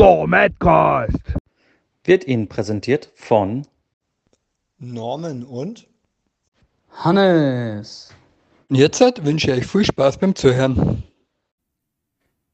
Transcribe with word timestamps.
Der 0.00 0.26
Madcast 0.26 1.34
wird 2.04 2.26
Ihnen 2.26 2.48
präsentiert 2.48 3.10
von 3.16 3.66
Norman 4.78 5.44
und 5.44 5.88
Hannes. 6.90 8.08
Jetzt 8.70 9.02
wünsche 9.26 9.50
ich 9.50 9.58
euch 9.58 9.66
viel 9.66 9.84
Spaß 9.84 10.16
beim 10.16 10.34
Zuhören. 10.34 11.02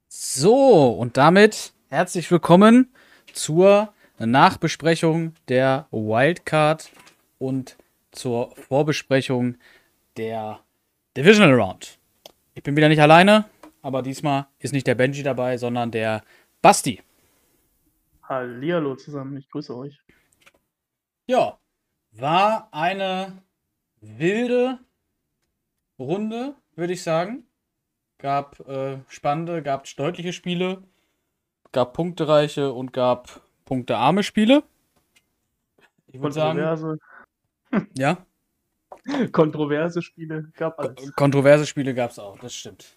So, 0.09 0.91
und 0.91 1.17
damit 1.17 1.73
herzlich 1.89 2.29
willkommen 2.33 2.93
zur 3.33 3.93
Nachbesprechung 4.19 5.35
der 5.47 5.87
Wildcard 5.93 6.91
und 7.39 7.77
zur 8.11 8.57
Vorbesprechung 8.57 9.55
der 10.17 10.59
Divisional 11.17 11.55
Round. 11.55 11.97
Ich 12.55 12.65
bin 12.65 12.75
wieder 12.75 12.89
nicht 12.89 13.01
alleine, 13.01 13.45
aber 13.83 14.03
diesmal 14.03 14.49
ist 14.59 14.73
nicht 14.73 14.89
der 14.89 14.97
Benji 14.97 15.23
dabei, 15.23 15.59
sondern 15.59 15.93
der 15.93 16.25
Basti. 16.61 17.03
Hallihallo 18.29 18.97
zusammen, 18.97 19.37
ich 19.37 19.49
grüße 19.49 19.77
euch. 19.77 20.01
Ja, 21.27 21.59
war 22.13 22.69
eine 22.73 23.43
wilde 24.01 24.79
Runde, 25.99 26.55
würde 26.75 26.93
ich 26.93 27.03
sagen. 27.03 27.47
Gab 28.19 28.61
äh, 28.69 28.99
spannende, 29.09 29.63
gab 29.63 29.85
deutliche 29.97 30.33
Spiele, 30.33 30.83
gab 31.73 31.93
punktereiche 31.93 32.73
und 32.73 32.93
gab 32.93 33.43
punktearme 33.65 34.23
Spiele. 34.23 34.63
Ich 36.07 36.21
würde 36.21 36.35
sagen. 36.35 36.99
Ja. 37.99 38.25
Kontroverse 39.33 40.01
Spiele 40.01 40.51
gab 40.57 40.79
es. 40.81 41.13
Kontroverse 41.15 41.67
Spiele 41.67 41.95
gab 41.95 42.13
es 42.13 42.19
auch, 42.19 42.39
das 42.39 42.55
stimmt. 42.55 42.97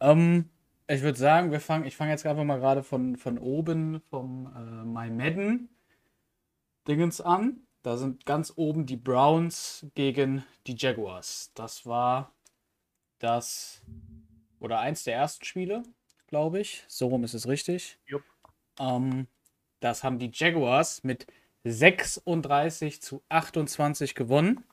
Ähm, 0.00 0.48
ich 0.88 1.02
würde 1.02 1.18
sagen, 1.18 1.52
wir 1.52 1.60
fangen, 1.60 1.84
ich 1.84 1.96
fange 1.96 2.12
jetzt 2.12 2.24
einfach 2.26 2.44
mal 2.44 2.58
gerade 2.58 2.82
von, 2.82 3.16
von 3.16 3.38
oben 3.38 4.00
vom 4.08 4.46
äh, 4.56 4.84
My 4.84 5.10
Madden 5.10 5.68
Dingens 6.86 7.20
an. 7.20 7.60
Da 7.82 7.96
sind 7.96 8.24
ganz 8.26 8.52
oben 8.56 8.86
die 8.86 8.96
Browns 8.96 9.86
gegen 9.94 10.44
die 10.66 10.74
Jaguars. 10.76 11.52
Das 11.54 11.86
war 11.86 12.32
das 13.18 13.82
oder 14.60 14.80
eins 14.80 15.04
der 15.04 15.14
ersten 15.14 15.44
Spiele, 15.44 15.82
glaube 16.26 16.60
ich. 16.60 16.84
So 16.88 17.08
rum 17.08 17.22
ist 17.22 17.34
es 17.34 17.46
richtig. 17.46 17.98
Ähm, 18.80 19.28
das 19.80 20.02
haben 20.02 20.18
die 20.18 20.30
Jaguars 20.32 21.04
mit 21.04 21.26
36 21.64 23.02
zu 23.02 23.22
28 23.28 24.14
gewonnen. 24.14 24.64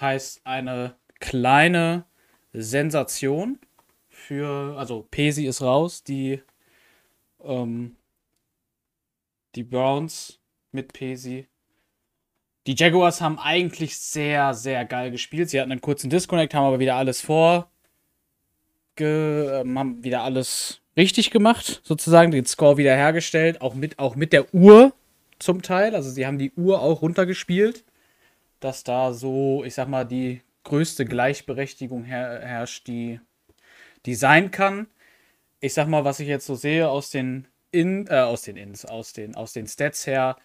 Heißt 0.00 0.44
eine 0.44 0.96
kleine 1.20 2.06
Sensation 2.52 3.58
für, 4.18 4.76
also 4.76 5.06
Pesi 5.10 5.46
ist 5.46 5.62
raus, 5.62 6.02
die, 6.02 6.42
ähm, 7.42 7.96
die 9.54 9.62
Browns 9.62 10.38
mit 10.72 10.92
Pesi. 10.92 11.46
Die 12.66 12.74
Jaguars 12.76 13.20
haben 13.22 13.38
eigentlich 13.38 13.96
sehr, 13.96 14.52
sehr 14.52 14.84
geil 14.84 15.10
gespielt. 15.10 15.48
Sie 15.48 15.58
hatten 15.58 15.72
einen 15.72 15.80
kurzen 15.80 16.10
Disconnect, 16.10 16.52
haben 16.52 16.66
aber 16.66 16.80
wieder 16.80 16.96
alles 16.96 17.22
vor, 17.22 17.70
ähm, 18.98 19.78
haben 19.78 20.04
wieder 20.04 20.22
alles 20.22 20.82
richtig 20.96 21.30
gemacht, 21.30 21.80
sozusagen, 21.84 22.30
den 22.30 22.44
Score 22.44 22.76
wiederhergestellt, 22.76 23.62
auch 23.62 23.74
mit, 23.74 23.98
auch 23.98 24.16
mit 24.16 24.32
der 24.32 24.52
Uhr 24.52 24.92
zum 25.38 25.62
Teil. 25.62 25.94
Also 25.94 26.10
sie 26.10 26.26
haben 26.26 26.38
die 26.38 26.52
Uhr 26.52 26.82
auch 26.82 27.00
runtergespielt, 27.00 27.84
dass 28.60 28.84
da 28.84 29.14
so, 29.14 29.64
ich 29.64 29.74
sag 29.74 29.88
mal, 29.88 30.04
die 30.04 30.42
größte 30.64 31.06
Gleichberechtigung 31.06 32.04
her 32.04 32.40
herrscht, 32.42 32.86
die, 32.88 33.20
die 34.06 34.14
sein 34.14 34.50
kann. 34.50 34.86
Ich 35.60 35.74
sag 35.74 35.88
mal, 35.88 36.04
was 36.04 36.20
ich 36.20 36.28
jetzt 36.28 36.46
so 36.46 36.54
sehe 36.54 36.88
aus 36.88 37.10
den 37.10 37.48
In, 37.70 38.06
äh, 38.06 38.20
aus 38.20 38.42
den 38.42 38.56
Ins, 38.56 38.84
aus 38.84 39.12
den, 39.12 39.34
aus 39.34 39.52
den 39.52 39.66
Stats 39.66 40.06
her, 40.06 40.36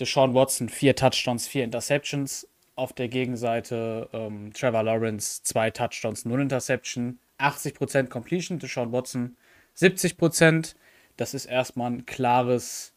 Deshaun 0.00 0.34
Watson, 0.34 0.68
vier 0.68 0.96
Touchdowns, 0.96 1.46
vier 1.46 1.64
Interceptions. 1.64 2.48
Auf 2.76 2.92
der 2.92 3.06
Gegenseite 3.08 4.08
ähm, 4.12 4.52
Trevor 4.52 4.82
Lawrence, 4.82 5.42
zwei 5.44 5.70
Touchdowns, 5.70 6.24
null 6.24 6.42
Interception. 6.42 7.20
80% 7.38 8.08
Completion, 8.08 8.58
Deshaun 8.58 8.92
Watson 8.92 9.36
70%. 9.76 10.74
Das 11.16 11.34
ist 11.34 11.46
erstmal 11.46 11.92
ein 11.92 12.06
klares 12.06 12.92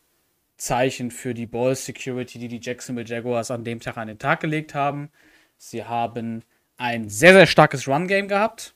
Zeichen 0.58 1.12
für 1.12 1.34
die 1.34 1.46
Ball 1.46 1.76
Security, 1.76 2.40
die 2.40 2.48
die 2.48 2.60
Jacksonville 2.62 3.08
Jaguars 3.08 3.52
an 3.52 3.64
dem 3.64 3.80
Tag 3.80 3.98
an 3.98 4.08
den 4.08 4.20
Tag 4.20 4.40
gelegt 4.40 4.74
haben. 4.74 5.10
Sie 5.58 5.84
haben 5.84 6.44
ein 6.78 7.10
sehr, 7.10 7.34
sehr 7.34 7.48
starkes 7.48 7.88
Run-Game 7.88 8.28
gehabt. 8.28 8.74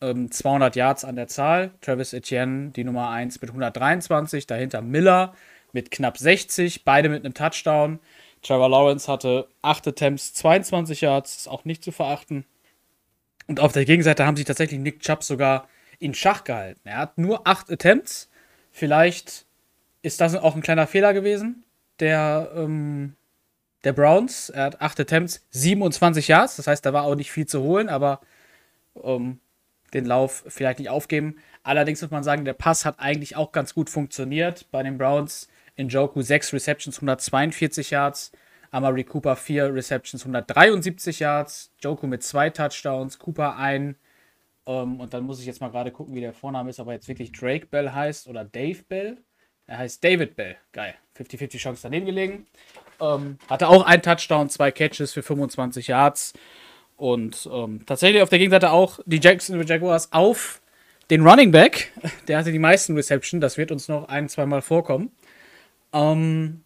Ähm, 0.00 0.30
200 0.30 0.76
Yards 0.76 1.04
an 1.04 1.16
der 1.16 1.28
Zahl. 1.28 1.72
Travis 1.80 2.12
Etienne, 2.12 2.70
die 2.70 2.84
Nummer 2.84 3.10
1 3.10 3.40
mit 3.40 3.50
123. 3.50 4.46
Dahinter 4.46 4.82
Miller 4.82 5.34
mit 5.72 5.90
knapp 5.90 6.18
60. 6.18 6.84
Beide 6.84 7.08
mit 7.08 7.24
einem 7.24 7.34
Touchdown. 7.34 8.00
Trevor 8.42 8.70
Lawrence 8.70 9.10
hatte 9.10 9.48
8 9.62 9.88
Attempts, 9.88 10.32
22 10.34 11.02
Yards. 11.02 11.36
Ist 11.36 11.48
auch 11.48 11.64
nicht 11.64 11.84
zu 11.84 11.92
verachten. 11.92 12.46
Und 13.46 13.60
auf 13.60 13.72
der 13.72 13.84
Gegenseite 13.84 14.24
haben 14.24 14.36
sich 14.36 14.46
tatsächlich 14.46 14.80
Nick 14.80 15.00
Chubb 15.00 15.22
sogar 15.22 15.68
in 15.98 16.14
Schach 16.14 16.44
gehalten. 16.44 16.80
Er 16.84 16.98
hat 16.98 17.18
nur 17.18 17.46
8 17.46 17.70
Attempts. 17.70 18.30
Vielleicht 18.70 19.44
ist 20.02 20.20
das 20.20 20.34
auch 20.34 20.54
ein 20.54 20.62
kleiner 20.62 20.86
Fehler 20.86 21.12
gewesen. 21.12 21.64
Der, 21.98 22.50
ähm, 22.56 23.16
der 23.84 23.92
Browns. 23.92 24.48
Er 24.48 24.64
hat 24.64 24.80
8 24.80 25.00
Attempts, 25.00 25.44
27 25.50 26.28
Yards. 26.28 26.56
Das 26.56 26.66
heißt, 26.66 26.86
da 26.86 26.92
war 26.92 27.04
auch 27.04 27.14
nicht 27.14 27.30
viel 27.30 27.46
zu 27.46 27.60
holen, 27.60 27.90
aber 27.90 28.20
ähm, 29.02 29.40
den 29.94 30.04
Lauf 30.04 30.44
vielleicht 30.46 30.78
nicht 30.78 30.90
aufgeben. 30.90 31.36
Allerdings 31.62 32.02
muss 32.02 32.10
man 32.10 32.24
sagen, 32.24 32.44
der 32.44 32.54
Pass 32.54 32.84
hat 32.84 32.98
eigentlich 32.98 33.36
auch 33.36 33.52
ganz 33.52 33.74
gut 33.74 33.90
funktioniert. 33.90 34.70
Bei 34.70 34.82
den 34.82 34.98
Browns 34.98 35.48
in 35.76 35.88
Joku 35.88 36.22
6 36.22 36.52
Receptions, 36.52 36.98
142 36.98 37.90
Yards. 37.90 38.32
Amari 38.70 39.04
Cooper 39.04 39.36
4 39.36 39.74
Receptions, 39.74 40.22
173 40.22 41.20
Yards. 41.20 41.72
Joku 41.80 42.06
mit 42.06 42.22
2 42.22 42.50
Touchdowns. 42.50 43.18
Cooper 43.18 43.56
1. 43.56 43.96
Um, 44.64 45.00
und 45.00 45.12
dann 45.14 45.24
muss 45.24 45.40
ich 45.40 45.46
jetzt 45.46 45.60
mal 45.60 45.70
gerade 45.70 45.90
gucken, 45.90 46.14
wie 46.14 46.20
der 46.20 46.32
Vorname 46.32 46.70
ist, 46.70 46.78
ob 46.78 46.88
er 46.88 46.94
jetzt 46.94 47.08
wirklich 47.08 47.32
Drake 47.32 47.66
Bell 47.66 47.90
heißt 47.90 48.28
oder 48.28 48.44
Dave 48.44 48.82
Bell. 48.88 49.18
Er 49.66 49.78
heißt 49.78 50.02
David 50.02 50.36
Bell. 50.36 50.56
Geil. 50.72 50.94
50-50 51.16 51.58
Chance 51.58 51.82
daneben 51.82 52.06
gelegen. 52.06 52.46
Um, 52.98 53.38
hatte 53.48 53.68
auch 53.68 53.84
einen 53.84 54.02
Touchdown, 54.02 54.48
zwei 54.48 54.70
Catches 54.70 55.12
für 55.12 55.22
25 55.22 55.86
Yards. 55.88 56.34
Und 57.00 57.46
um, 57.46 57.86
tatsächlich 57.86 58.20
auf 58.20 58.28
der 58.28 58.38
Gegenseite 58.38 58.72
auch 58.72 59.00
die 59.06 59.20
Jacksonville 59.20 59.66
Jaguars 59.66 60.12
auf 60.12 60.60
den 61.08 61.26
Running 61.26 61.50
Back. 61.50 61.92
Der 62.28 62.36
hatte 62.36 62.52
die 62.52 62.58
meisten 62.58 62.94
Reception. 62.94 63.40
Das 63.40 63.56
wird 63.56 63.72
uns 63.72 63.88
noch 63.88 64.08
ein, 64.08 64.28
zweimal 64.28 64.60
vorkommen. 64.60 65.10
Um, 65.92 66.62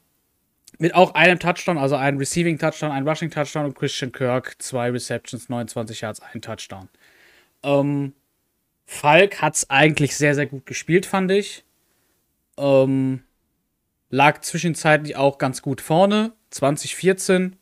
mit 0.78 0.92
auch 0.92 1.14
einem 1.14 1.38
Touchdown, 1.38 1.78
also 1.78 1.94
einem 1.94 2.18
Receiving 2.18 2.58
Touchdown, 2.58 2.90
einem 2.90 3.06
Rushing 3.06 3.30
Touchdown 3.30 3.66
und 3.66 3.76
Christian 3.76 4.10
Kirk, 4.10 4.56
zwei 4.60 4.90
Receptions, 4.90 5.48
29 5.48 6.00
Yards, 6.00 6.20
ein 6.20 6.42
Touchdown. 6.42 6.88
Um, 7.62 8.12
Falk 8.86 9.40
hat 9.40 9.54
es 9.54 9.70
eigentlich 9.70 10.16
sehr, 10.16 10.34
sehr 10.34 10.46
gut 10.46 10.66
gespielt, 10.66 11.06
fand 11.06 11.30
ich. 11.30 11.62
Um, 12.56 13.22
lag 14.10 14.40
zwischenzeitlich 14.40 15.14
auch 15.14 15.38
ganz 15.38 15.62
gut 15.62 15.80
vorne. 15.80 16.32
2014 16.50 17.54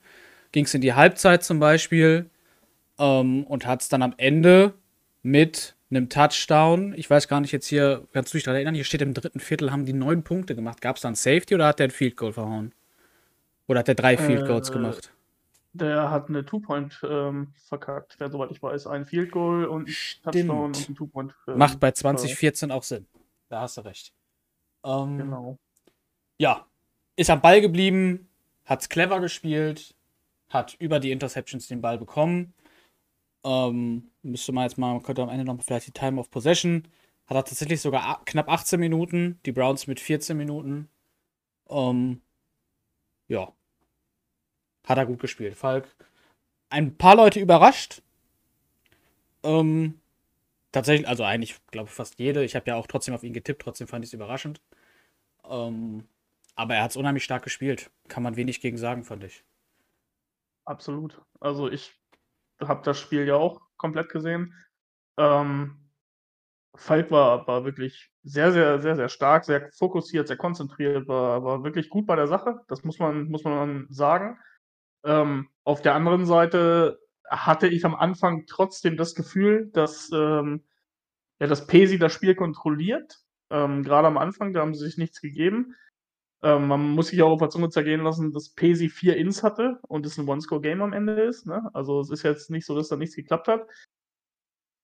ging 0.53 0.65
es 0.65 0.73
in 0.73 0.81
die 0.81 0.95
Halbzeit 0.95 1.45
zum 1.45 1.61
Beispiel 1.61 2.31
ähm, 3.03 3.45
und 3.45 3.67
hat 3.67 3.83
es 3.83 3.89
dann 3.89 4.03
am 4.03 4.15
Ende 4.17 4.75
mit 5.23 5.75
einem 5.91 6.09
Touchdown. 6.09 6.95
Ich 6.97 7.11
weiß 7.11 7.29
gar 7.29 7.41
nicht 7.41 7.53
jetzt 7.53 7.67
hier, 7.67 8.07
kannst 8.13 8.33
du 8.33 8.39
dich 8.39 8.45
daran 8.45 8.57
erinnern? 8.57 8.75
Hier 8.75 8.85
steht 8.85 9.03
im 9.03 9.13
dritten 9.13 9.41
Viertel 9.41 9.73
haben 9.73 9.85
die 9.85 9.93
neun 9.93 10.23
Punkte 10.23 10.55
gemacht. 10.55 10.81
Gab 10.81 10.97
es 10.97 11.03
da 11.03 11.09
ein 11.09 11.17
Safety 11.17 11.55
oder 11.55 11.67
hat 11.67 11.81
der 11.81 11.89
ein 11.89 11.91
Field 11.91 12.17
Goal 12.17 12.33
verhauen? 12.33 12.73
Oder 13.67 13.81
hat 13.81 13.89
der 13.89 13.97
drei 13.97 14.17
Field 14.17 14.47
Goals 14.47 14.71
äh, 14.71 14.73
gemacht? 14.73 15.13
Der 15.75 16.11
hat 16.11 16.29
eine 16.29 16.45
Two-Point 16.45 17.01
ähm, 17.09 17.49
verkackt, 17.69 18.17
wer 18.19 18.31
soweit 18.31 18.51
ich 18.51 18.63
weiß. 18.63 18.87
Ein 18.87 19.05
Field 19.05 19.33
Goal 19.33 19.65
und 19.65 19.89
ein 19.89 19.95
Touchdown 20.23 20.65
und 20.67 20.89
ein 20.89 20.95
Two-Point. 20.95 21.35
Ähm, 21.49 21.59
Macht 21.59 21.81
bei 21.81 21.91
2014 21.91 22.71
auch 22.71 22.83
Sinn. 22.83 23.07
Da 23.49 23.63
hast 23.63 23.77
du 23.77 23.81
recht. 23.83 24.13
Ähm, 24.85 25.19
genau. 25.19 25.59
Ja, 26.39 26.67
ist 27.17 27.31
am 27.31 27.41
Ball 27.41 27.61
geblieben, 27.61 28.29
hat's 28.65 28.89
clever 28.89 29.21
gespielt, 29.21 29.95
hat 30.51 30.77
über 30.79 31.01
die 31.01 31.11
Interceptions 31.11 31.69
den 31.69 31.81
Ball 31.81 31.99
bekommen. 31.99 32.55
Ähm, 33.45 34.11
müsste 34.23 34.53
man 34.53 34.65
jetzt 34.65 34.79
mal, 34.79 35.01
könnte 35.01 35.23
am 35.23 35.29
Ende 35.29 35.45
noch 35.45 35.63
vielleicht 35.63 35.89
die 35.89 35.93
Time 35.93 36.21
of 36.21 36.31
Possession. 36.31 36.89
Hat 37.27 37.37
er 37.37 37.45
tatsächlich 37.45 37.81
sogar 37.81 38.25
knapp 38.25 38.49
18 38.49 38.79
Minuten, 38.79 39.41
die 39.47 39.53
Browns 39.53 39.87
mit 39.87 40.01
14 40.01 40.37
Minuten. 40.37 40.89
Ähm, 41.69 42.21
ja. 43.29 43.53
Hat 44.87 44.99
er 44.99 45.07
gut 45.07 45.21
gespielt. 45.21 45.57
Falk. 45.57 45.95
Ein 46.71 46.97
paar 46.97 47.17
Leute 47.17 47.41
überrascht. 47.41 48.03
Ähm, 49.43 50.01
tatsächlich, 50.73 51.09
also 51.09 51.25
eigentlich, 51.25 51.57
glaube 51.71 51.89
ich, 51.89 51.95
fast 51.95 52.19
jede. 52.19 52.45
Ich 52.45 52.55
habe 52.57 52.69
ja 52.69 52.77
auch 52.77 52.87
trotzdem 52.87 53.15
auf 53.15 53.23
ihn 53.23 53.33
getippt, 53.33 53.63
trotzdem 53.63 53.89
fand 53.89 54.05
ich 54.05 54.11
es 54.11 54.15
überraschend. 54.15 54.61
Ähm, 55.49 56.07
aber 56.55 56.75
er 56.75 56.85
hat 56.85 56.91
es 56.91 56.97
unheimlich 56.97 57.25
stark 57.25 57.43
gespielt. 57.43 57.91
Kann 58.09 58.23
man 58.23 58.37
wenig 58.37 58.61
gegen 58.61 58.77
sagen, 58.77 59.05
fand 59.05 59.25
ich. 59.25 59.45
Absolut. 60.65 61.21
Also 61.41 61.69
ich 61.71 61.93
habe 62.69 62.83
das 62.85 62.99
Spiel 62.99 63.27
ja 63.27 63.37
auch 63.37 63.61
komplett 63.77 64.09
gesehen. 64.09 64.55
Ähm, 65.19 65.79
Falk 66.75 67.11
war, 67.11 67.47
war 67.47 67.65
wirklich 67.65 68.11
sehr, 68.23 68.53
sehr, 68.53 68.81
sehr, 68.81 68.97
sehr 68.97 69.09
stark, 69.09 69.45
sehr 69.45 69.71
fokussiert, 69.73 70.29
sehr 70.29 70.37
konzentriert, 70.37 71.07
war, 71.07 71.45
war 71.45 71.65
wirklich 71.65 71.91
gut 71.91 72.07
bei 72.07 72.17
der 72.17 72.29
Sache. 72.29 72.61
Das 72.69 72.83
muss 72.85 72.99
man, 72.99 73.29
muss 73.29 73.45
man 73.45 73.87
sagen. 73.91 74.39
Ähm, 75.05 75.49
auf 75.65 75.83
der 75.83 75.95
anderen 75.95 76.25
Seite 76.25 76.99
hatte 77.29 77.69
ich 77.69 77.85
am 77.85 77.95
Anfang 77.95 78.47
trotzdem 78.47 78.97
das 78.97 79.15
Gefühl, 79.15 79.71
dass, 79.73 80.11
ähm, 80.13 80.65
ja, 81.41 81.47
dass 81.47 81.67
Pesi 81.67 81.99
das 81.99 82.13
Spiel 82.13 82.35
kontrolliert. 82.35 83.19
Ähm, 83.51 83.83
Gerade 83.83 84.09
am 84.09 84.19
Anfang, 84.19 84.53
da 84.53 84.61
haben 84.61 84.75
sie 84.75 84.85
sich 84.85 84.99
nichts 84.99 85.21
gegeben. 85.21 85.75
Ähm, 86.43 86.67
man 86.67 86.81
muss 86.91 87.09
sich 87.09 87.23
auch 87.23 87.31
auf 87.31 87.39
der 87.39 87.51
Zunge 87.51 87.71
zergehen 87.71 88.03
lassen, 88.03 88.33
dass 88.33 88.51
Pesi 88.51 88.89
vier 88.89 89.17
Ins 89.17 89.43
hatte 89.43 89.79
und 89.89 90.05
es 90.05 90.19
ein 90.19 90.29
One-Score-Game 90.29 90.83
am 90.83 90.93
Ende 90.93 91.21
ist. 91.23 91.47
Ne? 91.47 91.71
Also 91.73 92.01
es 92.01 92.11
ist 92.11 92.25
jetzt 92.25 92.51
nicht 92.51 92.67
so, 92.67 92.75
dass 92.75 92.89
da 92.89 92.97
nichts 92.97 93.15
geklappt 93.15 93.49
hat. 93.49 93.67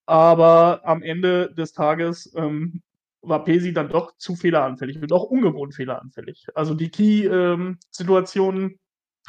Aber 0.06 0.80
am 0.84 1.02
Ende 1.02 1.52
des 1.54 1.72
Tages 1.72 2.32
ähm, 2.36 2.82
war 3.22 3.44
Pesi 3.44 3.72
dann 3.72 3.88
doch 3.88 4.16
zu 4.16 4.36
fehleranfällig 4.36 5.02
und 5.02 5.12
auch 5.12 5.24
ungewohnt 5.24 5.74
fehleranfällig. 5.74 6.46
Also 6.54 6.74
die 6.74 6.90
Key-Situationen 6.90 8.62
ähm, 8.70 8.78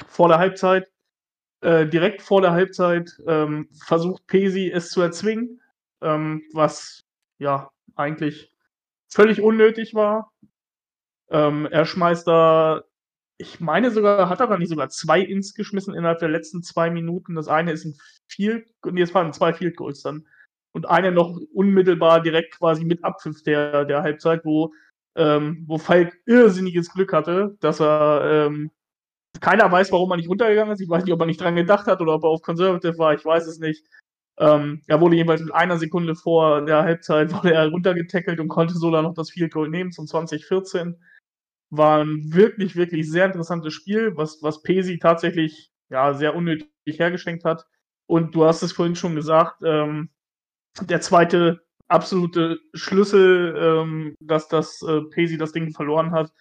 vor 0.08 0.28
der 0.30 0.38
Halbzeit, 0.38 0.88
äh, 1.62 1.88
direkt 1.88 2.22
vor 2.22 2.42
der 2.42 2.52
Halbzeit 2.52 3.12
ähm, 3.28 3.70
versucht 3.86 4.26
Pesi 4.28 4.72
es 4.72 4.92
zu 4.92 5.02
erzwingen, 5.02 5.60
ähm, 6.02 6.44
was 6.54 7.04
ja 7.40 7.72
eigentlich 7.96 8.54
völlig 9.10 9.42
unnötig 9.42 9.96
war. 9.96 10.29
Ähm, 11.32 11.68
er 11.68 11.86
schmeißt 11.86 12.28
da, 12.28 12.84
ich 13.38 13.60
meine 13.60 13.92
sogar, 13.92 14.30
hat 14.30 14.42
er 14.42 14.48
da 14.48 14.58
nicht 14.58 14.70
sogar 14.70 14.90
zwei 14.90 15.22
Ins 15.22 15.54
geschmissen 15.54 15.96
innerhalb 15.96 16.20
der 16.20 16.30
letzten 16.30 16.62
zwei 16.64 16.90
Minuten. 16.90 17.36
Das 17.36 17.48
eine 17.48 17.72
ist 17.72 17.86
ein 17.86 17.96
Field, 18.28 18.70
nee, 18.86 19.02
es 19.02 19.14
waren 19.14 19.34
zwei 19.34 19.54
Field 19.54 19.78
Goals 19.78 20.02
dann. 20.02 20.28
Und 20.72 20.88
eine 20.88 21.12
noch 21.12 21.40
unmittelbar 21.54 22.22
direkt 22.22 22.58
quasi 22.58 22.86
mit 22.86 23.04
Abpfiff 23.04 23.42
der, 23.44 23.86
der 23.86 24.04
Halbzeit, 24.04 24.46
wo, 24.46 24.74
ähm, 25.16 25.64
wo 25.68 25.78
Falk 25.78 26.16
irrsinniges 26.26 26.92
Glück 26.94 27.14
hatte, 27.14 27.58
dass 27.60 27.80
er 27.80 28.48
ähm, 28.48 28.72
keiner 29.42 29.72
weiß, 29.72 29.92
warum 29.92 30.12
er 30.12 30.18
nicht 30.18 30.30
runtergegangen 30.30 30.74
ist. 30.74 30.82
Ich 30.82 30.90
weiß 30.90 31.04
nicht, 31.06 31.14
ob 31.14 31.22
er 31.22 31.26
nicht 31.26 31.42
dran 31.42 31.56
gedacht 31.56 31.88
hat 31.88 32.02
oder 32.02 32.16
ob 32.16 32.24
er 32.24 32.30
auf 32.30 32.42
Conservative 32.42 32.98
war. 32.98 33.14
Ich 33.14 33.26
weiß 33.26 33.48
es 33.48 33.60
nicht. 33.60 33.86
Ähm, 34.38 34.82
er 34.88 35.02
wurde 35.02 35.18
jeweils 35.18 35.42
mit 35.42 35.54
einer 35.54 35.78
Sekunde 35.78 36.16
vor 36.16 36.64
der 36.66 36.84
Halbzeit 36.84 37.34
wurde 37.34 37.54
er 37.54 37.70
runtergetackelt 37.70 38.40
und 38.40 38.48
konnte 38.48 38.76
so 38.76 38.92
dann 38.92 39.04
noch 39.04 39.14
das 39.14 39.32
Field 39.32 39.54
Goal 39.54 39.70
nehmen 39.70 39.92
zum 39.92 40.08
2014. 40.08 40.98
War 41.70 42.04
ein 42.04 42.34
wirklich, 42.34 42.76
wirklich 42.76 43.10
sehr 43.10 43.26
interessantes 43.26 43.74
Spiel, 43.74 44.16
was, 44.16 44.42
was 44.42 44.64
Pesi 44.64 44.98
tatsächlich 45.00 45.72
ja, 45.90 46.14
sehr 46.14 46.36
unnötig 46.36 46.70
hergeschenkt 46.88 47.46
hat. 47.46 47.66
Und 48.08 48.34
du 48.34 48.46
hast 48.46 48.64
es 48.64 48.72
vorhin 48.72 48.96
schon 48.96 49.16
gesagt, 49.16 49.62
ähm, 49.64 50.10
der 50.82 51.02
zweite 51.02 51.62
absolute 51.88 52.60
Schlüssel, 52.74 53.56
ähm, 53.58 54.16
dass 54.20 54.48
das 54.48 54.82
äh, 54.82 55.02
Pesi 55.12 55.38
das 55.38 55.52
Ding 55.52 55.72
verloren 55.72 56.12
hat, 56.12 56.32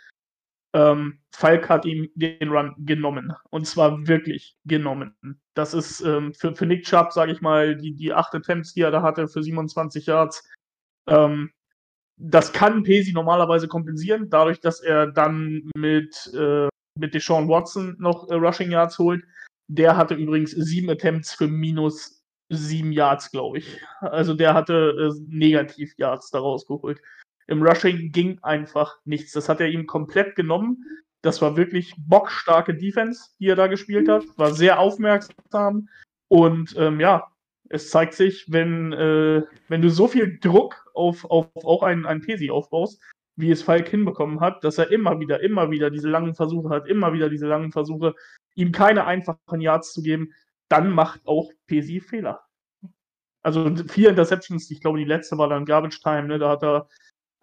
ähm, 0.74 1.20
Falk 1.34 1.68
hat 1.68 1.84
ihm 1.84 2.10
den 2.14 2.50
Run 2.50 2.74
genommen. 2.78 3.32
Und 3.50 3.66
zwar 3.66 4.06
wirklich 4.06 4.56
genommen. 4.64 5.16
Das 5.54 5.74
ist 5.74 6.00
ähm, 6.02 6.34
für, 6.34 6.54
für 6.54 6.66
Nick 6.66 6.84
Chubb, 6.84 7.12
sage 7.12 7.32
ich 7.32 7.40
mal, 7.40 7.76
die, 7.76 7.94
die 7.94 8.12
acht 8.12 8.34
Attempts, 8.34 8.74
die 8.74 8.82
er 8.82 8.90
da 8.90 9.02
hatte 9.02 9.28
für 9.28 9.42
27 9.42 10.06
Yards. 10.06 10.46
Ähm, 11.06 11.50
das 12.18 12.52
kann 12.52 12.82
Pesi 12.82 13.12
normalerweise 13.12 13.68
kompensieren, 13.68 14.28
dadurch, 14.28 14.60
dass 14.60 14.80
er 14.80 15.06
dann 15.06 15.70
mit, 15.76 16.30
äh, 16.34 16.68
mit 16.98 17.14
Deshaun 17.14 17.48
Watson 17.48 17.96
noch 17.98 18.28
äh, 18.28 18.34
Rushing 18.34 18.70
Yards 18.70 18.98
holt. 18.98 19.24
Der 19.68 19.96
hatte 19.96 20.14
übrigens 20.14 20.50
sieben 20.50 20.90
Attempts 20.90 21.34
für 21.34 21.46
minus 21.46 22.22
sieben 22.50 22.92
Yards, 22.92 23.30
glaube 23.30 23.58
ich. 23.58 23.80
Also 24.00 24.34
der 24.34 24.54
hatte 24.54 25.12
äh, 25.12 25.20
Negativ 25.28 25.94
Yards 25.96 26.30
daraus 26.30 26.66
geholt. 26.66 27.00
Im 27.46 27.62
Rushing 27.62 28.10
ging 28.12 28.38
einfach 28.42 28.96
nichts. 29.04 29.32
Das 29.32 29.48
hat 29.48 29.60
er 29.60 29.68
ihm 29.68 29.86
komplett 29.86 30.34
genommen. 30.34 30.84
Das 31.22 31.40
war 31.40 31.56
wirklich 31.56 31.94
bockstarke 31.96 32.74
Defense, 32.74 33.30
die 33.38 33.48
er 33.48 33.56
da 33.56 33.66
gespielt 33.66 34.08
hat. 34.08 34.24
War 34.36 34.54
sehr 34.54 34.78
aufmerksam. 34.78 35.88
Und 36.28 36.74
ähm, 36.76 37.00
ja, 37.00 37.26
es 37.70 37.90
zeigt 37.90 38.14
sich, 38.14 38.50
wenn, 38.50 38.92
äh, 38.92 39.42
wenn 39.68 39.82
du 39.82 39.90
so 39.90 40.08
viel 40.08 40.38
Druck 40.38 40.90
auf, 40.94 41.24
auf 41.24 41.48
auch 41.56 41.82
einen, 41.82 42.06
einen 42.06 42.20
Pesi 42.20 42.50
aufbaust, 42.50 43.02
wie 43.36 43.50
es 43.50 43.62
Falk 43.62 43.88
hinbekommen 43.88 44.40
hat, 44.40 44.64
dass 44.64 44.78
er 44.78 44.90
immer 44.90 45.20
wieder, 45.20 45.40
immer 45.42 45.70
wieder 45.70 45.90
diese 45.90 46.08
langen 46.08 46.34
Versuche 46.34 46.70
hat, 46.70 46.88
immer 46.88 47.12
wieder 47.12 47.28
diese 47.28 47.46
langen 47.46 47.70
Versuche, 47.70 48.14
ihm 48.54 48.72
keine 48.72 49.06
einfachen 49.06 49.60
Yards 49.60 49.92
zu 49.92 50.02
geben, 50.02 50.32
dann 50.68 50.90
macht 50.90 51.20
auch 51.26 51.50
Pesi 51.66 52.00
Fehler. 52.00 52.40
Also 53.42 53.74
vier 53.88 54.10
Interceptions, 54.10 54.70
ich 54.70 54.80
glaube, 54.80 54.98
die 54.98 55.04
letzte 55.04 55.38
war 55.38 55.48
dann 55.48 55.64
Garbage 55.64 56.00
Time, 56.02 56.24
ne? 56.24 56.38
da 56.38 56.50
hat 56.50 56.62
er 56.62 56.88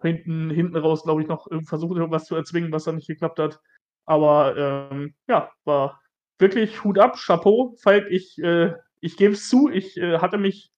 hinten, 0.02 0.50
hinten 0.50 0.76
raus, 0.76 1.02
glaube 1.04 1.22
ich, 1.22 1.28
noch 1.28 1.48
versucht, 1.64 1.96
irgendwas 1.96 2.26
zu 2.26 2.36
erzwingen, 2.36 2.70
was 2.72 2.84
dann 2.84 2.96
nicht 2.96 3.08
geklappt 3.08 3.38
hat. 3.38 3.60
Aber 4.04 4.90
ähm, 4.90 5.14
ja, 5.26 5.50
war 5.64 6.00
wirklich 6.38 6.84
Hut 6.84 6.98
ab, 6.98 7.16
Chapeau. 7.16 7.74
Falk, 7.78 8.06
ich, 8.10 8.38
äh, 8.38 8.74
ich 9.06 9.16
gebe 9.16 9.34
es 9.34 9.48
zu, 9.48 9.68
ich 9.68 9.96
äh, 9.96 10.18
hatte 10.18 10.36
mich 10.36 10.72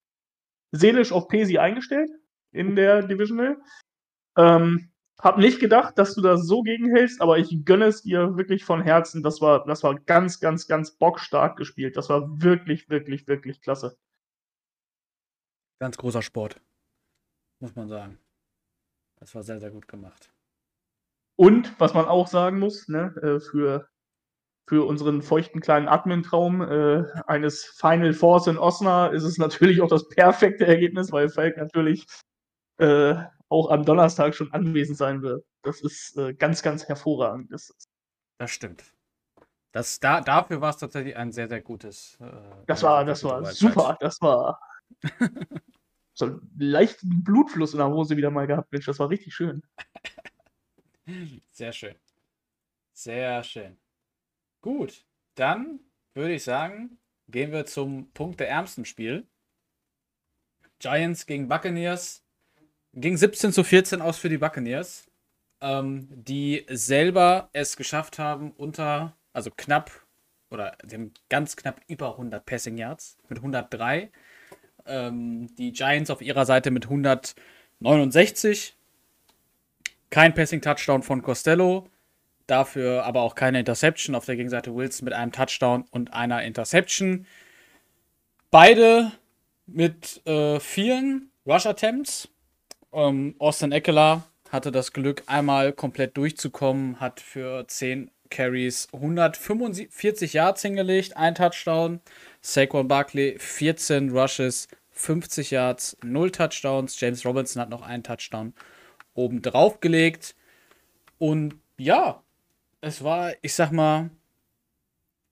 seelisch 0.71 1.11
auf 1.11 1.27
Pesi 1.27 1.57
eingestellt 1.57 2.11
in 2.51 2.75
der 2.75 3.01
Divisional. 3.01 3.57
Ähm, 4.37 4.91
hab 5.19 5.37
nicht 5.37 5.59
gedacht, 5.59 5.97
dass 5.97 6.13
du 6.13 6.21
da 6.21 6.37
so 6.37 6.61
gegenhältst, 6.61 7.21
aber 7.21 7.39
ich 7.39 7.65
gönne 7.65 7.85
es 7.85 8.03
dir 8.03 8.37
wirklich 8.37 8.63
von 8.63 8.81
Herzen. 8.83 9.23
Das 9.23 9.41
war, 9.41 9.65
das 9.65 9.83
war 9.83 9.95
ganz, 9.95 10.39
ganz, 10.39 10.67
ganz 10.67 10.91
bockstark 10.91 11.57
gespielt. 11.57 11.97
Das 11.97 12.09
war 12.09 12.41
wirklich, 12.41 12.89
wirklich, 12.89 13.27
wirklich 13.27 13.61
klasse. 13.61 13.97
Ganz 15.81 15.97
großer 15.97 16.21
Sport, 16.21 16.61
muss 17.59 17.75
man 17.75 17.89
sagen. 17.89 18.19
Das 19.19 19.33
war 19.33 19.43
sehr, 19.43 19.59
sehr 19.59 19.71
gut 19.71 19.87
gemacht. 19.87 20.31
Und 21.35 21.77
was 21.79 21.93
man 21.93 22.05
auch 22.05 22.27
sagen 22.27 22.59
muss, 22.59 22.87
ne, 22.87 23.13
äh, 23.23 23.39
für, 23.39 23.89
für 24.69 24.85
unseren 24.85 25.23
feuchten 25.23 25.61
kleinen 25.61 25.87
Admin-Traum 25.87 26.61
äh, 26.61 27.03
eines 27.25 27.65
Final 27.65 28.13
Force 28.13 28.45
in 28.45 28.59
Osnabrück 28.59 29.15
ist 29.15 29.23
es 29.23 29.39
natürlich 29.39 29.81
auch 29.81 29.87
das 29.87 30.07
perfekte 30.09 30.67
Ergebnis, 30.67 31.11
weil 31.11 31.27
Falk 31.27 31.57
natürlich 31.57 32.05
äh, 32.77 33.15
auch 33.49 33.71
am 33.71 33.83
Donnerstag 33.83 34.35
schon 34.35 34.53
anwesend 34.53 34.95
sein 34.95 35.23
wird. 35.23 35.43
Das 35.63 35.81
ist 35.81 36.15
äh, 36.17 36.35
ganz, 36.35 36.61
ganz 36.61 36.87
hervorragend. 36.87 37.51
Das, 37.51 37.73
das 38.37 38.51
stimmt. 38.51 38.83
Das, 39.71 39.99
da, 39.99 40.21
dafür 40.21 40.61
war 40.61 40.69
es 40.69 40.77
tatsächlich 40.77 41.17
ein 41.17 41.31
sehr, 41.31 41.49
sehr 41.49 41.61
gutes. 41.61 42.19
Äh, 42.21 42.29
das 42.67 42.83
war, 42.83 43.03
das 43.05 43.23
war 43.23 43.43
super. 43.45 43.97
Das 43.99 44.21
war. 44.21 44.61
so 46.13 46.25
einen 46.25 46.51
leichten 46.59 47.23
Blutfluss 47.23 47.73
in 47.73 47.79
der 47.79 47.89
Hose 47.89 48.17
wieder 48.17 48.29
mal 48.29 48.45
gehabt. 48.45 48.71
Mensch, 48.71 48.85
das 48.85 48.99
war 48.99 49.09
richtig 49.09 49.33
schön. 49.33 49.63
Sehr 51.49 51.73
schön. 51.73 51.95
Sehr 52.93 53.43
schön. 53.43 53.79
Gut, 54.61 55.05
dann 55.35 55.79
würde 56.13 56.33
ich 56.33 56.43
sagen, 56.43 56.97
gehen 57.29 57.51
wir 57.51 57.65
zum 57.65 58.11
Punkt 58.11 58.39
der 58.39 58.49
ärmsten 58.49 58.85
Spiel. 58.85 59.27
Giants 60.79 61.25
gegen 61.25 61.47
Buccaneers. 61.47 62.23
Ging 62.93 63.15
17 63.15 63.53
zu 63.53 63.63
14 63.63 64.01
aus 64.01 64.17
für 64.17 64.29
die 64.29 64.39
Buccaneers, 64.39 65.05
ähm, 65.61 66.07
die 66.11 66.65
selber 66.69 67.49
es 67.53 67.77
geschafft 67.77 68.17
haben, 68.17 68.51
unter, 68.51 69.15
also 69.31 69.51
knapp, 69.55 69.91
oder 70.49 70.75
sie 70.83 71.11
ganz 71.29 71.55
knapp 71.55 71.81
über 71.87 72.13
100 72.13 72.43
Passing 72.45 72.77
Yards 72.77 73.17
mit 73.27 73.37
103 73.37 74.11
ähm, 74.89 75.55
die 75.55 75.71
Giants 75.71 76.09
auf 76.09 76.21
ihrer 76.21 76.45
Seite 76.45 76.71
mit 76.71 76.85
169. 76.85 78.75
Kein 80.09 80.33
Passing-Touchdown 80.33 81.03
von 81.03 81.21
Costello. 81.21 81.87
Dafür 82.49 83.05
aber 83.05 83.21
auch 83.21 83.35
keine 83.35 83.59
Interception. 83.59 84.15
Auf 84.15 84.25
der 84.25 84.35
Gegenseite 84.35 84.75
Wilson 84.75 85.05
mit 85.05 85.13
einem 85.13 85.31
Touchdown 85.31 85.85
und 85.91 86.13
einer 86.13 86.43
Interception. 86.43 87.27
Beide 88.49 89.11
mit 89.67 90.25
äh, 90.25 90.59
vielen 90.59 91.29
Rush-Attempts. 91.45 92.29
Ähm, 92.91 93.35
Austin 93.37 93.71
Eckler 93.71 94.23
hatte 94.49 94.71
das 94.71 94.93
Glück, 94.93 95.21
einmal 95.27 95.73
komplett 95.73 96.17
durchzukommen, 96.17 96.99
hat 96.99 97.19
für 97.19 97.67
10 97.67 98.09
Carries 98.31 98.87
145 98.93 100.33
Yards 100.33 100.63
hingelegt, 100.63 101.17
ein 101.17 101.35
Touchdown. 101.35 101.99
Saquon 102.41 102.87
Barkley 102.87 103.37
14 103.37 104.09
Rushes, 104.09 104.69
50 104.89 105.51
Yards, 105.51 105.97
0 106.03 106.31
Touchdowns. 106.31 106.99
James 106.99 107.23
Robinson 107.25 107.61
hat 107.61 107.69
noch 107.69 107.83
einen 107.83 108.01
Touchdown 108.01 108.55
oben 109.13 109.43
drauf 109.43 109.81
gelegt. 109.81 110.35
Und 111.19 111.55
ja, 111.77 112.23
es 112.81 113.03
war, 113.03 113.33
ich 113.41 113.53
sag 113.53 113.71
mal, 113.71 114.09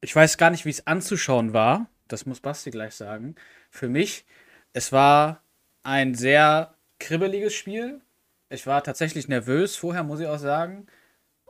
ich 0.02 0.16
weiß 0.16 0.38
gar 0.38 0.50
nicht, 0.50 0.66
wie 0.66 0.70
es 0.70 0.86
anzuschauen 0.88 1.54
war. 1.54 1.90
Das 2.08 2.26
muss 2.26 2.40
Basti 2.40 2.72
gleich 2.72 2.96
sagen. 2.96 3.36
Für 3.70 3.90
mich, 3.90 4.26
es 4.74 4.92
war 4.92 5.44
ein 5.84 6.16
sehr 6.16 6.76
kribbeliges 7.00 7.54
Spiel. 7.54 8.02
Ich 8.50 8.68
war 8.68 8.84
tatsächlich 8.84 9.28
nervös 9.28 9.76
vorher, 9.76 10.04
muss 10.04 10.20
ich 10.20 10.28
auch 10.28 10.40
sagen. 10.40 10.88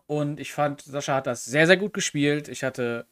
Und 0.07 0.39
ich 0.39 0.53
fand, 0.53 0.81
Sascha 0.81 1.15
hat 1.15 1.27
das 1.27 1.45
sehr, 1.45 1.67
sehr 1.67 1.77
gut 1.77 1.93
gespielt. 1.93 2.47
Ich 2.47 2.63
hatte 2.63 3.05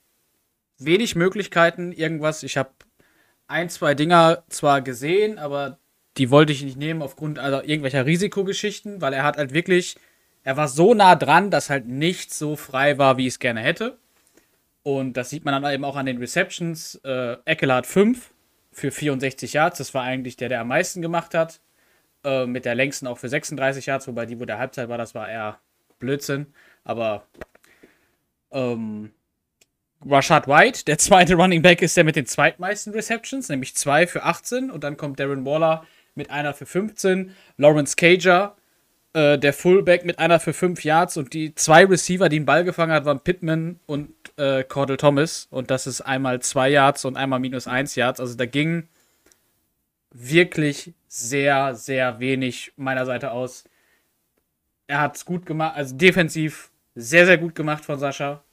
wenig 0.77 1.15
Möglichkeiten, 1.15 1.91
irgendwas. 1.91 2.43
Ich 2.43 2.57
habe 2.57 2.71
ein, 3.47 3.69
zwei 3.69 3.93
Dinger 3.93 4.43
zwar 4.49 4.81
gesehen, 4.81 5.37
aber 5.37 5.79
die 6.17 6.31
wollte 6.31 6.53
ich 6.53 6.63
nicht 6.63 6.77
nehmen 6.77 7.01
aufgrund 7.01 7.39
also 7.39 7.61
irgendwelcher 7.61 8.05
Risikogeschichten, 8.05 9.01
weil 9.01 9.13
er 9.13 9.23
hat 9.23 9.37
halt 9.37 9.53
wirklich, 9.53 9.97
er 10.45 10.57
war 10.57 10.67
so 10.67 10.93
nah 10.93 11.15
dran, 11.15 11.49
dass 11.49 11.71
halt 11.71 11.87
nicht 11.87 12.31
so 12.33 12.55
frei 12.55 12.99
war, 12.99 13.17
wie 13.17 13.23
ich 13.23 13.33
es 13.33 13.39
gerne 13.39 13.61
hätte. 13.61 13.97
Und 14.83 15.17
das 15.17 15.31
sieht 15.31 15.43
man 15.43 15.59
dann 15.59 15.73
eben 15.73 15.83
auch 15.83 15.95
an 15.95 16.05
den 16.05 16.19
Receptions. 16.19 17.01
Äh, 17.03 17.37
Eckler 17.45 17.77
hat 17.77 17.87
5 17.87 18.31
für 18.71 18.91
64 18.91 19.53
Yards. 19.53 19.79
Das 19.79 19.95
war 19.95 20.03
eigentlich 20.03 20.37
der, 20.37 20.49
der 20.49 20.61
am 20.61 20.67
meisten 20.67 21.01
gemacht 21.01 21.33
hat. 21.33 21.61
Äh, 22.23 22.45
mit 22.45 22.63
der 22.63 22.75
längsten 22.75 23.07
auch 23.07 23.17
für 23.17 23.27
36 23.27 23.87
Yards, 23.87 24.07
wobei 24.07 24.27
die, 24.27 24.39
wo 24.39 24.45
der 24.45 24.59
Halbzeit 24.59 24.87
war, 24.87 24.99
das 24.99 25.15
war 25.15 25.27
eher 25.27 25.59
Blödsinn. 25.97 26.53
Aber 26.83 27.25
ähm, 28.51 29.11
Rashad 30.05 30.47
White, 30.47 30.85
der 30.85 30.99
zweite 30.99 31.33
Running 31.41 31.63
Back, 31.63 31.81
ist 31.81 31.97
der 31.97 32.03
mit 32.03 32.15
den 32.15 32.27
zweitmeisten 32.27 32.93
Receptions, 32.93 33.49
nämlich 33.49 33.75
2 33.75 34.05
für 34.05 34.21
18. 34.21 34.69
Und 34.69 34.83
dann 34.83 34.95
kommt 34.95 35.19
Darren 35.19 35.43
Waller 35.43 35.87
mit 36.13 36.29
einer 36.29 36.53
für 36.53 36.67
15. 36.67 37.35
Lawrence 37.57 37.95
Cager, 37.95 38.55
äh, 39.15 39.39
der 39.39 39.53
Fullback 39.53 40.03
mit 40.05 40.19
einer 40.19 40.39
für 40.39 40.53
5 40.53 40.83
Yards. 40.83 41.17
Und 41.17 41.33
die 41.33 41.55
zwei 41.55 41.85
Receiver, 41.85 42.27
die 42.27 42.39
den 42.39 42.45
Ball 42.45 42.65
gefangen 42.65 42.91
hat, 42.91 43.05
waren 43.05 43.21
Pittman 43.21 43.79
und 43.85 44.11
äh, 44.37 44.63
Cordell 44.63 44.97
Thomas. 44.97 45.47
Und 45.49 45.71
das 45.71 45.87
ist 45.87 46.01
einmal 46.01 46.41
2 46.41 46.69
Yards 46.69 47.05
und 47.05 47.15
einmal 47.15 47.39
minus 47.39 47.65
1 47.67 47.95
Yards. 47.95 48.19
Also 48.19 48.35
da 48.35 48.45
ging 48.45 48.89
wirklich 50.11 50.93
sehr, 51.07 51.75
sehr 51.75 52.19
wenig 52.19 52.73
meiner 52.75 53.05
Seite 53.05 53.31
aus. 53.31 53.63
Er 54.87 54.99
hat 54.99 55.15
es 55.15 55.25
gut 55.25 55.45
gemacht, 55.45 55.75
also 55.75 55.95
defensiv 55.95 56.71
sehr, 56.93 57.25
sehr 57.25 57.37
gut 57.37 57.55
gemacht 57.55 57.85
von 57.85 57.97
Sascha. 57.97 58.43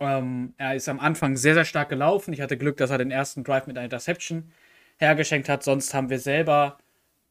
Ähm, 0.00 0.54
er 0.58 0.74
ist 0.74 0.88
am 0.88 1.00
Anfang 1.00 1.36
sehr, 1.36 1.54
sehr 1.54 1.64
stark 1.64 1.88
gelaufen. 1.88 2.34
Ich 2.34 2.40
hatte 2.40 2.58
Glück, 2.58 2.76
dass 2.76 2.90
er 2.90 2.98
den 2.98 3.10
ersten 3.10 3.44
Drive 3.44 3.66
mit 3.66 3.76
einer 3.76 3.84
Interception 3.84 4.52
hergeschenkt 4.98 5.48
hat. 5.48 5.62
Sonst 5.62 5.94
haben 5.94 6.10
wir 6.10 6.18
selber, 6.18 6.78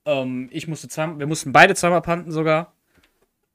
ähm, 0.06 0.50
ich 0.52 0.68
musste 0.68 0.88
zweimal, 0.88 1.20
wir 1.20 1.28
mussten 1.28 1.52
beide 1.52 1.76
zweimal 1.76 2.02
panten 2.02 2.32
sogar. 2.32 2.74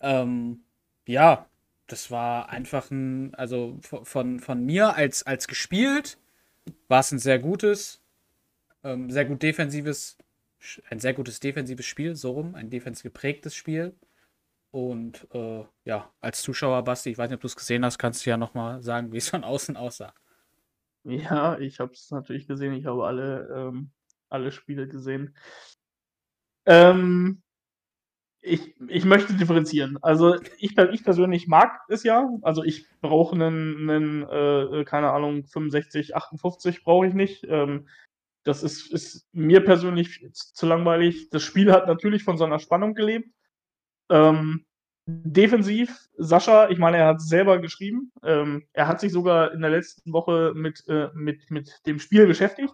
Ähm, 0.01 0.65
ja, 1.07 1.47
das 1.87 2.11
war 2.11 2.49
einfach 2.51 2.91
ein, 2.91 3.35
also 3.35 3.79
von, 3.83 4.41
von 4.41 4.65
mir 4.65 4.95
als, 4.95 5.25
als 5.25 5.49
gespielt, 5.49 6.19
war 6.89 7.01
es 7.01 7.13
ein 7.13 7.19
sehr 7.19 7.39
gutes, 7.39 8.01
ähm, 8.85 9.11
sehr 9.11 9.25
gut 9.25 9.43
defensives, 9.43 10.19
ein 10.89 11.01
sehr 11.01 11.15
gutes 11.15 11.41
defensives 11.41 11.87
Spiel, 11.87 12.15
so 12.15 12.33
rum, 12.33 12.55
ein 12.55 12.71
defensiv 12.71 13.03
geprägtes 13.05 13.55
Spiel. 13.55 13.95
Und 14.71 15.27
äh, 15.33 15.65
ja, 15.85 16.13
als 16.21 16.43
Zuschauer, 16.43 16.85
Basti, 16.85 17.11
ich 17.11 17.19
weiß 17.19 17.29
nicht, 17.29 17.37
ob 17.37 17.41
du 17.41 17.49
es 17.49 17.57
gesehen 17.57 17.85
hast, 17.85 17.99
kannst 17.99 18.25
du 18.25 18.31
ja 18.31 18.37
nochmal 18.37 18.83
sagen, 18.83 19.13
wie 19.13 19.17
es 19.17 19.29
von 19.29 19.43
außen 19.43 19.77
aussah. 19.77 20.15
Ja, 21.05 21.59
ich 21.59 21.81
habe 21.81 21.93
es 21.93 22.11
natürlich 22.11 22.47
gesehen. 22.47 22.75
Ich 22.75 22.87
habe 22.87 23.07
alle, 23.07 23.49
ähm, 23.53 23.91
alle 24.29 24.53
Spiele 24.53 24.87
gesehen. 24.87 25.35
Ähm, 26.71 27.43
ich, 28.43 28.75
ich 28.89 29.05
möchte 29.05 29.35
differenzieren. 29.35 29.99
Also 30.03 30.37
ich, 30.59 30.79
ich 30.79 31.05
persönlich 31.05 31.49
mag 31.49 31.81
es 31.89 32.05
ja. 32.05 32.31
Also 32.43 32.63
ich 32.63 32.87
brauche 33.01 33.35
einen, 33.35 33.91
einen 33.91 34.23
äh, 34.23 34.85
keine 34.85 35.11
Ahnung, 35.11 35.45
65, 35.45 36.15
58 36.15 36.85
brauche 36.85 37.09
ich 37.09 37.15
nicht. 37.15 37.45
Ähm, 37.49 37.89
das 38.45 38.63
ist, 38.63 38.91
ist 38.93 39.29
mir 39.33 39.65
persönlich 39.65 40.25
zu 40.33 40.67
langweilig. 40.67 41.29
Das 41.31 41.43
Spiel 41.43 41.73
hat 41.73 41.87
natürlich 41.87 42.23
von 42.23 42.39
seiner 42.39 42.61
Spannung 42.61 42.95
gelebt. 42.95 43.29
Ähm, 44.09 44.65
defensiv, 45.07 46.09
Sascha, 46.17 46.69
ich 46.71 46.79
meine, 46.79 46.99
er 46.99 47.07
hat 47.09 47.17
es 47.17 47.29
selber 47.29 47.59
geschrieben. 47.59 48.13
Ähm, 48.23 48.67
er 48.73 48.87
hat 48.87 49.01
sich 49.01 49.13
sogar 49.13 49.53
in 49.53 49.61
der 49.61 49.71
letzten 49.71 50.13
Woche 50.13 50.53
mit, 50.55 50.85
äh, 50.89 51.09
mit, 51.15 51.51
mit 51.51 51.81
dem 51.87 51.99
Spiel 51.99 52.27
beschäftigt. 52.27 52.73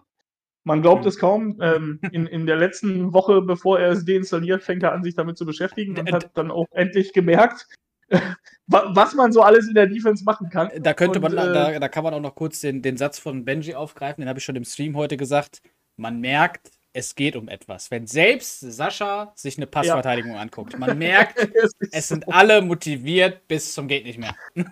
Man 0.67 0.81
glaubt 0.81 1.03
mhm. 1.03 1.07
es 1.07 1.17
kaum. 1.17 1.57
Ähm, 1.61 1.97
in, 2.11 2.27
in 2.27 2.45
der 2.45 2.57
letzten 2.57 3.13
Woche, 3.13 3.41
bevor 3.41 3.79
er 3.79 3.91
es 3.93 4.03
deinstalliert, 4.03 4.61
fängt 4.61 4.83
er 4.83 4.91
an, 4.91 5.01
sich 5.01 5.15
damit 5.15 5.37
zu 5.37 5.45
beschäftigen 5.45 5.97
und 5.97 6.11
hat 6.11 6.29
dann 6.33 6.51
auch 6.51 6.67
endlich 6.71 7.13
gemerkt, 7.13 7.67
was 8.67 9.15
man 9.15 9.31
so 9.31 9.41
alles 9.41 9.69
in 9.69 9.75
der 9.75 9.87
Defense 9.87 10.25
machen 10.25 10.49
kann. 10.49 10.69
Da 10.81 10.93
könnte 10.93 11.19
und, 11.19 11.33
man, 11.33 11.37
äh, 11.37 11.53
da, 11.53 11.79
da 11.79 11.87
kann 11.87 12.03
man 12.03 12.13
auch 12.13 12.19
noch 12.19 12.35
kurz 12.35 12.59
den, 12.59 12.81
den 12.81 12.97
Satz 12.97 13.17
von 13.17 13.45
Benji 13.45 13.75
aufgreifen, 13.75 14.21
den 14.21 14.27
habe 14.27 14.39
ich 14.39 14.45
schon 14.45 14.57
im 14.57 14.65
Stream 14.65 14.97
heute 14.97 15.15
gesagt. 15.15 15.61
Man 15.95 16.19
merkt, 16.19 16.69
es 16.91 17.15
geht 17.15 17.37
um 17.37 17.47
etwas. 17.47 17.89
Wenn 17.89 18.05
selbst 18.05 18.59
Sascha 18.59 19.31
sich 19.35 19.55
eine 19.55 19.67
Passverteidigung 19.67 20.33
ja. 20.33 20.41
anguckt, 20.41 20.77
man 20.77 20.97
merkt, 20.97 21.37
es, 21.63 21.71
es 21.93 22.07
sind 22.09 22.25
so. 22.25 22.31
alle 22.33 22.61
motiviert 22.61 23.47
bis 23.47 23.73
zum 23.73 23.87
geht 23.87 24.03
nicht 24.03 24.19
mehr. 24.19 24.35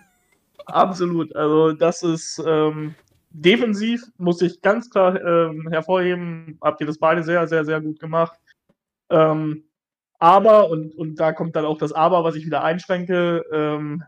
Absolut. 0.66 1.34
Also 1.34 1.72
das 1.72 2.02
ist 2.02 2.42
ähm, 2.46 2.94
defensiv, 3.40 4.02
muss 4.16 4.40
ich 4.42 4.60
ganz 4.62 4.90
klar 4.90 5.20
ähm, 5.22 5.68
hervorheben, 5.68 6.58
habt 6.62 6.80
ihr 6.80 6.86
das 6.86 6.98
beide 6.98 7.22
sehr, 7.22 7.46
sehr, 7.46 7.64
sehr 7.64 7.80
gut 7.80 8.00
gemacht. 8.00 8.38
Ähm, 9.10 9.64
aber, 10.18 10.70
und, 10.70 10.94
und 10.96 11.16
da 11.16 11.32
kommt 11.32 11.56
dann 11.56 11.66
auch 11.66 11.78
das 11.78 11.92
Aber, 11.92 12.24
was 12.24 12.36
ich 12.36 12.46
wieder 12.46 12.64
einschränke, 12.64 13.44
ähm, 13.52 14.02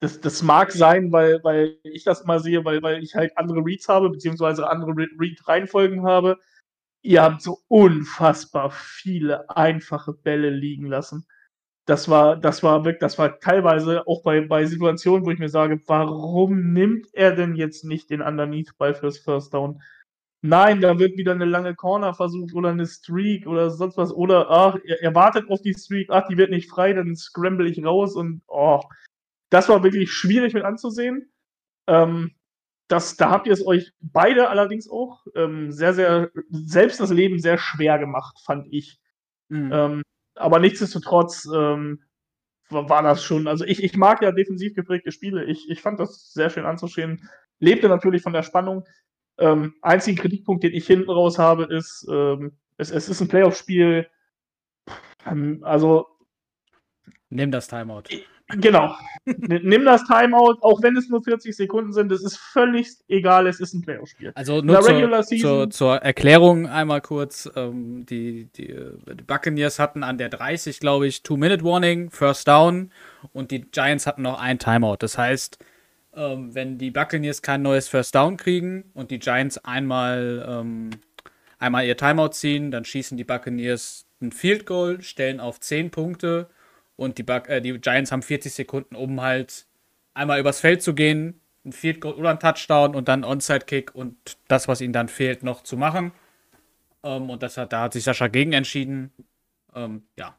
das, 0.00 0.20
das 0.20 0.42
mag 0.42 0.72
sein, 0.72 1.12
weil, 1.12 1.42
weil 1.42 1.78
ich 1.82 2.04
das 2.04 2.24
mal 2.24 2.40
sehe, 2.40 2.64
weil, 2.64 2.82
weil 2.82 3.02
ich 3.02 3.14
halt 3.14 3.36
andere 3.36 3.64
Reads 3.64 3.88
habe, 3.88 4.10
beziehungsweise 4.10 4.68
andere 4.68 4.92
Read-Reihenfolgen 4.96 6.04
habe. 6.04 6.38
Ihr 7.02 7.22
habt 7.22 7.42
so 7.42 7.58
unfassbar 7.68 8.70
viele 8.70 9.48
einfache 9.50 10.12
Bälle 10.12 10.50
liegen 10.50 10.86
lassen. 10.86 11.26
Das 11.90 12.08
war, 12.08 12.36
das 12.36 12.62
war 12.62 12.84
wirklich, 12.84 13.00
das 13.00 13.18
war 13.18 13.40
teilweise 13.40 14.06
auch 14.06 14.22
bei, 14.22 14.42
bei 14.42 14.64
Situationen, 14.64 15.26
wo 15.26 15.32
ich 15.32 15.40
mir 15.40 15.48
sage, 15.48 15.80
warum 15.88 16.72
nimmt 16.72 17.08
er 17.14 17.34
denn 17.34 17.56
jetzt 17.56 17.84
nicht 17.84 18.10
den 18.10 18.22
Underneath-Ball 18.22 18.94
fürs 18.94 19.18
First 19.18 19.52
Down? 19.54 19.82
Nein, 20.40 20.80
da 20.80 21.00
wird 21.00 21.16
wieder 21.16 21.32
eine 21.32 21.46
lange 21.46 21.74
Corner 21.74 22.14
versucht 22.14 22.54
oder 22.54 22.68
eine 22.68 22.86
Streak 22.86 23.48
oder 23.48 23.70
sonst 23.70 23.96
was. 23.96 24.12
Oder 24.12 24.48
ach, 24.48 24.76
er, 24.84 25.02
er 25.02 25.16
wartet 25.16 25.50
auf 25.50 25.62
die 25.62 25.74
Streak, 25.74 26.10
ach, 26.10 26.28
die 26.28 26.36
wird 26.36 26.52
nicht 26.52 26.70
frei, 26.70 26.92
dann 26.92 27.16
scramble 27.16 27.68
ich 27.68 27.84
raus 27.84 28.14
und 28.14 28.42
oh, 28.46 28.80
das 29.50 29.68
war 29.68 29.82
wirklich 29.82 30.12
schwierig 30.12 30.54
mit 30.54 30.62
anzusehen. 30.62 31.32
Ähm, 31.88 32.36
das, 32.86 33.16
da 33.16 33.30
habt 33.30 33.48
ihr 33.48 33.52
es 33.52 33.66
euch 33.66 33.92
beide 33.98 34.48
allerdings 34.48 34.88
auch 34.88 35.26
ähm, 35.34 35.72
sehr, 35.72 35.92
sehr, 35.92 36.30
selbst 36.50 37.00
das 37.00 37.10
Leben 37.10 37.40
sehr 37.40 37.58
schwer 37.58 37.98
gemacht, 37.98 38.38
fand 38.44 38.68
ich. 38.72 39.00
Mhm. 39.48 39.70
Ähm, 39.72 40.02
aber 40.40 40.58
nichtsdestotrotz 40.58 41.48
ähm, 41.54 42.02
war, 42.70 43.02
das 43.02 43.22
schon, 43.22 43.46
also 43.46 43.64
ich, 43.64 43.82
ich 43.82 43.96
mag 43.96 44.22
ja 44.22 44.32
defensiv 44.32 44.74
geprägte 44.74 45.12
Spiele. 45.12 45.44
Ich, 45.44 45.68
ich 45.68 45.82
fand 45.82 45.98
das 46.00 46.32
sehr 46.32 46.50
schön 46.50 46.66
anzusehen. 46.66 47.28
Lebte 47.58 47.88
natürlich 47.88 48.22
von 48.22 48.32
der 48.32 48.42
Spannung. 48.42 48.84
Ähm, 49.38 49.74
einzigen 49.82 50.18
Kritikpunkt, 50.18 50.62
den 50.62 50.72
ich 50.72 50.86
hinten 50.86 51.10
raus 51.10 51.38
habe, 51.38 51.64
ist, 51.64 52.06
ähm, 52.10 52.56
es, 52.76 52.90
es 52.90 53.08
ist 53.08 53.20
ein 53.20 53.28
Playoff-Spiel. 53.28 54.08
Ähm, 55.26 55.60
also. 55.62 56.06
Nimm 57.28 57.50
das 57.50 57.68
Timeout. 57.68 58.04
Genau. 58.56 58.94
Nimm 59.24 59.84
das 59.84 60.04
Timeout, 60.04 60.58
auch 60.62 60.82
wenn 60.82 60.96
es 60.96 61.08
nur 61.08 61.22
40 61.22 61.54
Sekunden 61.54 61.92
sind, 61.92 62.10
das 62.10 62.22
ist 62.22 62.36
völlig 62.36 62.88
egal, 63.08 63.46
es 63.46 63.60
ist 63.60 63.74
ein 63.74 63.82
Playoff-Spiel. 63.82 64.32
Also 64.34 64.62
nur 64.62 64.80
zur, 64.80 65.22
zur, 65.22 65.70
zur, 65.70 65.96
Erklärung 65.96 66.66
einmal 66.66 67.00
kurz, 67.00 67.50
ähm, 67.54 68.06
die, 68.06 68.48
die, 68.56 68.68
die, 68.68 69.22
Buccaneers 69.22 69.78
hatten 69.78 70.02
an 70.02 70.18
der 70.18 70.30
30, 70.30 70.80
glaube 70.80 71.06
ich, 71.06 71.22
Two-Minute-Warning, 71.22 72.10
First 72.10 72.48
Down 72.48 72.90
und 73.32 73.50
die 73.50 73.60
Giants 73.60 74.06
hatten 74.06 74.22
noch 74.22 74.40
ein 74.40 74.58
Timeout. 74.58 74.96
Das 75.00 75.18
heißt, 75.18 75.58
ähm, 76.14 76.54
wenn 76.54 76.78
die 76.78 76.90
Buccaneers 76.90 77.42
kein 77.42 77.62
neues 77.62 77.88
First 77.88 78.14
Down 78.14 78.36
kriegen 78.36 78.90
und 78.94 79.10
die 79.10 79.18
Giants 79.18 79.58
einmal, 79.58 80.46
ähm, 80.48 80.90
einmal 81.58 81.84
ihr 81.84 81.96
Timeout 81.96 82.30
ziehen, 82.30 82.70
dann 82.70 82.84
schießen 82.84 83.16
die 83.16 83.24
Buccaneers 83.24 84.06
ein 84.22 84.32
Field 84.32 84.66
Goal, 84.66 85.02
stellen 85.02 85.40
auf 85.40 85.60
10 85.60 85.90
Punkte 85.90 86.48
und 87.00 87.16
die, 87.16 87.22
Buc 87.22 87.48
äh, 87.48 87.62
die 87.62 87.78
Giants 87.80 88.12
haben 88.12 88.22
40 88.22 88.52
Sekunden, 88.52 88.94
um 88.94 89.22
halt 89.22 89.66
einmal 90.12 90.38
übers 90.38 90.60
Feld 90.60 90.82
zu 90.82 90.94
gehen, 90.94 91.40
ein 91.64 91.72
Field 91.72 92.00
Goal 92.02 92.14
oder 92.14 92.28
ein 92.28 92.38
Touchdown 92.38 92.94
und 92.94 93.08
dann 93.08 93.24
Onside 93.24 93.64
Kick 93.64 93.94
und 93.94 94.36
das, 94.48 94.68
was 94.68 94.82
ihnen 94.82 94.92
dann 94.92 95.08
fehlt, 95.08 95.42
noch 95.42 95.62
zu 95.62 95.78
machen. 95.78 96.12
Ähm, 97.02 97.30
und 97.30 97.42
das 97.42 97.56
hat, 97.56 97.72
da 97.72 97.82
hat 97.84 97.94
sich 97.94 98.04
Sascha 98.04 98.28
gegen 98.28 98.52
entschieden. 98.52 99.12
Ähm, 99.74 100.02
ja. 100.18 100.36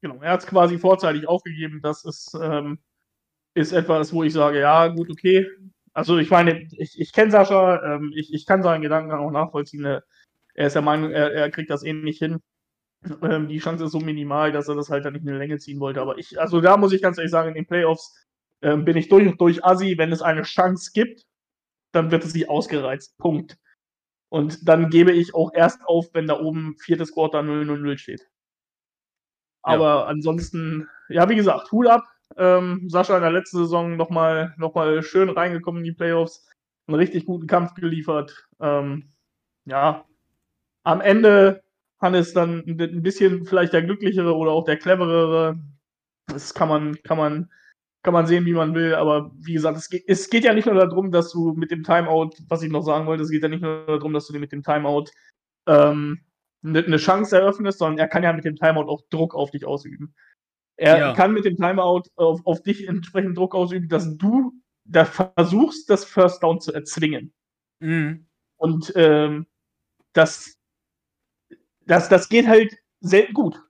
Genau, 0.00 0.22
er 0.22 0.32
hat 0.32 0.40
es 0.40 0.46
quasi 0.46 0.78
vorzeitig 0.78 1.28
aufgegeben. 1.28 1.80
Das 1.82 2.06
ist 2.06 2.34
ähm, 2.42 2.78
ist 3.54 3.72
etwas, 3.72 4.14
wo 4.14 4.22
ich 4.22 4.32
sage, 4.32 4.60
ja, 4.60 4.88
gut, 4.88 5.10
okay. 5.10 5.46
Also 5.92 6.16
ich 6.16 6.30
meine, 6.30 6.68
ich, 6.72 6.98
ich 6.98 7.12
kenne 7.12 7.30
Sascha, 7.30 7.96
ähm, 7.96 8.12
ich, 8.16 8.32
ich 8.32 8.46
kann 8.46 8.62
seinen 8.62 8.80
Gedanken 8.80 9.12
auch 9.12 9.30
nachvollziehen. 9.30 9.84
Er 9.84 10.02
ist 10.66 10.74
der 10.74 10.82
Meinung, 10.82 11.10
er, 11.10 11.32
er 11.34 11.50
kriegt 11.50 11.68
das 11.68 11.82
eh 11.82 11.92
nicht 11.92 12.18
hin. 12.18 12.40
Ähm, 13.22 13.48
die 13.48 13.58
Chance 13.58 13.84
ist 13.84 13.92
so 13.92 14.00
minimal, 14.00 14.52
dass 14.52 14.68
er 14.68 14.74
das 14.74 14.90
halt 14.90 15.04
dann 15.04 15.14
nicht 15.14 15.22
in 15.22 15.32
die 15.32 15.38
Länge 15.38 15.58
ziehen 15.58 15.80
wollte. 15.80 16.00
Aber 16.00 16.18
ich, 16.18 16.40
also 16.40 16.60
da 16.60 16.76
muss 16.76 16.92
ich 16.92 17.02
ganz 17.02 17.18
ehrlich 17.18 17.32
sagen, 17.32 17.48
in 17.48 17.54
den 17.54 17.66
Playoffs 17.66 18.14
ähm, 18.62 18.84
bin 18.84 18.96
ich 18.96 19.08
durch 19.08 19.26
und 19.26 19.40
durch 19.40 19.64
Assi. 19.64 19.98
Wenn 19.98 20.12
es 20.12 20.22
eine 20.22 20.42
Chance 20.42 20.90
gibt, 20.94 21.26
dann 21.92 22.10
wird 22.10 22.24
es 22.24 22.34
nicht 22.34 22.48
ausgereizt. 22.48 23.18
Punkt. 23.18 23.58
Und 24.28 24.66
dann 24.68 24.88
gebe 24.88 25.12
ich 25.12 25.34
auch 25.34 25.52
erst 25.52 25.84
auf, 25.84 26.06
wenn 26.14 26.26
da 26.26 26.40
oben 26.40 26.76
viertes 26.78 27.12
Quarter 27.12 27.40
0-0-0 27.40 27.98
steht. 27.98 28.28
Aber 29.62 29.84
ja. 29.84 30.04
ansonsten, 30.04 30.88
ja, 31.08 31.28
wie 31.28 31.36
gesagt, 31.36 31.70
Hut 31.70 31.86
ab. 31.86 32.04
Ähm, 32.36 32.88
Sascha 32.88 33.14
in 33.16 33.22
der 33.22 33.30
letzten 33.30 33.58
Saison 33.58 33.96
nochmal 33.96 34.54
noch 34.56 34.74
mal 34.74 35.02
schön 35.02 35.28
reingekommen 35.28 35.80
in 35.80 35.84
die 35.84 35.92
Playoffs, 35.92 36.48
einen 36.86 36.96
richtig 36.96 37.26
guten 37.26 37.46
Kampf 37.46 37.74
geliefert. 37.74 38.48
Ähm, 38.58 39.10
ja, 39.66 40.06
am 40.82 41.02
Ende 41.02 41.62
Hannes 42.02 42.32
dann 42.32 42.64
ein 42.66 43.02
bisschen 43.02 43.44
vielleicht 43.46 43.72
der 43.72 43.82
glücklichere 43.82 44.34
oder 44.34 44.52
auch 44.52 44.64
der 44.64 44.76
cleverere. 44.76 45.58
Das 46.26 46.54
kann 46.54 46.68
man, 46.68 47.00
kann 47.02 47.18
man, 47.18 47.50
kann 48.02 48.14
man 48.14 48.26
sehen, 48.26 48.44
wie 48.46 48.52
man 48.54 48.74
will. 48.74 48.94
Aber 48.94 49.32
wie 49.38 49.54
gesagt, 49.54 49.76
es 49.78 49.88
geht, 49.88 50.04
es 50.06 50.28
geht 50.30 50.44
ja 50.44 50.54
nicht 50.54 50.66
nur 50.66 50.74
darum, 50.74 51.10
dass 51.10 51.30
du 51.32 51.52
mit 51.54 51.70
dem 51.70 51.84
Timeout, 51.84 52.30
was 52.48 52.62
ich 52.62 52.70
noch 52.70 52.82
sagen 52.82 53.06
wollte, 53.06 53.22
es 53.22 53.30
geht 53.30 53.42
ja 53.42 53.48
nicht 53.48 53.62
nur 53.62 53.86
darum, 53.86 54.12
dass 54.12 54.26
du 54.26 54.32
dir 54.32 54.40
mit 54.40 54.52
dem 54.52 54.62
Timeout 54.62 55.06
ähm, 55.66 56.20
eine 56.64 56.82
ne 56.82 56.96
Chance 56.96 57.36
eröffnest, 57.36 57.78
sondern 57.78 57.98
er 57.98 58.08
kann 58.08 58.22
ja 58.22 58.32
mit 58.32 58.44
dem 58.44 58.56
Timeout 58.56 58.88
auch 58.88 59.02
Druck 59.10 59.34
auf 59.34 59.50
dich 59.50 59.64
ausüben. 59.64 60.14
Er 60.76 60.98
Ja. 60.98 61.12
kann 61.14 61.32
mit 61.32 61.44
dem 61.44 61.56
Timeout 61.56 62.04
auf, 62.16 62.40
auf 62.44 62.62
dich 62.62 62.88
entsprechend 62.88 63.36
Druck 63.36 63.54
ausüben, 63.54 63.88
dass 63.88 64.16
du 64.16 64.52
da 64.84 65.04
versuchst, 65.04 65.88
das 65.90 66.04
First 66.04 66.42
Down 66.42 66.60
zu 66.60 66.72
erzwingen. 66.72 67.32
Mhm. 67.80 68.26
Und 68.56 68.92
ähm, 68.96 69.46
das, 70.12 70.56
das, 71.86 72.08
das 72.08 72.28
geht 72.28 72.46
halt 72.46 72.76
selten 73.00 73.34
gut. 73.34 73.60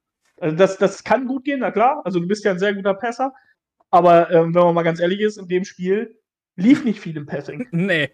Also 0.41 0.57
das, 0.57 0.77
das 0.79 1.05
kann 1.05 1.27
gut 1.27 1.45
gehen, 1.45 1.61
na 1.61 1.71
klar. 1.71 2.03
Also 2.05 2.21
du 2.21 2.27
bist 2.27 2.45
ja 2.45 2.51
ein 2.53 2.59
sehr 2.59 2.75
guter 2.75 2.95
Passer. 2.95 3.33
Aber 3.91 4.31
ähm, 4.31 4.55
wenn 4.55 4.63
man 4.63 4.75
mal 4.75 4.83
ganz 4.83 5.01
ehrlich 5.01 5.21
ist, 5.21 5.37
in 5.37 5.49
dem 5.49 5.65
Spiel 5.65 6.19
lief 6.57 6.85
nicht 6.85 7.01
viel 7.01 7.17
im 7.17 7.27
Passing. 7.27 7.69
Nee. 7.73 8.11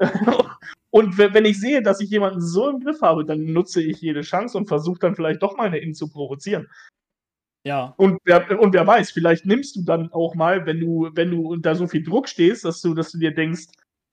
und 0.90 1.18
we- 1.18 1.32
wenn 1.34 1.44
ich 1.44 1.60
sehe, 1.60 1.82
dass 1.82 2.00
ich 2.00 2.10
jemanden 2.10 2.40
so 2.40 2.68
im 2.68 2.80
Griff 2.80 3.00
habe, 3.02 3.24
dann 3.24 3.44
nutze 3.44 3.82
ich 3.82 4.00
jede 4.00 4.22
Chance 4.22 4.58
und 4.58 4.66
versuche 4.66 4.98
dann 5.00 5.14
vielleicht 5.14 5.42
doch 5.42 5.56
mal 5.56 5.64
eine 5.66 5.78
In 5.78 5.94
zu 5.94 6.08
provozieren. 6.08 6.68
Ja. 7.64 7.94
Und 7.96 8.18
wer, 8.24 8.60
und 8.60 8.72
wer 8.74 8.86
weiß, 8.86 9.12
vielleicht 9.12 9.46
nimmst 9.46 9.76
du 9.76 9.82
dann 9.84 10.12
auch 10.12 10.34
mal, 10.34 10.66
wenn 10.66 10.80
du, 10.80 11.10
wenn 11.12 11.30
du 11.30 11.46
unter 11.48 11.74
so 11.76 11.86
viel 11.86 12.02
Druck 12.02 12.28
stehst, 12.28 12.64
dass 12.64 12.80
du, 12.80 12.92
dass 12.94 13.12
du 13.12 13.18
dir 13.18 13.32
denkst, 13.32 13.66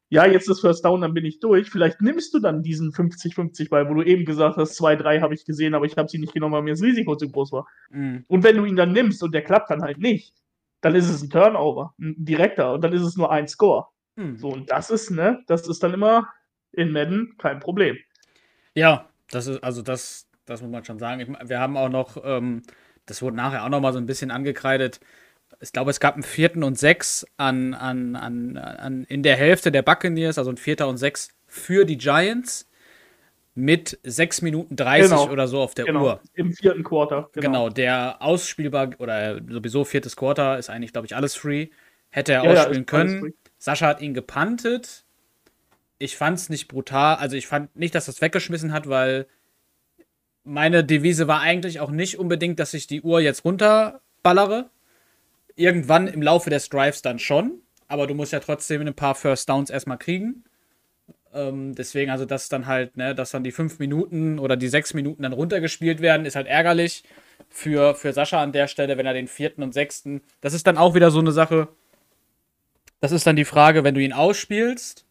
ja, 0.09 0.25
jetzt 0.25 0.49
ist 0.49 0.61
First 0.61 0.83
Down, 0.83 1.01
dann 1.01 1.13
bin 1.13 1.25
ich 1.25 1.39
durch. 1.39 1.69
Vielleicht 1.69 2.01
nimmst 2.01 2.33
du 2.33 2.39
dann 2.39 2.63
diesen 2.63 2.91
50-50 2.91 3.69
Ball, 3.69 3.87
wo 3.87 3.93
du 3.93 4.03
eben 4.03 4.25
gesagt 4.25 4.57
hast, 4.57 4.79
2-3 4.81 5.21
habe 5.21 5.35
ich 5.35 5.45
gesehen, 5.45 5.75
aber 5.75 5.85
ich 5.85 5.97
habe 5.97 6.09
sie 6.09 6.17
nicht 6.17 6.33
genommen, 6.33 6.55
weil 6.55 6.63
mir 6.63 6.73
das 6.73 6.81
Risiko 6.81 7.15
zu 7.15 7.29
groß 7.29 7.51
war. 7.51 7.67
Mhm. 7.91 8.25
Und 8.27 8.43
wenn 8.43 8.57
du 8.57 8.65
ihn 8.65 8.75
dann 8.75 8.91
nimmst 8.91 9.21
und 9.21 9.33
der 9.33 9.43
klappt 9.43 9.69
dann 9.69 9.83
halt 9.83 9.99
nicht, 9.99 10.33
dann 10.81 10.95
ist 10.95 11.09
es 11.09 11.21
ein 11.21 11.29
Turnover, 11.29 11.93
ein 11.99 12.15
direkter, 12.17 12.73
und 12.73 12.83
dann 12.83 12.93
ist 12.93 13.03
es 13.03 13.17
nur 13.17 13.31
ein 13.31 13.47
Score. 13.47 13.87
Mhm. 14.15 14.37
So, 14.37 14.49
und 14.49 14.71
das 14.71 14.89
ist, 14.89 15.11
ne, 15.11 15.43
das 15.47 15.67
ist 15.67 15.83
dann 15.83 15.93
immer 15.93 16.27
in 16.71 16.91
Madden 16.91 17.35
kein 17.37 17.59
Problem. 17.59 17.97
Ja, 18.73 19.09
das 19.29 19.45
ist, 19.45 19.63
also 19.63 19.83
das, 19.83 20.27
das 20.45 20.61
muss 20.61 20.71
man 20.71 20.83
schon 20.85 20.97
sagen. 20.97 21.21
Ich, 21.21 21.49
wir 21.49 21.59
haben 21.59 21.77
auch 21.77 21.89
noch, 21.89 22.17
ähm, 22.23 22.63
das 23.05 23.21
wurde 23.21 23.35
nachher 23.35 23.63
auch 23.63 23.69
noch 23.69 23.81
mal 23.81 23.93
so 23.93 23.99
ein 23.99 24.05
bisschen 24.07 24.31
angekreidet. 24.31 24.99
Ich 25.61 25.73
glaube, 25.73 25.91
es 25.91 25.99
gab 25.99 26.13
einen 26.13 26.23
vierten 26.23 26.63
und 26.63 26.77
sechs 26.79 27.25
an, 27.37 27.73
an, 27.73 28.15
an, 28.15 28.57
an, 28.57 29.03
in 29.05 29.23
der 29.23 29.35
Hälfte 29.35 29.71
der 29.71 29.81
Buccaneers, 29.81 30.37
also 30.37 30.49
ein 30.51 30.57
vierter 30.57 30.87
und 30.87 30.97
sechs 30.97 31.29
für 31.47 31.85
die 31.85 31.97
Giants 31.97 32.69
mit 33.55 33.99
6 34.03 34.41
Minuten 34.41 34.77
30 34.77 35.09
Genau. 35.09 35.29
oder 35.29 35.47
so 35.49 35.59
auf 35.59 35.73
der 35.75 35.83
Genau, 35.85 36.03
Uhr. 36.03 36.21
im 36.33 36.53
vierten 36.53 36.83
Quarter. 36.83 37.29
Genau. 37.33 37.69
der 37.69 38.21
ausspielbar 38.21 38.91
oder 38.99 39.41
sowieso 39.49 39.83
viertes 39.83 40.15
Quarter 40.15 40.57
ist 40.57 40.69
eigentlich, 40.69 40.93
glaube 40.93 41.07
ich, 41.07 41.15
alles 41.15 41.35
free. 41.35 41.67
Hätte 42.09 42.31
er 42.33 42.43
Ja, 42.45 42.53
ja, 42.53 42.59
ausspielen 42.61 42.85
alles 42.89 43.11
können. 43.19 43.33
Sascha 43.57 43.87
hat 43.87 44.01
ihn 44.01 44.13
gepantet. 44.13 45.03
Ich 45.97 46.15
fand 46.15 46.37
es 46.37 46.47
nicht 46.47 46.69
brutal. 46.69 47.17
Also 47.17 47.35
ich 47.35 47.47
fand 47.47 47.75
nicht, 47.75 47.93
dass 47.95 48.05
das 48.05 48.21
weggeschmissen 48.21 48.71
hat, 48.71 48.87
weil 48.87 49.27
meine 50.45 50.85
Devise 50.85 51.27
war 51.27 51.41
eigentlich 51.41 51.81
auch 51.81 51.91
nicht 51.91 52.17
unbedingt, 52.17 52.59
dass 52.59 52.73
ich 52.73 52.87
die 52.87 53.01
Uhr 53.01 53.19
jetzt 53.19 53.43
runterballere. 53.43 54.69
Irgendwann 55.59 56.07
im 56.07 56.21
Laufe 56.21 56.49
des 56.49 56.69
Drives 56.69 57.01
dann 57.01 57.19
schon. 57.19 57.61
Aber 57.89 58.07
du 58.07 58.13
musst 58.13 58.31
ja 58.31 58.39
trotzdem 58.39 58.81
ein 58.81 58.93
paar 58.93 59.13
First 59.13 59.49
Downs 59.49 59.69
erstmal 59.69 59.97
kriegen. 59.97 60.45
Ähm, 61.33 61.75
deswegen, 61.75 62.11
also, 62.11 62.25
dass 62.25 62.47
dann 62.47 62.65
halt, 62.65 62.95
ne, 62.95 63.13
dass 63.13 63.31
dann 63.31 63.43
die 63.43 63.51
fünf 63.51 63.77
Minuten 63.77 64.39
oder 64.39 64.55
die 64.55 64.69
sechs 64.69 64.93
Minuten 64.93 65.23
dann 65.23 65.33
runtergespielt 65.33 65.99
werden, 65.99 66.25
ist 66.25 66.35
halt 66.35 66.47
ärgerlich 66.47 67.03
für, 67.49 67.93
für 67.93 68.13
Sascha 68.13 68.41
an 68.41 68.53
der 68.53 68.67
Stelle, 68.67 68.97
wenn 68.97 69.05
er 69.05 69.13
den 69.13 69.27
vierten 69.27 69.61
und 69.61 69.73
sechsten. 69.73 70.21
Das 70.39 70.53
ist 70.53 70.65
dann 70.65 70.77
auch 70.77 70.95
wieder 70.95 71.11
so 71.11 71.19
eine 71.19 71.33
Sache. 71.33 71.67
Das 73.01 73.11
ist 73.11 73.27
dann 73.27 73.35
die 73.35 73.45
Frage, 73.45 73.83
wenn 73.83 73.95
du 73.95 74.01
ihn 74.01 74.13
ausspielst, 74.13 75.05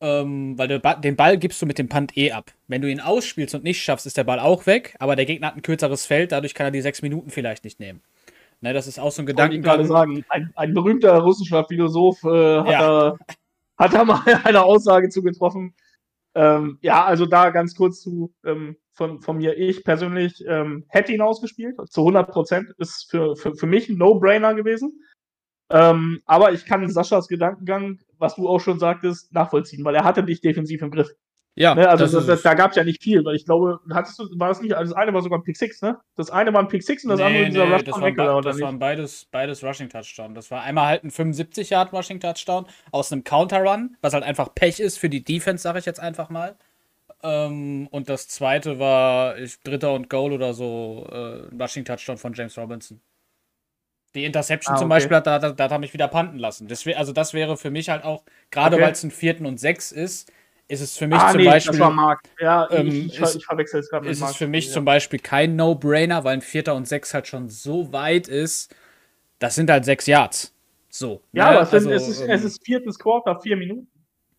ähm, 0.00 0.58
weil 0.58 0.68
den 0.68 1.16
Ball 1.16 1.38
gibst 1.38 1.60
du 1.62 1.66
mit 1.66 1.78
dem 1.78 1.88
Punt 1.88 2.16
eh 2.16 2.32
ab. 2.32 2.52
Wenn 2.68 2.82
du 2.82 2.90
ihn 2.90 3.00
ausspielst 3.00 3.54
und 3.54 3.64
nicht 3.64 3.82
schaffst, 3.82 4.06
ist 4.06 4.16
der 4.16 4.24
Ball 4.24 4.40
auch 4.40 4.66
weg, 4.66 4.94
aber 4.98 5.16
der 5.16 5.26
Gegner 5.26 5.48
hat 5.48 5.56
ein 5.56 5.62
kürzeres 5.62 6.06
Feld, 6.06 6.32
dadurch 6.32 6.54
kann 6.54 6.66
er 6.66 6.70
die 6.70 6.80
sechs 6.82 7.02
Minuten 7.02 7.30
vielleicht 7.30 7.64
nicht 7.64 7.80
nehmen. 7.80 8.02
Ne, 8.62 8.72
das 8.74 8.86
ist 8.86 8.98
auch 8.98 9.10
so 9.10 9.22
ein 9.22 9.26
Wollte 9.28 9.54
ich 9.54 9.62
gerade 9.62 9.82
Gedankengang. 9.82 9.86
sagen, 9.86 10.24
ein, 10.28 10.52
ein 10.54 10.74
berühmter 10.74 11.18
russischer 11.18 11.64
Philosoph 11.64 12.22
äh, 12.24 12.58
hat, 12.60 12.68
Ja. 12.68 12.80
da, 12.80 13.18
hat 13.78 13.94
da 13.94 14.04
mal 14.04 14.20
eine 14.44 14.62
Aussage 14.62 15.08
zu 15.08 15.22
getroffen. 15.22 15.74
Ähm, 16.34 16.78
ja, 16.82 17.04
also 17.04 17.26
da 17.26 17.50
ganz 17.50 17.74
kurz 17.74 18.00
zu 18.02 18.32
ähm, 18.44 18.76
von, 18.92 19.20
von 19.22 19.38
mir. 19.38 19.56
Ich 19.58 19.82
persönlich 19.82 20.44
ähm, 20.46 20.84
hätte 20.88 21.12
ihn 21.12 21.22
ausgespielt, 21.22 21.76
zu 21.90 22.02
100 22.02 22.30
Prozent. 22.30 22.68
Ist 22.78 23.10
für, 23.10 23.34
für, 23.36 23.54
für 23.54 23.66
mich 23.66 23.88
ein 23.88 23.96
No-Brainer 23.96 24.54
gewesen. 24.54 25.00
Ähm, 25.72 26.20
aber 26.26 26.52
ich 26.52 26.66
kann 26.66 26.88
Saschas 26.88 27.28
Gedankengang, 27.28 27.98
was 28.18 28.34
du 28.34 28.48
auch 28.48 28.58
schon 28.60 28.78
sagtest, 28.78 29.32
nachvollziehen, 29.32 29.84
weil 29.84 29.94
er 29.94 30.04
hatte 30.04 30.22
dich 30.22 30.40
defensiv 30.40 30.82
im 30.82 30.90
Griff. 30.90 31.10
Ja, 31.56 31.74
Ne? 31.74 31.88
Also 31.88 32.04
das 32.04 32.12
das, 32.12 32.26
das, 32.26 32.42
da 32.42 32.54
gab 32.54 32.70
es 32.70 32.76
ja 32.76 32.84
nicht 32.84 33.02
viel, 33.02 33.24
weil 33.24 33.34
ich 33.34 33.44
glaube, 33.44 33.80
hattest 33.90 34.18
du, 34.18 34.28
war 34.38 34.48
das 34.48 34.60
nicht, 34.62 34.74
also 34.74 34.92
das 34.92 35.02
eine 35.02 35.12
war 35.12 35.20
sogar 35.22 35.38
ein 35.38 35.42
Pick 35.42 35.56
Six, 35.56 35.82
ne? 35.82 35.98
Das 36.16 36.30
eine 36.30 36.52
war 36.54 36.60
ein 36.60 36.68
Pick 36.68 36.82
Six 36.82 37.04
und 37.04 37.10
das 37.10 37.20
andere 37.20 37.46
dieser 37.46 37.64
Rush 37.70 37.84
das, 37.84 37.94
von 37.94 38.16
waren, 38.16 38.42
das 38.42 38.60
waren 38.60 38.78
beides, 38.78 39.26
beides 39.30 39.62
Rushing 39.64 39.88
Touchdown. 39.88 40.34
Das 40.34 40.50
war 40.50 40.62
einmal 40.62 40.86
halt 40.86 41.04
ein 41.04 41.10
75 41.10 41.70
Yard 41.70 41.92
Rushing 41.92 42.20
Touchdown 42.20 42.66
aus 42.92 43.12
einem 43.12 43.24
Counter 43.24 43.62
Run, 43.62 43.96
was 44.00 44.14
halt 44.14 44.24
einfach 44.24 44.54
Pech 44.54 44.80
ist 44.80 44.98
für 44.98 45.08
die 45.08 45.24
Defense, 45.24 45.62
sage 45.62 45.78
ich 45.80 45.86
jetzt 45.86 46.00
einfach 46.00 46.30
mal. 46.30 46.56
Ähm, 47.22 47.88
und 47.90 48.08
das 48.08 48.28
zweite 48.28 48.78
war 48.78 49.38
ich, 49.38 49.60
Dritter 49.62 49.92
und 49.94 50.08
Goal 50.10 50.32
oder 50.32 50.54
so, 50.54 51.06
äh, 51.10 51.62
Rushing 51.62 51.84
Touchdown 51.84 52.16
von 52.18 52.32
James 52.34 52.56
Robinson. 52.58 53.00
Die 54.14 54.24
Interception 54.24 54.74
Ah, 54.74 54.78
zum 54.78 54.86
okay. 54.90 54.96
Beispiel 54.96 55.16
hat, 55.18 55.26
da, 55.26 55.38
da, 55.38 55.52
da 55.52 55.64
hat 55.64 55.70
er 55.72 55.78
mich 55.78 55.92
wieder 55.94 56.08
panten 56.08 56.38
lassen. 56.38 56.66
Das 56.66 56.84
wär, 56.84 56.98
also 56.98 57.12
das 57.12 57.32
wäre 57.32 57.56
für 57.56 57.70
mich 57.70 57.90
halt 57.90 58.02
auch, 58.04 58.24
gerade 58.50 58.76
Okay. 58.76 58.84
weil 58.84 58.92
es 58.92 59.04
ein 59.04 59.10
vierten 59.12 59.46
und 59.46 59.58
sechs 59.60 59.92
ist, 59.92 60.32
ist 60.70 60.80
es 60.80 60.96
für 60.96 61.06
mich 61.08 61.18
ah, 61.18 61.30
zum 61.32 61.40
nee, 61.40 61.46
Beispiel. 61.46 61.72
das 61.72 61.80
war 61.80 61.90
Mark. 61.90 62.22
Ja, 62.40 62.68
ähm, 62.70 62.86
ich, 62.86 63.06
ich, 63.06 63.20
ist- 63.20 63.34
ich 63.36 63.44
verwechsel 63.44 63.80
es 63.80 63.90
gerade 63.90 64.04
mit 64.04 64.12
ist 64.12 64.20
Mark. 64.20 64.30
es 64.32 64.36
für 64.36 64.46
mich 64.46 64.66
ja. 64.68 64.72
zum 64.72 64.84
Beispiel 64.84 65.18
kein 65.18 65.56
No-Brainer, 65.56 66.22
weil 66.24 66.34
ein 66.34 66.40
Vierter 66.42 66.74
und 66.74 66.86
Sechs 66.86 67.12
halt 67.12 67.26
schon 67.26 67.48
so 67.48 67.92
weit 67.92 68.28
ist. 68.28 68.74
Das 69.40 69.54
sind 69.54 69.70
halt 69.70 69.84
sechs 69.84 70.06
Yards. 70.06 70.54
So. 70.88 71.22
Ja, 71.32 71.44
ne? 71.44 71.50
aber 71.56 71.62
es, 71.62 71.72
Also, 71.72 71.90
es, 71.90 72.08
ist, 72.08 72.20
ähm, 72.20 72.30
es 72.30 72.44
ist 72.44 72.64
viertes 72.64 72.98
Quarter, 72.98 73.40
vier 73.40 73.56
Minuten. 73.56 73.88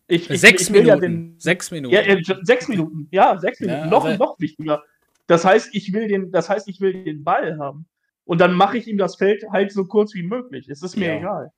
Ich, 0.08 0.28
ich, 0.30 0.40
sechs 0.40 0.62
ich 0.62 0.70
Minuten. 0.70 0.88
Ja, 0.88 0.96
den, 0.96 1.34
sechs 1.38 1.70
Minuten. 1.70 1.94
ja, 1.94 2.00
äh, 2.02 2.22
sechs 2.42 2.68
Minuten. 2.68 3.08
Ja, 3.10 3.38
sechs 3.38 3.58
Ja, 3.60 3.66
Minuten. 3.66 3.90
noch, 3.90 4.04
also- 4.04 4.18
noch 4.18 4.38
wichtiger. 4.40 4.82
Das 5.26 5.44
heißt, 5.44 5.70
ich 5.72 5.92
will 5.92 6.08
den, 6.08 6.30
das 6.32 6.48
heißt, 6.48 6.68
ich 6.68 6.80
will 6.80 7.04
den 7.04 7.24
Ball 7.24 7.58
haben. 7.58 7.86
Und 8.24 8.40
dann 8.40 8.52
mache 8.54 8.78
ich 8.78 8.86
ihm 8.88 8.98
das 8.98 9.16
Feld 9.16 9.44
halt 9.50 9.72
so 9.72 9.84
kurz 9.86 10.14
wie 10.14 10.22
möglich. 10.22 10.68
Es 10.68 10.82
ist 10.82 10.96
mir 10.96 11.08
Ja. 11.08 11.18
egal. 11.18 11.52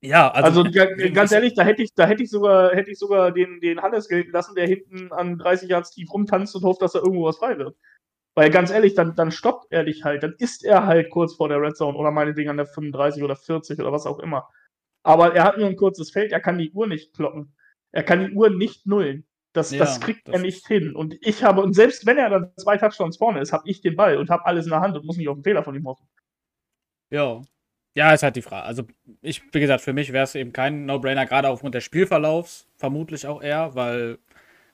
Ja, 0.00 0.30
Also, 0.30 0.60
also, 0.62 0.70
ga- 0.72 0.94
ganz 1.10 1.32
ehrlich, 1.32 1.54
da 1.54 1.62
hätte 1.64 1.82
ich, 1.82 1.94
da 1.94 2.06
hätte 2.06 2.22
ich 2.22 2.30
sogar, 2.30 2.70
hätte 2.74 2.90
ich 2.90 2.98
sogar 2.98 3.32
den, 3.32 3.60
den 3.60 3.80
Hannes 3.82 4.08
gelten 4.08 4.30
lassen, 4.32 4.54
der 4.54 4.66
hinten 4.66 5.12
an 5.12 5.38
30 5.38 5.68
Yards 5.68 5.90
tief 5.90 6.12
rumtanzt 6.12 6.54
und 6.54 6.62
hofft, 6.64 6.82
dass 6.82 6.92
da 6.92 7.00
irgendwo 7.00 7.24
was 7.24 7.38
frei 7.38 7.58
wird. 7.58 7.76
Weil 8.36 8.50
ganz 8.50 8.70
ehrlich, 8.70 8.94
dann, 8.94 9.16
dann 9.16 9.32
stoppt 9.32 9.66
er 9.72 9.84
dich 9.84 10.04
halt. 10.04 10.22
Dann 10.22 10.34
ist 10.38 10.64
er 10.64 10.86
halt 10.86 11.10
kurz 11.10 11.34
vor 11.34 11.48
der 11.48 11.60
Red 11.60 11.76
Zone 11.76 11.98
oder 11.98 12.12
meinetwegen 12.12 12.50
an 12.50 12.56
der 12.56 12.66
35 12.66 13.22
oder 13.24 13.34
40 13.34 13.80
oder 13.80 13.90
was 13.92 14.06
auch 14.06 14.20
immer. 14.20 14.48
Aber 15.02 15.34
er 15.34 15.42
hat 15.44 15.58
nur 15.58 15.66
ein 15.66 15.76
kurzes 15.76 16.10
Feld, 16.12 16.30
er 16.32 16.40
kann 16.40 16.58
die 16.58 16.70
Uhr 16.72 16.86
nicht 16.86 17.14
kloppen. 17.14 17.54
Er 17.90 18.04
kann 18.04 18.20
die 18.28 18.32
Uhr 18.34 18.50
nicht 18.50 18.86
nullen. 18.86 19.26
Das, 19.54 19.72
Ja, 19.72 19.78
das 19.80 20.00
kriegt 20.00 20.28
das 20.28 20.36
er 20.36 20.40
nicht 20.42 20.66
hin. 20.68 20.94
Und 20.94 21.16
ich 21.26 21.42
habe, 21.42 21.62
und 21.62 21.72
selbst 21.72 22.06
wenn 22.06 22.18
er 22.18 22.30
dann 22.30 22.52
zwei 22.56 22.76
Touchdowns 22.76 23.16
vorne 23.16 23.40
ist, 23.40 23.52
habe 23.52 23.68
ich 23.68 23.80
den 23.80 23.96
Ball 23.96 24.18
und 24.18 24.30
habe 24.30 24.46
alles 24.46 24.66
in 24.66 24.70
der 24.70 24.80
Hand 24.80 24.96
und 24.96 25.04
muss 25.06 25.16
nicht 25.16 25.28
auf 25.28 25.36
den 25.38 25.42
Fehler 25.44 25.64
von 25.64 25.74
ihm 25.74 25.86
hoffen. 25.86 26.06
ja. 27.10 27.40
Ja, 27.94 28.12
ist 28.12 28.22
halt 28.22 28.36
die 28.36 28.42
Frage. 28.42 28.64
Also, 28.64 28.84
ich, 29.22 29.42
wie 29.52 29.60
gesagt, 29.60 29.80
für 29.82 29.92
mich 29.92 30.12
wäre 30.12 30.24
es 30.24 30.34
eben 30.34 30.52
kein 30.52 30.86
No-Brainer, 30.86 31.26
gerade 31.26 31.48
aufgrund 31.48 31.74
des 31.74 31.84
Spielverlaufs. 31.84 32.66
Vermutlich 32.76 33.26
auch 33.26 33.42
eher, 33.42 33.74
weil 33.74 34.18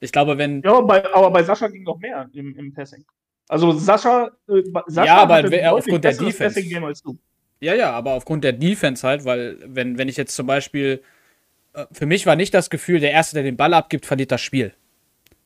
ich 0.01 0.13
glaube, 0.13 0.37
wenn. 0.37 0.63
Ja, 0.63 0.73
aber 0.79 0.87
bei, 0.87 1.15
aber 1.15 1.31
bei 1.31 1.43
Sascha 1.43 1.69
ging 1.69 1.85
noch 1.85 1.99
mehr 1.99 2.29
im, 2.35 2.55
im 2.57 2.75
Passing. 2.75 3.05
Also 3.49 3.73
Sascha, 3.73 4.31
äh, 4.49 4.63
Sascha 4.87 5.05
Ja, 5.07 5.17
aber 5.23 5.73
aufgrund 5.73 6.05
der 6.05 6.13
Defense. 6.13 6.55
Passing-Game 6.55 6.85
als 6.85 7.03
du. 7.03 7.19
Ja, 7.61 7.75
ja, 7.75 7.93
aber 7.93 8.13
aufgrund 8.13 8.45
der 8.45 8.53
Defense 8.53 9.07
halt, 9.07 9.25
weil, 9.25 9.57
wenn, 9.65 9.97
wenn 9.97 10.09
ich 10.09 10.17
jetzt 10.17 10.35
zum 10.35 10.47
Beispiel. 10.47 11.03
äh, 11.75 11.87
Für 11.93 12.07
mich 12.07 12.27
war 12.27 12.37
nicht 12.37 12.53
das 12.53 12.69
Gefühl, 12.69 13.01
der 13.01 13.13
Erste, 13.13 13.35
der 13.35 13.43
den 13.45 13.57
Ball 13.57 13.73
abgibt, 13.75 14.05
verliert 14.07 14.33
das 14.33 14.41
Spiel. 14.43 14.75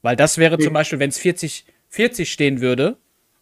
Weil 0.03 0.17
das 0.17 0.39
wäre 0.39 0.57
Nee. 0.57 0.65
zum 0.65 0.73
Beispiel, 0.73 0.99
wenn 0.99 1.11
es 1.11 1.19
40, 1.19 1.67
40 1.89 2.33
stehen 2.33 2.61
würde 2.61 2.97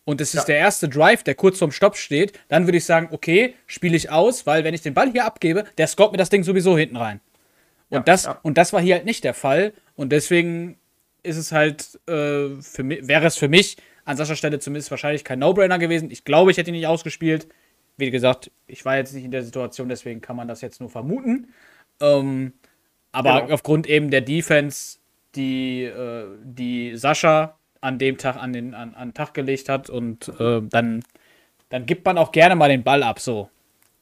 und 0.06 0.22
es 0.22 0.28
ist 0.32 0.42
Ja. 0.42 0.54
der 0.54 0.58
erste 0.58 0.88
Drive, 0.88 1.22
der 1.24 1.34
kurz 1.34 1.58
vorm 1.58 1.72
Stopp 1.72 1.96
steht, 1.96 2.38
dann 2.48 2.66
würde 2.66 2.78
ich 2.78 2.86
sagen, 2.86 3.08
okay, 3.10 3.54
spiele 3.66 3.94
ich 3.96 4.08
aus, 4.10 4.46
weil 4.46 4.64
wenn 4.64 4.72
ich 4.72 4.80
den 4.80 4.94
Ball 4.94 5.10
hier 5.12 5.26
abgebe, 5.26 5.64
der 5.76 5.86
scoret 5.88 6.12
mir 6.12 6.18
das 6.18 6.30
Ding 6.30 6.42
sowieso 6.44 6.78
hinten 6.78 6.96
rein. 6.96 7.20
Und, 7.90 7.98
Ja, 7.98 8.00
das, 8.00 8.24
ja. 8.24 8.38
und 8.42 8.56
das 8.56 8.72
war 8.72 8.80
hier 8.80 8.94
halt 8.94 9.04
nicht 9.04 9.22
der 9.24 9.34
Fall. 9.34 9.74
Und 9.96 10.10
deswegen 10.12 10.78
ist 11.22 11.36
es 11.36 11.52
halt, 11.52 11.98
äh, 12.08 12.60
für 12.62 12.82
mich, 12.84 13.06
wäre 13.06 13.26
es 13.26 13.36
für 13.36 13.48
mich 13.48 13.76
an 14.04 14.16
Saschas 14.16 14.38
Stelle 14.38 14.58
zumindest 14.60 14.90
wahrscheinlich 14.90 15.24
kein 15.24 15.40
No-Brainer 15.40 15.78
gewesen. 15.78 16.10
Ich 16.10 16.24
glaube, 16.24 16.50
ich 16.52 16.56
hätte 16.56 16.70
ihn 16.70 16.74
nicht 16.76 16.86
ausgespielt. 16.86 17.48
Wie 17.96 18.10
gesagt, 18.10 18.50
ich 18.68 18.84
war 18.84 18.96
jetzt 18.96 19.12
nicht 19.12 19.24
in 19.24 19.30
der 19.32 19.42
Situation, 19.42 19.88
deswegen 19.88 20.20
kann 20.20 20.36
man 20.36 20.46
das 20.48 20.60
jetzt 20.60 20.80
nur 20.80 20.88
vermuten. 20.90 21.48
Ähm, 22.00 22.52
aber 23.10 23.40
Genau. 23.42 23.54
aufgrund 23.54 23.88
eben 23.88 24.10
der 24.10 24.20
Defense, 24.20 24.98
die, 25.34 25.82
äh, 25.84 26.26
die 26.44 26.96
Sascha 26.96 27.58
an 27.80 27.98
dem 27.98 28.18
Tag 28.18 28.36
an 28.36 28.52
den, 28.52 28.74
an, 28.74 28.94
an 28.94 29.08
den 29.08 29.14
Tag 29.14 29.34
gelegt 29.34 29.68
hat 29.68 29.90
und 29.90 30.28
äh, 30.40 30.62
dann, 30.62 31.02
dann 31.68 31.86
gibt 31.86 32.04
man 32.04 32.18
auch 32.18 32.32
gerne 32.32 32.56
mal 32.56 32.68
den 32.68 32.84
Ball 32.84 33.02
ab, 33.02 33.18
so. 33.18 33.50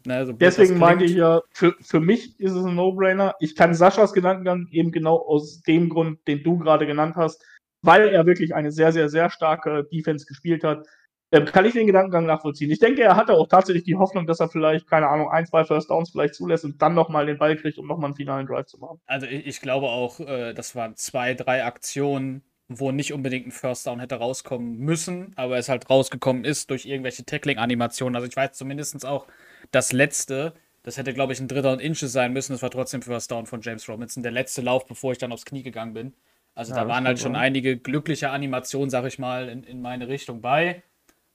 Ne, 0.07 0.27
so 0.27 0.33
Deswegen 0.33 0.79
meinte 0.79 1.05
ich 1.05 1.15
ja, 1.15 1.41
für, 1.51 1.75
für 1.81 2.01
mich 2.01 2.39
ist 2.39 2.53
es 2.53 2.65
ein 2.65 2.75
No-Brainer. 2.75 3.35
Ich 3.41 3.57
kann 3.57 3.73
Saschas 3.75 4.13
Gedankengang 4.13 4.69
eben 4.71 4.93
genau 4.93 5.17
aus 5.17 5.63
dem 5.63 5.89
Grund, 5.89 6.19
den 6.29 6.43
du 6.43 6.59
gerade 6.59 6.87
genannt 6.87 7.17
hast, 7.17 7.43
weil 7.81 8.09
er 8.09 8.27
wirklich 8.27 8.55
eine 8.55 8.71
sehr, 8.71 8.93
sehr, 8.93 9.09
sehr 9.09 9.31
starke 9.31 9.85
Defense 9.91 10.27
gespielt 10.27 10.63
hat, 10.63 10.87
ähm, 11.33 11.47
kann 11.47 11.65
ich 11.65 11.73
den 11.73 11.87
Gedankengang 11.87 12.27
nachvollziehen. 12.27 12.71
Ich 12.71 12.79
denke, 12.79 13.03
er 13.03 13.17
hatte 13.17 13.33
auch 13.33 13.49
tatsächlich 13.49 13.85
die 13.85 13.97
Hoffnung, 13.97 14.27
dass 14.27 14.41
er 14.41 14.49
vielleicht, 14.49 14.89
keine 14.89 15.09
Ahnung, 15.09 15.31
ein, 15.31 15.47
zwei 15.47 15.65
First 15.65 15.91
Downs 15.91 16.11
vielleicht 16.11 16.35
zulässt 16.35 16.65
und 16.65 16.81
dann 16.81 16.95
nochmal 16.95 17.27
den 17.27 17.39
Ball 17.39 17.57
kriegt, 17.57 17.77
um 17.79 17.89
nochmal 17.89 18.07
einen 18.07 18.17
finalen 18.17 18.47
Drive 18.47 18.67
zu 18.67 18.79
machen. 18.79 19.01
Also 19.07 19.27
ich, 19.27 19.47
ich 19.47 19.61
glaube 19.61 19.87
auch, 19.87 20.21
äh, 20.21 20.53
das 20.53 20.77
waren 20.77 20.97
zwei, 20.97 21.35
drei 21.35 21.65
Aktionen, 21.65 22.43
wo 22.69 22.91
nicht 22.93 23.13
unbedingt 23.13 23.47
ein 23.47 23.53
First 23.53 23.87
Down 23.87 24.01
hätte 24.01 24.17
rauskommen 24.17 24.79
müssen, 24.79 25.33
aber 25.37 25.59
es 25.59 25.69
halt 25.69 25.91
rausgekommen 25.91 26.45
ist 26.45 26.71
durch 26.71 26.87
irgendwelche 26.87 27.25
Tackling-Animationen. 27.25 28.17
Also 28.17 28.27
ich 28.27 28.37
weiß 28.37 28.53
zumindest 28.53 29.05
auch, 29.05 29.27
das 29.71 29.93
letzte, 29.93 30.55
das 30.83 30.97
hätte, 30.97 31.13
glaube 31.13 31.33
ich, 31.33 31.41
ein 31.41 31.49
Dritter 31.49 31.73
und 31.73 31.81
Inches 31.81 32.13
sein 32.13 32.33
müssen. 32.33 32.53
Das 32.53 32.63
war 32.63 32.71
trotzdem 32.71 33.03
First 33.03 33.31
Down 33.31 33.47
von 33.47 33.61
James 33.61 33.89
Robinson. 33.89 34.23
Der 34.23 34.33
letzte 34.33 34.63
Lauf, 34.63 34.87
bevor 34.87 35.13
ich 35.13 35.19
dann 35.19 35.33
aufs 35.33 35.45
Knie 35.45 35.63
gegangen 35.63 35.93
bin. 35.95 36.15
Also 36.55 36.73
Ja, 36.73 36.81
da 36.83 36.89
waren 36.89 37.07
halt 37.07 37.19
schon 37.19 37.35
sein. 37.35 37.43
einige 37.43 37.77
glückliche 37.77 38.31
Animationen, 38.31 38.91
sag 38.91 39.05
ich 39.07 39.19
mal, 39.19 39.49
in, 39.49 39.65
in 39.65 39.83
meine 39.83 40.09
Richtung 40.09 40.41
bei, 40.41 40.83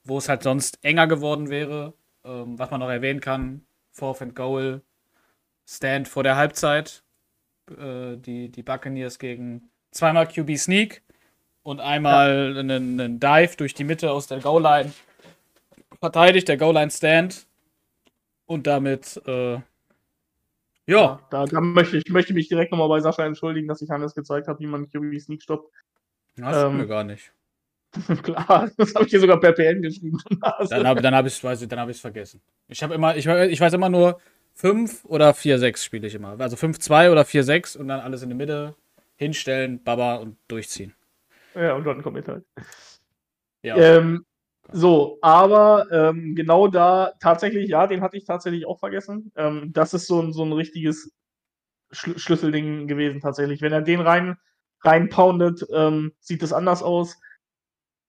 wo 0.03 0.17
es 0.17 0.29
halt 0.29 0.43
sonst 0.43 0.79
enger 0.83 1.07
geworden 1.07 1.49
wäre. 1.49 1.93
Ähm, 2.23 2.57
was 2.57 2.71
man 2.71 2.79
noch 2.79 2.89
erwähnen 2.89 3.21
kann, 3.21 3.65
Fourth 3.91 4.21
and 4.21 4.35
Goal, 4.35 4.81
Stand 5.67 6.07
vor 6.07 6.23
der 6.23 6.35
Halbzeit, 6.35 7.03
äh, 7.69 8.17
die, 8.17 8.49
die 8.49 8.63
Buccaneers 8.63 9.19
gegen 9.19 9.69
zweimal 9.91 10.27
QB 10.27 10.57
Sneak 10.57 11.03
und 11.63 11.79
einmal 11.79 12.57
einen, 12.57 12.99
einen 12.99 13.19
Dive 13.19 13.55
durch 13.57 13.73
die 13.73 13.83
Mitte 13.83 14.11
aus 14.11 14.27
der 14.27 14.39
Goal-Line. 14.39 14.91
Verteidigt 15.99 16.47
der 16.47 16.57
Goal-Line 16.57 16.91
Stand 16.91 17.45
und 18.45 18.65
damit, 18.67 19.21
äh, 19.27 19.59
ja, 20.87 21.19
Da, 21.29 21.45
da 21.45 21.61
möchte 21.61 21.97
ich 21.97 22.09
möchte 22.09 22.33
mich 22.33 22.47
direkt 22.47 22.71
nochmal 22.71 22.89
bei 22.89 22.99
Sascha 22.99 23.23
entschuldigen, 23.23 23.67
dass 23.67 23.81
ich 23.81 23.91
Hannes 23.91 24.15
gezeigt 24.15 24.47
habe, 24.47 24.59
wie 24.59 24.65
man 24.65 24.89
QB 24.89 25.19
Sneak 25.19 25.43
stoppt. 25.43 25.71
du 26.35 26.43
Ähm, 26.43 26.77
mir 26.77 26.87
gar 26.87 27.03
nicht. 27.03 27.31
Klar, 28.23 28.71
das 28.77 28.95
habe 28.95 29.05
ich 29.05 29.11
hier 29.11 29.19
sogar 29.19 29.39
per 29.39 29.51
PN 29.53 29.81
geschrieben. 29.81 30.19
Also, 30.41 30.75
Dann 30.75 30.87
habe 30.87 31.01
dann 31.01 31.15
hab 31.15 31.25
ich 31.25 31.43
es 31.43 31.99
vergessen. 31.99 32.41
Ich 32.67 32.81
habe 32.81 32.93
immer, 32.95 33.15
ich, 33.15 33.27
ich 33.27 33.61
weiß 33.61 33.73
immer 33.73 33.89
nur 33.89 34.19
5 34.55 35.05
oder 35.05 35.31
4-6 35.31 35.83
spiele 35.83 36.07
ich 36.07 36.15
immer. 36.15 36.39
Also 36.39 36.55
5-2 36.55 37.11
oder 37.11 37.21
4-6 37.21 37.77
und 37.77 37.87
dann 37.87 37.99
alles 37.99 38.23
in 38.23 38.29
der 38.29 38.37
Mitte 38.37 38.75
hinstellen, 39.15 39.83
Baba 39.83 40.15
und 40.15 40.37
durchziehen. 40.47 40.93
Ja, 41.55 41.75
und 41.75 41.85
dann 41.85 42.01
kommt 42.03 42.27
halt. 42.27 42.45
Ja. 43.61 43.75
Ähm, 43.77 44.25
so, 44.71 45.17
aber 45.21 45.87
ähm, 45.91 46.35
genau 46.35 46.67
da 46.67 47.13
tatsächlich, 47.19 47.69
ja, 47.69 47.87
den 47.87 48.01
hatte 48.01 48.17
ich 48.17 48.25
tatsächlich 48.25 48.65
auch 48.65 48.79
vergessen. 48.79 49.31
Ähm, 49.35 49.71
das 49.73 49.93
ist 49.93 50.07
so 50.07 50.21
ein, 50.21 50.31
so 50.31 50.43
ein 50.43 50.53
richtiges 50.53 51.11
Schl 51.91 52.19
Schlüsselding 52.19 52.87
gewesen 52.87 53.19
tatsächlich. 53.19 53.61
Wenn 53.61 53.73
er 53.73 53.81
den 53.81 54.01
rein 54.01 54.37
reinpoundet, 54.81 55.65
ähm, 55.73 56.13
sieht 56.19 56.43
es 56.43 56.53
anders 56.53 56.83
aus. 56.83 57.17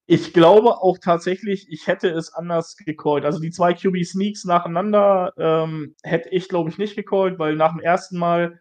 Ich 0.07 0.33
glaube 0.33 0.79
auch 0.83 0.99
tatsächlich, 0.99 1.67
ich 1.71 1.87
hätte 1.87 2.11
es 2.11 2.33
anders 2.33 2.77
gecallt. 2.77 3.25
Also 3.25 3.41
die 3.41 3.51
zwei 3.51 3.75
QB 3.75 4.05
Sneaks 4.05 4.45
nacheinander 4.45 5.33
ähm, 5.37 5.95
hätte 6.03 6.29
ich, 6.31 6.49
glaube 6.49 6.71
ich, 6.71 6.79
nicht 6.79 6.97
gecallt, 6.97 7.39
weil 7.39 7.57
nach 7.57 7.71
dem 7.73 7.81
ersten 7.81 8.19
Mal 8.19 8.61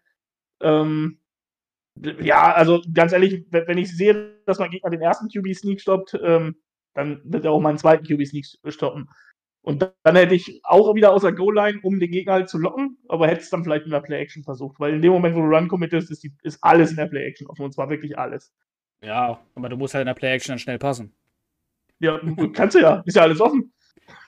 ähm, 0.62 1.20
ja, 2.22 2.54
also 2.54 2.82
ganz 2.94 3.12
ehrlich, 3.12 3.46
wenn 3.50 3.78
ich 3.78 3.96
sehe, 3.96 4.42
dass 4.46 4.60
mein 4.60 4.72
Gegner 4.72 4.90
den 4.90 5.02
ersten 5.02 5.28
QB 5.28 5.54
Sneak 5.56 5.82
stoppt, 5.82 6.18
ähm, 6.24 6.56
dann 6.94 7.22
wird 7.24 7.46
er 7.46 7.52
auch 7.52 7.62
meinen 7.62 7.78
zweiten 7.78 8.06
QB 8.06 8.26
Sneak 8.26 8.46
stoppen. 8.68 9.10
Und 9.62 9.82
dann, 9.82 9.92
dann 10.04 10.16
hätte 10.16 10.36
ich 10.36 10.62
auch 10.64 10.96
wieder 10.96 11.12
aus 11.12 11.22
der 11.22 11.34
Goal-Line, 11.34 11.80
um 11.84 12.00
den 12.00 12.12
Gegner 12.12 12.34
halt 12.34 12.50
zu 12.50 12.58
locken, 12.58 12.98
aber 13.08 13.28
hätte 13.28 13.42
es 13.42 13.50
dann 13.50 13.64
vielleicht 13.64 13.86
in 13.86 13.92
der 13.92 14.00
Play-Action 14.00 14.44
versucht. 14.44 14.80
Weil 14.80 14.96
in 14.96 15.02
dem 15.02 15.12
Moment, 15.12 15.36
wo 15.36 15.42
du 15.42 15.48
Run 15.48 15.68
committest, 15.68 16.10
ist, 16.12 16.24
die, 16.24 16.34
ist 16.44 16.60
alles 16.62 16.92
in 16.92 16.98
der 16.98 17.08
Play-Action 17.08 17.48
offen. 17.48 17.66
Und 17.66 17.74
zwar 17.74 17.90
wirklich 17.90 18.18
alles. 18.18 18.54
ja, 19.02 19.40
aber 19.56 19.70
du 19.70 19.78
musst 19.78 19.94
halt 19.94 20.04
in 20.04 20.08
der 20.08 20.14
Play-Action 20.14 20.54
dann 20.54 20.60
schnell 20.60 20.80
passen. 20.80 21.14
Ja, 22.00 22.20
kannst 22.54 22.76
du 22.76 22.80
ja. 22.80 23.04
Ist 23.06 23.16
ja 23.16 23.24
alles 23.24 23.42
offen. 23.42 23.74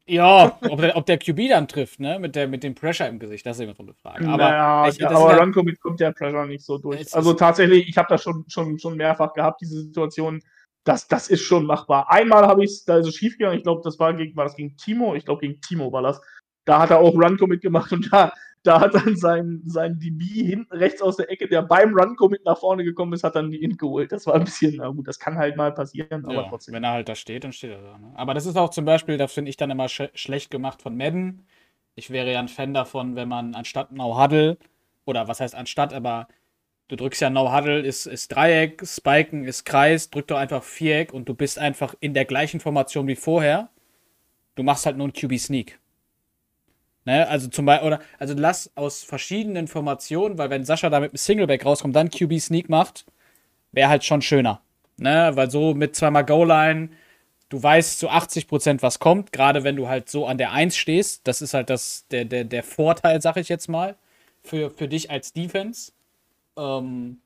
Ja, 0.07 0.57
ob 0.61 0.81
der, 0.81 0.97
ob 0.97 1.05
der 1.05 1.17
QB 1.17 1.49
dann 1.49 1.67
trifft, 1.67 1.99
ne? 1.99 2.17
Mit, 2.19 2.35
der, 2.35 2.47
mit 2.47 2.63
dem 2.63 2.73
Pressure 2.75 3.07
im 3.07 3.19
Gesicht, 3.19 3.45
das 3.45 3.57
ist 3.57 3.63
immer 3.63 3.75
so 3.75 3.83
eine 3.83 3.93
Frage. 3.93 4.27
Aber 4.27 4.37
naja, 4.49 4.89
ich- 4.89 5.05
aber 5.05 5.37
ja- 5.37 5.51
Commit 5.51 5.79
kommt 5.79 5.99
der 5.99 6.11
Pressure 6.11 6.45
nicht 6.47 6.65
so 6.65 6.77
durch. 6.77 7.13
Also 7.15 7.33
tatsächlich, 7.33 7.87
ich 7.87 7.97
habe 7.97 8.07
das 8.09 8.23
schon, 8.23 8.43
schon, 8.47 8.77
schon 8.79 8.97
mehrfach 8.97 9.33
gehabt, 9.33 9.61
diese 9.61 9.81
Situation. 9.81 10.41
Das, 10.83 11.07
das 11.07 11.29
ist 11.29 11.41
schon 11.41 11.65
machbar. 11.67 12.09
Einmal 12.11 12.47
habe 12.47 12.63
ich 12.63 12.71
es, 12.71 12.83
da 12.85 12.97
ist 12.97 13.07
es 13.07 13.15
schief 13.15 13.37
gegangen. 13.37 13.57
Ich 13.57 13.63
glaube, 13.63 13.81
das 13.83 13.99
war 13.99 14.13
gegen, 14.15 14.35
war 14.35 14.45
das 14.45 14.55
gegen 14.55 14.75
Timo? 14.77 15.13
Ich 15.13 15.25
glaube, 15.25 15.41
gegen 15.41 15.61
Timo 15.61 15.91
war 15.91 16.01
das. 16.01 16.19
Da 16.65 16.79
hat 16.79 16.89
er 16.89 16.99
auch 16.99 17.13
Run 17.13 17.37
Commit 17.37 17.61
gemacht 17.61 17.91
und 17.93 18.11
da, 18.11 18.33
da 18.63 18.79
hat 18.79 18.93
dann 18.93 19.15
sein, 19.15 19.61
sein 19.65 19.99
DB 19.99 20.23
hinten 20.43 20.73
rechts 20.73 21.01
aus 21.01 21.17
der 21.17 21.31
Ecke, 21.31 21.47
der 21.47 21.63
beim 21.63 21.95
Run 21.97 22.15
Commit 22.15 22.45
nach 22.45 22.59
vorne 22.59 22.83
gekommen 22.83 23.13
ist, 23.13 23.23
hat 23.23 23.35
dann 23.35 23.49
die 23.49 23.63
Int 23.63 23.79
geholt. 23.79 24.11
Das 24.11 24.27
war 24.27 24.35
ein 24.35 24.43
bisschen, 24.43 24.75
na 24.77 24.89
gut, 24.89 25.07
das 25.07 25.19
kann 25.19 25.37
halt 25.37 25.57
mal 25.57 25.73
passieren, 25.73 26.25
aber 26.25 26.33
ja, 26.33 26.49
trotzdem. 26.49 26.75
wenn 26.75 26.83
er 26.83 26.91
halt 26.91 27.09
da 27.09 27.15
steht, 27.15 27.43
dann 27.43 27.53
steht 27.53 27.71
er 27.71 27.81
da. 27.81 27.97
Ne? 27.97 28.11
Aber 28.15 28.33
das 28.33 28.45
ist 28.45 28.57
auch 28.57 28.69
zum 28.69 28.85
Beispiel, 28.85 29.17
das 29.17 29.33
finde 29.33 29.49
ich 29.49 29.57
dann 29.57 29.71
immer 29.71 29.89
sch 29.89 30.03
schlecht 30.13 30.51
gemacht 30.51 30.81
von 30.81 30.95
Madden. 30.95 31.45
Ich 31.95 32.11
wäre 32.11 32.31
ja 32.31 32.39
ein 32.39 32.47
Fan 32.47 32.73
davon, 32.73 33.15
wenn 33.15 33.27
man 33.27 33.55
anstatt 33.55 33.91
No 33.91 34.21
Huddle, 34.21 34.57
oder 35.05 35.27
was 35.27 35.39
heißt 35.39 35.55
anstatt, 35.55 35.93
aber 35.93 36.27
du 36.87 36.95
drückst 36.95 37.21
ja 37.21 37.29
No 37.29 37.53
Huddle, 37.53 37.81
ist, 37.81 38.05
ist 38.05 38.29
Dreieck, 38.29 38.85
Spiken 38.85 39.43
ist 39.43 39.65
Kreis, 39.65 40.09
drück 40.11 40.27
doch 40.27 40.37
einfach 40.37 40.63
Viereck 40.63 41.13
und 41.13 41.27
du 41.27 41.33
bist 41.33 41.57
einfach 41.57 41.95
in 41.99 42.13
der 42.13 42.25
gleichen 42.25 42.59
Formation 42.59 43.07
wie 43.07 43.15
vorher. 43.15 43.69
Du 44.55 44.63
machst 44.63 44.85
halt 44.85 44.97
nur 44.97 45.05
einen 45.05 45.13
QB 45.13 45.39
Sneak. 45.39 45.80
Ne, 47.05 47.27
also 47.27 47.47
zum 47.47 47.65
Beispiel, 47.65 47.87
oder, 47.87 47.99
also 48.19 48.35
lass 48.37 48.71
aus 48.75 49.03
verschiedenen 49.03 49.67
Formationen, 49.67 50.37
weil 50.37 50.51
wenn 50.51 50.65
Sascha 50.65 50.89
da 50.89 50.99
mit 50.99 51.11
einem 51.11 51.17
Singleback 51.17 51.65
rauskommt, 51.65 51.95
dann 51.95 52.11
QB 52.11 52.39
Sneak 52.39 52.69
macht, 52.69 53.05
wäre 53.71 53.89
halt 53.89 54.03
schon 54.05 54.21
schöner. 54.21 54.61
Ne, 54.97 55.31
weil 55.35 55.49
so 55.51 55.73
mit 55.73 55.95
zweimal 55.95 56.25
Goal-Line, 56.25 56.89
du 57.49 57.63
weißt 57.63 57.99
zu 57.99 58.09
80% 58.09 58.81
was 58.83 58.99
kommt, 58.99 59.31
gerade 59.33 59.63
wenn 59.63 59.75
du 59.77 59.87
halt 59.89 60.09
so 60.09 60.27
an 60.27 60.37
der 60.37 60.51
1 60.53 60.75
stehst. 60.77 61.27
Das 61.27 61.41
ist 61.41 61.53
halt 61.55 61.69
das, 61.69 62.07
der, 62.11 62.25
der, 62.25 62.45
der 62.45 62.63
Vorteil, 62.63 63.21
sag 63.21 63.37
ich 63.37 63.49
jetzt 63.49 63.69
mal, 63.69 63.95
für, 64.43 64.69
für 64.71 64.87
dich 64.87 65.11
als 65.11 65.33
Defense. 65.33 65.93
Ähm, 66.57 67.21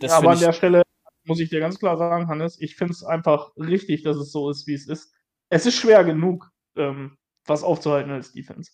Ja, 0.00 0.18
aber 0.18 0.32
an 0.32 0.40
der 0.40 0.52
Stelle 0.52 0.82
muss 1.24 1.40
ich 1.40 1.50
dir 1.50 1.60
ganz 1.60 1.78
klar 1.78 1.96
sagen, 1.96 2.28
Hannes, 2.28 2.60
ich 2.60 2.76
finde 2.76 2.92
es 2.92 3.04
einfach 3.04 3.52
richtig, 3.56 4.02
dass 4.02 4.16
es 4.16 4.32
so 4.32 4.50
ist, 4.50 4.66
wie 4.66 4.74
es 4.74 4.88
ist. 4.88 5.12
Es 5.50 5.66
ist 5.66 5.76
schwer 5.76 6.04
genug, 6.04 6.50
ähm, 6.76 7.16
was 7.46 7.62
aufzuhalten 7.62 8.10
als 8.12 8.32
Defense. 8.32 8.72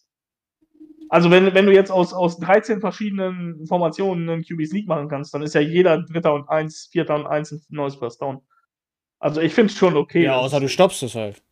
Also 1.11 1.29
wenn, 1.33 1.53
wenn 1.55 1.67
du 1.67 1.73
jetzt 1.73 1.91
aus, 1.91 2.13
aus 2.13 2.39
13 2.39 2.81
verschiedenen 2.81 3.67
Formationen 3.67 4.31
einen 4.31 4.45
QB 4.45 4.65
Sneak 4.65 4.87
machen 4.87 5.09
kannst, 5.09 5.35
dann 5.35 5.43
ist 5.43 5.57
ja 5.57 5.61
jeder 5.61 6.01
Dritter 6.03 6.33
und 6.33 6.49
Eins, 6.49 6.89
Vierter 6.91 7.17
und 7.17 7.27
Eins 7.27 7.51
ein 7.51 7.61
neues 7.69 7.97
First 7.97 8.23
Down. 8.23 8.41
Also 9.19 9.41
ich 9.41 9.53
finde 9.53 9.73
es 9.73 9.79
schon 9.79 9.97
okay. 9.97 10.23
ja, 10.23 10.37
außer 10.37 10.61
du 10.61 10.69
stoppst 10.69 11.03
es 11.03 11.17
halt. 11.17 11.43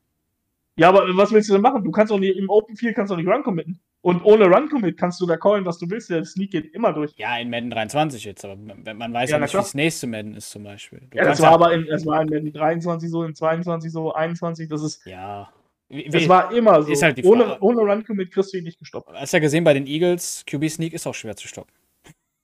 ja, 0.77 0.89
aber 0.89 1.05
was 1.17 1.33
willst 1.33 1.49
du 1.49 1.55
denn 1.55 1.63
machen? 1.63 1.83
Du 1.83 1.91
kannst 1.91 2.13
doch 2.13 2.21
nicht 2.21 2.39
im 2.39 2.49
Open 2.49 2.77
Field 2.77 2.95
kannst 2.95 3.13
du 3.13 3.17
nicht 3.17 3.29
Run 3.29 3.43
committen. 3.43 3.81
Und 4.01 4.25
ohne 4.25 4.45
Run 4.47 4.69
commit 4.69 4.97
kannst 4.97 5.21
du 5.21 5.27
da 5.27 5.37
callen, 5.37 5.65
was 5.65 5.79
du 5.79 5.91
willst. 5.91 6.09
Der 6.09 6.25
Sneak 6.25 6.53
geht 6.53 6.73
immer 6.73 6.93
durch. 6.93 7.13
Ja, 7.17 7.37
in 7.37 7.51
Madden 7.51 7.71
23 7.71 8.25
jetzt, 8.25 8.45
aber 8.45 8.55
man 8.55 9.13
weiß 9.13 9.29
Ja, 9.29 9.37
ja, 9.39 9.43
nicht, 9.43 9.53
wie 9.53 9.59
das 9.59 9.75
nächste 9.75 10.07
Madden 10.07 10.35
ist 10.35 10.51
zum 10.51 10.63
Beispiel. 10.63 11.01
Du 11.11 11.19
Ja, 11.19 11.25
das 11.25 11.43
war 11.43 11.51
aber 11.51 11.75
in, 11.75 11.85
das 11.87 12.07
war 12.07 12.23
in 12.23 12.29
Madden 12.29 12.53
23 12.53 13.11
so, 13.11 13.25
in 13.25 13.35
22 13.35 13.91
so, 13.91 14.13
21, 14.13 14.69
das 14.69 14.85
ist 14.85 15.05
Ja. 15.05 15.53
Wie, 15.91 16.29
war 16.29 16.53
immer 16.53 16.83
so. 16.83 16.93
ist 16.93 17.03
halt 17.03 17.17
die 17.17 17.25
ohne, 17.25 17.45
Frage. 17.45 17.63
ohne 17.63 17.81
Run 17.81 18.05
Commit 18.05 18.31
kriegst 18.31 18.53
du 18.53 18.59
ihn 18.59 18.65
nicht 18.65 18.79
gestoppt. 18.79 19.09
hast 19.13 19.33
ja 19.33 19.39
gesehen 19.39 19.65
bei 19.65 19.73
den 19.73 19.87
Eagles, 19.87 20.45
QB 20.47 20.69
Sneak 20.69 20.93
ist 20.93 21.07
auch 21.07 21.15
schwer 21.15 21.35
zu 21.35 21.49
stoppen. 21.49 21.73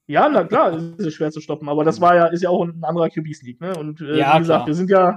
Ja, 0.06 0.28
na 0.28 0.44
klar, 0.44 0.76
ist 0.76 1.00
es 1.00 1.14
schwer 1.14 1.30
zu 1.30 1.40
stoppen, 1.40 1.68
aber 1.68 1.84
das 1.84 2.00
war 2.00 2.14
ja, 2.14 2.26
ist 2.26 2.42
ja 2.42 2.50
auch 2.50 2.64
ein 2.64 2.82
anderer 2.82 3.08
QB 3.08 3.34
Sneak, 3.34 3.60
ne? 3.60 3.76
Und 3.76 4.00
äh, 4.00 4.18
Ja, 4.18 4.34
wie 4.34 4.40
gesagt, 4.40 4.46
klar. 4.46 4.66
wir 4.66 4.74
sind 4.74 4.90
ja. 4.90 5.16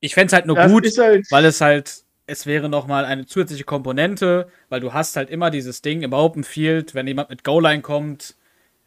Ich 0.00 0.14
fände 0.14 0.26
es 0.26 0.32
halt 0.32 0.46
nur 0.46 0.56
gut, 0.56 0.86
halt, 0.98 1.26
weil 1.30 1.44
es 1.44 1.60
halt, 1.60 2.04
es 2.26 2.46
wäre 2.46 2.68
nochmal 2.68 3.04
eine 3.04 3.26
zusätzliche 3.26 3.64
Komponente, 3.64 4.48
weil 4.68 4.80
du 4.80 4.92
hast 4.92 5.16
halt 5.16 5.30
immer 5.30 5.50
dieses 5.50 5.82
Ding 5.82 6.02
im 6.02 6.12
Open 6.12 6.44
Field, 6.44 6.94
wenn 6.94 7.06
jemand 7.06 7.30
mit 7.30 7.42
Goal-Line 7.44 7.82
kommt, 7.82 8.36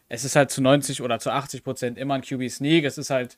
es 0.08 0.24
ist 0.24 0.36
halt 0.36 0.50
zu 0.50 0.62
90 0.62 1.02
oder 1.02 1.18
zu 1.18 1.30
80 1.30 1.64
Prozent 1.64 1.98
immer 1.98 2.14
ein 2.14 2.22
QB 2.22 2.48
Sneak. 2.50 2.84
Es 2.84 2.98
ist 2.98 3.10
halt, 3.10 3.36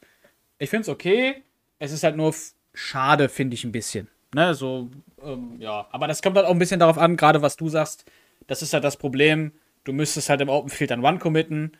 ich 0.58 0.70
finde 0.70 0.82
es 0.82 0.88
okay, 0.88 1.42
es 1.78 1.92
ist 1.92 2.04
halt 2.04 2.16
nur 2.16 2.34
schade, 2.74 3.28
finde 3.28 3.54
ich 3.54 3.64
ein 3.64 3.72
bisschen. 3.72 4.08
Ne, 4.32 4.54
so, 4.54 4.90
ähm, 5.22 5.56
ja. 5.60 5.88
Aber 5.90 6.06
das 6.06 6.22
kommt 6.22 6.36
halt 6.36 6.46
auch 6.46 6.52
ein 6.52 6.58
bisschen 6.58 6.80
darauf 6.80 6.98
an, 6.98 7.16
gerade 7.16 7.42
was 7.42 7.56
du 7.56 7.68
sagst, 7.68 8.04
das 8.46 8.62
ist 8.62 8.72
halt 8.72 8.84
das 8.84 8.96
Problem, 8.96 9.52
du 9.84 9.92
müsstest 9.92 10.28
halt 10.30 10.40
im 10.40 10.48
Open 10.48 10.70
Field 10.70 10.90
dann 10.90 11.04
One 11.04 11.18
committen. 11.18 11.76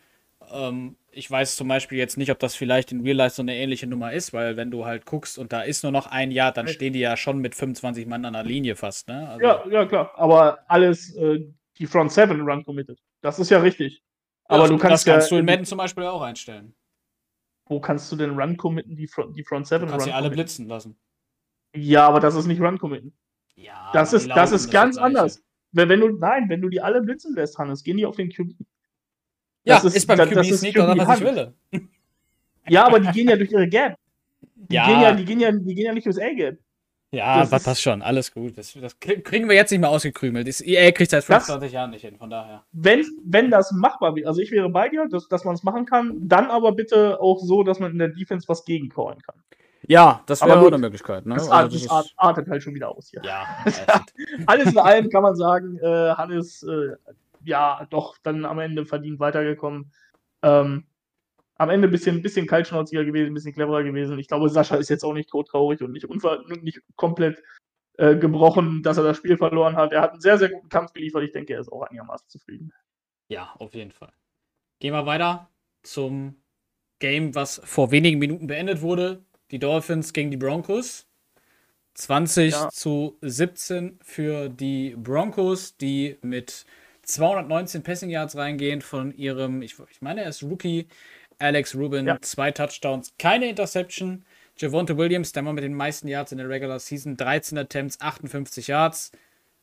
Ähm, 0.51 0.97
ich 1.11 1.29
weiß 1.29 1.55
zum 1.55 1.67
Beispiel 1.67 1.97
jetzt 1.97 2.17
nicht, 2.17 2.31
ob 2.31 2.39
das 2.39 2.55
vielleicht 2.55 2.91
in 2.91 3.01
Real 3.01 3.15
Life 3.17 3.35
so 3.35 3.41
eine 3.41 3.55
ähnliche 3.55 3.87
Nummer 3.87 4.13
ist, 4.13 4.33
weil 4.33 4.57
wenn 4.57 4.71
du 4.71 4.85
halt 4.85 5.05
guckst 5.05 5.37
und 5.37 5.53
da 5.53 5.61
ist 5.61 5.83
nur 5.83 5.91
noch 5.91 6.07
ein 6.07 6.31
Jahr, 6.31 6.51
dann 6.51 6.67
stehen 6.67 6.93
die 6.93 6.99
ja 6.99 7.17
schon 7.17 7.39
mit 7.39 7.55
25 7.55 8.05
Mann 8.07 8.25
an 8.25 8.33
der 8.33 8.43
Linie 8.43 8.75
fast, 8.75 9.07
ne? 9.07 9.29
Also, 9.29 9.41
ja, 9.45 9.67
ja, 9.69 9.85
klar. 9.85 10.11
Aber 10.15 10.59
alles, 10.69 11.15
äh, 11.15 11.39
die 11.77 11.87
Front 11.87 12.11
7 12.11 12.41
Run 12.41 12.63
Committed. 12.65 12.99
Das 13.21 13.39
ist 13.39 13.49
ja 13.49 13.59
richtig. 13.59 14.03
Aber 14.45 14.63
das, 14.63 14.69
du 14.69 14.77
kannst 14.77 15.05
das 15.07 15.13
kannst 15.13 15.31
ja, 15.31 15.37
du 15.37 15.39
in 15.39 15.45
Madden 15.45 15.65
zum 15.65 15.77
Beispiel 15.77 16.03
auch 16.05 16.21
einstellen. 16.21 16.75
wo 17.65 17.79
kannst 17.79 18.11
du 18.11 18.15
denn 18.15 18.37
Run 18.39 18.57
committen, 18.57 18.95
die 18.95 19.07
Front, 19.07 19.35
die 19.37 19.43
Front 19.43 19.67
7 19.67 19.85
Du 19.85 19.87
kannst 19.87 20.05
Run 20.05 20.11
sie 20.11 20.11
alle 20.13 20.29
committen? 20.29 20.31
blitzen 20.31 20.67
lassen. 20.67 20.97
Ja, 21.75 22.07
aber 22.07 22.19
das 22.19 22.35
ist 22.35 22.47
nicht 22.47 22.61
Run 22.61 22.77
committen. 22.77 23.13
Ja, 23.55 23.89
Das 23.93 24.13
ist, 24.13 24.29
das 24.29 24.51
ist 24.51 24.71
ganz 24.71 24.95
Gleiche. 24.97 25.05
anders. 25.05 25.43
Wenn, 25.71 25.87
wenn 25.89 25.99
du, 26.01 26.09
nein, 26.17 26.49
wenn 26.49 26.61
du 26.61 26.69
die 26.69 26.81
alle 26.81 27.01
blitzen 27.01 27.33
lässt, 27.35 27.57
Hannes, 27.57 27.83
gehen 27.83 27.97
die 27.97 28.05
auf 28.05 28.15
den 28.17 28.29
QB. 28.29 28.55
Ja, 29.63 29.75
Das 29.75 29.85
ist, 29.85 29.95
ist- 29.97 30.07
beim 30.07 30.17
das- 30.17 30.27
QB 30.29 30.35
das 30.35 30.45
doch 30.47 30.51
das, 30.51 30.61
was 31.07 31.19
ich 31.19 31.25
QB 31.25 31.35
will. 31.35 31.87
Ja, 32.67 32.85
aber 32.87 32.99
die 32.99 33.11
gehen 33.11 33.29
ja 33.29 33.35
durch 33.35 33.51
ihre 33.51 33.67
Gap. 33.67 33.95
Die 34.55 34.75
Ja. 34.75 34.85
gehen 34.87 35.01
ja, 35.01 35.13
die 35.13 35.25
gehen 35.25 35.39
ja, 35.39 35.51
die 35.51 35.75
gehen 35.75 35.85
ja 35.85 35.93
nicht 35.93 36.05
durchs 36.05 36.19
A-Gap. 36.19 36.57
Ja, 37.13 37.39
Das 37.39 37.49
das 37.49 37.61
ist- 37.61 37.65
passt 37.65 37.81
schon, 37.81 38.01
alles 38.01 38.33
gut. 38.33 38.57
Das, 38.57 38.73
das 38.73 38.99
krie- 39.01 39.21
kriegen 39.21 39.49
wir 39.49 39.55
jetzt 39.55 39.69
nicht 39.71 39.81
mehr 39.81 39.89
ausgekrümelt. 39.89 40.47
Das 40.47 40.61
EA 40.61 40.91
kriegt 40.91 41.11
seit 41.11 41.19
Das- 41.29 41.45
25 41.45 41.73
Jahren 41.73 41.89
nicht 41.91 42.03
hin, 42.03 42.17
von 42.17 42.29
daher. 42.29 42.63
Wenn, 42.71 43.05
wenn 43.25 43.51
das 43.51 43.71
machbar 43.73 44.15
wäre, 44.15 44.27
also 44.27 44.39
ich 44.41 44.49
wäre 44.51 44.69
bei 44.69 44.87
dir, 44.89 45.07
dass, 45.09 45.27
dass 45.27 45.43
man 45.43 45.55
es 45.55 45.63
machen 45.63 45.85
kann, 45.85 46.27
dann 46.27 46.49
aber 46.49 46.71
bitte 46.71 47.19
auch 47.19 47.39
so, 47.39 47.63
dass 47.63 47.79
man 47.79 47.91
in 47.91 47.97
der 47.99 48.09
Defense 48.09 48.47
was 48.47 48.63
gegencallen 48.63 49.21
kann. 49.21 49.35
Ja, 49.87 50.23
das 50.25 50.41
wäre 50.41 50.59
auch 50.59 50.67
eine 50.67 50.77
Möglichkeit. 50.77 51.25
Ne? 51.25 51.35
Das, 51.35 51.49
Also 51.49 51.77
das 51.77 51.87
das 51.87 52.13
artet 52.17 52.47
halt 52.47 52.61
schon 52.61 52.75
wieder 52.75 52.89
aus 52.89 53.09
hier. 53.09 53.21
ja, 53.23 53.45
alles 54.45 54.71
in 54.71 54.77
allem 54.77 55.09
kann 55.09 55.23
man 55.23 55.35
sagen, 55.35 55.77
äh, 55.77 56.13
Hannes, 56.13 56.63
äh, 56.63 56.95
ja, 57.43 57.85
doch, 57.89 58.17
dann 58.23 58.45
am 58.45 58.59
Ende 58.59 58.85
verdient 58.85 59.19
weitergekommen. 59.19 59.91
Ähm, 60.43 60.85
am 61.57 61.69
Ende 61.69 61.87
ein 61.87 61.91
bisschen, 61.91 62.21
bisschen 62.21 62.47
kaltschnauziger 62.47 63.05
gewesen, 63.05 63.31
ein 63.31 63.33
bisschen 63.33 63.53
cleverer 63.53 63.83
gewesen. 63.83 64.17
Ich 64.17 64.27
glaube, 64.27 64.49
Sascha 64.49 64.75
ist 64.75 64.89
jetzt 64.89 65.03
auch 65.03 65.13
nicht 65.13 65.29
todtraurig 65.29 65.81
und 65.81 65.91
nicht, 65.91 66.05
unver 66.05 66.43
nicht 66.61 66.81
komplett 66.95 67.41
äh, 67.97 68.15
gebrochen, 68.15 68.81
dass 68.81 68.97
er 68.97 69.03
das 69.03 69.17
Spiel 69.17 69.37
verloren 69.37 69.75
hat. 69.75 69.93
Er 69.93 70.01
hat 70.01 70.11
einen 70.11 70.21
sehr, 70.21 70.37
sehr 70.37 70.49
guten 70.49 70.69
Kampf 70.69 70.93
geliefert. 70.93 71.23
Ich 71.23 71.31
denke, 71.31 71.53
er 71.53 71.59
ist 71.59 71.71
auch 71.71 71.83
einigermaßen 71.83 72.27
zufrieden. 72.29 72.73
Ja, 73.27 73.53
auf 73.59 73.75
jeden 73.75 73.91
Fall. 73.91 74.11
Gehen 74.79 74.93
wir 74.93 75.05
weiter 75.05 75.49
zum 75.83 76.41
Game, 76.97 77.35
was 77.35 77.61
vor 77.63 77.91
wenigen 77.91 78.17
Minuten 78.17 78.47
beendet 78.47 78.81
wurde. 78.81 79.23
Die 79.51 79.59
Dolphins 79.59 80.13
gegen 80.13 80.31
die 80.31 80.37
Broncos. 80.37 81.05
20 81.93 82.53
Ja. 82.53 82.69
zu 82.69 83.17
17 83.21 83.99
für 84.01 84.49
die 84.49 84.95
Broncos, 84.97 85.75
die 85.77 86.17
mit 86.21 86.65
219 87.03 87.83
Passing 87.83 88.09
Yards 88.09 88.35
reingehen 88.37 88.81
von 88.81 89.13
ihrem, 89.13 89.61
ich, 89.61 89.75
ich 89.91 90.01
meine, 90.01 90.21
er 90.23 90.29
ist 90.29 90.41
Rookie, 90.43 90.87
Alex 91.39 91.75
Rubin, 91.75 92.07
Ja. 92.07 92.21
zwei 92.21 92.51
Touchdowns, 92.51 93.13
keine 93.17 93.49
Interception. 93.49 94.23
Javonte 94.57 94.95
Williams, 94.97 95.31
der 95.31 95.43
Mann 95.43 95.55
mit 95.55 95.63
den 95.63 95.73
meisten 95.73 96.07
Yards 96.07 96.31
in 96.31 96.37
der 96.37 96.47
Regular 96.47 96.79
Season, 96.79 97.17
13 97.17 97.57
Attempts, 97.57 97.99
58 97.99 98.67
Yards. 98.67 99.11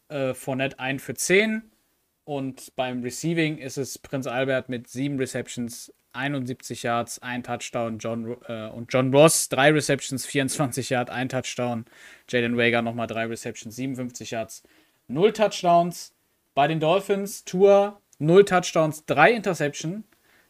Äh, 0.08 0.34
Fournette 0.34 0.78
1 0.78 1.02
für 1.02 1.14
10. 1.14 1.62
Und 2.24 2.74
beim 2.76 3.02
Receiving 3.02 3.58
ist 3.58 3.78
es 3.78 3.98
Prinz 3.98 4.26
Albert 4.26 4.68
mit 4.68 4.88
7 4.88 5.18
Receptions, 5.18 5.92
71 6.18 6.82
Yards, 6.82 7.20
ein 7.20 7.42
Touchdown. 7.42 7.98
John, 7.98 8.36
äh, 8.46 8.68
und 8.68 8.92
John 8.92 9.14
Ross, 9.14 9.48
3 9.48 9.72
Receptions, 9.72 10.26
24 10.26 10.90
Yards, 10.90 11.10
ein 11.10 11.28
Touchdown. 11.28 11.86
Jaden 12.28 12.56
Wager 12.56 12.82
nochmal 12.82 13.06
3 13.06 13.26
Receptions, 13.26 13.76
57 13.76 14.32
Yards, 14.32 14.62
0 15.08 15.32
Touchdowns. 15.32 16.12
Bei 16.54 16.66
den 16.66 16.80
Dolphins, 16.80 17.44
Tour 17.44 18.00
0 18.18 18.44
Touchdowns, 18.44 19.04
3 19.06 19.32
Interception. 19.32 20.04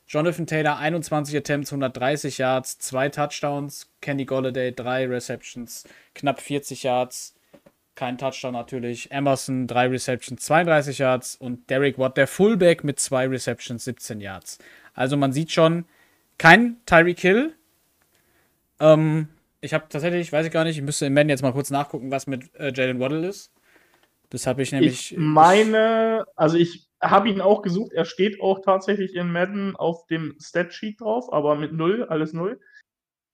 Jonathan 0.07 0.47
Taylor 0.47 0.79
21 0.79 1.37
Attempts, 1.37 1.71
130 1.71 2.39
Yards, 2.39 2.79
2 2.79 3.11
Touchdowns. 3.11 3.91
Kenny 4.01 4.25
Golladay 4.25 4.73
3 4.73 5.07
Receptions, 5.07 5.85
knapp 6.15 6.41
40 6.41 6.83
Yards. 6.83 7.35
Kein 7.95 8.17
Touchdown 8.17 8.53
natürlich. 8.53 9.11
Emerson 9.11 9.67
3 9.67 9.89
Receptions, 9.89 10.43
32 10.45 10.99
Yards. 10.99 11.35
Und 11.35 11.69
Derek 11.69 11.99
Watt, 11.99 12.17
der 12.17 12.29
Fullback 12.29 12.85
mit 12.85 13.01
2 13.01 13.27
Receptions, 13.27 13.85
17 13.85 14.21
Yards. 14.21 14.59
Also 14.99 15.17
man 15.17 15.33
sieht 15.33 15.53
schon, 15.53 15.85
kein 16.39 16.85
Tyreek 16.85 17.21
Hill. 17.21 17.55
Ähm, 18.81 19.29
ich 19.61 19.73
habe 19.73 19.87
tatsächlich, 19.89 20.33
weiß 20.33 20.45
ich 20.47 20.53
gar 20.53 20.65
nicht, 20.65 20.77
ich 20.77 20.83
müsste 20.83 21.07
im 21.07 21.15
Madden 21.15 21.29
jetzt 21.29 21.43
mal 21.43 21.53
kurz 21.53 21.71
nachgucken, 21.71 22.11
was 22.11 22.27
mit 22.27 22.53
äh, 22.57 22.73
Jalen 22.75 22.99
Waddle 22.99 23.27
ist. 23.29 23.53
Das 24.31 24.47
habe 24.49 24.61
ich 24.63 24.73
nämlich. 24.73 25.13
Ich 25.13 25.19
meine, 25.19 26.25
also 26.35 26.57
ich 26.57 26.89
habe 27.01 27.29
ihn 27.29 27.41
auch 27.41 27.63
gesucht. 27.63 27.93
Er 27.93 28.05
steht 28.05 28.41
auch 28.41 28.61
tatsächlich 28.61 29.15
in 29.15 29.31
Madden 29.31 29.77
auf 29.77 30.07
dem 30.07 30.37
Statsheet 30.41 31.01
drauf, 31.01 31.33
aber 31.33 31.55
mit 31.55 31.73
null, 31.73 32.03
alles 32.05 32.33
null. 32.33 32.59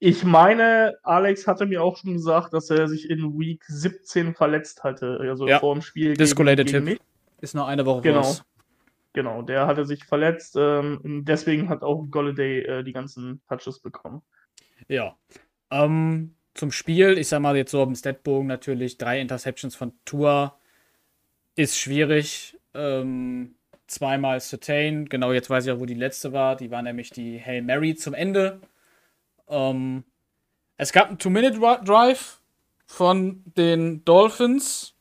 Ich 0.01 0.23
meine, 0.23 0.97
Alex 1.03 1.47
hatte 1.47 1.65
mir 1.65 1.83
auch 1.83 1.97
schon 1.97 2.13
gesagt, 2.13 2.53
dass 2.53 2.69
er 2.69 2.89
sich 2.89 3.09
in 3.09 3.39
Week 3.39 3.65
17 3.67 4.35
verletzt 4.35 4.85
hatte, 4.85 5.17
also 5.19 5.49
Ja, 5.49 5.61
vor 5.61 5.75
dem 5.75 5.81
Spiel. 5.81 6.15
Discolated 6.15 6.67
gegen 6.67 6.87
Hip. 6.87 6.99
mich. 6.99 7.01
ist 7.41 7.55
noch 7.55 7.69
eine 7.69 7.87
Woche 7.87 8.03
Genau. 8.03 8.19
raus. 8.21 8.45
Genau, 9.15 9.43
der 9.43 9.67
hatte 9.67 9.87
sich 9.87 10.05
verletzt. 10.05 10.57
Ähm, 10.59 11.25
deswegen 11.25 11.69
hat 11.69 11.83
auch 11.83 12.05
Golladay 12.11 12.61
äh, 12.61 12.83
die 12.83 12.93
ganzen 12.93 13.41
Touches 13.49 13.79
bekommen. 13.79 14.23
Ja. 14.89 15.17
Ähm, 15.71 16.35
zum 16.53 16.73
Spiel, 16.73 17.17
ich 17.17 17.29
sag 17.29 17.41
mal 17.41 17.57
jetzt 17.57 17.71
so 17.71 17.81
auf 17.81 17.87
dem 17.87 17.95
Statbogen 17.95 18.47
natürlich, 18.47 18.99
drei 18.99 19.21
Interceptions 19.21 19.77
von 19.77 19.93
Tour 20.05 20.59
ist 21.55 21.79
schwierig. 21.79 22.59
Ähm, 22.75 23.55
zweimal 23.87 24.41
Certain, 24.41 25.09
genau 25.09 25.33
jetzt 25.33 25.49
weiß 25.49 25.67
ich 25.67 25.73
auch, 25.73 25.79
wo 25.79 25.87
die 25.87 25.95
letzte 25.95 26.33
war. 26.33 26.57
Die 26.57 26.73
war 26.73 26.83
nämlich 26.83 27.11
die 27.11 27.41
Hail 27.41 27.63
Mary 27.63 27.95
zum 27.95 28.15
Ende. 28.15 28.61
Ähm, 29.49 30.03
es 30.77 30.93
gab 30.93 31.09
einen 31.09 31.19
Two-Minute-Drive 31.19 32.41
von 32.87 33.45
den 33.57 34.05
Dolphins, 34.05 34.94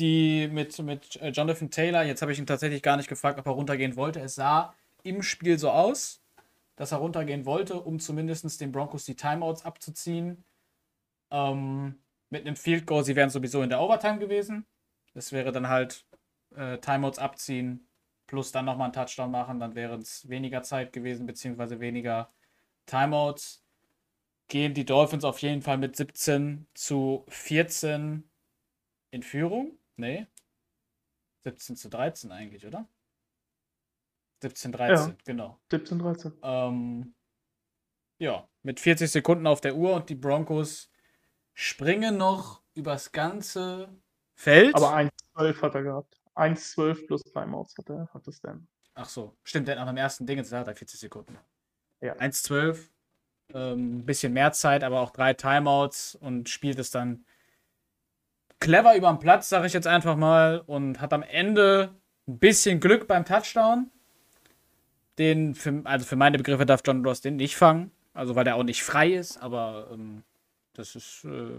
die 0.00 0.48
mit, 0.48 0.78
mit 0.80 1.16
äh, 1.16 1.28
Jonathan 1.28 1.70
Taylor, 1.70 2.02
jetzt 2.02 2.22
habe 2.22 2.32
ich 2.32 2.38
ihn 2.38 2.46
tatsächlich 2.46 2.82
gar 2.82 2.96
nicht 2.96 3.08
gefragt, 3.08 3.38
ob 3.38 3.46
er 3.46 3.52
runtergehen 3.52 3.96
wollte. 3.96 4.20
Es 4.20 4.34
sah 4.34 4.74
im 5.02 5.22
Spiel 5.22 5.58
so 5.58 5.70
aus, 5.70 6.22
dass 6.76 6.92
er 6.92 6.98
runtergehen 6.98 7.44
wollte, 7.44 7.80
um 7.80 8.00
zumindest 8.00 8.60
den 8.60 8.72
Broncos 8.72 9.04
die 9.04 9.16
Timeouts 9.16 9.64
abzuziehen. 9.64 10.44
Ähm, 11.30 12.00
mit 12.30 12.46
einem 12.46 12.56
Field 12.56 12.86
Goal, 12.86 13.04
sie 13.04 13.16
wären 13.16 13.30
sowieso 13.30 13.62
in 13.62 13.68
der 13.68 13.80
Overtime 13.80 14.18
gewesen. 14.18 14.66
Das 15.14 15.32
wäre 15.32 15.52
dann 15.52 15.68
halt 15.68 16.06
äh, 16.56 16.78
Timeouts 16.78 17.18
abziehen, 17.18 17.86
plus 18.26 18.52
dann 18.52 18.64
nochmal 18.64 18.86
einen 18.86 18.92
Touchdown 18.94 19.30
machen, 19.30 19.60
dann 19.60 19.74
wäre 19.74 19.96
es 19.96 20.28
weniger 20.28 20.62
Zeit 20.62 20.92
gewesen, 20.92 21.26
beziehungsweise 21.26 21.80
weniger 21.80 22.32
Timeouts. 22.86 23.62
Gehen 24.48 24.74
die 24.74 24.84
Dolphins 24.84 25.24
auf 25.24 25.38
jeden 25.40 25.62
Fall 25.62 25.78
mit 25.78 25.96
17 25.96 26.66
zu 26.74 27.24
14 27.28 28.24
in 29.10 29.22
Führung? 29.22 29.79
Nee. 30.00 30.26
17 31.44 31.76
zu 31.76 31.88
13 31.88 32.32
eigentlich, 32.32 32.66
oder? 32.66 32.88
17, 34.42 34.72
13, 34.72 35.18
genau. 35.24 35.58
17, 35.70 35.98
13. 35.98 36.32
Ähm, 36.42 37.14
ja, 38.18 38.48
mit 38.62 38.80
40 38.80 39.10
Sekunden 39.10 39.46
auf 39.46 39.60
der 39.60 39.76
Uhr 39.76 39.94
und 39.94 40.08
die 40.08 40.14
Broncos 40.14 40.90
springen 41.52 42.16
noch 42.16 42.62
übers 42.74 43.12
ganze 43.12 43.88
Feld. 44.34 44.74
Aber 44.74 44.94
1,12 44.94 45.62
hat 45.62 45.74
er 45.74 45.82
gehabt. 45.82 46.20
1,12 46.34 47.06
plus 47.06 47.22
Timeouts 47.22 47.76
hat 47.76 47.90
er, 47.90 48.08
hat 48.14 48.26
es 48.26 48.40
dann. 48.40 48.66
Ach 48.94 49.08
so, 49.08 49.36
stimmt, 49.42 49.68
der 49.68 49.76
hat 49.76 49.84
nach 49.84 49.92
dem 49.92 49.98
ersten 49.98 50.26
Ding 50.26 50.38
jetzt 50.38 50.52
hat 50.52 50.66
er 50.66 50.74
40 50.74 50.98
Sekunden. 50.98 51.38
Ja. 52.00 52.14
1,12, 52.14 52.88
ähm, 53.52 53.98
ein 53.98 54.06
bisschen 54.06 54.32
mehr 54.32 54.52
Zeit, 54.52 54.84
aber 54.84 55.00
auch 55.00 55.10
drei 55.10 55.34
Timeouts 55.34 56.14
und 56.14 56.48
spielt 56.48 56.78
es 56.78 56.90
dann 56.90 57.26
clever 58.60 58.94
über 58.96 59.08
den 59.08 59.18
Platz, 59.18 59.48
sage 59.48 59.66
ich 59.66 59.72
jetzt 59.72 59.86
einfach 59.86 60.16
mal, 60.16 60.62
und 60.66 61.00
hat 61.00 61.12
am 61.12 61.22
Ende 61.22 61.90
ein 62.28 62.38
bisschen 62.38 62.80
Glück 62.80 63.08
beim 63.08 63.24
Touchdown. 63.24 63.90
Den, 65.18 65.54
für, 65.54 65.82
also 65.84 66.06
für 66.06 66.16
meine 66.16 66.38
Begriffe 66.38 66.64
darf 66.64 66.80
John 66.84 67.04
Ross 67.04 67.20
den 67.20 67.36
nicht 67.36 67.56
fangen, 67.56 67.90
also 68.14 68.36
weil 68.36 68.44
der 68.44 68.56
auch 68.56 68.62
nicht 68.62 68.82
frei 68.82 69.10
ist, 69.12 69.42
aber 69.42 69.88
ähm, 69.92 70.22
das 70.74 70.94
ist, 70.94 71.24
äh, 71.24 71.50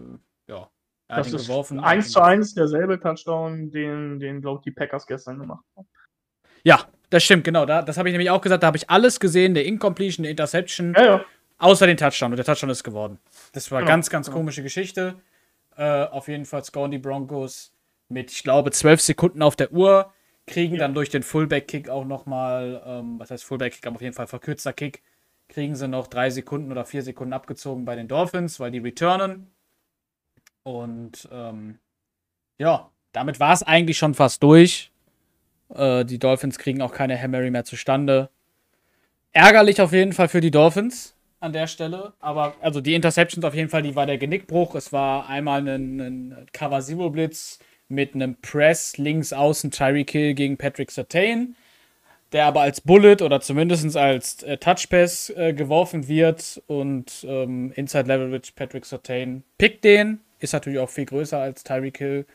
ja, 0.48 0.70
er 1.08 1.18
hat 1.18 1.26
Das 1.26 1.34
ist 1.34 1.48
geworfen. 1.48 1.80
1 1.80 2.12
zu 2.12 2.22
1 2.22 2.54
derselbe 2.56 3.00
Touchdown, 3.00 3.70
den, 3.70 4.20
den 4.20 4.42
glaube 4.42 4.60
ich, 4.60 4.64
die 4.64 4.72
Packers 4.72 5.06
gestern 5.06 5.38
gemacht 5.40 5.64
haben. 5.76 5.88
Ja, 6.64 6.86
das 7.10 7.24
stimmt, 7.24 7.44
genau. 7.44 7.66
Da, 7.66 7.82
das 7.82 7.98
habe 7.98 8.08
ich 8.10 8.14
nämlich 8.14 8.30
auch 8.30 8.42
gesagt. 8.42 8.64
Da 8.64 8.68
habe 8.68 8.78
ich 8.78 8.90
alles 8.90 9.20
gesehen: 9.20 9.54
der 9.54 9.66
Incompletion, 9.66 10.24
der 10.24 10.32
Interception, 10.32 10.94
Ja, 10.96 11.04
ja. 11.06 11.26
außer 11.58 11.86
den 11.86 11.98
Touchdown. 11.98 12.32
Und 12.32 12.38
der 12.38 12.46
Touchdown 12.46 12.70
ist 12.70 12.84
geworden. 12.84 13.20
Das 13.52 13.70
war 13.72 13.80
Genau, 13.80 13.90
ganz, 13.92 14.10
ganz 14.10 14.28
genau. 14.28 14.38
komische 14.38 14.64
Geschichte. 14.64 15.16
Äh, 15.78 16.06
auf 16.06 16.28
jeden 16.28 16.46
Fall 16.46 16.64
scoren 16.64 16.92
die 16.92 16.98
Broncos 16.98 17.74
mit, 18.10 18.32
ich 18.32 18.44
glaube, 18.44 18.72
12 18.72 19.02
Sekunden 19.02 19.42
auf 19.42 19.56
der 19.56 19.72
Uhr. 19.72 20.14
Kriegen 20.48 20.78
dann 20.78 20.94
durch 20.94 21.10
den 21.10 21.24
Fullback-Kick 21.24 21.90
auch 21.90 22.04
nochmal, 22.04 22.82
ähm, 22.86 23.20
was 23.20 23.32
heißt 23.32 23.44
Fullback-Kick, 23.44 23.86
aber 23.86 23.96
auf 23.96 24.02
jeden 24.02 24.16
Fall 24.16 24.28
verkürzter 24.28 24.74
Kick, 24.74 25.04
kriegen 25.48 25.76
sie 25.76 25.88
noch 25.88 26.08
drei 26.08 26.30
Sekunden 26.30 26.72
oder 26.72 26.86
vier 26.86 27.04
Sekunden 27.04 27.34
abgezogen 27.34 27.86
bei 27.86 27.96
den 27.96 28.08
Dolphins, 28.08 28.60
weil 28.60 28.72
die 28.72 28.80
returnen. 28.80 29.52
Und 30.64 31.28
ähm, 31.32 31.80
ja, 32.58 32.90
damit 33.12 33.40
war 33.40 33.54
es 33.54 33.64
eigentlich 33.64 33.98
schon 33.98 34.14
fast 34.14 34.42
durch. 34.44 34.92
Äh, 35.74 36.06
die 36.06 36.20
Dolphins 36.20 36.58
kriegen 36.58 36.82
auch 36.82 36.94
keine 36.94 37.18
Hail 37.18 37.30
Mary 37.30 37.52
mehr 37.52 37.66
zustande. 37.66 38.30
Ärgerlich 39.32 39.82
auf 39.82 39.94
jeden 39.94 40.14
Fall 40.14 40.28
für 40.28 40.42
die 40.42 40.52
Dolphins 40.52 41.16
an 41.42 41.52
der 41.52 41.68
Stelle. 41.68 42.14
Aber 42.22 42.56
also 42.62 42.80
die 42.80 42.96
Interceptions 42.96 43.44
auf 43.44 43.54
jeden 43.54 43.70
Fall, 43.70 43.82
die 43.82 43.96
war 43.96 44.06
der 44.06 44.18
Genickbruch. 44.18 44.76
Es 44.76 44.94
war 44.94 45.28
einmal 45.28 45.68
ein, 45.68 46.00
ein 46.00 46.48
Cover 46.54 46.80
Zero 46.82 47.10
Blitz 47.10 47.60
mit 47.90 48.16
einem 48.16 48.38
Press 48.42 48.98
links 48.98 49.34
außen 49.34 49.72
Tyreek 49.72 50.12
Hill 50.12 50.34
gegen 50.34 50.58
Patrick 50.58 50.92
Sertain. 50.92 51.56
der 52.32 52.46
aber 52.46 52.62
als 52.62 52.82
Bullet 52.82 53.18
oder 53.22 53.42
zumindest 53.42 53.98
als 53.98 54.44
äh, 54.44 54.58
Touchpass 54.58 55.30
äh, 55.32 55.54
geworfen 55.54 56.08
wird 56.08 56.62
und 56.68 57.26
ähm, 57.28 57.74
Inside 57.76 58.08
Leverage 58.08 58.54
Patrick 58.56 58.86
Sertain 58.86 59.44
pickt 59.58 59.84
den, 59.84 60.22
ist 60.40 60.54
natürlich 60.54 60.80
auch 60.80 60.90
viel 60.90 61.06
größer 61.06 61.40
als 61.40 61.64
Tyreek 61.64 61.98
Hill 61.98 62.26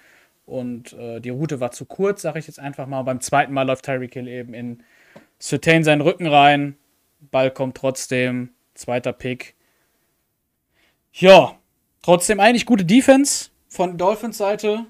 und 0.45 0.93
äh, 0.93 1.21
die 1.21 1.31
Route 1.31 1.61
war 1.61 1.71
zu 1.71 1.87
kurz, 1.87 2.23
sage 2.23 2.39
ich 2.39 2.47
jetzt 2.47 2.61
einfach 2.61 2.87
mal. 2.87 3.03
Beim 3.03 3.21
zweiten 3.21 3.53
Mal 3.53 3.63
läuft 3.63 3.87
Tyreek 3.87 4.13
Hill 4.13 4.29
eben 4.29 4.53
in 4.53 4.83
Sertain 5.39 5.83
seinen 5.83 6.03
Rücken 6.03 6.27
rein, 6.27 6.77
Ball 7.31 7.51
kommt 7.51 7.77
trotzdem, 7.77 8.51
zweiter 8.77 9.13
Pick. 9.13 9.55
Ja, 11.13 11.59
trotzdem 12.03 12.41
eigentlich 12.41 12.67
gute 12.67 12.85
Defense 12.85 13.51
von 13.69 13.97
Dolphins 13.97 14.39
Seite. 14.39 14.87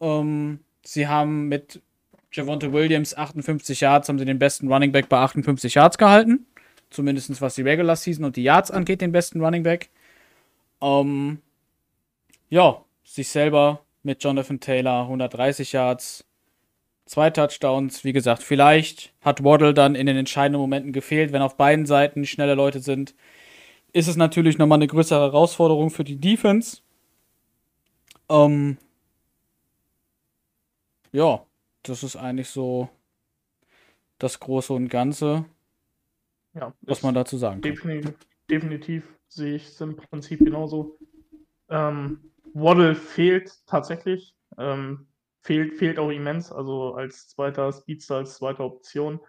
Ähm, 0.00 0.60
sie 0.82 1.06
haben 1.06 1.48
mit 1.48 1.80
Javonte 2.32 2.72
Williams 2.72 3.16
58 3.16 3.80
Yards, 3.80 4.08
haben 4.08 4.18
sie 4.18 4.24
den 4.24 4.38
besten 4.38 4.72
Running 4.72 4.92
Back 4.92 5.08
bei 5.08 5.18
58 5.18 5.74
Yards 5.74 5.98
gehalten. 5.98 6.46
Zumindest 6.90 7.40
was 7.40 7.54
die 7.54 7.62
Regular 7.62 7.96
Season 7.96 8.24
und 8.24 8.36
die 8.36 8.42
Yards 8.42 8.70
angeht, 8.70 9.00
den 9.00 9.12
besten 9.12 9.40
Running 9.40 9.62
Back. 9.62 9.90
Ähm, 10.80 11.40
ja, 12.48 12.84
sich 13.04 13.28
selber 13.28 13.82
mit 14.02 14.22
Jonathan 14.22 14.60
Taylor 14.60 15.02
130 15.02 15.72
Yards, 15.72 16.24
zwei 17.06 17.30
Touchdowns. 17.30 18.04
Wie 18.04 18.12
gesagt, 18.12 18.42
vielleicht 18.42 19.12
hat 19.20 19.44
Waddle 19.44 19.74
dann 19.74 19.94
in 19.94 20.06
den 20.06 20.16
entscheidenden 20.16 20.60
Momenten 20.60 20.92
gefehlt, 20.92 21.32
wenn 21.32 21.42
auf 21.42 21.56
beiden 21.56 21.86
Seiten 21.86 22.24
schnelle 22.26 22.54
Leute 22.54 22.80
sind. 22.80 23.14
Ist 23.92 24.08
es 24.08 24.16
natürlich 24.16 24.58
nochmal 24.58 24.78
eine 24.78 24.86
größere 24.88 25.20
Herausforderung 25.20 25.90
für 25.90 26.04
die 26.04 26.16
Defense. 26.16 26.78
Ähm, 28.28 28.78
ja, 31.12 31.46
das 31.82 32.02
ist 32.02 32.16
eigentlich 32.16 32.48
so 32.50 32.88
das 34.18 34.40
Große 34.40 34.72
und 34.72 34.88
Ganze, 34.88 35.44
Ja, 36.54 36.72
was 36.86 37.02
man 37.02 37.14
dazu 37.14 37.36
sagen 37.36 37.62
kann. 37.62 37.62
definitiv, 37.72 38.14
definitiv 38.50 39.04
sehe 39.28 39.56
ich 39.56 39.68
es 39.68 39.80
im 39.80 39.96
Prinzip 39.96 40.44
genauso. 40.44 40.98
Ähm, 41.68 42.30
Waddle 42.52 42.94
fehlt 42.94 43.66
tatsächlich. 43.66 44.34
Ähm, 44.58 45.06
fehlt, 45.44 45.74
fehlt 45.74 45.98
auch 45.98 46.10
immens, 46.10 46.50
also 46.50 46.94
als 46.94 47.28
zweiter 47.28 47.72
Speedster, 47.72 48.16
als 48.16 48.36
zweite 48.36 48.64
Option. 48.64 49.20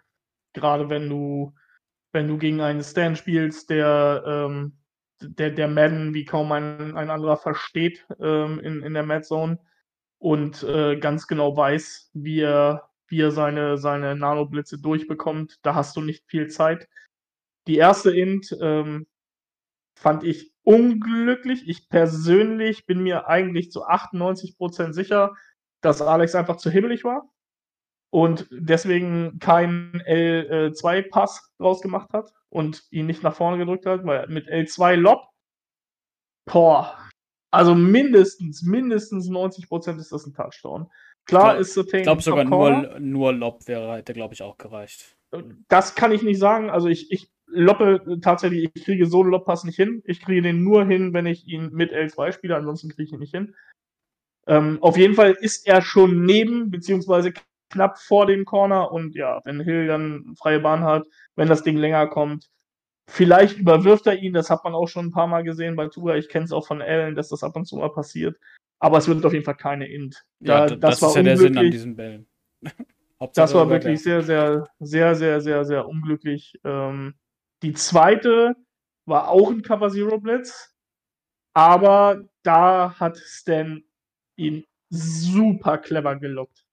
Gerade 0.54 0.88
wenn 0.88 1.08
du, 1.08 1.54
wenn 2.12 2.28
du 2.28 2.38
gegen 2.38 2.60
einen 2.60 2.82
Stan 2.82 3.14
spielst, 3.14 3.70
der, 3.70 4.24
ähm, 4.26 4.78
der, 5.20 5.50
der 5.50 5.68
Madden 5.68 6.14
wie 6.14 6.24
kaum 6.24 6.50
ein, 6.52 6.96
ein 6.96 7.10
anderer 7.10 7.36
versteht 7.36 8.06
ähm, 8.20 8.58
in, 8.60 8.82
in 8.82 8.94
der 8.94 9.04
Mad 9.04 9.24
Zone 9.24 9.58
und 10.18 10.62
äh, 10.62 10.96
ganz 10.96 11.26
genau 11.26 11.56
weiß, 11.56 12.10
wie 12.14 12.40
er, 12.40 12.88
wie 13.08 13.20
er 13.20 13.30
seine, 13.30 13.76
seine 13.76 14.16
Nanoblitze 14.16 14.80
durchbekommt. 14.80 15.58
Da 15.62 15.74
hast 15.74 15.96
du 15.96 16.00
nicht 16.00 16.24
viel 16.26 16.48
Zeit. 16.48 16.88
Die 17.66 17.76
erste 17.76 18.16
Int 18.16 18.56
ähm, 18.60 19.06
fand 19.98 20.24
ich 20.24 20.52
unglücklich. 20.62 21.68
Ich 21.68 21.88
persönlich 21.88 22.86
bin 22.86 23.02
mir 23.02 23.28
eigentlich 23.28 23.70
zu 23.70 23.84
98% 23.84 24.92
sicher, 24.92 25.34
dass 25.86 26.02
Alex 26.02 26.34
einfach 26.34 26.56
zu 26.56 26.70
hibbelig 26.70 27.04
war 27.04 27.28
und 28.10 28.48
deswegen 28.50 29.38
keinen 29.38 30.00
L2-Pass 30.02 31.54
draus 31.58 31.80
gemacht 31.80 32.12
hat 32.12 32.32
und 32.48 32.84
ihn 32.90 33.06
nicht 33.06 33.22
nach 33.22 33.34
vorne 33.34 33.58
gedrückt 33.58 33.86
hat, 33.86 34.04
weil 34.04 34.26
mit 34.28 34.48
L2 34.48 34.96
Lob, 34.96 35.28
boah, 36.50 36.96
also 37.50 37.74
mindestens, 37.74 38.62
mindestens 38.62 39.28
90% 39.28 39.98
ist 39.98 40.12
das 40.12 40.26
ein 40.26 40.34
Touchdown. 40.34 40.90
Klar 41.26 41.54
glaub- 41.54 41.60
ist 41.60 41.74
Sertain 41.74 42.00
Ich 42.00 42.04
glaube 42.04 42.22
sogar 42.22 42.44
nur, 42.44 43.00
nur 43.00 43.32
Lob 43.32 43.66
wäre, 43.66 43.96
hätte, 43.96 44.12
glaube 44.12 44.34
ich, 44.34 44.42
auch 44.42 44.56
gereicht. 44.58 45.16
Das 45.68 45.94
kann 45.94 46.12
ich 46.12 46.22
nicht 46.22 46.38
sagen. 46.38 46.70
Also 46.70 46.88
ich, 46.88 47.10
ich 47.10 47.30
loppe 47.46 48.18
tatsächlich, 48.22 48.70
ich 48.74 48.84
kriege 48.84 49.06
so 49.06 49.22
einen 49.22 49.30
Lobpass 49.30 49.64
nicht 49.64 49.76
hin. 49.76 50.02
Ich 50.06 50.20
kriege 50.20 50.42
den 50.42 50.62
nur 50.62 50.84
hin, 50.84 51.12
wenn 51.12 51.26
ich 51.26 51.46
ihn 51.46 51.70
mit 51.72 51.92
L2 51.92 52.32
spiele, 52.32 52.56
ansonsten 52.56 52.88
kriege 52.88 53.04
ich 53.04 53.12
ihn 53.12 53.20
nicht 53.20 53.34
hin. 53.34 53.54
Ähm, 54.46 54.78
auf 54.82 54.96
jeden 54.96 55.14
Fall 55.14 55.32
ist 55.32 55.66
er 55.66 55.82
schon 55.82 56.24
neben, 56.24 56.70
beziehungsweise 56.70 57.32
knapp 57.70 57.98
vor 57.98 58.26
dem 58.26 58.44
Corner. 58.44 58.92
Und 58.92 59.14
ja, 59.14 59.40
wenn 59.44 59.60
Hill 59.60 59.86
dann 59.88 60.34
freie 60.38 60.60
Bahn 60.60 60.84
hat, 60.84 61.06
wenn 61.34 61.48
das 61.48 61.62
Ding 61.62 61.76
länger 61.76 62.06
kommt, 62.06 62.48
vielleicht 63.08 63.58
überwirft 63.58 64.06
er 64.06 64.18
ihn, 64.18 64.32
das 64.32 64.50
hat 64.50 64.64
man 64.64 64.74
auch 64.74 64.86
schon 64.88 65.06
ein 65.06 65.12
paar 65.12 65.26
Mal 65.26 65.42
gesehen 65.44 65.76
bei 65.76 65.88
Tua, 65.88 66.16
ich 66.16 66.28
kenne 66.28 66.44
es 66.44 66.52
auch 66.52 66.66
von 66.66 66.80
Allen, 66.82 67.14
dass 67.14 67.28
das 67.28 67.42
ab 67.42 67.56
und 67.56 67.64
zu 67.66 67.76
mal 67.76 67.90
passiert, 67.90 68.36
aber 68.80 68.98
es 68.98 69.06
wird 69.08 69.24
auf 69.24 69.32
jeden 69.32 69.44
Fall 69.44 69.56
keine 69.56 69.86
Int. 69.88 70.24
Ja, 70.40 70.66
Da- 70.66 70.74
d- 70.74 70.80
das, 70.80 71.02
war 71.02 71.08
ist 71.10 71.16
ja 71.16 71.22
der 71.22 71.36
Sinn 71.36 71.58
an 71.58 71.70
diesen 71.70 71.96
Bällen. 71.96 72.26
Das 73.32 73.54
war 73.54 73.70
wirklich 73.70 74.02
sehr, 74.02 74.22
sehr, 74.22 74.68
sehr, 74.78 75.14
sehr, 75.14 75.40
sehr, 75.40 75.64
sehr 75.64 75.88
unglücklich. 75.88 76.60
Ähm, 76.64 77.14
die 77.62 77.72
zweite 77.72 78.54
war 79.06 79.28
auch 79.28 79.50
ein 79.50 79.62
Cover 79.62 79.88
Zero 79.90 80.18
Blitz, 80.20 80.74
aber 81.54 82.24
da 82.42 82.94
hat 83.00 83.16
Stan 83.16 83.82
ihn 84.36 84.64
super 84.90 85.78
clever 85.78 86.16
gelockt. 86.16 86.64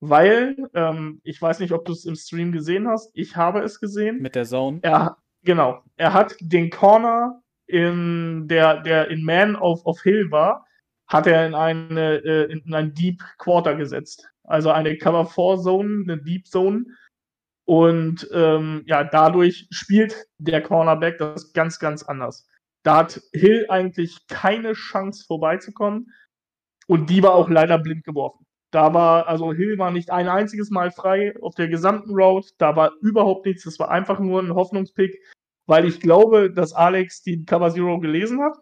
Weil, 0.00 0.56
ähm, 0.74 1.20
ich 1.24 1.40
weiß 1.40 1.60
nicht, 1.60 1.72
ob 1.72 1.84
du 1.84 1.92
es 1.92 2.04
im 2.04 2.16
Stream 2.16 2.52
gesehen 2.52 2.88
hast, 2.88 3.10
ich 3.14 3.36
habe 3.36 3.60
es 3.60 3.80
gesehen. 3.80 4.20
Mit 4.20 4.34
der 4.34 4.44
Zone. 4.44 4.80
Er, 4.82 5.16
genau, 5.42 5.82
er 5.96 6.12
hat 6.12 6.36
den 6.40 6.70
Corner, 6.70 7.42
in 7.66 8.46
der, 8.48 8.80
der 8.80 9.08
in 9.08 9.24
Man 9.24 9.56
auf, 9.56 9.84
auf 9.86 10.02
Hill 10.02 10.30
war, 10.30 10.66
hat 11.06 11.26
er 11.26 11.46
in 11.46 11.54
eine 11.54 12.16
äh, 12.24 12.52
in 12.52 12.74
ein 12.74 12.94
Deep 12.94 13.22
Quarter 13.38 13.74
gesetzt. 13.74 14.28
Also 14.42 14.70
eine 14.70 14.96
Cover 14.98 15.26
4 15.26 15.62
Zone, 15.62 16.02
eine 16.02 16.22
Deep 16.22 16.46
Zone. 16.46 16.84
Und 17.66 18.28
ähm, 18.32 18.82
ja, 18.86 19.04
dadurch 19.04 19.66
spielt 19.70 20.26
der 20.38 20.62
Cornerback 20.62 21.18
das 21.18 21.52
ganz, 21.54 21.78
ganz 21.78 22.02
anders. 22.02 22.46
Da 22.82 22.98
hat 22.98 23.22
Hill 23.32 23.66
eigentlich 23.70 24.26
keine 24.28 24.74
Chance 24.74 25.24
vorbeizukommen. 25.26 26.12
Und 26.86 27.10
die 27.10 27.22
war 27.22 27.34
auch 27.34 27.48
leider 27.48 27.78
blind 27.78 28.04
geworfen. 28.04 28.46
Da 28.70 28.92
war, 28.92 29.28
also 29.28 29.52
Hill 29.52 29.78
war 29.78 29.90
nicht 29.90 30.10
ein 30.10 30.28
einziges 30.28 30.70
Mal 30.70 30.90
frei 30.90 31.34
auf 31.40 31.54
der 31.54 31.68
gesamten 31.68 32.10
Route. 32.10 32.48
Da 32.58 32.74
war 32.74 32.92
überhaupt 33.00 33.46
nichts. 33.46 33.64
Das 33.64 33.78
war 33.78 33.90
einfach 33.90 34.18
nur 34.18 34.42
ein 34.42 34.54
Hoffnungspick, 34.54 35.16
weil 35.66 35.84
ich 35.86 36.00
glaube, 36.00 36.50
dass 36.50 36.72
Alex 36.72 37.22
die 37.22 37.44
Cover 37.44 37.72
Zero 37.72 38.00
gelesen 38.00 38.42
hat, 38.42 38.56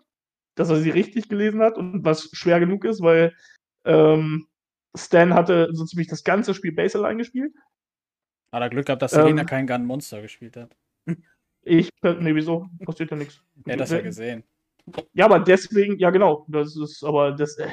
dass 0.54 0.68
er 0.68 0.76
sie 0.76 0.90
richtig 0.90 1.28
gelesen 1.28 1.62
hat 1.62 1.78
und 1.78 2.04
was 2.04 2.28
schwer 2.32 2.60
genug 2.60 2.84
ist, 2.84 3.00
weil 3.00 3.34
ähm, 3.86 4.46
Stan 4.94 5.32
hatte 5.32 5.70
so 5.72 5.86
ziemlich 5.86 6.08
das 6.08 6.24
ganze 6.24 6.52
Spiel 6.52 6.72
Baseline 6.72 7.16
gespielt. 7.16 7.54
Hat 8.52 8.60
er 8.60 8.68
Glück 8.68 8.86
gehabt, 8.86 9.00
dass 9.00 9.12
der 9.12 9.24
Ähm, 9.24 9.46
kein 9.46 9.66
Gun 9.66 9.86
Monster 9.86 10.20
gespielt 10.20 10.56
hat. 10.56 10.76
Ich, 11.64 11.88
nee, 12.02 12.34
wieso? 12.34 12.68
Passiert 12.84 13.12
ja 13.12 13.16
nichts. 13.16 13.40
Er 13.64 13.74
hat 13.74 13.80
das 13.80 13.92
ja 13.92 14.00
gesehen. 14.00 14.44
Ja, 15.12 15.26
aber 15.26 15.38
deswegen, 15.40 15.98
ja 15.98 16.10
genau, 16.10 16.44
das 16.48 16.76
ist, 16.76 17.04
aber 17.04 17.32
das, 17.32 17.56
äh, 17.58 17.68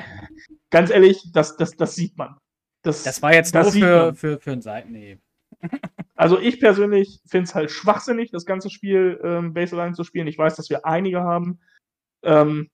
ganz 0.69 0.89
ehrlich, 0.91 1.21
das, 1.33 1.57
das, 1.57 1.75
das 1.75 1.95
sieht 1.95 2.17
man. 2.17 2.37
Das, 2.83 3.03
Das 3.03 3.21
war 3.21 3.33
jetzt 3.33 3.53
das 3.55 3.73
nur 3.73 4.13
für, 4.13 4.15
für, 4.15 4.39
für 4.39 4.51
einen 4.51 4.61
Seitenhieb. 4.61 5.19
Also 6.15 6.37
ich 6.37 6.59
persönlich 6.59 7.21
finde 7.29 7.45
es 7.45 7.55
halt 7.55 7.71
schwachsinnig, 7.71 8.29
das 8.29 8.45
ganze 8.45 8.69
Spiel 8.69 9.21
ähm, 9.23 9.53
Baseline 9.53 9.93
zu 9.93 10.03
spielen. 10.03 10.27
Ich 10.27 10.37
weiß, 10.37 10.57
dass 10.57 10.69
wir 10.69 10.85
einige 10.85 11.21
haben. 11.21 11.61
Ähm, 12.23 12.69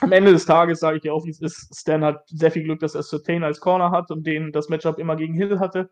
am 0.00 0.12
Ende 0.12 0.30
des 0.30 0.46
Tages 0.46 0.78
sage 0.78 0.98
ich 0.98 1.02
dir 1.02 1.12
auch, 1.12 1.24
wie 1.24 1.30
es 1.30 1.40
ist. 1.40 1.76
Stan 1.76 2.04
hat 2.04 2.22
sehr 2.28 2.52
viel 2.52 2.62
Glück, 2.62 2.78
dass 2.78 2.94
er 2.94 3.02
Certain 3.02 3.42
als 3.42 3.58
Corner 3.58 3.90
hat 3.90 4.12
und 4.12 4.24
den 4.24 4.52
das 4.52 4.68
Matchup 4.68 5.00
immer 5.00 5.16
gegen 5.16 5.34
Hill 5.34 5.58
hatte. 5.58 5.90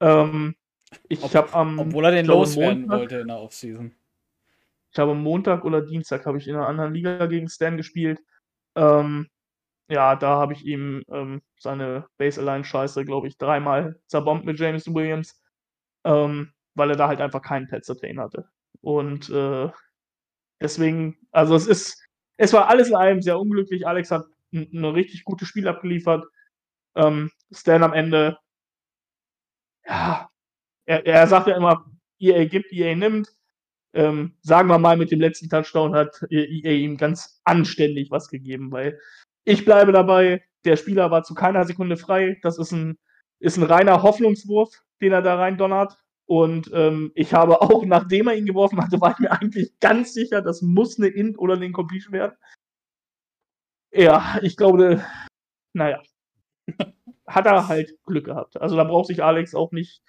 Ähm, 0.00 0.54
ich 1.08 1.22
Ob- 1.24 1.34
habe 1.34 1.54
am 1.54 1.78
Obwohl 1.78 2.04
er 2.04 2.10
den 2.10 2.26
loswerden 2.26 2.82
Montag- 2.82 2.98
wollte 2.98 3.16
in 3.20 3.28
der 3.28 3.38
Offseason. 3.40 3.94
Ich 4.92 4.98
habe 4.98 5.14
Montag 5.14 5.64
oder 5.64 5.80
Dienstag 5.80 6.26
habe 6.26 6.38
ich 6.38 6.46
in 6.48 6.54
einer 6.54 6.68
anderen 6.68 6.92
Liga 6.92 7.26
gegen 7.26 7.48
Stan 7.48 7.76
gespielt. 7.76 8.20
Ähm, 8.76 9.28
ja, 9.88 10.16
da 10.16 10.36
habe 10.38 10.52
ich 10.52 10.64
ihm 10.66 11.02
ähm, 11.10 11.42
seine 11.58 12.06
Baseline-Scheiße, 12.18 13.04
glaube 13.04 13.28
ich, 13.28 13.38
dreimal 13.38 14.00
zerbombt 14.06 14.44
mit 14.44 14.58
James 14.60 14.86
Williams, 14.86 15.40
ähm, 16.04 16.52
weil 16.74 16.90
er 16.90 16.96
da 16.96 17.08
halt 17.08 17.20
einfach 17.20 17.42
keinen 17.42 17.68
Pet 17.68 17.84
Certain 17.84 18.20
hatte. 18.20 18.48
Und 18.82 19.30
äh, 19.30 19.70
deswegen, 20.60 21.18
also 21.30 21.54
es 21.56 21.66
ist, 21.66 22.02
es 22.36 22.52
war 22.52 22.68
alles 22.68 22.88
in 22.88 22.96
allem 22.96 23.22
sehr 23.22 23.38
unglücklich. 23.38 23.86
Alex 23.86 24.10
hat 24.10 24.26
ein 24.52 24.84
richtig 24.84 25.24
gutes 25.24 25.48
Spiel 25.48 25.68
abgeliefert. 25.68 26.26
Ähm, 26.96 27.30
Stan 27.50 27.82
am 27.82 27.94
Ende, 27.94 28.38
ja, 29.86 30.28
er, 30.86 31.06
er 31.06 31.26
sagt 31.26 31.46
ja 31.48 31.56
immer, 31.56 31.86
EA 32.18 32.44
gibt, 32.46 32.72
EA 32.72 32.94
nimmt 32.94 33.28
ähm, 33.94 34.36
sagen 34.40 34.68
wir 34.68 34.78
mal, 34.78 34.96
mit 34.96 35.10
dem 35.10 35.20
letzten 35.20 35.48
Touchdown 35.48 35.94
hat 35.94 36.24
EA 36.30 36.72
ihm 36.72 36.96
ganz 36.96 37.40
anständig 37.44 38.10
was 38.10 38.28
gegeben, 38.28 38.72
weil 38.72 38.98
ich 39.44 39.64
bleibe 39.64 39.92
dabei, 39.92 40.42
der 40.64 40.76
Spieler 40.76 41.10
war 41.10 41.24
zu 41.24 41.34
keiner 41.34 41.64
Sekunde 41.64 41.96
frei. 41.96 42.38
Das 42.42 42.58
ist 42.58 42.72
ein, 42.72 42.98
ist 43.40 43.56
ein 43.56 43.64
reiner 43.64 44.02
Hoffnungswurf, 44.02 44.82
den 45.00 45.12
er 45.12 45.22
da 45.22 45.36
rein 45.36 45.58
donnert. 45.58 45.98
Und 46.26 46.70
ähm, 46.72 47.12
ich 47.14 47.34
habe 47.34 47.60
auch, 47.60 47.84
nachdem 47.84 48.28
er 48.28 48.36
ihn 48.36 48.46
geworfen 48.46 48.80
hatte, 48.82 49.00
war 49.00 49.12
ich 49.12 49.18
mir 49.18 49.32
eigentlich 49.32 49.78
ganz 49.80 50.14
sicher, 50.14 50.40
das 50.40 50.62
muss 50.62 50.98
eine 50.98 51.08
Int 51.08 51.38
oder 51.38 51.54
eine 51.54 51.66
Incompletion 51.66 52.12
werden. 52.12 52.36
Ja, 53.92 54.38
ich 54.42 54.56
glaube, 54.56 55.04
naja. 55.74 56.02
Hat 57.26 57.46
er 57.46 57.68
halt 57.68 57.94
Glück 58.04 58.26
gehabt. 58.26 58.60
Also 58.60 58.76
da 58.76 58.84
braucht 58.84 59.06
sich 59.06 59.22
Alex 59.22 59.54
auch 59.54 59.72
nicht, 59.72 60.02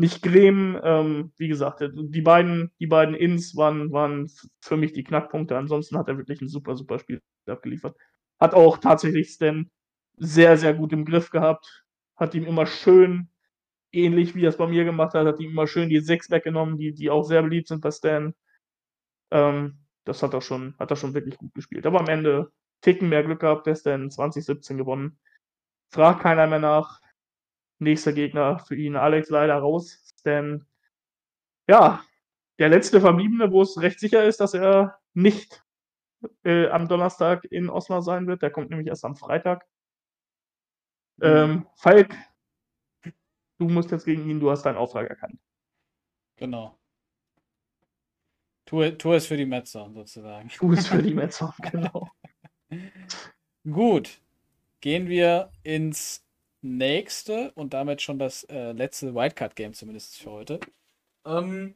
nicht 0.00 0.22
grämen. 0.22 0.80
Ähm, 0.82 1.32
wie 1.36 1.48
gesagt, 1.48 1.82
die 1.82 2.22
beiden, 2.22 2.72
die 2.80 2.86
beiden 2.86 3.14
Ins 3.14 3.54
waren, 3.54 3.92
waren 3.92 4.30
für 4.62 4.76
mich 4.78 4.92
die 4.94 5.04
Knackpunkte. 5.04 5.56
Ansonsten 5.56 5.98
hat 5.98 6.08
er 6.08 6.16
wirklich 6.16 6.40
ein 6.40 6.48
super, 6.48 6.74
super 6.74 6.98
Spiel 6.98 7.20
abgeliefert. 7.46 7.96
Hat 8.40 8.54
auch 8.54 8.78
tatsächlich 8.78 9.28
Stan 9.28 9.70
sehr, 10.16 10.56
sehr 10.56 10.72
gut 10.74 10.92
im 10.94 11.04
Griff 11.04 11.30
gehabt. 11.30 11.84
Hat 12.16 12.34
ihm 12.34 12.46
immer 12.46 12.64
schön, 12.66 13.28
ähnlich 13.92 14.34
wie 14.34 14.44
er 14.44 14.48
es 14.48 14.56
bei 14.56 14.66
mir 14.66 14.84
gemacht 14.84 15.14
hat, 15.14 15.26
hat 15.26 15.40
ihm 15.40 15.50
immer 15.50 15.66
schön 15.66 15.90
die 15.90 16.00
Sechs 16.00 16.30
weggenommen, 16.30 16.78
die, 16.78 16.94
die 16.94 17.10
auch 17.10 17.24
sehr 17.24 17.42
beliebt 17.42 17.68
sind 17.68 17.82
bei 17.82 17.90
Stan. 17.90 18.34
Ähm, 19.30 19.80
das 20.04 20.22
hat 20.22 20.32
er 20.32 20.40
schon, 20.40 20.74
hat 20.78 20.90
er 20.90 20.96
schon 20.96 21.12
wirklich 21.14 21.36
gut 21.36 21.54
gespielt. 21.54 21.86
Aber 21.86 22.00
am 22.00 22.08
Ende 22.08 22.50
Ticken 22.80 23.10
mehr 23.10 23.22
Glück 23.22 23.40
gehabt, 23.40 23.66
der 23.66 23.76
Stan 23.76 24.10
2017 24.10 24.78
gewonnen. 24.78 25.18
Fragt 25.92 26.22
keiner 26.22 26.46
mehr 26.46 26.58
nach. 26.58 27.00
Nächster 27.80 28.12
Gegner 28.12 28.58
für 28.60 28.76
ihn, 28.76 28.94
Alex 28.94 29.30
leider 29.30 29.56
raus. 29.56 30.14
Denn 30.24 30.66
ja, 31.66 32.04
der 32.58 32.68
letzte 32.68 33.00
Verbliebene, 33.00 33.50
wo 33.50 33.62
es 33.62 33.80
recht 33.80 33.98
sicher 33.98 34.24
ist, 34.24 34.40
dass 34.40 34.54
er 34.54 34.98
nicht 35.14 35.64
äh, 36.44 36.68
am 36.68 36.88
Donnerstag 36.88 37.44
in 37.44 37.70
Osnabrück 37.70 38.04
sein 38.04 38.26
wird. 38.26 38.42
Der 38.42 38.50
kommt 38.50 38.70
nämlich 38.70 38.88
erst 38.88 39.04
am 39.04 39.16
Freitag. 39.16 39.66
Ähm, 41.22 41.66
Falk, 41.76 42.14
du 43.58 43.68
musst 43.68 43.90
jetzt 43.90 44.04
gegen 44.04 44.28
ihn, 44.28 44.40
du 44.40 44.50
hast 44.50 44.62
deinen 44.62 44.76
Auftrag 44.76 45.08
erkannt. 45.08 45.38
Genau. 46.36 46.78
Tu, 48.66 48.90
tu 48.92 49.12
es 49.12 49.26
für 49.26 49.36
die 49.36 49.46
Metzer 49.46 49.90
sozusagen. 49.90 50.50
Du 50.58 50.68
bist 50.68 50.88
für 50.88 51.02
die 51.02 51.14
Metzer, 51.14 51.54
genau. 51.72 52.10
Gut. 53.64 54.20
Gehen 54.80 55.08
wir 55.08 55.50
ins 55.62 56.26
nächste 56.62 57.52
und 57.52 57.74
damit 57.74 58.02
schon 58.02 58.18
das 58.18 58.44
äh, 58.44 58.72
letzte 58.72 59.14
Wildcard-Game 59.14 59.74
zumindest 59.74 60.18
für 60.18 60.30
heute. 60.30 60.60
Ähm, 61.24 61.74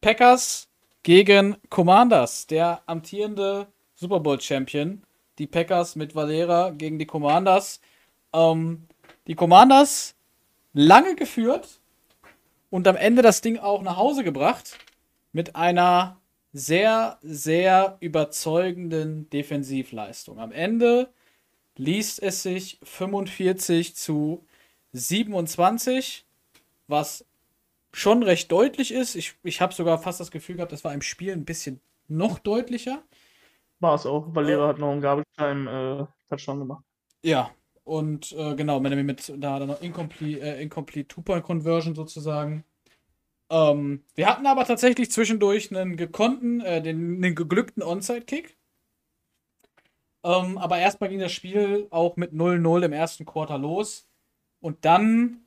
Packers 0.00 0.68
gegen 1.02 1.56
Commanders, 1.68 2.46
der 2.46 2.82
amtierende 2.86 3.66
Super 3.94 4.20
Bowl-Champion. 4.20 5.02
Die 5.38 5.46
Packers 5.46 5.96
mit 5.96 6.14
Valera 6.14 6.70
gegen 6.70 6.98
die 6.98 7.06
Commanders. 7.06 7.80
Ähm, 8.32 8.86
die 9.26 9.34
Commanders 9.34 10.14
lange 10.72 11.14
geführt 11.14 11.80
und 12.70 12.88
am 12.88 12.96
Ende 12.96 13.22
das 13.22 13.40
Ding 13.40 13.58
auch 13.58 13.82
nach 13.82 13.96
Hause 13.96 14.24
gebracht 14.24 14.78
mit 15.32 15.56
einer 15.56 16.20
sehr, 16.52 17.18
sehr 17.22 17.96
überzeugenden 18.00 19.28
Defensivleistung. 19.30 20.38
Am 20.38 20.52
Ende 20.52 21.08
liest 21.76 22.22
es 22.22 22.42
sich 22.42 22.78
45 22.82 23.94
zu 23.94 24.44
27, 24.92 26.26
was 26.86 27.24
schon 27.92 28.22
recht 28.22 28.50
deutlich 28.50 28.92
ist. 28.92 29.14
Ich, 29.14 29.34
ich 29.42 29.60
habe 29.60 29.74
sogar 29.74 29.98
fast 29.98 30.20
das 30.20 30.30
Gefühl 30.30 30.56
gehabt, 30.56 30.72
das 30.72 30.84
war 30.84 30.94
im 30.94 31.02
Spiel 31.02 31.32
ein 31.32 31.44
bisschen 31.44 31.80
noch 32.08 32.38
deutlicher. 32.38 33.02
War 33.80 33.94
es 33.94 34.06
auch. 34.06 34.34
Valera 34.34 34.68
hat 34.68 34.78
noch 34.78 34.92
einen 34.92 35.00
Gabelstein-Touchdown 35.00 36.58
gemacht. 36.60 36.84
Ja, 37.22 37.50
und 37.84 38.32
äh, 38.32 38.54
genau, 38.54 38.82
wenn 38.82 38.92
er 38.92 39.02
mit 39.02 39.32
da 39.36 39.58
dann 39.58 39.68
noch 39.68 39.82
Incomplete, 39.82 40.40
äh, 40.40 40.62
Incomplete 40.62 41.08
Two-Point-Conversion 41.08 41.94
sozusagen. 41.94 42.64
Ähm, 43.50 44.04
wir 44.14 44.28
hatten 44.28 44.46
aber 44.46 44.64
tatsächlich 44.64 45.10
zwischendurch 45.10 45.74
einen 45.74 45.96
gekonnten, 45.96 46.60
äh, 46.60 46.80
den, 46.80 47.16
einen 47.16 47.34
geglückten 47.34 47.82
Onside-Kick. 47.82 48.56
Ähm, 50.24 50.58
aber 50.58 50.78
erstmal 50.78 51.10
ging 51.10 51.18
das 51.18 51.32
Spiel 51.32 51.86
auch 51.90 52.16
mit 52.16 52.32
0-0 52.32 52.84
im 52.84 52.92
ersten 52.92 53.24
Quarter 53.24 53.58
los. 53.58 54.08
Und 54.60 54.84
dann 54.84 55.42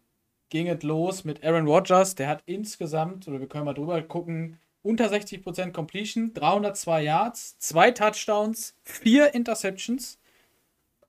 ging 0.50 0.68
es 0.68 0.84
los 0.84 1.24
mit 1.24 1.44
Aaron 1.44 1.68
Rodgers. 1.68 2.16
Der 2.16 2.28
hat 2.28 2.44
insgesamt, 2.46 3.28
oder 3.28 3.40
wir 3.40 3.48
können 3.48 3.66
mal 3.66 3.74
drüber 3.74 4.02
gucken, 4.02 4.60
unter 4.82 5.08
60% 5.08 5.72
Completion, 5.72 6.34
302 6.34 7.04
Yards, 7.04 7.58
zwei 7.60 7.92
Touchdowns, 7.92 8.76
vier 8.84 9.34
Interceptions 9.34 10.20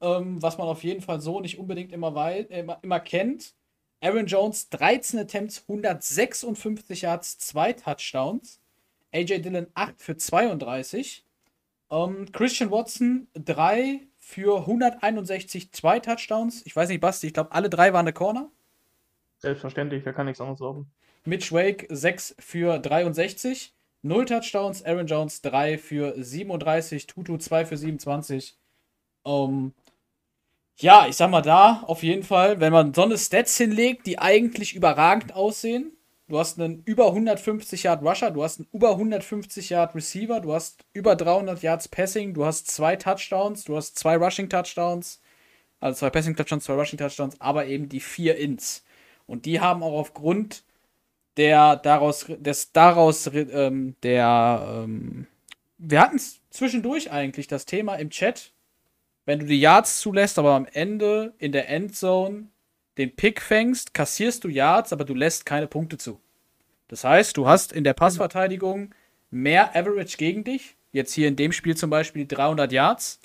ähm, 0.01 0.41
was 0.43 0.59
man 0.59 0.69
auf 0.69 0.85
jeden 0.85 1.01
Fall 1.03 1.21
so 1.21 1.41
nicht 1.41 1.59
unbedingt 1.59 1.93
immer, 1.93 2.15
wei 2.15 2.41
immer, 2.41 2.79
immer 2.83 3.01
kennt. 3.01 3.55
Aaron 4.01 4.27
Jones 4.27 4.69
13 4.71 5.21
Attempts, 5.21 5.65
156 5.69 7.03
Yards, 7.03 7.39
2 7.39 7.73
Touchdowns. 7.73 8.61
AJ 9.13 9.41
Dillon 9.41 9.69
8 9.75 10.01
für 10.01 10.17
32. 10.17 11.25
Ähm, 11.91 12.31
Christian 12.33 12.71
Watson 12.71 13.29
3 13.35 14.01
für 14.19 14.61
161, 14.61 15.73
2 15.73 16.01
Touchdowns. 16.01 16.65
Ich 16.67 16.75
weiß 16.75 16.89
nicht, 16.89 17.01
Basti, 17.01 17.29
ich 17.29 17.35
glaube, 17.35 17.53
alle 17.53 17.71
drei 17.71 17.93
waren 17.93 18.07
eine 18.07 18.13
Corner. 18.13 18.51
Selbstverständlich, 19.39 20.03
da 20.05 20.13
kann 20.13 20.27
nichts 20.27 20.41
anderes 20.41 20.61
laufen. 20.61 20.91
Mitch 21.25 21.53
Wake 21.53 21.87
6 21.91 22.37
für 22.39 22.79
63. 22.79 23.73
0 24.03 24.25
Touchdowns. 24.25 24.85
Aaron 24.85 25.07
Jones 25.07 25.43
3 25.43 25.79
für 25.79 26.15
37. 26.17 27.07
Tutu 27.07 27.37
2 27.37 27.67
für 27.67 27.77
27. 27.77 28.57
Ähm, 29.25 29.73
ja, 30.79 31.07
ich 31.09 31.17
sag 31.17 31.31
mal 31.31 31.43
da, 31.43 31.83
auf 31.87 32.03
jeden 32.03 32.23
Fall, 32.23 32.61
wenn 32.61 32.73
man 32.73 32.93
so 32.93 33.03
eine 33.03 33.17
Stats 33.17 33.57
hinlegt, 33.57 34.07
die 34.07 34.19
eigentlich 34.19 34.75
überragend 34.75 35.35
aussehen. 35.35 35.96
Du 36.29 36.39
hast 36.41 36.59
einen 36.59 36.83
über 36.85 37.07
150 37.09 37.85
Yard 37.85 38.03
Rusher, 38.03 38.33
du 38.33 38.43
hast 38.43 38.59
einen 38.59 38.69
über 38.73 38.91
150 38.91 39.71
Yard 39.71 39.95
Receiver, 39.95 40.41
du 40.41 40.55
hast 40.55 40.85
über 40.93 41.15
300 41.15 41.63
Yards 41.63 41.87
Passing, 41.87 42.35
du 42.35 42.45
hast 42.45 42.69
zwei 42.69 42.97
Touchdowns, 42.97 43.65
du 43.65 43.77
hast 43.77 43.97
zwei 43.97 44.17
Rushing 44.17 44.49
Touchdowns, 44.49 45.21
also 45.79 46.01
zwei 46.01 46.11
Passing 46.11 46.35
Touchdowns, 46.35 46.65
zwei 46.65 46.75
Rushing 46.75 46.99
Touchdowns, 46.99 47.41
aber 47.41 47.67
eben 47.67 47.89
die 47.89 48.01
vier 48.01 48.37
Ins. 48.39 48.85
Und 49.29 49.47
die 49.47 49.61
haben 49.61 49.85
auch 49.85 49.97
aufgrund 49.99 50.65
der 51.37 51.77
daraus, 51.77 52.27
des 52.29 52.73
daraus, 52.73 53.31
ähm, 53.33 53.95
der, 54.03 54.83
ähm, 54.85 55.29
wir 55.79 56.01
hatten 56.01 56.17
es 56.17 56.41
zwischendurch 56.51 57.13
eigentlich, 57.13 57.47
das 57.47 57.67
Thema 57.67 57.97
im 57.97 58.11
Chat, 58.11 58.53
wenn 59.27 59.39
du 59.39 59.47
die 59.47 59.61
Yards 59.61 60.01
zulässt, 60.01 60.39
aber 60.41 60.55
am 60.55 60.67
Ende 60.73 61.35
in 61.39 61.53
der 61.53 61.69
Endzone 61.69 62.49
den 62.99 63.15
Pick 63.15 63.41
fängst, 63.41 63.95
kassierst 63.95 64.45
du 64.45 64.49
Yards, 64.49 64.93
aber 64.93 65.05
du 65.05 65.15
lässt 65.15 65.47
keine 65.47 65.67
Punkte 65.67 65.99
zu. 65.99 66.21
Das 66.89 67.05
heißt, 67.05 67.37
du 67.37 67.47
hast 67.47 67.73
in 67.73 67.85
der 67.85 67.95
Passverteidigung 67.95 68.95
mehr 69.31 69.77
Average 69.77 70.17
gegen 70.17 70.45
dich. 70.45 70.77
Jetzt 70.93 71.13
hier 71.13 71.29
in 71.29 71.37
dem 71.37 71.53
Spiel 71.53 71.77
zum 71.77 71.91
Beispiel 71.91 72.27
300 72.27 72.73
Yards, 72.73 73.21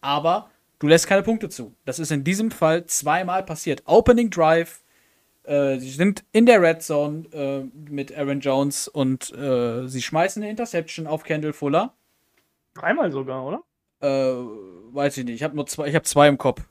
aber 0.00 0.50
du 0.78 0.86
lässt 0.86 1.08
keine 1.08 1.22
Punkte 1.22 1.48
zu. 1.48 1.74
Das 1.84 1.98
ist 1.98 2.12
in 2.12 2.24
diesem 2.24 2.50
Fall 2.50 2.84
zweimal 2.86 3.42
passiert. 3.42 3.82
Opening 3.86 4.30
Drive, 4.30 4.82
äh, 5.42 5.78
sie 5.78 5.90
sind 5.90 6.24
in 6.32 6.46
der 6.46 6.62
Red 6.62 6.82
Zone 6.82 7.24
äh, 7.32 7.90
mit 7.90 8.16
Aaron 8.16 8.40
Jones 8.40 8.86
und 8.86 9.32
äh, 9.32 9.88
sie 9.88 10.02
schmeißen 10.02 10.42
eine 10.42 10.50
Interception 10.50 11.06
auf 11.06 11.24
Kendall 11.24 11.52
Fuller. 11.52 11.94
Dreimal 12.74 13.10
sogar, 13.10 13.44
oder? 13.44 13.62
Äh, 14.00 14.36
weiß 14.94 15.16
ich 15.18 15.24
nicht. 15.24 15.36
Ich 15.36 15.42
habe 15.42 15.56
nur 15.56 15.66
zwei, 15.66 15.88
ich 15.88 15.94
habe 15.94 16.04
zwei 16.04 16.28
im 16.28 16.38
Kopf. 16.38 16.62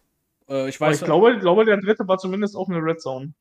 Äh, 0.50 0.70
ich 0.70 0.80
Aber 0.82 0.90
weiß, 0.92 1.00
ich 1.00 1.06
glaube, 1.06 1.38
glaube, 1.40 1.66
der 1.66 1.78
dritte 1.78 2.08
war 2.08 2.18
zumindest 2.18 2.56
auch 2.56 2.70
eine 2.70 2.78
Red 2.80 3.02
Zone. 3.02 3.34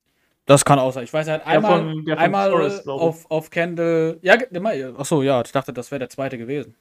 das 0.46 0.64
kann 0.64 0.78
auch 0.78 0.92
sein. 0.92 1.04
Ich 1.04 1.12
weiß, 1.12 1.26
er 1.28 1.34
hat 1.34 1.40
Der 1.42 1.48
einmal, 1.48 1.78
von- 1.80 2.04
der 2.04 2.16
von 2.16 2.24
einmal 2.24 2.66
ich. 2.66 2.86
auf, 2.88 3.30
auf 3.30 3.50
Kendall. 3.50 4.18
Ja, 4.22 4.36
achso, 4.96 5.22
ja, 5.22 5.40
ich 5.42 5.52
dachte, 5.52 5.72
das 5.72 5.90
wäre 5.90 5.98
der 6.00 6.08
zweite 6.10 6.38
gewesen. 6.38 6.74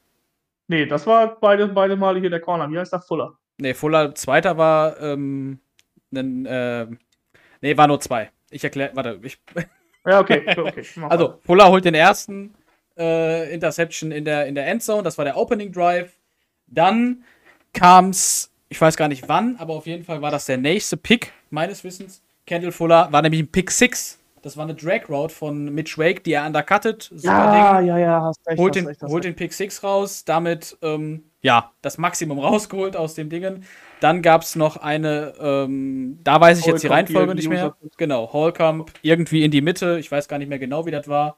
Nee, 0.68 0.86
das 0.86 1.06
war 1.06 1.38
beide, 1.40 1.68
beide 1.68 1.96
Male 1.98 2.20
hier 2.20 2.30
der 2.30 2.40
Corner. 2.40 2.70
Wie 2.72 2.80
heißt 2.80 2.94
der? 2.94 3.02
Fuller. 3.02 3.34
Nee, 3.58 3.74
Fuller, 3.74 4.16
zweiter 4.16 4.58
war, 4.58 5.00
ähm, 5.02 5.60
ein, 6.14 6.46
äh, 6.46 6.88
nee, 7.62 7.76
war 7.78 7.88
nur 7.88 8.00
zwei. 8.00 8.32
Ich 8.50 8.64
erkläre, 8.64 8.92
warte, 8.96 9.20
ich, 9.24 9.40
Ja, 10.06 10.20
okay. 10.20 10.44
okay. 10.58 10.84
Also. 11.10 11.40
Fuller 11.46 11.70
holt 11.70 11.86
den 11.86 11.96
ersten 11.96 12.54
äh, 12.98 13.54
Interception 13.54 14.12
in 14.12 14.26
der, 14.26 14.48
in 14.48 14.56
der 14.56 14.68
Endzone. 14.68 15.02
Das 15.04 15.18
war 15.18 15.26
der 15.26 15.38
Opening 15.38 15.72
Drive. 15.72 16.12
Dann 16.68 17.24
kam's, 17.74 18.52
ich 18.74 18.82
weiß 18.82 18.98
gar 18.98 19.08
nicht 19.08 19.30
wann, 19.30 19.56
aber 19.60 19.76
auf 19.76 19.86
jeden 19.86 20.04
Fall 20.04 20.24
war 20.24 20.32
das 20.32 20.46
der 20.46 20.58
nächste 20.58 20.98
Pick 20.98 21.32
meines 21.52 21.84
Wissens. 21.84 22.24
Kendall 22.48 22.72
Fuller 22.72 23.08
war 23.12 23.22
nämlich 23.22 23.40
ein 23.42 23.48
Pick 23.52 23.70
6. 23.70 24.18
Das 24.42 24.58
war 24.58 24.64
eine 24.64 24.74
Drag 24.74 25.08
Route 25.10 25.32
von 25.32 25.66
Mitch 25.76 25.96
Wake, 26.00 26.24
die 26.24 26.34
er 26.34 26.48
undercuttet. 26.48 27.12
Ja, 27.18 27.80
ja, 27.80 28.00
ja, 28.00 28.22
hast 28.24 28.40
recht. 28.48 28.58
Holt 28.60 28.72
hast 28.76 28.82
den, 28.82 28.88
recht, 28.88 29.02
hast 29.04 29.12
holt 29.12 29.24
den 29.26 29.36
Pick 29.36 29.54
6 29.54 29.84
raus, 29.84 30.26
damit 30.26 30.76
ähm, 30.82 31.24
ja, 31.44 31.72
das 31.84 32.00
Maximum 32.00 32.40
rausgeholt 32.48 32.98
aus 32.98 33.14
dem 33.14 33.30
Dingen. 33.30 33.64
Dann 34.00 34.24
gab 34.24 34.42
es 34.42 34.56
noch 34.56 34.78
eine, 34.78 35.36
ähm, 35.40 36.18
da 36.24 36.42
weiß 36.42 36.60
ich 36.60 36.66
jetzt 36.66 36.82
die 36.84 36.88
Reihenfolge 36.88 37.36
nicht 37.36 37.48
mehr. 37.48 37.76
User- 37.84 37.92
Genau, 37.98 38.34
Holcomb 38.34 38.92
irgendwie 39.04 39.44
in 39.44 39.52
die 39.52 39.62
Mitte. 39.62 40.00
Ich 40.00 40.12
weiß 40.12 40.28
gar 40.28 40.40
nicht 40.40 40.50
mehr 40.50 40.60
genau, 40.60 40.88
wie 40.88 40.92
das 40.92 41.08
war. 41.08 41.38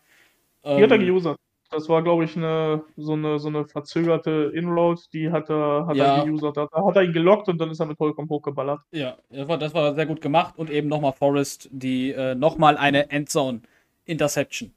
Er 0.63 0.77
Ähm, 0.77 0.89
geusert. 0.89 1.37
Das 1.75 1.89
war, 1.89 2.01
glaube 2.01 2.23
ich, 2.23 2.37
eine, 2.37 2.85
so, 2.95 3.13
eine, 3.13 3.37
so 3.37 3.49
eine 3.49 3.65
verzögerte 3.67 4.49
Inroad, 4.55 5.11
die 5.11 5.29
hat 5.29 5.49
er, 5.49 5.85
hat 5.87 5.97
Ja. 5.97 6.19
er 6.19 6.25
geusert. 6.25 6.55
Da 6.55 6.69
hat 6.71 6.95
er 6.95 7.03
ihn 7.03 7.11
gelockt 7.11 7.49
und 7.49 7.57
dann 7.57 7.69
ist 7.69 7.81
er 7.81 7.85
mit 7.85 7.99
Holcomb 7.99 8.29
hochgeballert. 8.29 8.79
Ja, 8.91 9.17
das 9.29 9.47
war, 9.49 9.57
das 9.57 9.73
war 9.73 9.93
sehr 9.93 10.05
gut 10.05 10.21
gemacht 10.21 10.53
und 10.57 10.69
eben 10.69 10.87
nochmal 10.87 11.11
Forrest, 11.11 11.67
die 11.73 12.13
äh, 12.13 12.33
nochmal 12.33 12.77
eine 12.77 13.09
Endzone 13.09 13.59
Interception. 14.05 14.73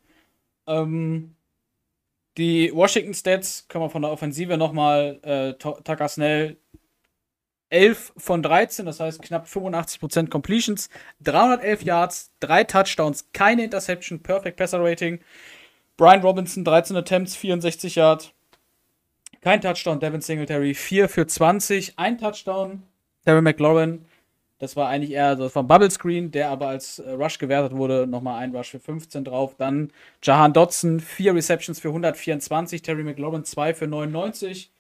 Ähm, 0.67 1.37
die 2.37 2.73
Washington 2.75 3.15
Stats 3.15 3.69
können 3.69 3.85
wir 3.85 3.91
von 3.91 4.03
der 4.03 4.11
Offensive 4.11 4.57
nochmal, 4.57 5.21
äh, 5.23 5.53
Tucker 5.55 6.09
Snell 6.09 6.57
11 7.71 8.13
von 8.17 8.43
13, 8.43 8.87
das 8.87 8.99
heißt 8.99 9.23
knapp 9.23 9.47
85% 9.47 10.31
Completions, 10.31 10.89
311 11.21 11.83
Yards, 11.85 12.33
3 12.41 12.65
Touchdowns, 12.65 13.29
keine 13.33 13.63
Interception, 13.63 14.21
Perfect 14.21 14.57
Passer 14.57 14.83
Rating. 14.83 15.21
Brian 15.99 16.23
Robinson 16.23 16.65
13 16.65 16.97
Attempts, 16.97 17.37
64 17.37 17.97
Yards, 17.97 18.33
kein 19.43 19.61
Touchdown, 19.61 20.01
Devin 20.01 20.23
Singletary 20.23 20.73
4 20.73 21.09
für 21.09 21.27
20, 21.27 21.99
ein 21.99 22.17
Touchdown, 22.17 22.85
Terry 23.25 23.43
McLaurin, 23.43 24.07
das 24.59 24.75
war 24.77 24.89
eigentlich 24.89 25.13
eher 25.13 25.37
so 25.37 25.49
vom 25.49 25.67
Bubble 25.67 25.91
Screen, 25.91 26.31
der 26.31 26.51
aber 26.51 26.69
als 26.69 26.99
äh, 26.99 27.11
Rush 27.11 27.39
gewertet 27.39 27.77
wurde, 27.77 28.07
nochmal 28.07 28.43
ein 28.43 28.55
Rush 28.55 28.71
für 28.71 28.81
15 28.81 29.25
drauf. 29.25 29.55
Dann 29.57 29.93
Jahan 30.23 30.53
Dotson, 30.53 30.99
4 30.99 31.35
Receptions 31.35 31.79
für 31.79 31.89
124, 31.89 32.83
Terry 32.83 33.05
McLaurin 33.05 33.45
2 33.45 33.75
für 33.75 33.87
99. 33.87 34.73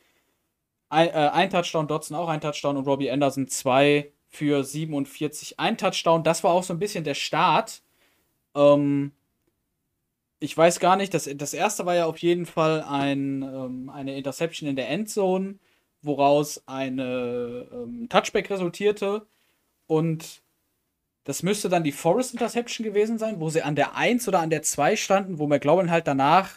Ein, 0.89 1.09
äh, 1.09 1.13
ein 1.13 1.51
Touchdown, 1.51 1.87
Dotson 1.87 2.17
auch 2.17 2.29
ein 2.29 2.41
Touchdown 2.41 2.77
und 2.77 2.87
Robbie 2.87 3.11
Anderson 3.11 3.47
2 3.47 4.11
für 4.29 4.65
47. 4.65 5.61
Ein 5.61 5.77
Touchdown, 5.79 6.25
das 6.25 6.43
war 6.43 6.53
auch 6.53 6.65
so 6.65 6.75
ein 6.75 6.81
bisschen 6.81 7.05
der 7.05 7.15
Start. 7.15 7.83
Ähm, 8.57 9.13
ich 10.41 10.57
weiß 10.57 10.81
gar 10.81 10.97
nicht, 10.97 11.15
das, 11.15 11.29
das 11.35 11.55
erste 11.55 11.87
war 11.87 11.95
ja 11.95 12.07
auf 12.07 12.19
jeden 12.19 12.47
Fall 12.47 12.83
ein, 12.83 13.43
ähm, 13.43 13.91
eine 13.91 14.17
Interception 14.17 14.69
in 14.69 14.77
der 14.77 14.89
Endzone, 14.89 15.59
woraus 16.03 16.63
eine 16.67 17.67
ähm, 17.73 18.09
Touchback 18.09 18.51
resultierte. 18.51 19.27
Und 19.87 20.43
das 21.25 21.43
müsste 21.43 21.69
dann 21.69 21.85
die 21.85 21.93
Forest 21.93 22.33
Interception 22.33 22.85
gewesen 22.85 23.19
sein, 23.19 23.41
wo 23.41 23.51
sie 23.51 23.63
an 23.63 23.77
der 23.77 23.97
1 23.97 24.29
oder 24.29 24.41
an 24.41 24.51
der 24.51 24.63
2 24.63 24.97
standen, 24.97 25.39
wo 25.39 25.47
McLaurin 25.47 25.91
halt 25.91 26.07
danach 26.07 26.51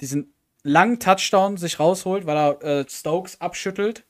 diesen 0.00 0.34
langen 0.62 1.00
Touchdown 1.00 1.56
sich 1.58 1.78
rausholt, 1.80 2.26
weil 2.26 2.36
er 2.36 2.62
äh, 2.62 2.86
Stokes 2.88 3.40
abschüttelt, 3.40 4.04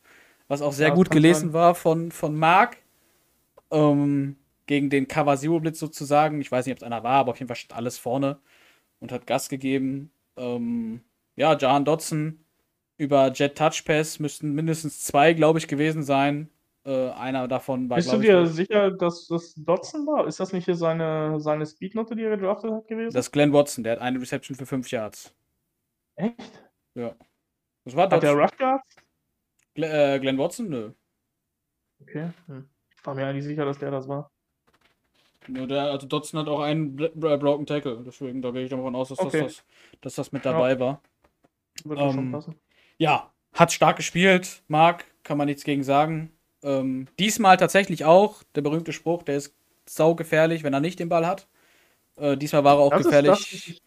was 0.48 0.62
auch 0.62 0.72
sehr 0.72 0.90
Ja, 0.90 0.94
gut 0.94 1.10
gelesen 1.10 1.50
sein. 1.50 1.52
war 1.52 1.74
von, 1.74 2.12
von 2.12 2.34
Mark. 2.36 2.78
Ähm, 3.70 4.36
gegen 4.66 4.90
den 4.90 5.08
Cover 5.08 5.36
Zero 5.36 5.60
Blitz 5.60 5.78
sozusagen. 5.80 6.40
Ich 6.40 6.50
weiß 6.52 6.66
nicht, 6.66 6.74
ob 6.74 6.78
es 6.78 6.82
einer 6.84 7.02
war, 7.02 7.14
aber 7.20 7.32
auf 7.32 7.38
jeden 7.38 7.48
Fall 7.48 7.56
stand 7.56 7.76
alles 7.76 7.98
vorne 7.98 8.40
und 9.00 9.12
hat 9.12 9.26
Gas 9.26 9.48
gegeben. 9.48 10.12
Ähm, 10.36 11.00
ja, 11.36 11.56
Jahan 11.56 11.84
Dotson 11.84 12.44
über 12.96 13.32
Jet 13.32 13.56
Touch 13.56 13.84
Pass 13.84 14.18
müssten 14.18 14.52
mindestens 14.52 15.02
zwei, 15.02 15.32
glaube 15.32 15.58
ich, 15.58 15.68
gewesen 15.68 16.02
sein. 16.02 16.50
Äh, 16.84 17.10
einer 17.10 17.48
davon 17.48 17.90
war, 17.90 17.96
Bist 17.96 18.12
du 18.12 18.18
dir 18.18 18.42
ich, 18.42 18.50
sicher, 18.50 18.90
dass 18.90 19.26
das 19.26 19.54
Dotson 19.54 20.06
war? 20.06 20.26
Ist 20.26 20.40
das 20.40 20.52
nicht 20.52 20.64
hier 20.64 20.74
seine, 20.74 21.40
seine 21.40 21.66
Speednote, 21.66 22.16
die 22.16 22.22
er 22.22 22.36
gedraftet 22.36 22.72
hat 22.72 22.88
gewesen? 22.88 23.12
das 23.12 23.26
ist 23.26 23.32
Glenn 23.32 23.52
Watson, 23.52 23.84
der 23.84 23.94
hat 23.94 24.00
eine 24.00 24.20
Reception 24.20 24.56
für 24.56 24.64
fünf 24.64 24.90
Yards. 24.90 25.34
Echt? 26.16 26.62
Das 26.94 27.96
war 27.96 28.04
Hat 28.04 28.12
der 28.12 28.20
Dotson. 28.20 28.40
Rush 28.40 28.56
gehabt? 28.56 28.96
Gl 29.74 29.84
äh, 29.84 30.18
Glenn 30.20 30.38
Watson? 30.38 30.68
Nö. 30.68 30.92
Okay. 32.02 32.30
Hm. 32.46 32.68
Ich 32.96 33.06
war 33.06 33.14
mir 33.14 33.26
eigentlich 33.26 33.44
sicher, 33.44 33.64
dass 33.64 33.78
der 33.78 33.90
das 33.90 34.08
war. 34.08 34.30
Nur 35.48 35.66
der, 35.66 35.82
also 35.84 36.06
Dotson 36.06 36.38
hat 36.40 36.48
auch 36.48 36.60
einen 36.60 36.96
Bl 36.96 37.10
Broken 37.38 37.66
Tackle. 37.66 38.02
Deswegen, 38.06 38.42
da 38.42 38.50
gehe 38.50 38.64
ich 38.64 38.70
davon 38.70 38.94
aus, 38.94 39.08
dass, 39.08 39.18
Okay. 39.18 39.42
das, 39.42 39.64
dass 40.00 40.14
das 40.16 40.32
mit 40.32 40.44
dabei 40.44 40.78
war. 40.78 41.00
Wird 41.84 41.98
doch 41.98 42.08
Ähm, 42.10 42.14
schon 42.14 42.32
passen. 42.32 42.54
Ja, 42.98 43.30
hat 43.54 43.72
stark 43.72 43.96
gespielt. 43.96 44.62
Marc, 44.68 45.04
kann 45.22 45.38
man 45.38 45.46
nichts 45.46 45.64
gegen 45.64 45.82
sagen. 45.82 46.30
Ähm, 46.62 47.08
diesmal 47.18 47.56
tatsächlich 47.56 48.04
auch 48.04 48.42
der 48.54 48.60
berühmte 48.60 48.92
Spruch, 48.92 49.22
der 49.22 49.36
ist 49.36 49.54
saugefährlich, 49.86 50.62
wenn 50.62 50.74
er 50.74 50.80
nicht 50.80 50.98
den 51.00 51.08
Ball 51.08 51.26
hat. 51.26 51.48
Äh, 52.16 52.36
diesmal 52.36 52.64
war 52.64 52.76
er 52.76 52.80
auch 52.80 52.90
Das 52.90 53.00
ist 53.00 53.06
gefährlich. 53.06 53.30
das, 53.30 53.40
was 53.40 53.52
ich 53.52 53.82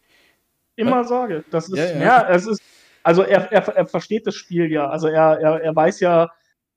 immer 0.76 1.04
sage. 1.04 1.44
Das 1.50 1.68
ist, 1.68 1.78
Ja, 1.78 1.84
ja, 1.86 2.00
ja. 2.02 2.28
es 2.30 2.46
ist, 2.48 2.60
also 3.04 3.22
er, 3.22 3.52
er, 3.52 3.62
er 3.68 3.86
versteht 3.86 4.26
das 4.26 4.34
Spiel 4.34 4.70
ja. 4.72 4.88
Also 4.88 5.06
er, 5.06 5.38
er, 5.40 5.60
er 5.62 5.76
weiß 5.76 6.00
ja 6.00 6.30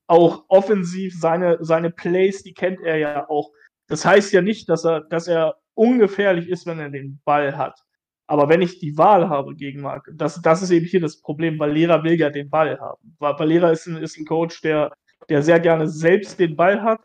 auch 0.05 0.45
offensiv 0.49 1.19
seine, 1.19 1.57
seine 1.61 1.89
Plays, 1.89 2.43
die 2.43 2.53
kennt 2.53 2.79
er 2.81 2.97
ja 2.97 3.27
auch. 3.29 3.51
Das 3.87 4.05
heißt 4.05 4.33
ja 4.33 4.41
nicht, 4.41 4.69
dass 4.69 4.85
er, 4.85 5.01
dass 5.01 5.27
er 5.27 5.55
ungefährlich 5.73 6.49
ist, 6.49 6.65
wenn 6.65 6.79
er 6.79 6.89
den 6.89 7.19
Ball 7.25 7.57
hat. 7.57 7.79
Aber 8.27 8.49
wenn 8.49 8.61
ich 8.61 8.79
die 8.79 8.97
Wahl 8.97 9.29
habe 9.29 9.55
gegen 9.55 9.81
Marc, 9.81 10.09
das, 10.13 10.41
das 10.41 10.61
ist 10.61 10.71
eben 10.71 10.85
hier 10.85 10.99
das 10.99 11.21
Problem. 11.21 11.57
Valera 11.59 12.03
will 12.03 12.19
ja 12.19 12.29
den 12.29 12.49
Ball 12.49 12.77
haben. 12.79 13.15
Va- 13.19 13.37
Valera 13.39 13.71
ist 13.71 13.87
ein, 13.87 13.97
ist 13.97 14.17
ein 14.17 14.25
Coach, 14.25 14.61
der, 14.61 14.91
der 15.29 15.41
sehr 15.43 15.59
gerne 15.61 15.87
selbst 15.87 16.37
den 16.39 16.55
Ball 16.57 16.81
hat 16.83 16.99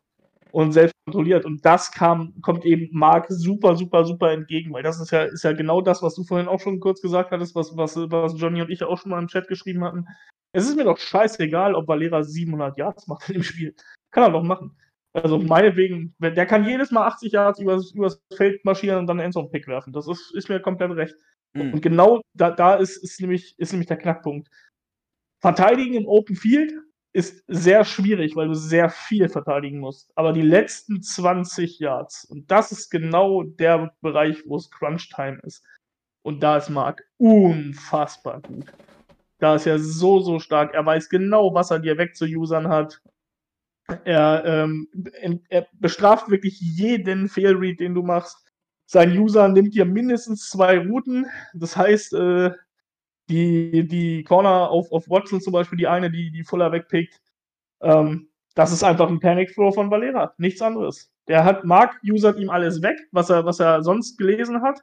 und 0.50 0.72
selbst 0.72 0.92
kontrolliert. 1.06 1.44
Und 1.44 1.64
das 1.64 1.92
kam, 1.92 2.34
kommt 2.42 2.64
eben 2.64 2.88
Marc 2.92 3.26
super, 3.28 3.76
super, 3.76 4.04
super 4.04 4.32
entgegen, 4.32 4.72
weil 4.72 4.82
das 4.82 5.00
ist 5.00 5.12
ja, 5.12 5.22
ist 5.22 5.44
ja 5.44 5.52
genau 5.52 5.80
das, 5.80 6.02
was 6.02 6.16
du 6.16 6.24
vorhin 6.24 6.48
auch 6.48 6.60
schon 6.60 6.80
kurz 6.80 7.00
gesagt 7.00 7.30
hattest, 7.30 7.54
was, 7.54 7.76
was, 7.76 7.96
was 7.96 8.34
Johnny 8.36 8.60
und 8.60 8.70
ich 8.70 8.82
auch 8.82 8.98
schon 8.98 9.10
mal 9.10 9.20
im 9.20 9.28
Chat 9.28 9.46
geschrieben 9.46 9.84
hatten. 9.84 10.06
Es 10.52 10.68
ist 10.68 10.76
mir 10.76 10.84
doch 10.84 10.98
scheißegal, 10.98 11.74
ob 11.76 11.86
Valera 11.86 12.24
700 12.24 12.76
Yards 12.76 13.06
macht 13.06 13.28
in 13.28 13.34
dem 13.34 13.42
Spiel. 13.44 13.74
Kann 14.10 14.24
er 14.24 14.30
doch 14.30 14.42
machen. 14.42 14.76
Also 15.14 15.38
meinetwegen, 15.38 16.14
wenn- 16.18 16.34
der 16.34 16.46
kann 16.46 16.64
jedes 16.64 16.90
Mal 16.90 17.06
80 17.06 17.32
Yards 17.32 17.60
übers, 17.60 17.92
übers 17.92 18.22
Feld 18.34 18.64
marschieren 18.64 18.98
und 19.00 19.06
dann 19.06 19.18
einen 19.18 19.26
Endzone-Pick 19.26 19.66
werfen. 19.68 19.92
Das 19.92 20.08
ist, 20.08 20.34
ist 20.34 20.48
mir 20.48 20.60
komplett 20.60 20.92
recht. 20.92 21.16
Mhm. 21.54 21.74
Und 21.74 21.82
genau 21.82 22.22
da, 22.34 22.50
da 22.50 22.76
ist, 22.76 22.96
ist, 22.96 23.20
nämlich, 23.20 23.54
ist 23.58 23.72
nämlich 23.72 23.88
der 23.88 23.98
Knackpunkt. 23.98 24.48
Verteidigen 25.40 25.94
im 25.94 26.06
Open 26.06 26.36
Field 26.36 26.72
ist 27.14 27.44
sehr 27.46 27.84
schwierig, 27.84 28.36
weil 28.36 28.48
du 28.48 28.54
sehr 28.54 28.88
viel 28.88 29.28
verteidigen 29.28 29.80
musst. 29.80 30.10
Aber 30.16 30.32
die 30.32 30.40
letzten 30.40 31.02
20 31.02 31.78
Yards, 31.78 32.24
und 32.24 32.50
das 32.50 32.72
ist 32.72 32.88
genau 32.88 33.42
der 33.42 33.92
Bereich, 34.00 34.42
wo 34.46 34.56
es 34.56 34.70
Crunch-Time 34.70 35.40
ist. 35.42 35.62
Und 36.24 36.42
da 36.42 36.56
ist 36.56 36.70
Mark 36.70 37.02
unfassbar 37.18 38.40
gut. 38.40 38.72
Da 39.40 39.56
ist 39.56 39.66
er 39.66 39.78
so, 39.78 40.20
so 40.20 40.38
stark. 40.38 40.72
Er 40.72 40.86
weiß 40.86 41.08
genau, 41.08 41.52
was 41.52 41.70
er 41.72 41.80
dir 41.80 41.98
wegzuusern 41.98 42.68
hat. 42.68 43.02
Er, 44.04 44.44
ähm, 44.44 44.88
er 45.48 45.66
bestraft 45.72 46.30
wirklich 46.30 46.60
jeden 46.60 47.28
Failread, 47.28 47.80
den 47.80 47.94
du 47.94 48.02
machst. 48.02 48.36
Sein 48.86 49.16
User 49.16 49.48
nimmt 49.48 49.74
dir 49.74 49.84
mindestens 49.84 50.48
zwei 50.48 50.78
Routen. 50.78 51.26
Das 51.54 51.76
heißt, 51.76 52.14
äh, 52.14 52.50
die, 53.28 53.86
die 53.88 54.24
Corner 54.24 54.70
auf, 54.70 54.92
auf 54.92 55.08
Watson 55.08 55.40
zum 55.40 55.52
Beispiel, 55.52 55.78
die 55.78 55.86
eine, 55.86 56.10
die, 56.10 56.30
die 56.30 56.44
Fuller 56.44 56.72
wegpickt, 56.72 57.20
ähm, 57.80 58.28
das 58.54 58.72
ist 58.72 58.84
einfach 58.84 59.08
ein 59.08 59.20
Panic 59.20 59.54
Throw 59.54 59.74
von 59.74 59.90
Valera. 59.90 60.34
Nichts 60.36 60.60
anderes. 60.60 61.10
Der 61.28 61.44
hat, 61.44 61.64
Mark 61.64 61.98
usert 62.04 62.38
ihm 62.38 62.50
alles 62.50 62.82
weg, 62.82 62.98
was 63.12 63.30
er, 63.30 63.44
was 63.44 63.60
er 63.60 63.82
sonst 63.82 64.18
gelesen 64.18 64.62
hat. 64.62 64.80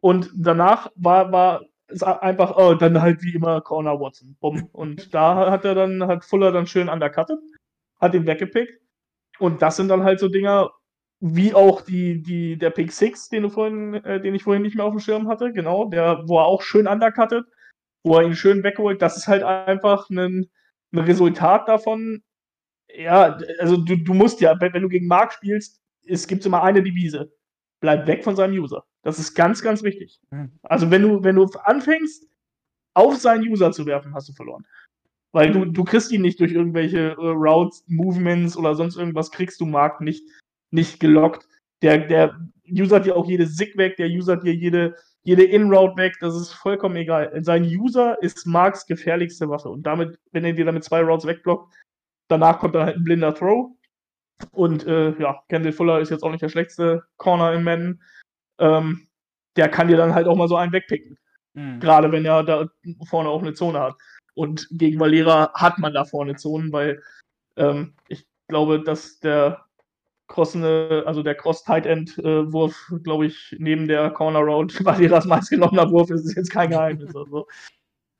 Und 0.00 0.30
danach 0.34 0.90
war, 0.96 1.30
war 1.30 1.62
es 1.86 2.02
einfach, 2.02 2.56
oh, 2.56 2.74
dann 2.74 3.00
halt 3.00 3.22
wie 3.22 3.34
immer 3.34 3.60
Corner 3.60 4.00
Watson. 4.00 4.36
Bumm. 4.40 4.68
Und 4.72 5.14
da 5.14 5.50
hat 5.50 5.64
er 5.64 5.74
dann, 5.74 6.04
hat 6.06 6.24
Fuller 6.24 6.50
dann 6.50 6.66
schön 6.66 6.88
undercutted, 6.88 7.38
hat 8.02 8.14
ihn 8.14 8.26
weggepickt. 8.26 8.78
Und 9.38 9.62
das 9.62 9.76
sind 9.76 9.88
dann 9.88 10.02
halt 10.02 10.20
so 10.20 10.28
Dinger, 10.28 10.72
wie 11.20 11.54
auch 11.54 11.80
die, 11.82 12.20
die, 12.20 12.58
der 12.58 12.70
Pick 12.70 12.92
6, 12.92 13.28
den 13.28 13.44
du 13.44 13.48
vorhin, 13.48 13.94
äh, 13.94 14.20
den 14.20 14.34
ich 14.34 14.42
vorhin 14.42 14.62
nicht 14.62 14.76
mehr 14.76 14.84
auf 14.84 14.92
dem 14.92 15.00
Schirm 15.00 15.28
hatte, 15.28 15.52
genau, 15.52 15.88
der, 15.88 16.24
wo 16.26 16.38
er 16.38 16.46
auch 16.46 16.62
schön 16.62 16.88
undercuttet, 16.88 17.46
wo 18.02 18.16
er 18.16 18.24
ihn 18.24 18.34
schön 18.34 18.64
wegholt, 18.64 19.00
das 19.00 19.16
ist 19.16 19.28
halt 19.28 19.44
einfach 19.44 20.10
ein, 20.10 20.50
ein 20.92 20.98
Resultat 20.98 21.68
davon. 21.68 22.22
Ja, 22.94 23.38
also 23.60 23.76
du, 23.76 23.96
du 23.96 24.14
musst 24.14 24.40
ja, 24.40 24.60
wenn, 24.60 24.74
wenn 24.74 24.82
du 24.82 24.88
gegen 24.88 25.06
Mark 25.06 25.32
spielst, 25.32 25.80
es 26.04 26.26
gibt 26.26 26.44
immer 26.44 26.62
eine 26.62 26.82
Devise. 26.82 27.32
Bleib 27.80 28.06
weg 28.06 28.24
von 28.24 28.36
seinem 28.36 28.60
User. 28.60 28.84
Das 29.02 29.18
ist 29.18 29.34
ganz, 29.34 29.62
ganz 29.62 29.82
wichtig. 29.82 30.20
Mhm. 30.30 30.58
Also 30.62 30.90
wenn 30.90 31.02
du, 31.02 31.22
wenn 31.22 31.36
du 31.36 31.44
anfängst, 31.64 32.28
auf 32.94 33.16
seinen 33.16 33.48
User 33.48 33.72
zu 33.72 33.86
werfen, 33.86 34.12
hast 34.14 34.28
du 34.28 34.32
verloren. 34.32 34.66
Weil 35.32 35.50
du, 35.50 35.64
du 35.64 35.84
kriegst 35.84 36.12
ihn 36.12 36.22
nicht 36.22 36.40
durch 36.40 36.52
irgendwelche 36.52 37.12
äh, 37.12 37.14
Routes, 37.16 37.84
Movements 37.88 38.56
oder 38.56 38.74
sonst 38.74 38.96
irgendwas, 38.96 39.30
kriegst 39.30 39.60
du 39.60 39.66
Mark 39.66 40.00
nicht, 40.00 40.28
nicht 40.70 41.00
gelockt. 41.00 41.48
Der, 41.80 41.98
der 41.98 42.38
usert 42.70 43.06
dir 43.06 43.16
auch 43.16 43.26
jede 43.26 43.46
Sig 43.46 43.76
weg, 43.76 43.96
der 43.96 44.08
usert 44.08 44.44
dir 44.44 44.54
jede, 44.54 44.94
jede 45.24 45.44
In-Route 45.44 45.96
weg, 45.96 46.16
das 46.20 46.36
ist 46.36 46.52
vollkommen 46.52 46.96
egal. 46.96 47.32
Sein 47.42 47.64
User 47.64 48.22
ist 48.22 48.46
Marks 48.46 48.86
gefährlichste 48.86 49.48
Waffe. 49.48 49.70
Und 49.70 49.84
damit, 49.84 50.18
wenn 50.32 50.44
er 50.44 50.52
dir 50.52 50.66
damit 50.66 50.84
zwei 50.84 51.02
Routes 51.02 51.26
wegblockt, 51.26 51.74
danach 52.28 52.58
kommt 52.58 52.74
dann 52.74 52.86
halt 52.86 52.96
ein 52.96 53.04
blinder 53.04 53.34
Throw. 53.34 53.70
Und 54.50 54.86
äh, 54.86 55.18
ja, 55.18 55.42
Kendall 55.48 55.72
Fuller 55.72 56.00
ist 56.00 56.10
jetzt 56.10 56.22
auch 56.22 56.30
nicht 56.30 56.42
der 56.42 56.48
schlechteste 56.48 57.04
Corner 57.16 57.52
im 57.52 57.64
Madden. 57.64 58.02
Ähm, 58.58 59.06
der 59.56 59.68
kann 59.68 59.88
dir 59.88 59.96
dann 59.96 60.14
halt 60.14 60.26
auch 60.26 60.36
mal 60.36 60.48
so 60.48 60.56
einen 60.56 60.72
wegpicken. 60.72 61.18
Mhm. 61.54 61.80
Gerade 61.80 62.10
wenn 62.12 62.24
er 62.24 62.42
da 62.42 62.68
vorne 63.04 63.28
auch 63.28 63.42
eine 63.42 63.54
Zone 63.54 63.80
hat. 63.80 63.94
Und 64.34 64.66
gegen 64.70 64.98
Valera 64.98 65.52
hat 65.54 65.78
man 65.78 65.92
da 65.92 66.04
vorne 66.04 66.36
Zonen, 66.36 66.72
weil 66.72 67.02
ähm, 67.56 67.94
ich 68.08 68.26
glaube, 68.48 68.82
dass 68.82 69.20
der 69.20 69.64
crossende, 70.28 71.04
also 71.06 71.22
der 71.22 71.34
Cross-Tight-End-Wurf, 71.34 72.92
glaube 73.02 73.26
ich, 73.26 73.54
neben 73.58 73.86
der 73.88 74.10
Corner 74.10 74.40
Road 74.40 74.72
Valeras 74.84 75.26
meistgenommener 75.26 75.90
Wurf 75.90 76.10
ist, 76.10 76.24
ist 76.24 76.36
jetzt 76.36 76.50
kein 76.50 76.70
Geheimnis. 76.70 77.14
Also, 77.14 77.46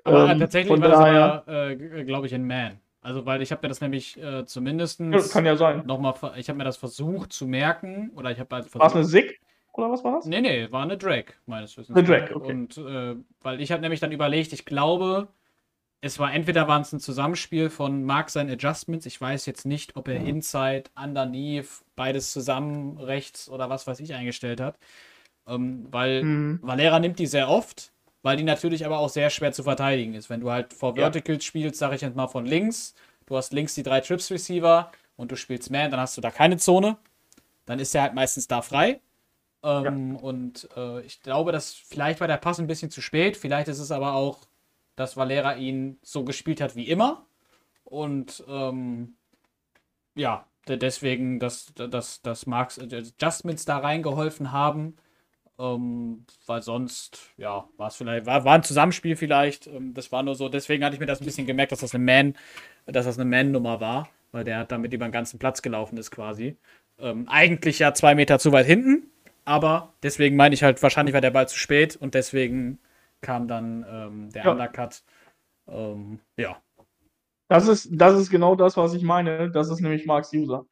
Aber 0.04 0.30
ähm, 0.30 0.38
tatsächlich 0.38 0.70
war 0.80 0.88
das 0.88 0.98
daher- 0.98 1.42
aber, 1.46 1.70
äh, 1.70 2.04
glaube 2.04 2.26
ich, 2.26 2.34
ein 2.34 2.46
Man. 2.46 2.78
Also, 3.00 3.26
weil 3.26 3.42
ich 3.42 3.50
habe 3.50 3.62
mir 3.62 3.68
das 3.68 3.80
nämlich 3.80 4.22
äh, 4.22 4.44
zumindest 4.44 5.00
ja, 5.00 5.18
kann 5.32 5.44
ja 5.46 5.56
sein. 5.56 5.84
nochmal, 5.86 6.14
ich 6.36 6.48
habe 6.48 6.58
mir 6.58 6.64
das 6.64 6.76
versucht 6.76 7.32
zu 7.32 7.46
merken, 7.48 8.12
oder 8.14 8.30
ich 8.30 8.38
habe 8.38 8.54
halt 8.54 8.72
War 8.74 8.86
es 8.86 8.94
eine. 8.94 9.04
Sig? 9.04 9.40
Oder 9.72 9.90
was 9.90 10.04
war 10.04 10.12
das? 10.16 10.26
Nee, 10.26 10.42
nee, 10.42 10.70
war 10.70 10.82
eine 10.82 10.98
Drag, 10.98 11.24
meines 11.46 11.76
Wissens. 11.78 11.96
Eine 11.96 12.06
Drag, 12.06 12.30
okay. 12.36 12.52
Und 12.52 12.76
äh, 12.76 13.16
weil 13.40 13.60
ich 13.60 13.72
habe 13.72 13.80
nämlich 13.80 14.00
dann 14.00 14.12
überlegt, 14.12 14.52
ich 14.52 14.66
glaube, 14.66 15.28
es 16.02 16.18
war 16.18 16.34
entweder 16.34 16.68
waren 16.68 16.82
es 16.82 16.92
ein 16.92 17.00
Zusammenspiel 17.00 17.70
von 17.70 18.04
Mark 18.04 18.30
seinen 18.30 18.50
Adjustments. 18.50 19.06
Ich 19.06 19.20
weiß 19.20 19.46
jetzt 19.46 19.64
nicht, 19.66 19.96
ob 19.96 20.08
er 20.08 20.16
Inside, 20.20 20.84
Underneath, 21.02 21.68
beides 21.96 22.32
zusammen, 22.32 22.98
rechts 22.98 23.48
oder 23.48 23.70
was 23.70 23.86
weiß 23.86 24.00
ich 24.00 24.12
eingestellt 24.14 24.60
hat. 24.60 24.76
Ähm, 25.46 25.86
weil 25.90 26.24
Mhm. 26.24 26.58
Valera 26.62 26.98
nimmt 27.00 27.18
die 27.18 27.26
sehr 27.26 27.48
oft, 27.48 27.92
weil 28.22 28.36
die 28.36 28.44
natürlich 28.44 28.86
aber 28.86 28.98
auch 28.98 29.08
sehr 29.10 29.30
schwer 29.30 29.52
zu 29.52 29.62
verteidigen 29.64 30.14
ist. 30.14 30.30
Wenn 30.30 30.40
du 30.40 30.50
halt 30.50 30.74
vor 30.74 30.90
Ja. 30.96 31.10
Verticals 31.10 31.44
spielst, 31.44 31.78
sage 31.78 31.96
ich 31.96 32.02
jetzt 32.02 32.16
mal 32.16 32.28
von 32.28 32.46
links, 32.46 32.94
du 33.26 33.36
hast 33.36 33.52
links 33.52 33.74
die 33.74 33.82
drei 33.84 34.00
Trips 34.00 34.30
Receiver 34.30 34.92
und 35.16 35.32
du 35.32 35.36
spielst 35.36 35.70
Man, 35.70 35.90
dann 35.90 36.00
hast 36.00 36.16
du 36.16 36.20
da 36.20 36.30
keine 36.30 36.58
Zone. 36.58 36.96
Dann 37.66 37.78
ist 37.78 37.94
er 37.94 38.02
halt 38.02 38.14
meistens 38.14 38.48
da 38.48 38.62
frei. 38.62 39.00
Ähm, 39.64 40.16
Und 40.16 40.68
äh, 40.76 41.00
ich 41.02 41.20
glaube, 41.22 41.52
dass 41.52 41.74
vielleicht 41.74 42.20
war 42.20 42.26
der 42.28 42.36
Pass 42.38 42.58
ein 42.58 42.66
bisschen 42.66 42.90
zu 42.90 43.00
spät. 43.00 43.36
Vielleicht 43.36 43.68
ist 43.68 43.78
es 43.78 43.92
aber 43.92 44.14
auch, 44.14 44.38
dass 44.96 45.16
Valera 45.16 45.56
ihn 45.56 45.98
so 46.02 46.24
gespielt 46.24 46.60
hat 46.60 46.76
wie 46.76 46.88
immer. 46.88 47.26
Und 47.84 48.44
ähm, 48.48 49.14
ja, 50.14 50.46
de- 50.68 50.76
deswegen, 50.76 51.38
dass, 51.40 51.72
dass, 51.74 52.22
dass 52.22 52.46
Marks 52.46 52.78
Adjustments 52.78 53.64
da 53.64 53.78
reingeholfen 53.78 54.52
haben. 54.52 54.96
Ähm, 55.58 56.24
weil 56.46 56.62
sonst, 56.62 57.30
ja, 57.36 57.68
war 57.76 57.88
es 57.88 57.96
vielleicht, 57.96 58.24
war, 58.26 58.44
war 58.44 58.54
ein 58.54 58.62
Zusammenspiel 58.62 59.16
vielleicht. 59.16 59.66
Ähm, 59.66 59.92
das 59.94 60.10
war 60.10 60.22
nur 60.22 60.34
so, 60.34 60.48
deswegen 60.48 60.82
hatte 60.82 60.94
ich 60.94 61.00
mir 61.00 61.06
das 61.06 61.20
ein 61.20 61.26
bisschen 61.26 61.46
gemerkt, 61.46 61.72
dass 61.72 61.80
das 61.80 61.94
eine 61.94 62.02
Man, 62.02 62.34
dass 62.86 63.04
das 63.04 63.18
eine 63.18 63.28
Man-Nummer 63.28 63.80
war, 63.80 64.08
weil 64.32 64.44
der 64.44 64.64
damit 64.64 64.92
über 64.94 65.06
den 65.06 65.12
ganzen 65.12 65.38
Platz 65.38 65.60
gelaufen 65.62 65.98
ist 65.98 66.10
quasi. 66.10 66.56
Ähm, 66.98 67.28
eigentlich 67.28 67.78
ja 67.78 67.92
zwei 67.92 68.14
Meter 68.14 68.38
zu 68.38 68.50
weit 68.50 68.66
hinten, 68.66 69.10
aber 69.44 69.92
deswegen 70.02 70.36
meine 70.36 70.54
ich 70.54 70.62
halt, 70.62 70.82
wahrscheinlich 70.82 71.12
war 71.12 71.20
der 71.20 71.30
Ball 71.30 71.48
zu 71.48 71.58
spät 71.58 71.96
und 71.96 72.14
deswegen 72.14 72.78
kam 73.22 73.48
dann 73.48 73.86
ähm, 73.88 74.30
der 74.30 74.44
Ja. 74.44 74.52
Undercut. 74.52 75.02
Ähm, 75.68 76.20
ja. 76.36 76.60
Das 77.48 77.68
ist, 77.68 77.88
das 77.92 78.18
ist 78.18 78.30
genau 78.30 78.54
das, 78.56 78.76
was 78.76 78.94
ich 78.94 79.02
meine. 79.02 79.50
Das 79.50 79.70
ist 79.70 79.80
nämlich 79.80 80.06
Marks 80.06 80.32
User. 80.32 80.66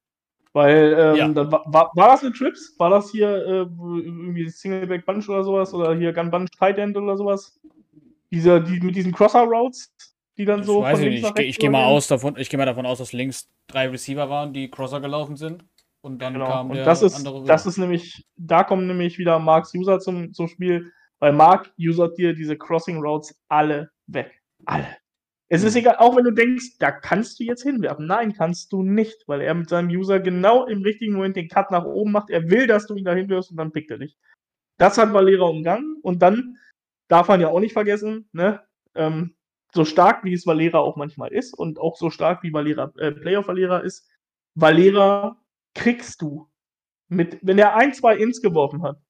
Weil, 0.53 0.97
ähm, 0.99 1.17
Ja. 1.17 1.29
da 1.29 1.51
war, 1.51 1.65
war, 1.67 1.91
war 1.95 2.09
das 2.09 2.23
eine 2.23 2.33
Trips? 2.33 2.75
War 2.79 2.91
das 2.91 3.11
hier 3.11 3.29
äh, 3.29 3.61
irgendwie 3.61 4.49
Singleback 4.49 5.07
Bunch 5.07 5.29
oder 5.29 5.45
sowas? 5.45 5.73
Oder 5.73 5.95
hier 5.97 6.13
Gun 6.13 6.31
Bunch 6.31 6.51
Tight 6.59 6.79
End 6.79 6.97
oder 6.97 7.17
sowas? 7.17 7.61
Diese, 8.33 8.61
die, 8.61 8.81
mit 8.81 8.97
diesen 8.97 9.13
Crosser 9.13 9.43
Routes, 9.45 9.93
die 10.37 10.45
dann 10.45 10.61
Ich 10.61 10.67
so 10.67 10.81
weiß 10.81 10.99
ich 11.01 11.23
nicht. 11.23 11.39
Ich, 11.39 11.47
ich 11.51 11.59
gehe 11.59 11.71
mal 11.71 11.85
aus 11.85 12.09
davon, 12.09 12.37
ich 12.37 12.49
gehe 12.51 12.59
mal 12.59 12.67
davon 12.67 12.87
aus, 12.87 12.99
dass 12.99 13.13
links 13.13 13.49
drei 13.69 13.89
Receiver 13.89 14.29
waren, 14.29 14.53
die 14.53 14.71
Crosser 14.71 15.01
gelaufen 15.01 15.37
sind. 15.37 15.65
Und 16.03 16.21
dann 16.23 16.33
Genau. 16.33 16.47
kam 16.47 16.71
Und 16.71 16.77
der 16.77 16.85
das 16.85 17.03
ist, 17.03 17.15
andere 17.15 17.45
das 17.45 17.67
ist 17.67 17.77
nämlich, 17.77 18.27
da 18.37 18.65
kommen 18.65 18.87
nämlich 18.87 19.19
wieder 19.19 19.39
Marks 19.39 19.75
User 19.75 20.01
zum, 20.01 20.33
zum 20.33 20.49
Spiel, 20.49 20.91
weil 21.21 21.33
Mark 21.33 21.73
usert 21.79 22.19
dir 22.19 22.35
diese 22.35 22.57
Crossing 22.57 23.01
Routes 23.01 23.39
alle 23.49 23.91
weg. 24.07 24.41
Alle. 24.65 24.97
Es 25.49 25.65
ist 25.65 25.75
Mhm. 25.75 25.81
egal, 25.81 25.97
auch 25.99 26.17
wenn 26.17 26.25
du 26.25 26.31
denkst, 26.31 26.79
da 26.79 26.93
kannst 26.93 27.41
du 27.41 27.45
jetzt 27.45 27.63
hinwerfen. 27.63 28.07
Nein, 28.07 28.33
kannst 28.33 28.73
du 28.73 28.83
nicht, 28.83 29.25
weil 29.27 29.41
er 29.41 29.55
mit 29.55 29.69
seinem 29.69 29.89
User 29.91 30.21
genau 30.21 30.67
im 30.67 30.83
richtigen 30.83 31.15
Moment 31.15 31.37
den 31.37 31.49
Cut 31.49 31.71
nach 31.71 31.85
oben 31.85 32.13
macht. 32.13 32.31
Er 32.31 32.51
will, 32.51 32.67
dass 32.67 32.87
du 32.87 32.95
ihn 32.95 33.05
da 33.05 33.15
hinwirfst 33.15 33.51
und 33.51 33.57
dann 33.57 33.73
pickt 33.73 33.91
er 33.91 33.99
dich. 33.99 34.17
Das 34.79 34.97
hat 34.99 35.13
Valera 35.13 35.45
umgangen 35.45 35.97
und 36.03 36.23
dann 36.23 36.57
darf 37.09 37.29
man 37.29 37.41
ja 37.41 37.49
auch 37.49 37.61
nicht 37.61 37.73
vergessen, 37.73 38.29
ne? 38.33 38.63
Ähm, 38.95 39.37
so 39.73 39.85
stark 39.85 40.25
wie 40.25 40.33
es 40.33 40.47
Valera 40.47 40.79
auch 40.79 40.97
manchmal 40.97 41.33
ist 41.33 41.55
und 41.55 41.79
auch 41.79 41.97
so 41.97 42.11
stark 42.11 42.43
wie 42.43 42.53
Valera, 42.53 42.93
äh, 42.99 43.13
Playoff 43.13 43.49
Valera 43.49 43.79
ist, 43.81 44.09
Valera 44.55 45.37
kriegst 45.75 46.23
du 46.23 46.49
mit, 47.09 47.39
wenn 47.43 47.59
er 47.59 47.77
ein, 47.77 47.93
zwei 47.93 48.17
Ins 48.17 48.41
geworfen 48.41 48.83
hat, 48.83 49.01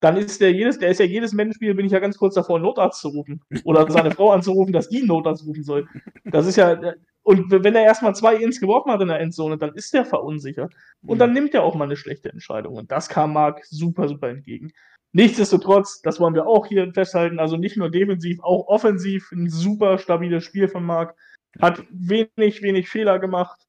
dann 0.00 0.16
ist 0.16 0.40
der 0.40 0.52
jedes, 0.52 0.78
der 0.78 0.90
ist 0.90 1.00
ja 1.00 1.06
jedes 1.06 1.32
Menschenspiel, 1.32 1.74
bin 1.74 1.86
ich 1.86 1.92
ja 1.92 1.98
ganz 1.98 2.16
kurz 2.16 2.34
davor, 2.34 2.56
einen 2.56 2.64
Notarzt 2.64 3.00
zu 3.00 3.08
rufen. 3.08 3.40
Oder 3.64 3.90
seine 3.90 4.10
Frau 4.12 4.30
anzurufen, 4.30 4.72
dass 4.72 4.88
die 4.88 4.98
einen 4.98 5.08
Notarzt 5.08 5.44
rufen 5.44 5.64
soll. 5.64 5.88
Das 6.24 6.46
ist 6.46 6.56
ja, 6.56 6.78
und 7.22 7.50
wenn 7.50 7.74
er 7.74 7.82
erstmal 7.82 8.14
zwei 8.14 8.36
Ins 8.36 8.60
geworfen 8.60 8.90
hat 8.90 9.00
in 9.02 9.08
der 9.08 9.20
Endzone, 9.20 9.58
dann 9.58 9.74
ist 9.74 9.92
der 9.92 10.04
verunsichert. 10.04 10.72
Und 11.06 11.18
dann 11.18 11.32
nimmt 11.32 11.52
er 11.52 11.62
auch 11.62 11.74
mal 11.74 11.84
eine 11.84 11.96
schlechte 11.96 12.30
Entscheidung. 12.30 12.76
Und 12.76 12.90
das 12.90 13.08
kam 13.08 13.32
Marc 13.32 13.64
super, 13.66 14.08
super 14.08 14.28
entgegen. 14.28 14.72
Nichtsdestotrotz, 15.12 16.00
das 16.02 16.20
wollen 16.20 16.34
wir 16.34 16.46
auch 16.46 16.66
hier 16.66 16.92
festhalten, 16.92 17.38
also 17.38 17.56
nicht 17.56 17.76
nur 17.76 17.90
defensiv, 17.90 18.40
auch 18.42 18.68
offensiv 18.68 19.32
ein 19.32 19.48
super 19.48 19.98
stabiles 19.98 20.44
Spiel 20.44 20.68
von 20.68 20.84
Marc. 20.84 21.16
Hat 21.60 21.82
wenig, 21.90 22.62
wenig 22.62 22.88
Fehler 22.88 23.18
gemacht. 23.18 23.60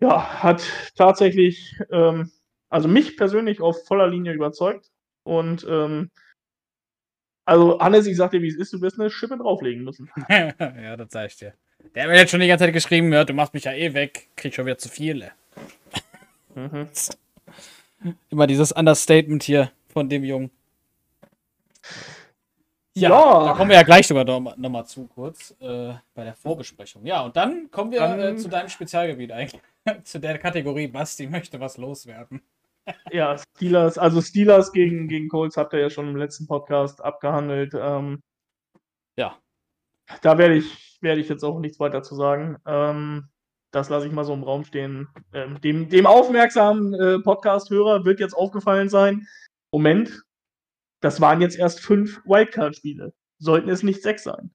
Ja, 0.00 0.42
hat 0.42 0.62
tatsächlich, 0.94 1.76
ähm, 1.90 2.30
also 2.68 2.88
mich 2.88 3.16
persönlich 3.16 3.60
auf 3.60 3.86
voller 3.86 4.08
Linie 4.08 4.34
überzeugt. 4.34 4.90
Und 5.28 5.66
ähm, 5.68 6.10
also 7.44 7.78
Hannes, 7.80 8.06
ich 8.06 8.16
sag 8.16 8.30
dir, 8.30 8.40
wie 8.40 8.48
es 8.48 8.56
ist, 8.56 8.72
du 8.72 8.80
wirst 8.80 8.98
eine 8.98 9.10
Schippe 9.10 9.36
drauflegen 9.36 9.84
müssen. 9.84 10.10
ja, 10.30 10.96
das 10.96 11.08
sag 11.10 11.26
ich 11.26 11.36
dir. 11.36 11.52
Der 11.94 12.04
hat 12.04 12.10
mir 12.10 12.16
jetzt 12.16 12.30
schon 12.30 12.40
die 12.40 12.48
ganze 12.48 12.64
Zeit 12.64 12.72
geschrieben, 12.72 13.12
ja, 13.12 13.24
du 13.24 13.34
machst 13.34 13.52
mich 13.52 13.64
ja 13.64 13.72
eh 13.72 13.92
weg, 13.92 14.28
krieg 14.36 14.54
schon 14.54 14.64
wieder 14.64 14.78
zu 14.78 14.88
viele. 14.88 15.32
Mhm. 16.54 16.88
Immer 18.30 18.46
dieses 18.46 18.72
Understatement 18.72 19.42
hier 19.42 19.70
von 19.92 20.08
dem 20.08 20.24
Jungen. 20.24 20.50
Ja, 22.94 23.10
Ja. 23.10 23.44
da 23.48 23.52
kommen 23.52 23.68
wir 23.70 23.76
ja 23.76 23.82
gleich 23.82 24.06
sogar 24.06 24.24
noch, 24.24 24.56
noch 24.56 24.70
mal 24.70 24.84
zu, 24.86 25.06
kurz, 25.08 25.54
äh, 25.60 25.92
bei 26.14 26.24
der 26.24 26.34
Vorbesprechung. 26.34 27.04
Ja, 27.04 27.20
und 27.22 27.36
dann 27.36 27.70
kommen 27.70 27.92
wir 27.92 28.00
Dann- 28.00 28.18
äh, 28.20 28.36
zu 28.36 28.48
deinem 28.48 28.68
Spezialgebiet 28.70 29.30
eigentlich. 29.32 29.60
zu 30.04 30.18
der 30.20 30.38
Kategorie, 30.38 30.88
Basti 30.88 31.26
möchte 31.26 31.60
was 31.60 31.76
loswerden. 31.76 32.40
Ja, 33.12 33.36
Steelers, 33.38 33.98
also 33.98 34.20
Steelers 34.20 34.72
gegen, 34.72 35.08
gegen 35.08 35.28
Colts 35.28 35.56
habt 35.56 35.72
ihr 35.72 35.80
ja 35.80 35.90
schon 35.90 36.08
im 36.08 36.16
letzten 36.16 36.46
Podcast 36.46 37.02
abgehandelt. 37.02 37.74
Ähm, 37.74 38.22
Ja. 39.16 39.38
Da 40.22 40.38
werde 40.38 40.54
ich, 40.56 40.98
werde 41.02 41.20
ich 41.20 41.28
jetzt 41.28 41.44
auch 41.44 41.60
nichts 41.60 41.80
weiter 41.80 42.02
zu 42.02 42.14
sagen. 42.14 42.56
Ähm, 42.66 43.28
das 43.72 43.90
lasse 43.90 44.06
ich 44.06 44.12
mal 44.12 44.24
so 44.24 44.32
im 44.32 44.42
Raum 44.42 44.64
stehen. 44.64 45.08
Ähm, 45.32 45.60
dem, 45.60 45.88
dem 45.88 46.06
aufmerksamen 46.06 46.94
äh, 46.94 47.18
Podcast-Hörer 47.18 48.04
wird 48.04 48.20
jetzt 48.20 48.34
aufgefallen 48.34 48.88
sein, 48.88 49.26
Moment, 49.72 50.22
das 51.00 51.20
waren 51.20 51.40
jetzt 51.42 51.58
erst 51.58 51.80
fünf 51.80 52.22
Wildcard-Spiele. 52.24 53.12
Sollten 53.38 53.68
es 53.68 53.82
nicht 53.82 54.02
sechs 54.02 54.24
sein. 54.24 54.50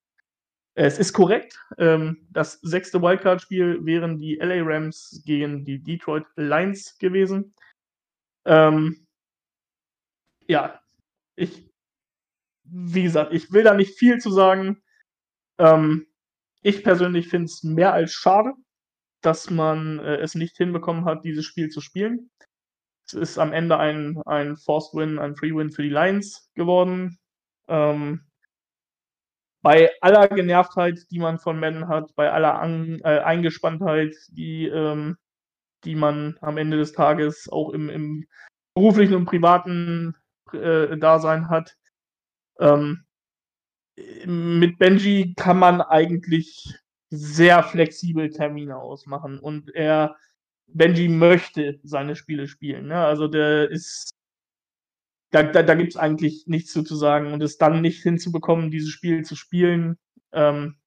Es 0.76 0.98
ist 0.98 1.14
korrekt. 1.14 1.60
Ähm, 1.78 2.28
das 2.32 2.60
sechste 2.62 3.02
Wildcard-Spiel 3.02 3.86
wären 3.86 4.18
die 4.18 4.36
LA 4.38 4.64
Rams 4.64 5.22
gegen 5.26 5.64
die 5.66 5.84
Detroit 5.84 6.26
Lions 6.36 6.98
gewesen. 6.98 7.54
Ähm, 8.46 9.08
ja, 10.48 10.80
ich, 11.36 11.72
wie 12.64 13.04
gesagt, 13.04 13.34
ich 13.34 13.52
will 13.52 13.64
da 13.64 13.74
nicht 13.74 13.98
viel 13.98 14.20
zu 14.20 14.32
sagen. 14.32 14.82
Ähm, 15.58 16.08
ich 16.62 16.84
persönlich 16.84 17.28
finde 17.28 17.46
es 17.46 17.64
mehr 17.64 17.94
als 17.94 18.14
schade, 18.14 18.54
dass 19.22 19.50
man 19.50 20.00
äh, 20.00 20.18
es 20.18 20.36
nicht 20.36 20.58
hinbekommen 20.58 21.06
hat, 21.06 21.24
dieses 21.26 21.46
Spiel 21.46 21.70
zu 21.70 21.82
spielen. 21.82 22.30
Es 23.06 23.14
ist 23.14 23.38
am 23.38 23.54
Ende 23.54 23.78
ein, 23.78 24.22
ein 24.26 24.58
Forced 24.58 24.94
Win, 24.94 25.20
ein 25.20 25.36
Free 25.36 25.54
Win 25.54 25.72
für 25.72 25.84
die 25.84 25.89
Lions 25.89 26.50
geworden. 26.56 27.20
Ähm, 27.68 28.26
bei 29.62 29.91
aller 30.02 30.28
Genervtheit, 30.28 31.00
die 31.10 31.20
man 31.20 31.39
von 31.39 31.60
Madden 31.60 31.88
hat, 31.88 32.14
bei 32.16 32.32
aller 32.32 32.60
An 32.60 33.00
äh, 33.04 33.20
Eingespanntheit, 33.20 34.16
die, 34.30 34.68
ähm, 34.68 35.18
die 35.86 35.96
man 35.96 36.38
am 36.42 36.58
Ende 36.58 36.78
des 36.78 36.94
Tages 36.94 37.50
auch 37.50 37.70
im, 37.70 37.90
im 37.90 38.28
beruflichen 38.76 39.16
und 39.16 39.26
privaten 39.26 40.16
äh, 40.52 40.98
Dasein 40.98 41.50
hat, 41.50 41.78
ähm, 42.60 43.06
mit 44.26 44.80
Benji 44.80 45.34
kann 45.36 45.60
man 45.60 45.82
eigentlich 45.82 46.74
sehr 47.10 47.62
flexibel 47.64 48.30
Termine 48.32 48.78
ausmachen 48.78 49.40
und 49.40 49.74
er, 49.76 50.16
Benji 50.68 51.10
möchte 51.10 51.80
seine 51.84 52.16
Spiele 52.16 52.48
spielen. 52.48 52.88
Ne? 52.88 52.98
Also 52.98 53.28
der 53.28 53.70
ist, 53.70 54.12
da, 55.32 55.44
da, 55.44 55.62
da 55.62 55.76
gibt 55.76 55.92
es 55.92 55.98
eigentlich 55.98 56.48
nichts 56.48 56.72
zu, 56.72 56.84
zu 56.84 56.96
sagen 56.96 57.32
und 57.32 57.44
es 57.44 57.58
dann 57.58 57.82
nicht 57.82 58.02
hinzubekommen, 58.02 58.72
dieses 58.72 58.90
Spiel 58.90 59.24
zu 59.24 59.36
spielen. 59.36 59.98
Ähm, 60.32 60.78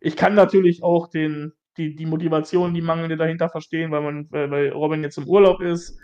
ich 0.00 0.16
kann 0.16 0.34
natürlich 0.34 0.82
auch 0.82 1.08
den, 1.08 1.52
die, 1.76 1.94
die 1.94 2.06
Motivation, 2.06 2.74
die 2.74 2.82
mangelnde 2.82 3.16
dahinter 3.16 3.48
verstehen, 3.48 3.90
weil 3.90 4.02
man, 4.02 4.28
weil, 4.30 4.70
Robin 4.70 5.02
jetzt 5.02 5.18
im 5.18 5.28
Urlaub 5.28 5.60
ist 5.60 5.98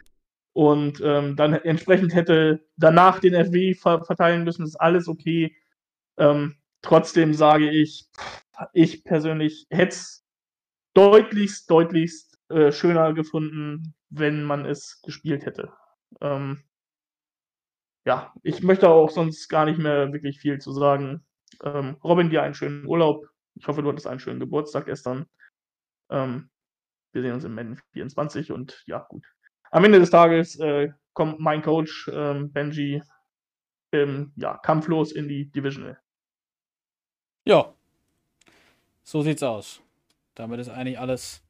und 0.53 1.01
ähm, 1.05 1.37
dann 1.37 1.55
entsprechend 1.55 2.15
hätte 2.15 2.65
danach 2.77 3.21
den 3.21 3.35
FW 3.35 3.75
ver 3.75 4.05
verteilen 4.05 4.45
müssen, 4.45 4.65
ist 4.65 4.77
alles 4.77 5.09
okay. 5.09 5.57
Ähm, 6.19 6.57
trotzdem 6.83 7.35
sage 7.35 7.71
ich, 7.71 8.09
ich 8.73 9.05
persönlich 9.05 9.67
hätte 9.71 9.93
es 9.93 10.25
deutlichst, 10.95 11.71
deutlichst 11.71 12.39
äh, 12.51 12.73
schöner 12.73 13.15
gefunden, 13.15 13.95
wenn 14.11 14.45
man 14.45 14.67
es 14.67 15.01
gespielt 15.03 15.47
hätte. 15.47 15.73
Ähm, 16.21 16.63
ja, 18.05 18.33
ich 18.43 18.63
möchte 18.63 18.89
auch 18.89 19.11
sonst 19.11 19.49
gar 19.49 19.65
nicht 19.65 19.79
mehr 19.79 20.13
wirklich 20.13 20.39
viel 20.39 20.59
zu 20.59 20.73
sagen. 20.73 21.25
Ähm, 21.63 21.97
Robin, 22.03 22.31
dir 22.31 22.43
einen 22.43 22.55
schönen 22.55 22.87
Urlaub. 22.87 23.27
Ich 23.55 23.67
hoffe, 23.67 23.83
du 23.83 23.89
hattest 23.89 24.07
einen 24.07 24.21
schönen 24.21 24.41
Geburtstag 24.41 24.87
gestern. 24.87 25.27
Ähm, 26.13 26.51
wir 27.13 27.23
sehen 27.23 27.33
uns 27.33 27.45
im 27.45 27.55
Madden 27.55 27.81
24 27.93 28.53
und 28.53 28.83
ja, 28.87 29.07
gut. 29.09 29.25
Am 29.71 29.85
Ende 29.85 29.99
des 29.99 30.11
Tages 30.11 30.59
äh, 30.61 30.91
kommt 31.15 31.41
mein 31.41 31.63
Coach 31.63 32.11
ähm, 32.13 32.53
Benji 32.53 33.03
ähm, 33.93 34.33
ja, 34.37 34.59
kampflos 34.59 35.13
in 35.13 35.29
die 35.29 35.51
Divisional. 35.51 35.99
Ja. 37.45 37.75
So 39.03 39.23
sieht's 39.23 39.43
aus. 39.43 39.81
Damit 40.35 40.61
ist 40.61 40.69
eigentlich 40.69 40.99
alles 40.99 41.43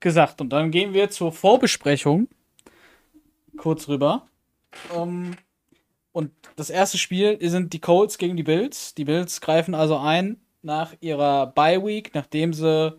gesagt. 0.00 0.40
Und 0.40 0.50
dann 0.50 0.70
gehen 0.70 0.94
wir 0.94 1.10
zur 1.10 1.32
Vorbesprechung. 1.32 2.28
Kurz 3.56 3.88
rüber. 3.88 4.28
Ähm, 4.94 5.36
und 6.12 6.32
das 6.56 6.70
erste 6.70 6.98
Spiel 6.98 7.38
sind 7.48 7.72
die 7.72 7.80
Colts 7.80 8.18
gegen 8.18 8.36
die 8.36 8.42
Bills. 8.42 8.94
Die 8.94 9.04
Bills 9.04 9.40
greifen 9.40 9.74
also 9.74 9.98
ein 9.98 10.40
nach 10.62 10.94
ihrer 11.00 11.46
Bye 11.46 11.84
Week, 11.84 12.10
nachdem 12.14 12.52
sie 12.52 12.98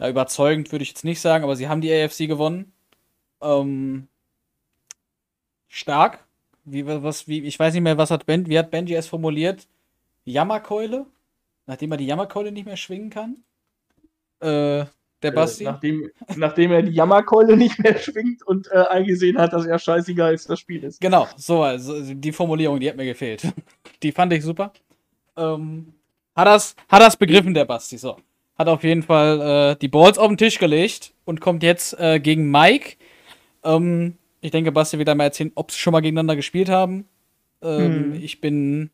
ja, 0.00 0.08
überzeugend 0.08 0.72
würde 0.72 0.82
ich 0.82 0.88
jetzt 0.88 1.04
nicht 1.04 1.20
sagen, 1.20 1.44
aber 1.44 1.56
sie 1.56 1.68
haben 1.68 1.82
die 1.82 1.92
AFC 1.92 2.26
gewonnen. 2.26 2.72
Ähm, 3.42 4.08
stark. 5.68 6.24
Wie, 6.64 6.86
was, 6.86 7.28
wie, 7.28 7.42
ich 7.42 7.58
weiß 7.58 7.74
nicht 7.74 7.82
mehr, 7.82 7.98
was 7.98 8.10
hat 8.10 8.26
Ben, 8.26 8.46
wie 8.48 8.58
hat 8.58 8.70
Benji 8.70 8.94
es 8.94 9.06
formuliert? 9.06 9.68
Jammerkeule? 10.24 11.06
Nachdem 11.66 11.92
er 11.92 11.98
die 11.98 12.06
Jammerkeule 12.06 12.50
nicht 12.50 12.66
mehr 12.66 12.76
schwingen 12.76 13.10
kann? 13.10 13.42
Äh, 14.40 14.86
der 15.22 15.30
Basti? 15.32 15.64
Äh, 15.64 15.66
nachdem, 15.66 16.10
nachdem 16.36 16.72
er 16.72 16.82
die 16.82 16.92
Jammerkeule 16.92 17.56
nicht 17.56 17.78
mehr 17.78 17.98
schwingt 17.98 18.42
und 18.42 18.70
äh, 18.72 18.84
eingesehen 18.88 19.38
hat, 19.38 19.52
dass 19.52 19.66
er 19.66 19.78
scheißegal 19.78 20.32
ist, 20.32 20.48
das 20.48 20.60
Spiel 20.60 20.82
ist. 20.82 21.00
Genau, 21.00 21.28
so, 21.36 21.62
also 21.62 22.14
die 22.14 22.32
Formulierung, 22.32 22.80
die 22.80 22.88
hat 22.88 22.96
mir 22.96 23.04
gefehlt. 23.04 23.42
Die 24.02 24.12
fand 24.12 24.32
ich 24.32 24.42
super. 24.42 24.72
Ähm, 25.36 25.92
hat 26.34 26.46
das, 26.46 26.74
hat 26.88 27.02
das 27.02 27.18
begriffen, 27.18 27.52
der 27.52 27.66
Basti, 27.66 27.98
so. 27.98 28.16
Hat 28.60 28.68
auf 28.68 28.84
jeden 28.84 29.02
Fall 29.02 29.72
äh, 29.72 29.76
die 29.80 29.88
Balls 29.88 30.18
auf 30.18 30.28
den 30.28 30.36
Tisch 30.36 30.58
gelegt 30.58 31.14
und 31.24 31.40
kommt 31.40 31.62
jetzt 31.62 31.98
äh, 31.98 32.20
gegen 32.20 32.50
Mike. 32.50 32.96
Ähm, 33.64 34.18
ich 34.42 34.50
denke, 34.50 34.70
Basti 34.70 34.98
wird 34.98 35.08
da 35.08 35.14
mal 35.14 35.24
erzählen, 35.24 35.50
ob 35.54 35.70
sie 35.70 35.78
schon 35.78 35.92
mal 35.92 36.00
gegeneinander 36.02 36.36
gespielt 36.36 36.68
haben. 36.68 37.08
Ähm, 37.62 38.12
Hm. 38.12 38.14
Ich 38.22 38.42
bin 38.42 38.90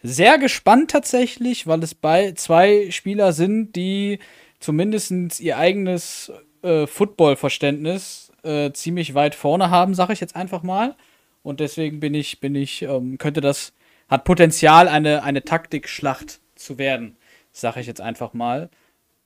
sehr 0.00 0.38
gespannt 0.38 0.92
tatsächlich, 0.92 1.66
weil 1.66 1.82
es 1.82 1.92
bei 1.92 2.34
zwei 2.36 2.92
Spieler 2.92 3.32
sind, 3.32 3.74
die 3.74 4.20
zumindest 4.60 5.40
ihr 5.40 5.58
eigenes 5.58 6.32
äh, 6.62 6.86
Football-Verständnis 6.86 8.30
äh, 8.44 8.70
ziemlich 8.70 9.14
weit 9.14 9.34
vorne 9.34 9.70
haben, 9.70 9.92
sage 9.94 10.12
ich 10.12 10.20
jetzt 10.20 10.36
einfach 10.36 10.62
mal. 10.62 10.94
Und 11.42 11.58
deswegen 11.58 11.98
bin 11.98 12.14
ich, 12.14 12.38
bin 12.38 12.54
ich, 12.54 12.82
ähm, 12.82 13.18
könnte 13.18 13.40
das, 13.40 13.72
hat 14.08 14.22
Potenzial, 14.22 14.86
eine, 14.86 15.24
eine 15.24 15.42
Taktikschlacht 15.42 16.38
zu 16.54 16.78
werden, 16.78 17.16
sage 17.50 17.80
ich 17.80 17.88
jetzt 17.88 18.00
einfach 18.00 18.34
mal. 18.34 18.70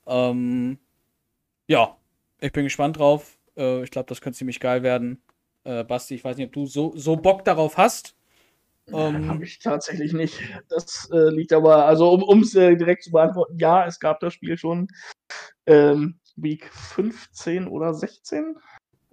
Ähm, 0.06 0.78
ja, 1.66 1.96
ich 2.40 2.52
bin 2.52 2.64
gespannt 2.64 2.98
drauf. 2.98 3.38
Äh, 3.56 3.82
ich 3.84 3.90
glaube, 3.90 4.08
das 4.08 4.20
könnte 4.20 4.38
ziemlich 4.38 4.60
geil 4.60 4.82
werden. 4.82 5.22
Äh, 5.64 5.84
Basti, 5.84 6.14
ich 6.14 6.24
weiß 6.24 6.36
nicht, 6.36 6.48
ob 6.48 6.52
du 6.52 6.66
so, 6.66 6.92
so 6.96 7.16
Bock 7.16 7.44
darauf 7.44 7.76
hast. 7.78 8.14
Ähm, 8.88 9.28
Habe 9.28 9.44
ich 9.44 9.58
tatsächlich 9.60 10.12
nicht. 10.12 10.38
Das 10.68 11.08
äh, 11.10 11.30
liegt 11.30 11.52
aber, 11.52 11.86
also 11.86 12.12
um 12.12 12.40
es 12.40 12.54
äh, 12.54 12.76
direkt 12.76 13.04
zu 13.04 13.12
beantworten, 13.12 13.58
ja, 13.58 13.86
es 13.86 13.98
gab 13.98 14.20
das 14.20 14.34
Spiel 14.34 14.58
schon 14.58 14.88
ähm, 15.66 16.20
Week 16.36 16.70
15 16.72 17.66
oder 17.66 17.94
16. 17.94 18.56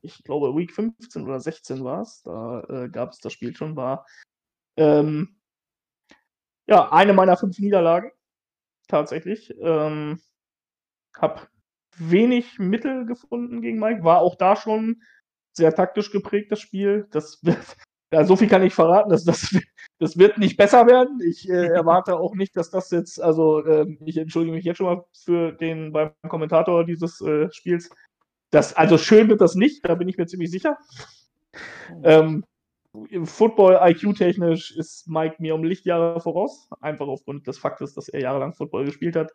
Ich 0.02 0.24
glaube, 0.24 0.56
Week 0.56 0.74
15 0.74 1.24
oder 1.24 1.40
16 1.40 1.84
war 1.84 2.02
es. 2.02 2.22
Da 2.24 2.64
äh, 2.70 2.90
gab 2.90 3.12
es 3.12 3.20
das 3.20 3.32
Spiel 3.32 3.56
schon, 3.56 3.76
war 3.76 4.06
ähm, 4.76 5.38
ja 6.68 6.92
eine 6.92 7.14
meiner 7.14 7.38
fünf 7.38 7.60
Niederlagen. 7.60 8.12
Tatsächlich. 8.88 9.56
Ähm, 9.62 10.20
hab 11.18 11.50
wenig 11.98 12.60
Mittel 12.60 13.06
gefunden 13.06 13.62
gegen 13.62 13.80
Mike. 13.80 14.04
War 14.04 14.20
auch 14.22 14.36
da 14.36 14.56
schon 14.56 15.02
sehr 15.54 15.74
taktisch 15.74 16.12
geprägt, 16.12 16.52
das 16.52 16.60
Spiel. 16.60 17.08
Das 17.12 17.44
wird, 17.44 17.58
ja, 18.14 18.24
so 18.24 18.36
viel 18.36 18.48
kann 18.48 18.64
ich 18.64 18.74
verraten, 18.74 19.10
dass 19.10 19.24
das, 19.24 19.56
das 20.00 20.18
wird 20.18 20.38
nicht 20.38 20.58
besser 20.58 20.88
werden. 20.88 21.20
Ich 21.26 21.50
äh, 21.50 21.68
erwarte 21.74 22.18
auch 22.18 22.36
nicht, 22.36 22.56
dass 22.56 22.70
das 22.70 22.92
jetzt, 22.92 23.22
also 23.22 23.66
ähm, 23.66 23.98
ich 24.06 24.18
entschuldige 24.18 24.56
mich 24.56 24.66
jetzt 24.66 24.78
schon 24.78 24.88
mal 24.88 25.06
für 25.14 25.52
den 25.52 25.92
beim 25.92 26.12
Kommentator 26.28 26.86
dieses 26.86 27.22
äh, 27.22 27.52
Spiels. 27.52 27.90
Das, 28.52 28.74
also 28.74 28.98
schön 28.98 29.30
wird 29.30 29.40
das 29.40 29.56
nicht, 29.56 29.88
da 29.88 29.96
bin 29.96 30.10
ich 30.10 30.18
mir 30.18 30.26
ziemlich 30.26 30.52
sicher. 30.52 30.78
Ähm, 32.04 32.44
Football 33.24 33.80
IQ-technisch 33.82 34.76
ist 34.76 35.08
Mike 35.08 35.36
mir 35.40 35.56
um 35.56 35.64
Lichtjahre 35.64 36.20
voraus, 36.20 36.70
einfach 36.82 37.08
aufgrund 37.08 37.48
des 37.48 37.58
Faktes, 37.58 37.94
dass 37.94 38.10
er 38.10 38.20
jahrelang 38.20 38.54
Football 38.54 38.86
gespielt 38.86 39.16
hat. 39.16 39.32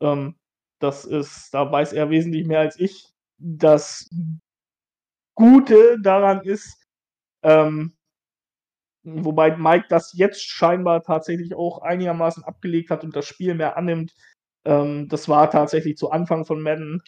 Ähm, 0.00 0.36
das 0.84 1.04
ist, 1.06 1.52
da 1.54 1.70
weiß 1.72 1.94
er 1.94 2.10
wesentlich 2.10 2.46
mehr 2.46 2.60
als 2.60 2.78
ich. 2.78 3.08
Das 3.38 4.08
Gute 5.34 5.98
daran 6.00 6.42
ist, 6.42 6.86
ähm, 7.42 7.96
wobei 9.02 9.56
Mike 9.56 9.86
das 9.88 10.12
jetzt 10.14 10.42
scheinbar 10.42 11.02
tatsächlich 11.02 11.54
auch 11.54 11.82
einigermaßen 11.82 12.44
abgelegt 12.44 12.90
hat 12.90 13.02
und 13.02 13.16
das 13.16 13.26
Spiel 13.26 13.54
mehr 13.54 13.76
annimmt. 13.76 14.14
Ähm, 14.66 15.08
das 15.08 15.28
war 15.28 15.50
tatsächlich 15.50 15.96
zu 15.96 16.10
Anfang 16.10 16.44
von 16.44 16.62
Madden 16.62 17.02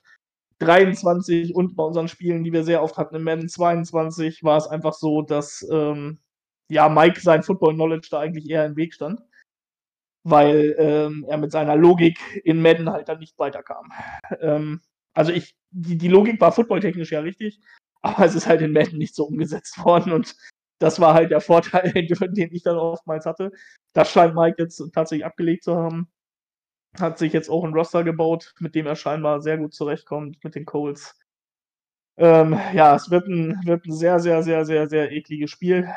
23 0.61 1.55
und 1.55 1.77
bei 1.77 1.85
unseren 1.85 2.09
Spielen, 2.09 2.43
die 2.43 2.53
wir 2.53 2.65
sehr 2.65 2.83
oft 2.83 2.97
hatten, 2.97 3.17
in 3.17 3.23
Madden 3.23 3.49
22, 3.49 4.43
war 4.43 4.57
es 4.57 4.67
einfach 4.67 4.95
so, 4.95 5.23
dass 5.23 5.67
ähm, 5.71 6.19
ja, 6.69 6.89
Mike 6.89 7.21
sein 7.21 7.43
Football-Knowledge 7.43 8.09
da 8.11 8.21
eigentlich 8.21 8.49
eher 8.49 8.65
im 8.67 8.77
Weg 8.77 8.95
stand, 8.95 9.21
weil 10.29 10.75
ähm, 10.77 11.25
er 11.29 11.39
mit 11.39 11.53
seiner 11.53 11.77
Logik 11.77 12.19
in 12.43 12.61
Madden 12.61 12.91
halt 12.91 13.09
dann 13.09 13.21
nicht 13.21 13.39
weiterkam. 13.39 13.93
Ähm, 14.41 14.81
also 15.15 15.31
ich, 15.31 15.55
die, 15.71 15.97
die 15.97 16.09
Logik 16.09 16.41
war 16.41 16.51
footballtechnisch 16.51 17.13
ja 17.13 17.21
richtig, 17.21 17.61
aber 18.03 18.25
es 18.25 18.35
ist 18.35 18.49
halt 18.49 18.61
in 18.61 18.73
Madden 18.73 18.99
nicht 18.99 19.15
so 19.15 19.25
umgesetzt 19.27 19.79
worden 19.85 20.13
und 20.13 20.35
das 20.81 21.01
war 21.01 21.15
halt 21.15 21.31
der 21.31 21.41
Vorteil, 21.41 21.93
den 21.93 22.53
ich 22.53 22.63
dann 22.65 22.77
oftmals 22.77 23.25
hatte. 23.25 23.53
Das 23.93 24.11
scheint 24.11 24.35
Mike 24.35 24.57
jetzt 24.59 24.83
tatsächlich 24.93 25.25
abgelegt 25.25 25.63
zu 25.63 25.77
haben. 25.77 26.09
Hat 26.99 27.19
sich 27.19 27.33
jetzt 27.33 27.49
auch 27.49 27.63
ein 27.65 27.73
Roster 27.73 28.03
gebaut, 28.03 28.53
mit 28.59 28.75
dem 28.75 28.87
er 28.87 28.97
scheinbar 28.97 29.41
sehr 29.41 29.59
gut 29.59 29.75
zurechtkommt, 29.75 30.43
mit 30.43 30.57
den 30.57 30.65
Coles. 30.65 31.17
Ähm, 32.17 32.59
ja, 32.75 32.97
es 32.97 33.11
wird 33.11 33.29
ein, 33.29 33.61
wird 33.65 33.87
ein 33.87 33.93
sehr, 33.93 34.19
sehr, 34.19 34.43
sehr, 34.43 34.65
sehr, 34.65 34.89
sehr 34.89 35.13
ekliges 35.13 35.51
Spiel. 35.51 35.89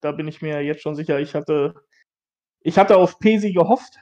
Da 0.00 0.12
bin 0.12 0.28
ich 0.28 0.42
mir 0.42 0.62
jetzt 0.62 0.82
schon 0.82 0.94
sicher. 0.94 1.18
Ich 1.18 1.34
hatte, 1.34 1.74
ich 2.64 2.78
hatte 2.78 2.96
auf 2.96 3.18
Pesi 3.18 3.52
gehofft. 3.52 3.98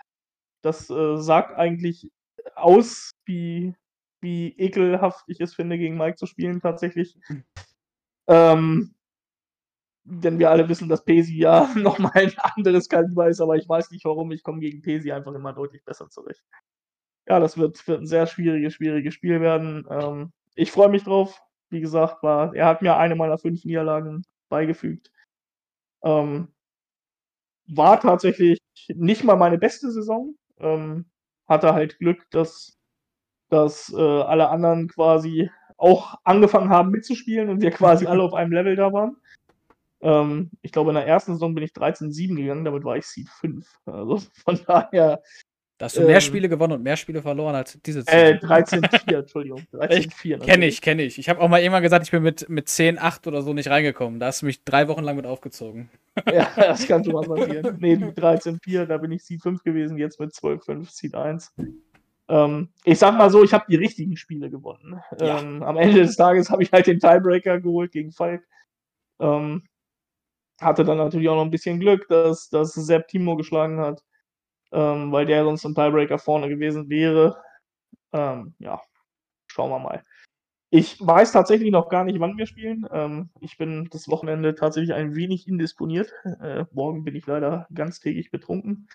Das 0.63 0.89
äh, 0.89 1.17
sagt 1.17 1.57
eigentlich 1.57 2.11
aus, 2.55 3.11
wie, 3.27 3.75
wie 4.21 4.57
ekelhaft 4.57 5.25
ich 5.27 5.41
es 5.41 5.55
finde, 5.55 5.77
gegen 5.77 5.99
Mike 5.99 6.17
zu 6.17 6.27
spielen, 6.27 6.61
tatsächlich. 6.61 7.19
Ähm, 8.29 8.95
denn 10.05 10.39
wir 10.39 10.51
alle 10.51 10.69
wissen, 10.69 10.89
dass 10.89 11.05
Pesi 11.05 11.37
ja 11.37 11.69
nochmal 11.77 12.13
ein 12.15 12.33
anderes 12.39 12.89
Kaliber 12.89 13.29
ist, 13.29 13.41
aber 13.41 13.57
ich 13.57 13.69
weiß 13.69 13.91
nicht 13.91 14.05
warum. 14.05 14.31
Ich 14.31 14.45
komme 14.45 14.61
gegen 14.61 14.81
Pesi 14.81 15.11
einfach 15.11 15.35
immer 15.35 15.53
deutlich 15.53 15.85
besser 15.85 16.09
zurecht. 16.09 16.45
Ja, 17.29 17.41
das 17.41 17.59
wird, 17.59 17.87
wird 17.87 18.01
ein 18.01 18.07
sehr 18.07 18.27
schwieriges, 18.27 18.75
schwieriges 18.75 19.15
Spiel 19.15 19.41
werden. 19.41 19.87
Ähm, 19.91 20.33
ich 20.55 20.71
freue 20.71 20.89
mich 20.89 21.03
drauf. 21.03 21.41
Wie 21.71 21.81
gesagt, 21.81 22.23
war, 22.23 22.55
er 22.55 22.67
hat 22.67 22.83
mir 22.83 22.97
eine 22.97 23.17
meiner 23.17 23.39
fünf 23.39 23.65
Niederlagen 23.65 24.23
beigefügt. 24.49 25.11
Ähm, 26.05 26.52
war 27.67 28.01
tatsächlich 28.01 28.59
nicht 28.89 29.25
mal 29.25 29.37
meine 29.37 29.59
beste 29.59 29.91
Saison. 29.91 30.35
Ähm, 30.59 31.07
hatte 31.49 31.75
halt 31.75 31.99
Glück, 31.99 32.31
dass, 32.31 32.79
dass 33.51 33.93
äh, 33.93 34.01
alle 34.01 34.49
anderen 34.49 34.89
quasi 34.89 35.51
auch 35.77 36.15
angefangen 36.25 36.71
haben 36.71 36.91
mitzuspielen 36.91 37.49
und 37.49 37.61
wir 37.61 37.71
quasi 37.73 38.07
alle 38.07 38.23
auf 38.23 38.35
einem 38.35 38.53
Level 38.53 38.77
da 38.77 38.93
waren. 38.93 39.17
Ähm, 40.01 40.51
ich 40.63 40.73
glaube, 40.73 40.91
in 40.91 40.95
der 40.95 41.07
ersten 41.07 41.33
Saison 41.33 41.55
bin 41.55 41.65
ich 41.65 41.73
13-7 41.73 42.37
gegangen, 42.37 42.65
damit 42.65 42.85
war 42.85 42.97
ich 42.97 43.07
Seed 43.07 43.29
5. 43.29 43.67
Also 43.87 44.19
von 44.45 44.61
daher. 44.67 45.23
Da 45.83 45.87
hast 45.87 45.97
du 45.97 46.03
mehr 46.03 46.15
ähm, 46.15 46.21
Spiele 46.21 46.49
gewonnen 46.49 46.75
und 46.75 46.85
mehr 46.85 46.97
Spiele 46.97 47.21
verloren 47.23 47.57
als 47.57 47.77
diese 47.85 48.05
Äh, 48.07 48.39
Saison. 48.41 48.51
13-4, 48.51 49.17
Entschuldigung. 49.19 49.63
13-4. 49.73 50.39
Kenne 50.39 50.67
ich, 50.67 50.81
kenne 50.81 51.03
ich. 51.03 51.19
Ich 51.19 51.29
habe 51.29 51.41
auch 51.41 51.49
mal 51.49 51.61
irgendwann 51.61 51.83
gesagt, 51.83 52.05
ich 52.05 52.13
bin 52.13 52.23
mit, 52.23 52.49
mit 52.49 52.69
10, 52.69 53.01
8 53.01 53.27
oder 53.27 53.43
so 53.43 53.53
nicht 53.53 53.69
reingekommen. 53.69 54.21
Da 54.21 54.27
hast 54.27 54.43
du 54.43 54.47
mich 54.47 54.63
drei 54.63 54.87
Wochen 54.87 55.03
lang 55.03 55.17
mit 55.17 55.27
aufgezogen. 55.27 55.91
Ja, 56.33 56.49
das 56.55 56.87
kann 56.87 57.03
schon 57.03 57.15
mal 57.15 57.27
passieren. 57.27 57.79
Nee, 57.81 57.97
mit 57.97 58.17
13-4, 58.17 58.87
da 58.87 58.97
bin 58.99 59.11
ich 59.11 59.25
Seed 59.25 59.43
5 59.43 59.65
gewesen, 59.65 59.97
jetzt 59.99 60.21
mit 60.21 60.31
12-5, 60.31 60.89
Seed 60.89 61.17
1. 61.17 61.53
Ähm, 62.29 62.69
ich 62.85 63.01
sag 63.01 63.19
mal 63.19 63.31
so, 63.31 63.43
ich 63.43 63.53
habe 63.53 63.65
die 63.69 63.75
richtigen 63.75 64.17
Spiele 64.17 64.51
gewonnen. 64.51 65.01
Ja. 65.19 65.41
Ähm, 65.41 65.65
am 65.65 65.77
Ende 65.79 66.03
des 66.03 66.15
Tages 66.15 66.49
habe 66.49 66.63
ich 66.63 66.71
halt 66.71 66.87
den 66.87 67.01
Tiebreaker 67.01 67.61
geholt 67.61 67.91
gegen 67.91 68.13
Falk. 68.13 68.47
Ähm, 69.19 69.65
hatte 70.61 70.85
dann 70.85 70.99
natürlich 70.99 71.29
auch 71.29 71.35
noch 71.35 71.45
ein 71.45 71.51
bisschen 71.51 71.81
Glück, 71.81 72.07
dass, 72.07 72.51
dass 72.51 72.73
Sepp 72.73 73.09
Timo 73.09 73.35
geschlagen 73.35 73.81
hat, 73.81 74.05
ähm, 74.73 75.13
weil 75.13 75.27
der 75.27 75.45
sonst 75.45 75.65
im 75.65 75.75
Tiebreaker 75.75 76.19
vorne 76.19 76.49
gewesen 76.49 76.89
wäre. 76.89 77.43
Ähm, 78.13 78.55
ja, 78.59 78.81
schauen 79.47 79.71
wir 79.71 79.79
mal. 79.79 80.05
Ich 80.71 80.99
weiß 81.07 81.33
tatsächlich 81.33 81.71
noch 81.71 81.91
gar 81.91 82.05
nicht, 82.05 82.19
wann 82.19 82.39
wir 82.39 82.47
spielen. 82.47 82.87
Ähm, 82.91 83.29
ich 83.41 83.59
bin 83.59 83.89
das 83.91 84.09
Wochenende 84.09 84.55
tatsächlich 84.55 84.95
ein 84.95 85.15
wenig 85.15 85.47
indisponiert. 85.47 86.15
Äh, 86.41 86.65
morgen 86.73 87.05
bin 87.05 87.15
ich 87.15 87.27
leider 87.27 87.67
ganztägig 87.75 88.31
betrunken 88.31 88.89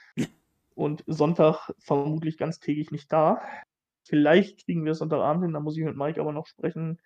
und 0.73 1.03
Sonntag 1.05 1.71
vermutlich 1.77 2.37
ganztägig 2.37 2.91
nicht 2.91 3.11
da. 3.13 3.41
Vielleicht 4.07 4.65
kriegen 4.65 4.85
wir 4.85 4.93
es 4.93 4.99
Sonntagabend 4.99 5.43
hin, 5.43 5.53
da 5.53 5.59
muss 5.59 5.77
ich 5.77 5.83
mit 5.83 5.95
Mike 5.95 6.19
aber 6.19 6.31
noch 6.31 6.47
sprechen. 6.47 6.99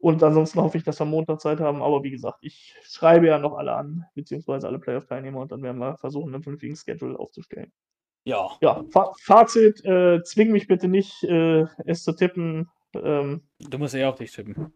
Und 0.00 0.22
ansonsten 0.22 0.60
hoffe 0.60 0.78
ich, 0.78 0.84
dass 0.84 1.00
wir 1.00 1.06
Montag 1.06 1.40
Zeit 1.40 1.58
haben. 1.60 1.82
Aber 1.82 2.02
wie 2.04 2.10
gesagt, 2.10 2.38
ich 2.42 2.74
schreibe 2.84 3.26
ja 3.26 3.38
noch 3.38 3.56
alle 3.56 3.72
an, 3.74 4.04
beziehungsweise 4.14 4.68
alle 4.68 4.78
Playoff-Teilnehmer 4.78 5.40
und 5.40 5.50
dann 5.50 5.62
werden 5.62 5.78
wir 5.78 5.96
versuchen, 5.96 6.32
einen 6.34 6.42
vernünftigen 6.42 6.76
Schedule 6.76 7.18
aufzustellen. 7.18 7.72
Ja. 8.24 8.48
Ja, 8.60 8.84
Fa 8.90 9.12
Fazit, 9.22 9.84
äh, 9.84 10.22
zwing 10.22 10.52
mich 10.52 10.68
bitte 10.68 10.86
nicht, 10.86 11.24
äh, 11.24 11.64
es 11.86 12.04
zu 12.04 12.12
tippen. 12.12 12.68
Ähm, 12.94 13.42
Du 13.58 13.78
musst 13.78 13.94
eher 13.94 14.08
auf 14.10 14.16
dich 14.16 14.30
tippen. 14.32 14.72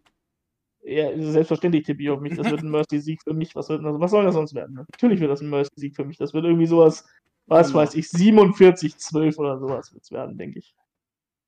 ja, 0.82 1.10
selbstverständlich 1.16 1.84
tippe 1.84 2.02
ich 2.02 2.10
auf 2.10 2.20
mich. 2.20 2.34
Das 2.36 2.50
wird 2.50 2.62
ein 2.62 2.70
Mercy-Sieg 2.70 3.22
für 3.22 3.34
mich. 3.34 3.54
Was, 3.54 3.68
wird, 3.68 3.84
also, 3.84 4.00
was 4.00 4.10
soll 4.10 4.24
das 4.24 4.34
sonst 4.34 4.54
werden? 4.54 4.74
Ne? 4.74 4.86
Natürlich 4.92 5.20
wird 5.20 5.30
das 5.30 5.40
ein 5.40 5.50
Mercy-Sieg 5.50 5.94
für 5.94 6.04
mich. 6.04 6.16
Das 6.18 6.34
wird 6.34 6.44
irgendwie 6.44 6.66
sowas, 6.66 7.06
was 7.46 7.68
Genau. 7.68 7.78
weiß 7.80 7.94
ich, 7.94 8.06
47-12 8.06 9.36
oder 9.38 9.58
sowas 9.58 9.92
wird 9.92 10.02
es 10.02 10.10
werden, 10.10 10.36
denke 10.36 10.58
ich. 10.58 10.74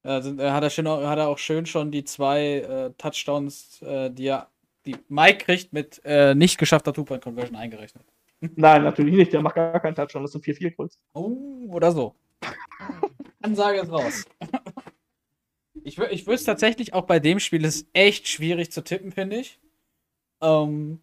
Äh, 0.04 0.22
hat, 0.50 0.62
er 0.62 0.70
schön, 0.70 0.86
hat 0.86 1.18
er 1.18 1.28
auch 1.28 1.38
schön 1.38 1.66
schon 1.66 1.90
die 1.90 2.04
zwei 2.04 2.58
äh, 2.58 2.90
Touchdowns, 2.98 3.80
äh, 3.82 4.10
die 4.10 4.26
er, 4.26 4.48
die 4.84 4.96
Mike 5.08 5.44
kriegt, 5.44 5.72
mit 5.72 6.00
äh, 6.04 6.34
nicht 6.34 6.58
geschaffter 6.58 6.92
Two-Point-Conversion 6.92 7.56
eingerechnet. 7.56 8.04
Nein, 8.40 8.84
natürlich 8.84 9.14
nicht. 9.14 9.32
Der 9.32 9.40
macht 9.40 9.54
gar 9.54 9.80
keinen 9.80 9.94
Touchdown. 9.94 10.22
Das 10.22 10.32
sind 10.32 10.44
4-4 10.44 10.76
Calls. 10.76 10.98
Oh, 11.14 11.66
oder 11.70 11.90
so. 11.90 12.14
Ansage 13.40 13.80
ist 13.80 13.90
raus. 13.90 14.24
Ich, 15.82 15.98
ich 15.98 16.26
würde 16.26 16.36
es 16.36 16.44
tatsächlich 16.44 16.94
auch 16.94 17.04
bei 17.04 17.18
dem 17.18 17.40
Spiel, 17.40 17.64
ist 17.64 17.86
echt 17.92 18.28
schwierig 18.28 18.72
zu 18.72 18.82
tippen, 18.82 19.12
finde 19.12 19.36
ich. 19.36 19.58
Ähm, 20.40 21.00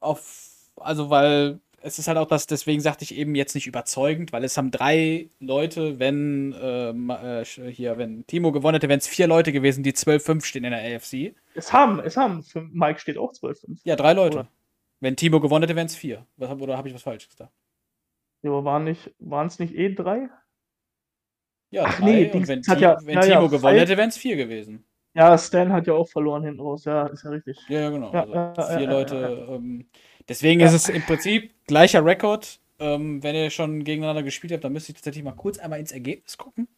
auf, 0.00 0.70
also, 0.76 1.10
weil 1.10 1.60
es 1.86 1.98
ist 1.98 2.08
halt 2.08 2.18
auch 2.18 2.26
das, 2.26 2.46
deswegen 2.46 2.80
sagte 2.80 3.04
ich 3.04 3.14
eben 3.16 3.34
jetzt 3.34 3.54
nicht 3.54 3.66
überzeugend, 3.66 4.32
weil 4.32 4.42
es 4.44 4.56
haben 4.56 4.70
drei 4.70 5.28
Leute, 5.40 5.98
wenn 5.98 6.52
äh, 6.52 6.92
ma- 6.92 7.40
äh, 7.40 7.44
hier, 7.44 7.96
wenn 7.98 8.26
Timo 8.26 8.50
gewonnen 8.52 8.74
hätte, 8.74 8.88
wären 8.88 8.98
es 8.98 9.06
vier 9.06 9.26
Leute 9.28 9.52
gewesen, 9.52 9.82
die 9.84 9.92
12-5 9.92 10.44
stehen 10.44 10.64
in 10.64 10.72
der 10.72 10.96
AFC. 10.96 11.34
Es 11.54 11.72
haben, 11.72 12.00
es 12.00 12.16
haben. 12.16 12.42
Für 12.42 12.62
Mike 12.62 12.98
steht 13.00 13.16
auch 13.18 13.32
12-5. 13.32 13.78
Ja, 13.84 13.96
drei 13.96 14.12
Leute. 14.12 14.38
Oder? 14.40 14.48
Wenn 15.00 15.14
Timo 15.16 15.40
gewonnen 15.40 15.62
hätte, 15.62 15.76
wären 15.76 15.86
es 15.86 15.94
vier. 15.96 16.26
Oder 16.38 16.76
habe 16.76 16.88
ich 16.88 16.94
was 16.94 17.02
falsch 17.02 17.28
gesagt? 17.28 17.52
Ja, 18.42 18.50
aber 18.50 18.64
waren 18.64 18.86
es 19.46 19.58
nicht 19.58 19.74
eh 19.74 19.94
drei? 19.94 20.28
Ja, 21.70 21.84
Ach 21.86 21.98
drei. 22.00 22.04
nee, 22.04 22.30
und 22.32 22.48
wenn, 22.48 22.62
Ti- 22.62 22.74
ja- 22.78 22.98
wenn 23.04 23.14
ja, 23.14 23.20
Timo 23.22 23.48
gewonnen 23.48 23.78
hätte, 23.78 23.96
wären 23.96 24.08
es 24.08 24.16
vier 24.16 24.36
gewesen. 24.36 24.84
Ja, 25.16 25.38
Stan 25.38 25.72
hat 25.72 25.86
ja 25.86 25.94
auch 25.94 26.08
verloren 26.08 26.44
hinten 26.44 26.60
raus. 26.60 26.84
Ja, 26.84 27.06
ist 27.06 27.24
ja 27.24 27.30
richtig. 27.30 27.58
Ja, 27.68 27.80
ja, 27.80 27.90
genau. 27.90 28.10
Also 28.10 28.34
ja, 28.34 28.54
ja, 28.54 28.78
vier 28.78 28.86
Leute. 28.86 29.46
Ähm, 29.48 29.88
deswegen 30.28 30.60
ist 30.60 30.74
es 30.74 30.90
im 30.90 31.00
Prinzip 31.02 31.54
gleicher 31.66 32.04
Rekord. 32.04 32.60
Ähm, 32.78 33.22
wenn 33.22 33.34
ihr 33.34 33.48
schon 33.48 33.82
gegeneinander 33.82 34.22
gespielt 34.22 34.52
habt, 34.52 34.62
dann 34.64 34.74
müsst 34.74 34.90
ihr 34.90 34.94
tatsächlich 34.94 35.24
mal 35.24 35.32
kurz 35.32 35.56
einmal 35.58 35.80
ins 35.80 35.92
Ergebnis 35.92 36.36
gucken. 36.36 36.68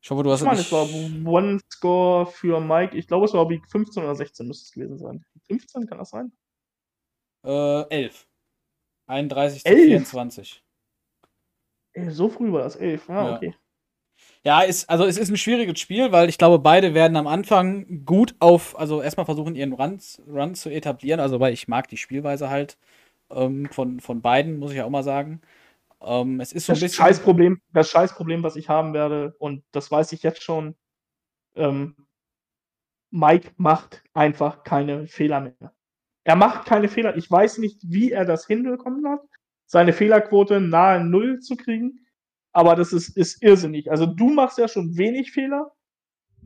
Ich 0.00 0.10
hoffe, 0.10 0.22
du 0.22 0.30
hast 0.30 0.40
Ich 0.40 0.46
meine, 0.46 0.60
es 0.60 0.72
war 0.72 0.88
One-Score 1.30 2.24
für 2.24 2.58
Mike. 2.58 2.96
Ich 2.96 3.06
glaube, 3.06 3.26
es 3.26 3.34
war 3.34 3.46
Week 3.50 3.68
15 3.68 4.02
oder 4.02 4.14
16 4.14 4.46
müsste 4.46 4.64
es 4.64 4.72
gewesen 4.72 4.96
sein. 4.96 5.22
15, 5.46 5.86
kann 5.86 5.98
das 5.98 6.08
sein? 6.08 6.32
äh, 7.44 7.82
11. 7.90 8.26
31 9.06 9.62
zu 9.62 9.68
11? 9.68 9.78
24. 9.88 10.64
Ey, 11.92 12.10
so 12.10 12.30
früh 12.30 12.50
war 12.50 12.62
das 12.62 12.76
11. 12.76 13.08
Ja, 13.08 13.26
Ja. 13.26 13.36
okay. 13.36 13.54
Ja, 14.44 14.62
ist, 14.62 14.88
also 14.88 15.04
es 15.04 15.18
ist 15.18 15.28
ein 15.30 15.36
schwieriges 15.36 15.78
Spiel, 15.78 16.12
weil 16.12 16.28
ich 16.30 16.38
glaube, 16.38 16.58
beide 16.58 16.94
werden 16.94 17.16
am 17.16 17.26
Anfang 17.26 18.06
gut 18.06 18.34
auf, 18.38 18.78
also 18.78 19.02
erstmal 19.02 19.26
versuchen, 19.26 19.54
ihren 19.54 19.74
Run, 19.74 20.00
Run 20.26 20.54
zu 20.54 20.70
etablieren. 20.70 21.20
Also, 21.20 21.40
weil 21.40 21.52
ich 21.52 21.68
mag 21.68 21.88
die 21.88 21.98
Spielweise 21.98 22.48
halt 22.48 22.78
ähm, 23.30 23.68
von, 23.70 24.00
von 24.00 24.22
beiden, 24.22 24.58
muss 24.58 24.70
ich 24.70 24.78
ja 24.78 24.86
auch 24.86 24.90
mal 24.90 25.02
sagen. 25.02 25.42
Ähm, 26.02 26.40
es 26.40 26.52
ist 26.52 26.66
so 26.66 26.72
ein 26.72 26.74
Das 26.74 26.80
bisschen. 26.80 27.04
Scheißproblem, 27.04 27.60
das 27.72 27.90
Scheißproblem, 27.90 28.42
was 28.42 28.56
ich 28.56 28.68
haben 28.70 28.94
werde, 28.94 29.34
und 29.38 29.62
das 29.72 29.90
weiß 29.90 30.12
ich 30.12 30.22
jetzt 30.22 30.42
schon, 30.42 30.74
ähm, 31.56 31.96
Mike 33.10 33.50
macht 33.56 34.02
einfach 34.14 34.64
keine 34.64 35.06
Fehler 35.06 35.40
mehr. 35.40 35.74
Er 36.24 36.36
macht 36.36 36.66
keine 36.66 36.88
Fehler. 36.88 37.16
Ich 37.16 37.30
weiß 37.30 37.58
nicht, 37.58 37.80
wie 37.82 38.12
er 38.12 38.24
das 38.24 38.46
hinbekommen 38.46 39.06
hat, 39.08 39.20
seine 39.66 39.92
Fehlerquote 39.92 40.60
nahe 40.60 41.04
Null 41.04 41.40
zu 41.40 41.56
kriegen. 41.56 42.06
Aber 42.52 42.74
das 42.74 42.92
ist, 42.92 43.16
ist 43.16 43.42
irrsinnig. 43.42 43.90
Also 43.90 44.06
du 44.06 44.30
machst 44.30 44.58
ja 44.58 44.68
schon 44.68 44.96
wenig 44.96 45.32
Fehler. 45.32 45.72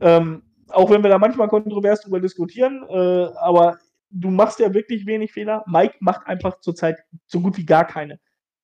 Ähm, 0.01 0.43
auch 0.69 0.89
wenn 0.89 1.03
wir 1.03 1.09
da 1.09 1.17
manchmal 1.17 1.47
kontrovers 1.47 2.01
drüber 2.01 2.19
diskutieren, 2.19 2.83
äh, 2.89 3.27
aber 3.37 3.77
du 4.09 4.29
machst 4.29 4.59
ja 4.59 4.73
wirklich 4.73 5.05
wenig 5.05 5.31
Fehler. 5.31 5.63
Mike 5.67 5.95
macht 5.99 6.25
einfach 6.27 6.59
zurzeit 6.59 6.97
so 7.27 7.41
gut 7.41 7.57
wie 7.57 7.65
gar 7.65 7.85
keine. 7.85 8.19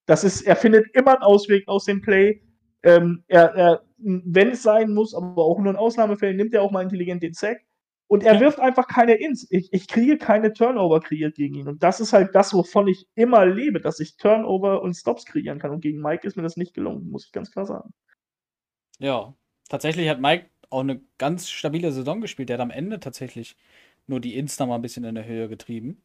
Das 0.06 0.24
ist, 0.24 0.42
er 0.42 0.56
findet 0.56 0.94
immer 0.96 1.14
einen 1.14 1.24
Ausweg 1.24 1.68
aus 1.68 1.86
dem 1.86 2.02
Play. 2.02 2.42
Ähm, 2.84 3.24
er, 3.28 3.54
er, 3.56 3.82
wenn 3.98 4.50
es 4.50 4.64
sein 4.64 4.94
muss, 4.94 5.14
aber 5.14 5.44
auch 5.44 5.60
nur 5.60 5.72
in 5.72 5.78
Ausnahmefällen, 5.78 6.38
nimmt 6.38 6.54
er 6.54 6.64
auch 6.64 6.72
mal 6.72 6.82
intelligent 6.82 7.22
den 7.22 7.34
Sack. 7.34 7.62
Und 8.12 8.24
er 8.24 8.34
Ja. 8.34 8.40
wirft 8.42 8.60
einfach 8.60 8.88
keine 8.90 9.14
Ins. 9.14 9.48
Ich, 9.52 9.72
ich 9.72 9.88
kriege 9.88 10.18
keine 10.18 10.52
Turnover 10.52 11.00
kreiert 11.00 11.34
gegen 11.36 11.56
ihn. 11.56 11.70
Und 11.70 11.82
das 11.82 12.02
ist 12.02 12.12
halt 12.12 12.36
das, 12.36 12.54
wovon 12.54 12.90
ich 12.90 13.08
immer 13.16 13.46
lebe, 13.46 13.80
dass 13.80 14.02
ich 14.02 14.18
Turnover 14.18 14.82
und 14.82 14.96
Stops 14.96 15.26
kreieren 15.26 15.60
kann. 15.60 15.72
Und 15.72 15.80
gegen 15.80 16.02
Mike 16.02 16.28
ist 16.28 16.36
mir 16.36 16.44
das 16.44 16.58
nicht 16.58 16.74
gelungen, 16.74 17.10
muss 17.10 17.26
ich 17.26 17.32
ganz 17.32 17.52
klar 17.52 17.66
sagen. 17.66 17.94
Ja, 19.00 19.34
tatsächlich 19.70 20.10
hat 20.10 20.20
Mike 20.22 20.50
auch 20.70 20.82
eine 20.82 21.02
ganz 21.18 21.50
stabile 21.50 21.92
Saison 21.92 22.22
gespielt. 22.22 22.50
Der 22.50 22.56
hat 22.58 22.62
am 22.62 22.72
Ende 22.72 23.00
tatsächlich 23.00 23.58
nur 24.08 24.20
die 24.20 24.38
Insta 24.38 24.66
mal 24.66 24.76
ein 24.76 24.82
bisschen 24.82 25.04
in 25.04 25.16
der 25.16 25.26
Höhe 25.26 25.48
getrieben. 25.50 26.02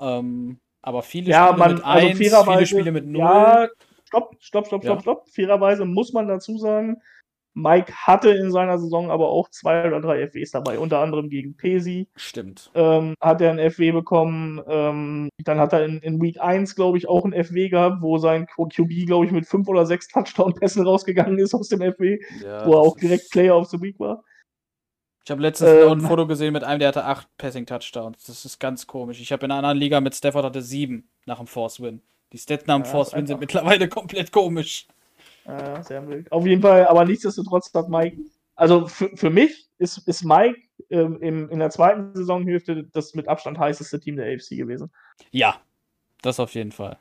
Ähm, 0.00 0.60
aber 0.82 1.02
viele 1.02 1.32
Ja, 1.32 1.46
Spiele 1.48 1.58
man, 1.58 1.74
mit 1.74 1.84
also 1.84 2.08
1, 2.08 2.18
fairerweise. 2.18 2.52
viele 2.52 2.66
Spiele 2.66 2.92
mit 2.92 3.06
0. 3.06 3.18
Ja, 3.20 3.68
stopp, 4.06 4.36
stopp, 4.40 4.66
stopp, 4.66 4.84
Ja. 4.84 4.90
stopp, 4.92 5.02
stopp. 5.02 5.28
Fairerweise 5.30 5.84
muss 5.84 6.12
man 6.12 6.28
dazu 6.28 6.58
sagen, 6.58 7.02
Mike 7.58 7.90
hatte 7.94 8.30
in 8.30 8.52
seiner 8.52 8.78
Saison 8.78 9.10
aber 9.10 9.28
auch 9.30 9.48
zwei 9.48 9.86
oder 9.86 10.02
drei 10.02 10.28
FWs 10.28 10.50
dabei, 10.50 10.78
unter 10.78 10.98
anderem 10.98 11.30
gegen 11.30 11.56
Pesi. 11.56 12.06
Stimmt. 12.14 12.70
ähm, 12.74 13.14
hat 13.18 13.40
er 13.40 13.50
ein 13.50 13.70
FW 13.70 13.92
bekommen. 13.92 14.60
Ähm, 14.68 15.30
dann 15.42 15.58
hat 15.58 15.72
er 15.72 15.84
in, 15.86 15.98
in 16.00 16.20
Week 16.20 16.38
1, 16.38 16.74
glaube 16.74 16.98
ich, 16.98 17.08
auch 17.08 17.24
ein 17.24 17.32
FW 17.32 17.70
gehabt, 17.70 18.02
wo 18.02 18.18
sein 18.18 18.46
QB, 18.46 19.06
glaube 19.06 19.24
ich, 19.24 19.32
mit 19.32 19.46
fünf 19.46 19.68
oder 19.68 19.86
sechs 19.86 20.06
Touchdown-Pässen 20.08 20.84
rausgegangen 20.86 21.38
ist 21.38 21.54
aus 21.54 21.68
dem 21.68 21.80
FW, 21.80 22.18
Ja, 22.44 22.66
wo 22.66 22.74
er 22.74 22.80
auch 22.80 22.96
direkt 22.98 23.30
Player 23.30 23.56
of 23.56 23.68
the 23.70 23.80
Week 23.80 23.98
war. 23.98 24.22
Ich 25.24 25.30
habe 25.30 25.40
letztens 25.42 25.70
Ähm, 25.70 25.92
ein 25.92 26.00
Foto 26.02 26.26
gesehen 26.26 26.52
mit 26.52 26.62
einem, 26.62 26.78
der 26.78 26.88
hatte 26.88 27.04
acht 27.04 27.26
Passing-Touchdowns. 27.38 28.24
Das 28.26 28.44
ist 28.44 28.60
ganz 28.60 28.86
komisch. 28.86 29.20
Ich 29.20 29.32
habe 29.32 29.46
in 29.46 29.50
einer 29.50 29.58
anderen 29.58 29.78
Liga 29.78 30.00
mit 30.02 30.14
Stafford 30.14 30.44
hatte 30.44 30.60
sieben 30.62 31.08
nach 31.24 31.38
dem 31.38 31.46
Force-Win. 31.46 32.02
Die 32.32 32.38
Stats 32.38 32.66
nach 32.66 32.76
dem 32.76 32.84
Ja, 32.84 32.90
Force-Win 32.90 33.26
sind 33.26 33.40
mittlerweile 33.40 33.88
komplett 33.88 34.30
komisch. 34.30 34.86
Ja, 35.46 35.82
sehr 35.82 36.06
wild. 36.08 36.30
Auf 36.32 36.44
jeden 36.46 36.62
Fall, 36.62 36.86
aber 36.88 37.04
nichtsdestotrotz 37.04 37.72
hat 37.74 37.88
Mike, 37.88 38.18
also 38.56 38.86
für, 38.86 39.16
für 39.16 39.30
mich 39.30 39.68
ist, 39.78 39.98
ist 40.08 40.24
Mike 40.24 40.58
ähm, 40.90 41.18
im, 41.20 41.48
in 41.50 41.58
der 41.58 41.70
zweiten 41.70 42.14
Saisonhälfte 42.14 42.84
das 42.92 43.14
mit 43.14 43.28
Abstand 43.28 43.58
heißeste 43.58 44.00
Team 44.00 44.16
der 44.16 44.26
AFC 44.34 44.56
gewesen. 44.56 44.90
Ja, 45.30 45.60
das 46.22 46.40
auf 46.40 46.54
jeden 46.54 46.72
Fall. 46.72 46.98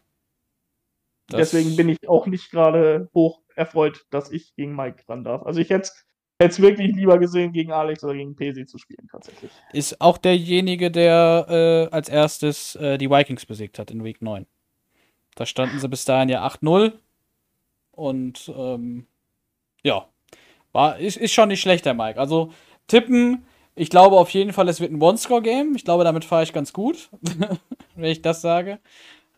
Das- 1.27 1.51
Deswegen 1.51 1.75
bin 1.75 1.89
ich 1.89 2.07
auch 2.07 2.27
nicht 2.27 2.51
gerade 2.51 3.09
hoch 3.13 3.41
erfreut, 3.55 4.05
dass 4.11 4.31
ich 4.31 4.53
gegen 4.55 4.75
Mike 4.75 5.03
ran 5.09 5.23
darf. 5.23 5.43
Also 5.43 5.59
ich 5.59 5.69
hätte 5.71 5.89
es 6.37 6.61
wirklich 6.61 6.93
lieber 6.95 7.17
gesehen, 7.17 7.51
gegen 7.51 7.71
Alex 7.71 8.03
oder 8.03 8.13
gegen 8.13 8.35
Pesi 8.35 8.65
zu 8.67 8.77
spielen, 8.77 9.07
tatsächlich. 9.09 9.51
Ist 9.73 10.01
auch 10.01 10.17
derjenige, 10.19 10.91
der 10.91 11.87
äh, 11.89 11.95
als 11.95 12.09
erstes 12.09 12.75
äh, 12.75 12.97
die 12.99 13.09
Vikings 13.09 13.45
besiegt 13.47 13.79
hat 13.79 13.89
in 13.89 14.03
Week 14.03 14.21
9. 14.21 14.45
Da 15.35 15.45
standen 15.45 15.79
sie 15.79 15.89
bis 15.89 16.05
dahin 16.05 16.29
ja 16.29 16.45
8-0. 16.45 16.93
Und 17.95 18.51
ähm, 18.55 19.07
ja, 19.83 20.07
war, 20.73 20.99
ist, 20.99 21.17
ist 21.17 21.33
schon 21.33 21.49
nicht 21.49 21.61
schlecht, 21.61 21.85
der 21.85 21.93
Mike. 21.93 22.19
Also 22.19 22.53
tippen, 22.87 23.45
ich 23.75 23.89
glaube 23.89 24.17
auf 24.17 24.29
jeden 24.31 24.53
Fall, 24.53 24.69
es 24.69 24.81
wird 24.81 24.91
ein 24.91 25.01
One-Score-Game. 25.01 25.75
Ich 25.75 25.85
glaube, 25.85 26.03
damit 26.03 26.25
fahre 26.25 26.43
ich 26.43 26.53
ganz 26.53 26.73
gut, 26.73 27.09
wenn 27.95 28.11
ich 28.11 28.21
das 28.21 28.41
sage. 28.41 28.79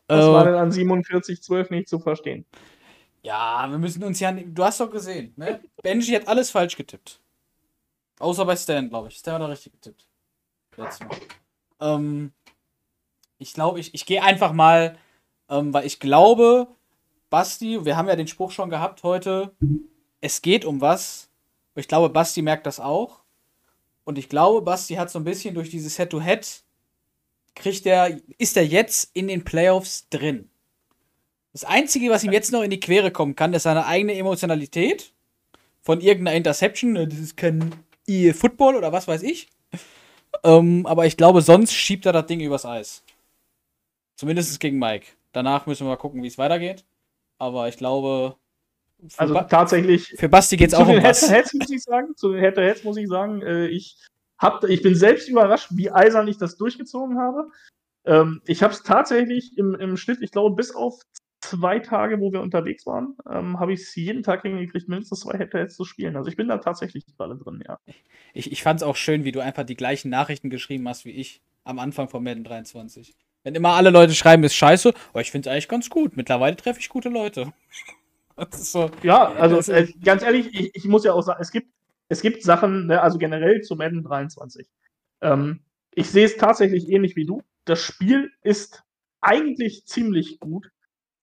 Das 0.10 0.28
Äh, 0.28 0.32
war 0.32 0.46
denn 0.46 0.56
an 0.56 0.72
47-12 0.72 1.72
nicht 1.72 1.90
zu 1.90 2.00
verstehen. 2.00 2.46
ja, 3.24 3.68
wir 3.70 3.78
müssen 3.78 4.04
uns 4.04 4.20
ja. 4.20 4.32
Du 4.32 4.64
hast 4.64 4.80
doch 4.80 4.90
gesehen, 4.92 5.34
ne? 5.36 5.62
Benji 5.82 6.14
hat 6.14 6.28
alles 6.28 6.52
falsch 6.52 6.76
getippt. 6.78 7.22
Außer 8.20 8.46
bei 8.46 8.56
Stan, 8.56 8.90
glaube 8.90 9.10
ich. 9.10 9.18
Stan 9.18 9.36
hat 9.36 9.42
er 9.42 9.50
richtig 9.50 9.74
getippt. 9.74 10.08
Letztes 10.78 11.08
Mal. 11.08 11.18
Ähm, 11.82 12.34
ich 13.38 13.54
glaube, 13.54 13.80
ich, 13.80 13.94
ich 13.94 14.06
gehe 14.06 14.24
einfach 14.24 14.54
mal, 14.54 14.98
ähm, 15.50 15.74
weil 15.74 15.86
ich 15.86 16.00
glaube, 16.00 16.68
Basti, 17.30 17.84
wir 17.86 17.98
haben 17.98 18.08
ja 18.08 18.16
den 18.16 18.28
Spruch 18.28 18.52
schon 18.52 18.70
gehabt 18.70 19.04
heute, 19.04 19.56
es 20.22 20.42
geht 20.42 20.66
um 20.66 20.82
was. 20.82 21.30
Ich 21.76 21.88
glaube, 21.88 22.10
Basti 22.10 22.42
merkt 22.42 22.66
das 22.66 22.80
auch. 22.80 23.20
Und 24.04 24.18
ich 24.18 24.30
glaube, 24.30 24.62
Basti 24.62 24.96
hat 24.96 25.12
so 25.12 25.20
ein 25.20 25.26
bisschen 25.26 25.54
durch 25.54 25.70
dieses 25.70 25.98
Head-to-Head, 25.98 26.64
kriegt 27.56 27.86
er, 27.86 28.20
ist 28.38 28.56
er 28.56 28.66
jetzt 28.66 29.12
in 29.14 29.28
den 29.28 29.44
Playoffs 29.44 30.08
drin. 30.10 30.50
Das 31.52 31.66
Einzige, 31.66 32.10
was 32.10 32.24
ihm 32.24 32.32
jetzt 32.32 32.52
noch 32.52 32.62
in 32.62 32.70
die 32.70 32.80
Quere 32.80 33.12
kommen 33.12 33.36
kann, 33.36 33.54
ist 33.54 33.64
seine 33.64 33.86
eigene 33.86 34.14
Emotionalität 34.14 35.12
von 35.82 36.02
irgendeiner 36.02 36.38
Interception. 36.38 36.96
äh, 36.96 37.08
Das 37.08 37.20
ist 37.20 37.36
kein 37.36 37.74
EA 38.08 38.34
Football 38.34 38.76
oder 38.76 38.92
was 38.92 39.08
weiß 39.08 39.24
ich. 39.24 39.50
Ähm, 40.44 40.86
aber 40.86 41.06
ich 41.06 41.18
glaube, 41.18 41.42
sonst 41.42 41.74
schiebt 41.74 42.06
er 42.06 42.14
das 42.14 42.28
Ding 42.28 42.40
übers 42.40 42.66
Eis. 42.66 43.04
Zumindest 44.16 44.60
gegen 44.60 44.80
Mike. 44.80 45.08
Danach 45.32 45.66
müssen 45.66 45.86
wir 45.86 45.92
mal 45.92 45.98
gucken, 45.98 46.24
wie 46.24 46.28
es 46.28 46.38
weitergeht. 46.38 46.86
Aber 47.38 47.68
ich 47.68 47.78
glaube, 47.78 48.36
für, 49.08 49.20
Also 49.20 49.34
ba 49.36 49.44
tatsächlich, 49.44 50.08
für 50.18 50.30
Basti 50.30 50.58
geht 50.58 50.70
es 50.70 50.74
auch 50.74 50.88
um 50.88 51.02
was. 51.04 51.22
Head-to-Heads 51.22 51.54
muss 51.54 51.70
ich 51.70 51.84
sagen, 51.84 52.16
zu 52.16 52.32
den 52.32 52.42
Head-to-Heads 52.42 52.84
muss 52.84 52.98
ich 52.98 53.08
sagen, 53.08 53.42
äh, 53.44 53.68
ich, 53.68 53.96
hab, 54.40 54.64
ich 54.64 54.82
bin 54.82 54.96
selbst 54.96 55.30
überrascht, 55.30 55.70
wie 55.72 55.92
eisern 55.92 56.28
ich 56.28 56.38
das 56.38 56.58
durchgezogen 56.58 57.20
habe. 57.20 57.50
Ähm, 58.06 58.42
ich 58.46 58.64
habe 58.64 58.74
es 58.74 58.82
tatsächlich 58.82 59.58
im, 59.58 59.76
im 59.76 59.98
Schnitt, 59.98 60.22
ich 60.22 60.32
glaube, 60.32 60.56
bis 60.56 60.74
auf 60.74 61.00
zwei 61.42 61.80
Tage, 61.80 62.20
wo 62.20 62.32
wir 62.32 62.42
unterwegs 62.42 62.88
waren, 62.88 63.16
ähm, 63.30 63.60
habe 63.60 63.74
ich 63.74 63.82
es 63.82 63.96
jeden 63.96 64.24
Tag 64.24 64.42
hingekriegt, 64.42 64.90
mindestens 64.90 65.20
zwei 65.20 65.38
Head-to-Heads 65.38 65.76
zu 65.76 65.86
spielen. 65.86 66.16
Also 66.16 66.30
ich 66.30 66.36
bin 66.36 66.48
da 66.48 66.58
tatsächlich 66.58 67.06
alle 67.20 67.36
drin, 67.36 67.64
ja. 67.68 67.80
Ich, 68.34 68.52
ich 68.52 68.64
fand 68.64 68.82
es 68.82 68.88
auch 68.88 68.96
schön, 68.96 69.24
wie 69.24 69.32
du 69.32 69.42
einfach 69.42 69.64
die 69.64 69.76
gleichen 69.76 70.10
Nachrichten 70.10 70.50
geschrieben 70.50 70.88
hast 70.88 71.06
wie 71.06 71.12
ich 71.12 71.42
am 71.64 71.78
Anfang 71.78 72.10
von 72.10 72.24
Madden 72.24 72.44
23. 72.44 73.16
Wenn 73.48 73.56
immer 73.56 73.76
alle 73.76 73.92
Leute 73.92 74.14
schreiben, 74.14 74.44
ist 74.44 74.56
scheiße, 74.56 74.94
aber 75.12 75.22
ich 75.22 75.32
finde 75.32 75.48
es 75.48 75.54
eigentlich 75.54 75.70
ganz 75.70 75.90
gut. 75.90 76.18
Mittlerweile 76.18 76.58
treffe 76.58 76.82
ich 76.82 76.90
gute 76.90 77.08
Leute. 77.08 77.54
So, 78.52 78.92
ja, 79.02 79.32
also 79.32 79.72
äh, 79.72 79.92
ganz 80.04 80.22
ehrlich, 80.22 80.54
ich, 80.54 80.70
ich, 80.76 80.86
muss 80.86 81.04
ja 81.04 81.14
auch 81.14 81.24
sagen, 81.24 81.40
es 81.42 81.50
gibt, 81.50 81.72
es 82.08 82.22
gibt 82.22 82.44
Sachen, 82.44 82.86
ne, 82.86 83.02
also 83.02 83.18
generell 83.18 83.62
zu 83.62 83.76
Madden 83.76 84.04
23. 84.04 84.68
Ähm, 85.22 85.62
ich 85.96 86.12
sehe 86.12 86.26
es 86.26 86.38
tatsächlich 86.38 86.88
ähnlich 86.88 87.16
wie 87.16 87.26
du. 87.26 87.42
Das 87.66 87.82
Spiel 87.82 88.32
ist 88.44 88.84
eigentlich 89.22 89.88
ziemlich 89.88 90.40
gut. 90.40 90.70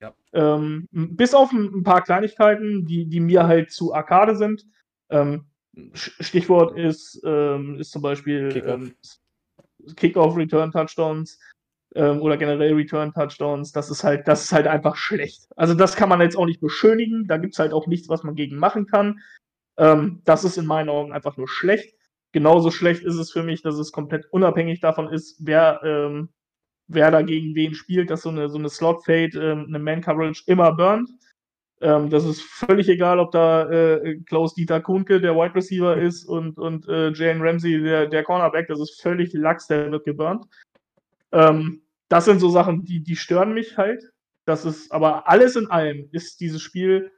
Ja. 0.00 0.12
Ähm, 0.32 0.88
bis 0.90 1.34
auf 1.34 1.52
ein, 1.52 1.84
paar 1.84 2.02
Kleinigkeiten, 2.02 2.84
die, 2.84 3.06
die 3.06 3.20
mir 3.20 3.46
halt 3.46 3.70
zu 3.70 3.94
Arcade 3.94 4.34
sind. 4.34 4.66
Ähm, 5.08 5.44
Stichwort 5.92 6.76
ist, 6.76 7.22
ähm, 7.24 7.78
ist 7.78 7.92
zum 7.92 8.02
Beispiel 8.02 8.48
Kickoff, 8.48 8.74
ähm, 8.74 8.94
Kickoff 9.94 10.36
Return 10.36 10.72
Touchdowns 10.72 11.38
ähm, 11.94 12.20
oder 12.20 12.36
generell 12.36 12.74
Return 12.74 13.12
Touchdowns. 13.12 13.72
Das 13.72 13.90
ist 13.90 14.04
halt, 14.04 14.26
das 14.28 14.44
ist 14.44 14.52
halt 14.52 14.66
einfach 14.66 14.96
schlecht. 14.96 15.46
Also 15.56 15.74
das 15.74 15.96
kann 15.96 16.08
man 16.08 16.20
jetzt 16.20 16.36
auch 16.36 16.46
nicht 16.46 16.60
beschönigen. 16.60 17.26
Da 17.26 17.36
gibt 17.36 17.54
es 17.54 17.58
halt 17.58 17.72
auch 17.72 17.86
nichts, 17.86 18.08
was 18.08 18.22
man 18.22 18.34
gegen 18.34 18.56
machen 18.56 18.86
kann. 18.86 19.20
Ähm, 19.76 20.22
das 20.24 20.44
ist 20.44 20.58
in 20.58 20.66
meinen 20.66 20.88
Augen 20.88 21.12
einfach 21.12 21.36
nur 21.36 21.48
schlecht. 21.48 21.94
Genauso 22.32 22.70
schlecht 22.70 23.04
ist 23.04 23.16
es 23.16 23.30
für 23.30 23.44
mich, 23.44 23.62
dass 23.62 23.78
es 23.78 23.92
komplett 23.92 24.26
unabhängig 24.32 24.80
davon 24.80 25.08
ist, 25.08 25.36
wer, 25.40 25.80
ähm, 25.84 26.30
wer 26.88 27.10
da 27.10 27.22
gegen 27.22 27.54
wen 27.54 27.74
spielt, 27.74 28.10
dass 28.10 28.22
so 28.22 28.30
eine, 28.30 28.48
so 28.48 28.58
eine 28.58 28.68
Slot-Fade, 28.68 29.38
ähm, 29.38 29.66
eine 29.68 29.78
Man-Coverage 29.78 30.42
immer 30.46 30.72
burnt. 30.72 31.10
Ähm, 31.80 32.10
das 32.10 32.24
ist 32.24 32.42
völlig 32.42 32.88
egal, 32.88 33.20
ob 33.20 33.30
da 33.30 33.70
äh, 33.70 34.16
Klaus-Dieter 34.26 34.80
Kuhnke 34.80 35.20
der 35.20 35.36
Wide 35.36 35.54
Receiver 35.54 35.96
ist 35.96 36.24
und, 36.24 36.58
und 36.58 36.88
äh, 36.88 37.12
Jane 37.12 37.40
Ramsey 37.40 37.80
der, 37.80 38.06
der 38.06 38.24
Cornerback. 38.24 38.66
Das 38.66 38.80
ist 38.80 39.00
völlig 39.00 39.32
lax, 39.32 39.68
der 39.68 39.92
wird 39.92 40.04
geburnt. 40.04 40.46
Ähm, 41.30 41.83
das 42.08 42.24
sind 42.24 42.40
so 42.40 42.48
Sachen, 42.50 42.84
die, 42.84 43.00
die 43.00 43.16
stören 43.16 43.52
mich 43.52 43.76
halt. 43.76 44.02
Das 44.44 44.64
ist, 44.64 44.92
aber 44.92 45.28
alles 45.28 45.56
in 45.56 45.70
allem 45.70 46.08
ist 46.12 46.40
dieses 46.40 46.60
Spiel 46.60 47.10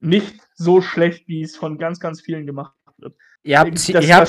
nicht 0.00 0.40
so 0.54 0.80
schlecht, 0.80 1.28
wie 1.28 1.42
es 1.42 1.56
von 1.56 1.78
ganz, 1.78 2.00
ganz 2.00 2.20
vielen 2.20 2.46
gemacht 2.46 2.74
wird. 2.98 3.14
Ihr 3.42 3.58
habt 3.58 3.74
es 3.74 3.84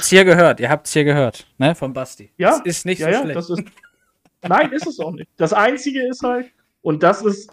hier 0.09 0.23
gehört, 0.23 0.59
ihr 0.59 0.69
habt 0.69 0.85
es 0.87 0.93
hier 0.93 1.03
gehört, 1.03 1.47
ne, 1.57 1.75
von 1.75 1.93
Basti. 1.93 2.31
Ja, 2.37 2.57
das 2.57 2.61
ist 2.65 2.85
nicht 2.85 2.99
ja, 2.99 3.07
so 3.07 3.11
ja, 3.11 3.21
schlecht. 3.23 3.49
Ist, 3.49 3.63
nein, 4.47 4.71
ist 4.71 4.87
es 4.87 4.99
auch 4.99 5.11
nicht. 5.11 5.29
Das 5.37 5.53
Einzige 5.53 6.07
ist 6.07 6.21
halt, 6.21 6.51
und 6.81 7.03
das 7.03 7.23
ist, 7.23 7.51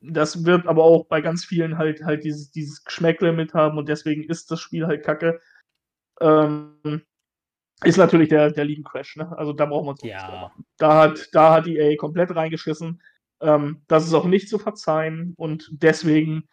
das 0.00 0.44
wird 0.44 0.66
aber 0.66 0.84
auch 0.84 1.06
bei 1.06 1.20
ganz 1.20 1.44
vielen 1.44 1.78
halt 1.78 2.04
halt 2.04 2.24
dieses, 2.24 2.50
dieses 2.50 2.84
Geschmäckle 2.84 3.32
mit 3.32 3.54
haben 3.54 3.78
und 3.78 3.88
deswegen 3.88 4.22
ist 4.24 4.50
das 4.50 4.60
Spiel 4.60 4.86
halt 4.86 5.04
kacke. 5.04 5.40
Ähm, 6.20 7.02
ist 7.86 7.96
natürlich 7.96 8.28
der, 8.28 8.50
der 8.50 8.64
Ligen 8.64 8.84
Crash, 8.84 9.16
ne? 9.16 9.36
Also 9.36 9.52
da 9.52 9.66
brauchen 9.66 9.86
wir 9.86 9.90
uns 9.92 10.02
Ja. 10.02 10.08
nichts 10.08 10.24
vormachen. 10.24 10.64
Da 10.78 11.02
hat, 11.02 11.28
da 11.32 11.54
hat 11.54 11.66
EA 11.66 11.96
komplett 11.96 12.34
reingeschissen. 12.34 13.00
Ähm, 13.40 13.82
das 13.88 14.06
ist 14.06 14.14
auch 14.14 14.26
nicht 14.26 14.48
zu 14.48 14.58
verzeihen 14.58 15.34
und 15.36 15.68
deswegen 15.72 16.48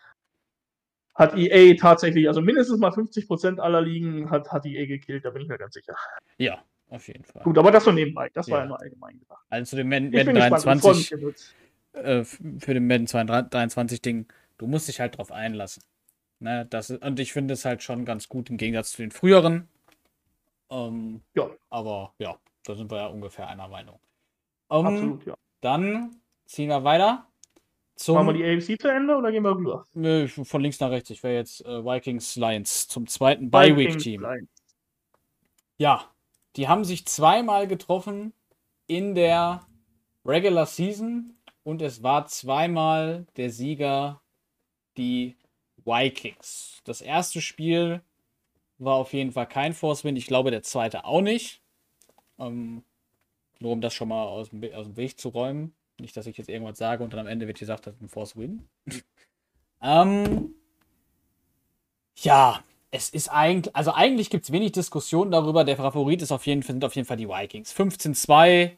hat 1.15 1.35
EA 1.37 1.75
tatsächlich, 1.75 2.27
also 2.27 2.41
mindestens 2.41 2.79
mal 2.79 2.91
50% 2.91 3.59
aller 3.59 3.81
Ligen 3.81 4.29
hat, 4.29 4.51
hat 4.51 4.65
EA 4.65 4.85
gekillt, 4.85 5.25
da 5.25 5.29
bin 5.29 5.41
ich 5.43 5.47
mir 5.47 5.57
ganz 5.57 5.73
sicher. 5.73 5.95
Ja, 6.37 6.63
auf 6.89 7.07
jeden 7.07 7.23
Fall. 7.23 7.43
Gut, 7.43 7.57
aber 7.57 7.71
das 7.71 7.85
nur 7.85 7.93
nebenbei, 7.93 8.29
das 8.33 8.49
war 8.49 8.59
Ja. 8.59 8.63
ja 8.63 8.67
nur 8.69 8.81
allgemein 8.81 9.19
gesagt. 9.19 9.41
Also 9.49 9.69
zu 9.71 9.75
dem 9.75 9.89
Madden 9.89 10.11
Madden 10.11 10.33
gespannt, 10.35 10.65
ich 10.65 10.81
freu 10.81 10.93
mich 10.93 11.09
23, 11.09 11.21
jetzt. 11.21 11.55
äh, 11.93 12.23
für 12.59 12.73
den 12.73 12.87
Madden 12.87 13.05
23 13.05 14.01
Ding, 14.01 14.25
du 14.57 14.67
musst 14.67 14.87
dich 14.87 14.99
halt 14.99 15.17
drauf 15.17 15.31
einlassen. 15.31 15.83
Ne, 16.39 16.65
das 16.67 16.89
und 16.89 17.19
ich 17.19 17.33
finde 17.33 17.53
es 17.53 17.65
halt 17.65 17.83
schon 17.83 18.03
ganz 18.03 18.27
gut 18.27 18.49
im 18.49 18.57
Gegensatz 18.57 18.93
zu 18.93 19.03
den 19.03 19.11
früheren. 19.11 19.67
Ähm, 20.71 21.21
Ja. 21.35 21.49
Aber 21.69 22.13
ja, 22.17 22.35
da 22.63 22.75
sind 22.75 22.89
wir 22.89 22.97
ja 22.97 23.07
ungefähr 23.07 23.47
einer 23.47 23.67
Meinung. 23.67 23.99
Ähm, 24.69 24.85
Absolut, 24.85 25.25
ja. 25.25 25.35
Dann 25.59 26.15
ziehen 26.45 26.69
wir 26.69 26.83
weiter 26.83 27.27
zum. 27.95 28.15
Machen 28.15 28.27
wir 28.27 28.33
die 28.33 28.45
AFC 28.45 28.81
zu 28.81 28.87
Ende 28.87 29.15
oder 29.15 29.31
gehen 29.31 29.43
wir 29.43 29.55
rüber? 29.55 29.85
Nö, 29.93 30.27
von 30.27 30.61
links 30.61 30.79
nach 30.79 30.89
rechts. 30.89 31.09
Ich 31.09 31.21
wäre 31.21 31.35
jetzt 31.35 31.63
äh, 31.65 31.83
Vikings 31.85 32.35
Lions 32.37 32.87
zum 32.87 33.05
zweiten 33.05 33.51
Bye-Week-Team. 33.51 34.21
Vikings, 34.21 34.49
Ja, 35.77 36.09
die 36.55 36.67
haben 36.67 36.85
sich 36.85 37.05
zweimal 37.05 37.67
getroffen 37.67 38.33
in 38.87 39.13
der 39.13 39.67
Regular 40.25 40.65
Season 40.65 41.35
und 41.63 41.81
es 41.81 42.01
war 42.01 42.27
zweimal 42.27 43.27
der 43.35 43.49
Sieger 43.49 44.21
die 44.97 45.37
Vikings. 45.85 46.81
Das 46.85 47.01
erste 47.01 47.41
Spiel 47.41 48.01
war 48.83 48.95
auf 48.95 49.13
jeden 49.13 49.31
Fall 49.31 49.47
kein 49.47 49.73
Force 49.73 50.03
Win. 50.03 50.15
Ich 50.15 50.27
glaube, 50.27 50.51
der 50.51 50.63
zweite 50.63 51.05
auch 51.05 51.21
nicht. 51.21 51.61
Ähm, 52.39 52.83
nur 53.59 53.71
um 53.73 53.81
das 53.81 53.93
schon 53.93 54.07
mal 54.07 54.23
aus 54.23 54.49
dem, 54.49 54.63
aus 54.73 54.87
dem 54.87 54.97
Weg 54.97 55.19
zu 55.19 55.29
räumen. 55.29 55.73
Nicht, 55.99 56.17
dass 56.17 56.25
ich 56.25 56.37
jetzt 56.37 56.49
irgendwas 56.49 56.77
sage 56.77 57.03
und 57.03 57.13
dann 57.13 57.19
am 57.19 57.27
Ende 57.27 57.47
wird 57.47 57.59
gesagt, 57.59 57.85
das 57.85 57.93
ist 57.95 58.01
ein 58.01 58.09
Force 58.09 58.35
Win. 58.35 58.67
ähm, 59.81 60.55
ja, 62.15 62.63
es 62.89 63.09
ist 63.09 63.29
eigentlich, 63.29 63.75
also 63.75 63.93
eigentlich 63.93 64.29
gibt 64.29 64.45
es 64.45 64.51
wenig 64.51 64.71
Diskussion 64.71 65.31
darüber. 65.31 65.63
Der 65.63 65.77
Favorit 65.77 66.21
ist 66.21 66.31
auf 66.31 66.45
jeden, 66.47 66.63
sind 66.63 66.83
auf 66.83 66.95
jeden 66.95 67.07
Fall 67.07 67.17
die 67.17 67.29
Vikings. 67.29 67.73
15-2, 67.73 68.71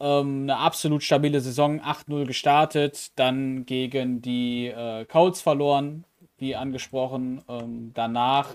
ähm, 0.00 0.42
eine 0.42 0.56
absolut 0.56 1.02
stabile 1.02 1.40
Saison, 1.40 1.80
8-0 1.80 2.26
gestartet, 2.26 3.12
dann 3.16 3.66
gegen 3.66 4.20
die 4.20 4.66
äh, 4.66 5.04
Colts 5.06 5.40
verloren, 5.40 6.04
wie 6.38 6.56
angesprochen. 6.56 7.42
Ähm, 7.48 7.92
danach 7.94 8.54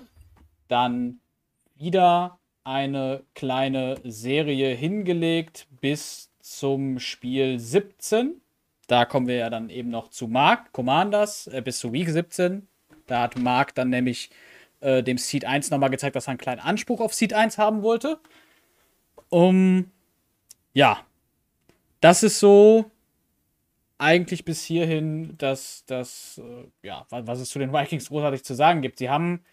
dann 0.74 1.20
wieder 1.76 2.40
eine 2.64 3.24
kleine 3.36 3.98
Serie 4.04 4.74
hingelegt 4.74 5.68
bis 5.82 6.32
zum 6.40 6.98
Spiel 7.00 7.60
17. 7.60 8.42
Da 8.88 9.06
kommen 9.06 9.28
wir 9.28 9.36
ja 9.36 9.50
dann 9.52 9.70
eben 9.70 9.90
noch 9.90 10.10
zu 10.10 10.28
Mark 10.28 10.72
Commanders 10.74 11.46
äh, 11.48 11.62
bis 11.62 11.78
zu 11.78 11.94
Week 11.94 12.10
17. 12.10 12.68
Da 13.06 13.22
hat 13.22 13.38
Mark 13.38 13.76
dann 13.76 13.90
nämlich 13.90 14.32
äh, 14.80 15.04
dem 15.04 15.20
Seed 15.20 15.46
1 15.46 15.70
nochmal 15.70 15.92
gezeigt, 15.92 16.16
dass 16.16 16.28
er 16.28 16.32
einen 16.32 16.38
kleinen 16.40 16.60
Anspruch 16.62 17.02
auf 17.02 17.14
Seed 17.14 17.34
1 17.34 17.60
haben 17.60 17.84
wollte. 17.84 18.20
Um, 19.30 19.92
ja, 20.74 21.06
das 22.02 22.24
ist 22.24 22.40
so 22.40 22.90
eigentlich 24.00 24.44
bis 24.44 24.64
hierhin, 24.64 25.38
dass 25.38 25.86
das, 25.86 26.42
äh, 26.44 26.68
ja, 26.88 27.06
wa- 27.10 27.22
was 27.28 27.40
es 27.40 27.50
zu 27.50 27.60
den 27.60 27.72
Vikings 27.74 28.10
großartig 28.10 28.44
zu 28.44 28.56
sagen 28.56 28.82
gibt. 28.82 28.98
Sie 28.98 29.10
haben 29.10 29.44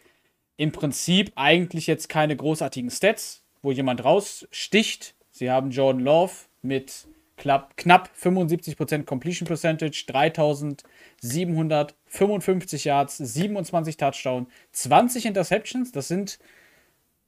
im 0.61 0.71
Prinzip 0.73 1.33
eigentlich 1.37 1.87
jetzt 1.87 2.11
keine 2.11 2.37
großartigen 2.37 2.91
Stats, 2.91 3.43
wo 3.63 3.73
jemand 3.73 4.05
raussticht. 4.05 5.15
Sie 5.31 5.51
haben 5.51 5.71
Jordan 5.71 6.03
Love 6.03 6.35
mit 6.61 7.09
knapp, 7.39 7.79
knapp 7.79 8.11
75% 8.15 9.05
Completion 9.05 9.47
Percentage, 9.47 10.05
3755 10.07 12.85
Yards, 12.85 13.17
27 13.17 13.97
Touchdown, 13.97 14.49
20 14.73 15.25
Interceptions. 15.25 15.93
Das 15.93 16.09
sind, 16.09 16.39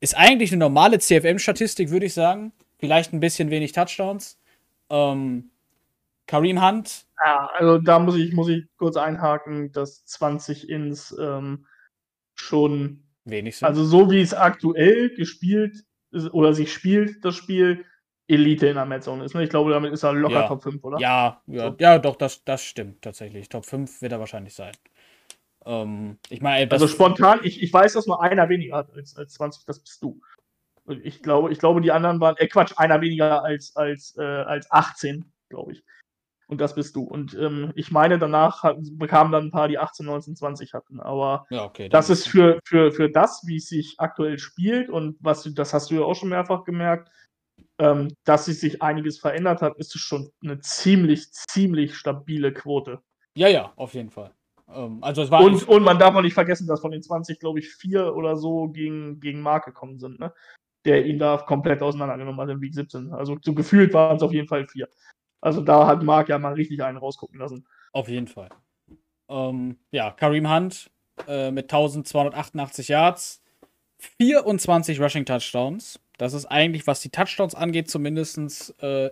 ist 0.01 0.15
eigentlich 0.15 0.53
eine 0.53 0.59
normale 0.59 0.99
CFM-Statistik, 0.99 1.89
würde 1.89 2.05
ich 2.05 2.13
sagen. 2.13 2.53
Vielleicht 2.77 3.15
ein 3.15 3.21
bisschen 3.21 3.49
wenig 3.49 3.73
Touchdowns. 3.73 4.39
Ähm, 4.91 5.49
Kareem 6.27 6.63
Hunt, 6.63 7.07
Ja, 7.25 7.49
also 7.55 7.79
da 7.79 7.99
muss 7.99 8.17
ich, 8.17 8.35
muss 8.35 8.51
ich 8.51 8.67
kurz 8.77 8.99
einhaken, 8.99 9.73
dass 9.73 10.05
20 10.05 10.69
ins 10.69 11.17
ähm, 11.19 11.65
schon, 12.35 13.02
wenig 13.25 13.57
sind. 13.57 13.69
also 13.69 13.85
so 13.85 14.11
wie 14.11 14.21
es 14.21 14.35
aktuell 14.35 15.11
gespielt 15.15 15.85
ist, 16.11 16.33
oder 16.33 16.55
sich 16.55 16.73
spielt, 16.73 17.25
das 17.25 17.37
Spiel, 17.37 17.85
Elite 18.29 18.69
in 18.69 18.77
der 18.77 18.87
Madzone 18.87 19.25
ist. 19.25 19.35
Ne? 19.35 19.45
Ich 19.45 19.51
glaube, 19.51 19.73
damit 19.73 19.93
ist 19.93 20.05
er 20.05 20.13
locker 20.13 20.35
Ja. 20.43 20.49
Top 20.49 20.63
5, 20.63 20.83
oder? 20.85 20.99
Ja, 20.99 21.43
ja, 21.47 21.71
So. 21.71 21.77
ja, 21.79 21.99
doch, 21.99 22.17
das, 22.17 22.45
das 22.45 22.63
stimmt 22.65 23.03
tatsächlich. 23.03 23.49
Top 23.49 23.67
5 23.67 24.01
wird 24.01 24.13
er 24.13 24.21
wahrscheinlich 24.21 24.55
sein. 24.55 24.73
Ähm, 25.67 26.19
ich 26.29 26.41
meine, 26.41 26.71
Also 26.71 26.89
spontan, 26.89 27.41
ich, 27.43 27.63
ich 27.63 27.73
weiß, 27.73 27.93
dass 27.95 28.07
nur 28.07 28.23
einer 28.23 28.49
weniger 28.49 28.77
hat 28.77 28.93
als, 28.95 29.17
als 29.17 29.35
20, 29.35 29.65
das 29.67 29.81
bist 29.81 30.03
du. 30.03 30.21
Und 30.85 31.05
ich 31.05 31.23
glaube, 31.23 31.53
ich 31.53 31.59
glaube, 31.59 31.81
die 31.81 31.93
anderen 31.93 32.21
waren, 32.21 32.37
äh, 32.39 32.47
Quatsch, 32.49 32.73
einer 32.77 33.01
weniger 33.01 33.45
als, 33.45 33.77
als, 33.77 34.17
äh, 34.17 34.23
als 34.23 34.71
18, 34.71 35.31
glaube 35.49 35.73
ich. 35.73 35.83
Und 36.53 36.61
das 36.61 36.75
bist 36.75 36.95
du. 36.97 37.03
Und 37.03 37.35
ähm, 37.41 37.73
ich 37.77 37.91
meine, 37.91 38.19
danach 38.19 38.63
hat, 38.63 38.77
bekamen 38.99 39.33
dann 39.33 39.45
ein 39.45 39.51
paar, 39.51 39.69
die 39.69 39.79
18, 39.79 40.05
19, 40.05 40.37
20 40.37 40.75
hatten. 40.75 41.01
Aber 41.01 41.47
ja, 41.49 41.65
okay. 41.65 41.89
das 41.89 42.11
ist 42.11 42.29
für, 42.29 42.61
für, 42.63 42.93
für 42.93 43.09
das, 43.09 43.43
wie 43.47 43.57
es 43.57 43.69
sich 43.69 43.95
aktuell 43.97 44.39
spielt 44.39 44.91
und 44.91 45.17
was, 45.21 45.49
das 45.55 45.73
hast 45.73 45.91
du 45.91 45.95
ja 45.95 46.03
auch 46.03 46.15
schon 46.15 46.29
mehrfach 46.29 46.65
gemerkt, 46.65 47.11
ähm, 47.79 48.15
dass 48.25 48.45
sich 48.45 48.61
sich 48.61 48.83
einiges 48.83 49.19
verändert 49.19 49.63
hat, 49.63 49.79
ist 49.79 49.95
es 49.95 50.03
schon 50.03 50.31
eine 50.45 50.61
ziemlich, 50.61 51.33
ziemlich 51.33 51.95
stabile 51.95 52.53
Quote. 52.53 53.01
Ja, 53.35 53.49
ja, 53.49 53.73
auf 53.77 53.95
jeden 53.95 54.11
Fall. 54.11 54.35
Ähm, 54.69 54.99
also 55.01 55.23
es 55.23 55.31
war 55.31 55.43
Und, 55.43 55.67
und 55.67 55.83
man 55.83 55.99
darf 55.99 56.15
auch 56.15 56.21
nicht 56.21 56.35
vergessen, 56.35 56.67
dass 56.67 56.83
von 56.83 56.91
den 56.91 57.03
20, 57.03 57.41
glaube 57.41 57.61
ich, 57.61 57.71
vier 57.71 58.15
oder 58.15 58.37
so 58.37 58.69
gegen, 58.69 59.21
gegen 59.21 59.41
Mark 59.41 59.65
gekommen 59.65 59.99
sind, 59.99 60.21
ne? 60.21 60.35
Der 60.85 61.07
ihn 61.07 61.19
da 61.19 61.39
komplett 61.39 61.81
auseinandergenommen 61.81 62.43
hat 62.43 62.51
in 62.51 62.61
Week 62.61 62.75
17. 62.75 63.11
Also 63.15 63.39
so 63.41 63.55
gefühlt 63.55 63.95
waren 63.95 64.19
es 64.19 64.23
auf 64.23 64.35
jeden 64.35 64.49
Fall 64.49 64.69
vier. 64.69 64.87
Also 65.43 65.61
da 65.61 65.87
hat 65.87 66.03
Marc 66.03 66.29
ja 66.29 66.39
mal 66.39 66.55
richtig 66.55 66.83
einen 66.83 66.97
rausgucken 66.97 67.39
lassen. 67.39 67.67
Auf 67.93 68.09
jeden 68.09 68.29
Fall. 68.29 68.49
Ähm, 69.29 69.77
ja, 69.91 70.13
Kareem 70.13 70.49
Hunt 70.49 70.91
äh, 71.27 71.51
mit 71.51 71.65
1288 71.65 72.89
Yards, 72.89 73.43
24 73.99 75.01
Rushing 75.01 75.27
Touchdowns. 75.27 76.01
Das 76.17 76.33
ist 76.33 76.47
eigentlich, 76.47 76.87
was 76.87 77.01
die 77.01 77.11
Touchdowns 77.11 77.55
angeht, 77.55 77.91
zumindest 77.91 78.81
äh, 78.83 79.11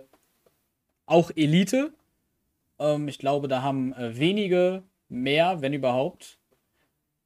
auch 1.05 1.31
Elite. 1.35 1.93
Ähm, 2.79 3.09
ich 3.09 3.19
glaube, 3.19 3.49
da 3.49 3.61
haben 3.61 3.93
äh, 3.93 4.17
wenige 4.17 4.83
mehr, 5.09 5.61
wenn 5.61 5.73
überhaupt. 5.73 6.39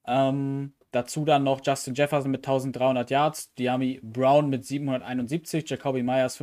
Ähm, 0.08 0.74
dazu 0.90 1.26
dann 1.26 1.44
noch 1.44 1.62
Justin 1.64 1.94
Jefferson 1.94 2.32
mit 2.32 2.40
1300 2.40 3.12
Yards, 3.12 3.54
Diami 3.54 4.00
Brown 4.02 4.50
mit 4.50 4.66
771, 4.66 5.70
Jacoby 5.70 6.02
Myers 6.02 6.38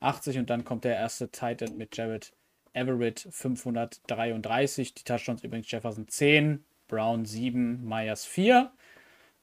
583 0.00 0.38
und 0.38 0.50
dann 0.50 0.64
kommt 0.64 0.84
der 0.84 0.96
erste 0.96 1.28
Titan 1.28 1.76
mit 1.76 1.96
Jared 1.96 2.32
Everett 2.72 3.26
533. 3.30 4.94
Die 4.94 5.04
Touchdowns 5.04 5.44
übrigens 5.44 5.70
Jefferson 5.70 6.08
10, 6.08 6.64
Brown 6.88 7.24
7, 7.24 7.84
Myers 7.86 8.24
4. 8.24 8.72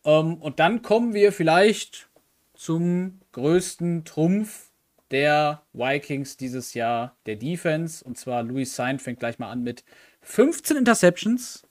Ähm, 0.06 0.36
und 0.36 0.60
dann 0.60 0.82
kommen 0.82 1.14
wir 1.14 1.32
vielleicht 1.32 2.10
zum 2.54 3.20
größten 3.34 4.06
Trumpf 4.06 4.72
der 5.12 5.62
Vikings 5.74 6.38
dieses 6.38 6.74
Jahr, 6.74 7.16
der 7.26 7.36
Defense. 7.36 8.04
Und 8.04 8.18
zwar 8.18 8.44
Louis 8.44 8.76
Sain 8.76 9.00
fängt 9.00 9.20
gleich 9.20 9.40
mal 9.40 9.52
an 9.52 9.64
mit 9.64 9.84
15 10.22 10.78
Interceptions. 10.78 11.64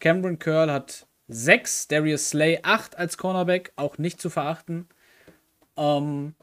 Cameron 0.00 0.38
Curl 0.38 0.70
hat 0.70 1.06
6, 1.28 1.88
Darius 1.88 2.30
Slay 2.30 2.60
8 2.62 2.96
als 2.96 3.18
Cornerback, 3.18 3.72
auch 3.76 3.98
nicht 3.98 4.20
zu 4.20 4.30
verachten. 4.30 4.88
Ähm, 5.76 6.34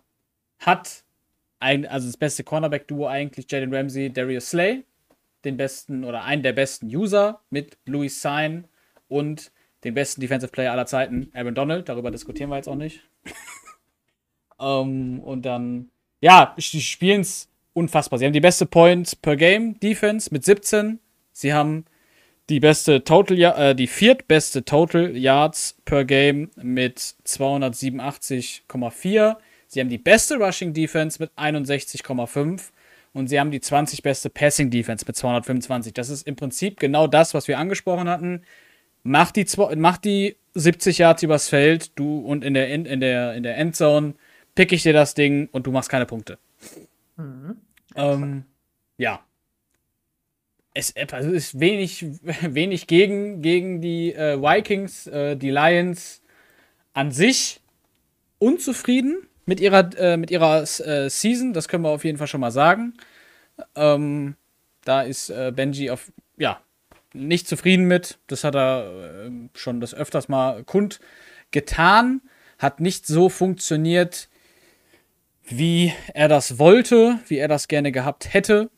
hat 0.59 1.04
also 1.65 2.07
das 2.07 2.17
beste 2.17 2.43
Cornerback-Duo 2.43 3.07
eigentlich, 3.07 3.49
Jaden 3.49 3.73
Ramsey, 3.73 4.11
Darius 4.11 4.49
Slay, 4.49 4.83
den 5.43 5.57
besten 5.57 6.03
oder 6.03 6.23
einen 6.23 6.43
der 6.43 6.53
besten 6.53 6.87
User 6.87 7.41
mit 7.49 7.77
Louis 7.85 8.21
Sign 8.21 8.65
und 9.07 9.51
den 9.83 9.93
besten 9.93 10.21
Defensive 10.21 10.51
Player 10.51 10.71
aller 10.71 10.85
Zeiten, 10.85 11.29
Aaron 11.33 11.55
Donald. 11.55 11.89
Darüber 11.89 12.11
diskutieren 12.11 12.49
wir 12.49 12.57
jetzt 12.57 12.67
auch 12.67 12.75
nicht. 12.75 13.01
ähm, 14.59 15.19
und 15.19 15.45
dann, 15.45 15.89
ja, 16.21 16.55
die 16.57 16.81
spielen 16.81 17.21
es 17.21 17.49
unfassbar. 17.73 18.19
Sie 18.19 18.25
haben 18.25 18.33
die 18.33 18.41
beste 18.41 18.65
Points 18.65 19.15
per 19.15 19.35
Game 19.35 19.79
Defense 19.79 20.29
mit 20.31 20.43
17. 20.43 20.99
Sie 21.31 21.53
haben 21.53 21.85
die 22.49 22.59
beste 22.59 23.03
Total, 23.03 23.39
äh, 23.39 23.75
die 23.75 23.87
viertbeste 23.87 24.65
Total 24.65 25.15
Yards 25.15 25.77
per 25.85 26.05
Game 26.05 26.49
mit 26.55 26.99
287,4. 26.99 29.37
Sie 29.75 29.81
haben 29.81 29.89
die 29.89 29.97
beste 29.97 30.37
Rushing 30.37 30.71
Defense 30.71 31.21
mit 31.21 31.31
61,5 31.37 32.69
und 33.11 33.27
sie 33.27 33.37
haben 33.37 33.51
die 33.51 33.59
20 33.59 34.03
beste 34.03 34.29
Passing 34.29 34.69
Defense 34.69 35.03
mit 35.05 35.17
225. 35.17 35.93
Das 35.93 36.07
ist 36.07 36.25
im 36.25 36.37
Prinzip 36.37 36.79
genau 36.79 37.07
das, 37.07 37.33
was 37.33 37.49
wir 37.49 37.59
angesprochen 37.59 38.07
hatten. 38.07 38.43
Mach 39.03 39.31
die, 39.31 39.45
mach 39.75 39.97
die 39.97 40.37
70 40.53 40.99
Yards 40.99 41.23
übers 41.23 41.49
Feld, 41.49 41.91
du 41.99 42.19
und 42.19 42.45
in 42.45 42.53
der, 42.53 42.69
in, 42.69 42.85
in 42.85 43.01
der, 43.01 43.33
in 43.33 43.43
der 43.43 43.57
Endzone 43.57 44.13
pick 44.55 44.71
ich 44.71 44.83
dir 44.83 44.93
das 44.93 45.13
Ding 45.13 45.49
und 45.51 45.67
du 45.67 45.73
machst 45.73 45.89
keine 45.89 46.05
Punkte. 46.05 46.37
Mhm. 47.17 47.57
Ähm, 47.97 48.45
ja. 48.97 49.25
Es, 50.73 50.95
also 51.11 51.31
es 51.31 51.47
ist 51.47 51.59
wenig, 51.59 52.05
wenig 52.41 52.87
gegen, 52.87 53.41
gegen 53.41 53.81
die 53.81 54.13
äh, 54.13 54.41
Vikings, 54.41 55.07
äh, 55.07 55.35
die 55.35 55.51
Lions 55.51 56.21
an 56.93 57.11
sich 57.11 57.59
unzufrieden 58.39 59.27
mit 59.45 59.59
ihrer, 59.59 59.89
äh, 59.97 60.17
mit 60.17 60.31
ihrer 60.31 60.61
äh, 60.61 61.09
Season, 61.09 61.53
das 61.53 61.67
können 61.67 61.83
wir 61.83 61.89
auf 61.89 62.03
jeden 62.03 62.17
Fall 62.17 62.27
schon 62.27 62.41
mal 62.41 62.51
sagen. 62.51 62.93
Ähm, 63.75 64.35
da 64.83 65.01
ist 65.01 65.29
äh, 65.29 65.51
Benji 65.55 65.89
auf, 65.89 66.11
ja, 66.37 66.61
nicht 67.13 67.47
zufrieden 67.47 67.85
mit. 67.85 68.19
Das 68.27 68.43
hat 68.43 68.55
er 68.55 69.25
äh, 69.25 69.31
schon 69.53 69.79
das 69.79 69.93
öfters 69.93 70.27
mal 70.27 70.63
kund 70.63 70.99
getan. 71.51 72.21
Hat 72.59 72.79
nicht 72.79 73.05
so 73.05 73.29
funktioniert, 73.29 74.29
wie 75.43 75.93
er 76.13 76.27
das 76.27 76.57
wollte, 76.57 77.19
wie 77.27 77.37
er 77.37 77.47
das 77.47 77.67
gerne 77.67 77.91
gehabt 77.91 78.33
hätte. 78.33 78.69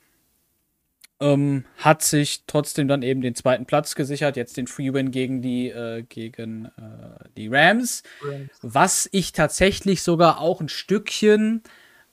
Ähm, 1.20 1.66
hat 1.78 2.04
sich 2.04 2.44
trotzdem 2.46 2.88
dann 2.88 3.02
eben 3.02 3.22
den 3.22 3.34
zweiten 3.34 3.66
Platz 3.66 3.96
gesichert, 3.96 4.38
jetzt 4.38 4.56
den 4.56 4.68
Free 4.68 4.94
Win 4.94 5.10
gegen 5.10 5.42
die, 5.42 5.70
äh, 5.70 6.04
gegen, 6.04 6.66
äh, 6.66 7.30
die 7.36 7.48
Rams, 7.48 8.04
Rams, 8.22 8.50
was 8.62 9.10
ich 9.12 9.32
tatsächlich 9.32 10.04
sogar 10.04 10.40
auch 10.40 10.62
ein 10.62 10.70
Stückchen 10.70 11.64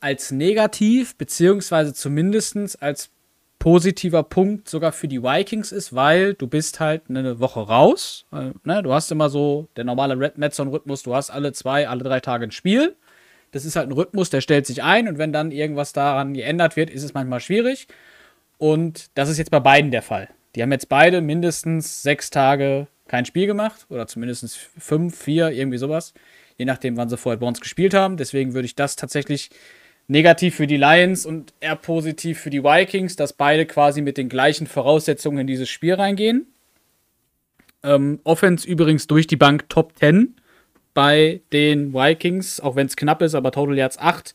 als 0.00 0.30
negativ, 0.30 1.16
beziehungsweise 1.16 1.92
zumindest 1.92 2.82
als 2.82 3.10
positiver 3.58 4.22
Punkt 4.22 4.68
sogar 4.68 4.92
für 4.92 5.08
die 5.08 5.22
Vikings 5.22 5.72
ist, 5.72 5.94
weil 5.94 6.34
du 6.34 6.46
bist 6.46 6.80
halt 6.80 7.04
eine 7.08 7.40
Woche 7.40 7.60
raus. 7.60 8.26
Äh, 8.30 8.50
ne? 8.62 8.82
Du 8.82 8.92
hast 8.92 9.10
immer 9.10 9.30
so 9.30 9.68
der 9.76 9.84
normale 9.84 10.18
Red 10.18 10.36
Metzon-Rhythmus, 10.36 11.02
du 11.02 11.14
hast 11.14 11.30
alle 11.30 11.54
zwei, 11.54 11.88
alle 11.88 12.04
drei 12.04 12.20
Tage 12.20 12.44
ein 12.44 12.50
Spiel. 12.50 12.94
Das 13.52 13.64
ist 13.64 13.76
halt 13.76 13.88
ein 13.88 13.92
Rhythmus, 13.92 14.28
der 14.28 14.42
stellt 14.42 14.66
sich 14.66 14.82
ein 14.82 15.08
und 15.08 15.16
wenn 15.16 15.32
dann 15.32 15.50
irgendwas 15.50 15.94
daran 15.94 16.34
geändert 16.34 16.76
wird, 16.76 16.90
ist 16.90 17.04
es 17.04 17.14
manchmal 17.14 17.40
schwierig. 17.40 17.86
Und 18.58 19.10
das 19.14 19.28
ist 19.28 19.38
jetzt 19.38 19.50
bei 19.50 19.60
beiden 19.60 19.90
der 19.90 20.02
Fall. 20.02 20.28
Die 20.54 20.62
haben 20.62 20.72
jetzt 20.72 20.88
beide 20.88 21.20
mindestens 21.20 22.02
sechs 22.02 22.30
Tage 22.30 22.86
kein 23.08 23.24
Spiel 23.24 23.46
gemacht. 23.46 23.86
Oder 23.88 24.06
zumindest 24.06 24.56
fünf, 24.78 25.16
vier, 25.16 25.50
irgendwie 25.50 25.78
sowas. 25.78 26.14
Je 26.56 26.64
nachdem, 26.64 26.96
wann 26.96 27.08
sie 27.08 27.16
vorher 27.16 27.38
bei 27.38 27.46
uns 27.46 27.60
gespielt 27.60 27.94
haben. 27.94 28.16
Deswegen 28.16 28.54
würde 28.54 28.66
ich 28.66 28.76
das 28.76 28.96
tatsächlich 28.96 29.50
negativ 30.06 30.56
für 30.56 30.66
die 30.66 30.76
Lions 30.76 31.26
und 31.26 31.52
eher 31.60 31.76
positiv 31.76 32.40
für 32.40 32.50
die 32.50 32.62
Vikings, 32.62 33.16
dass 33.16 33.32
beide 33.32 33.66
quasi 33.66 34.02
mit 34.02 34.18
den 34.18 34.28
gleichen 34.28 34.66
Voraussetzungen 34.66 35.38
in 35.38 35.46
dieses 35.46 35.68
Spiel 35.68 35.94
reingehen. 35.94 36.46
Ähm, 37.82 38.20
Offense 38.24 38.66
übrigens 38.66 39.06
durch 39.06 39.26
die 39.26 39.36
Bank 39.36 39.68
Top 39.68 39.92
10 39.98 40.36
bei 40.92 41.40
den 41.52 41.92
Vikings, 41.92 42.60
auch 42.60 42.76
wenn 42.76 42.86
es 42.86 42.96
knapp 42.96 43.22
ist, 43.22 43.34
aber 43.34 43.50
Total 43.50 43.76
Yards 43.76 43.98
8. 43.98 44.34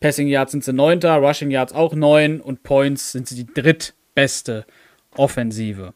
Passing 0.00 0.28
Yards 0.28 0.52
sind 0.52 0.64
sie 0.64 0.72
neunter, 0.72 1.16
Rushing 1.16 1.50
Yards 1.50 1.72
auch 1.72 1.94
neun 1.94 2.40
und 2.40 2.62
Points 2.62 3.12
sind 3.12 3.28
sie 3.28 3.44
die 3.44 3.52
drittbeste 3.52 4.66
Offensive. 5.16 5.92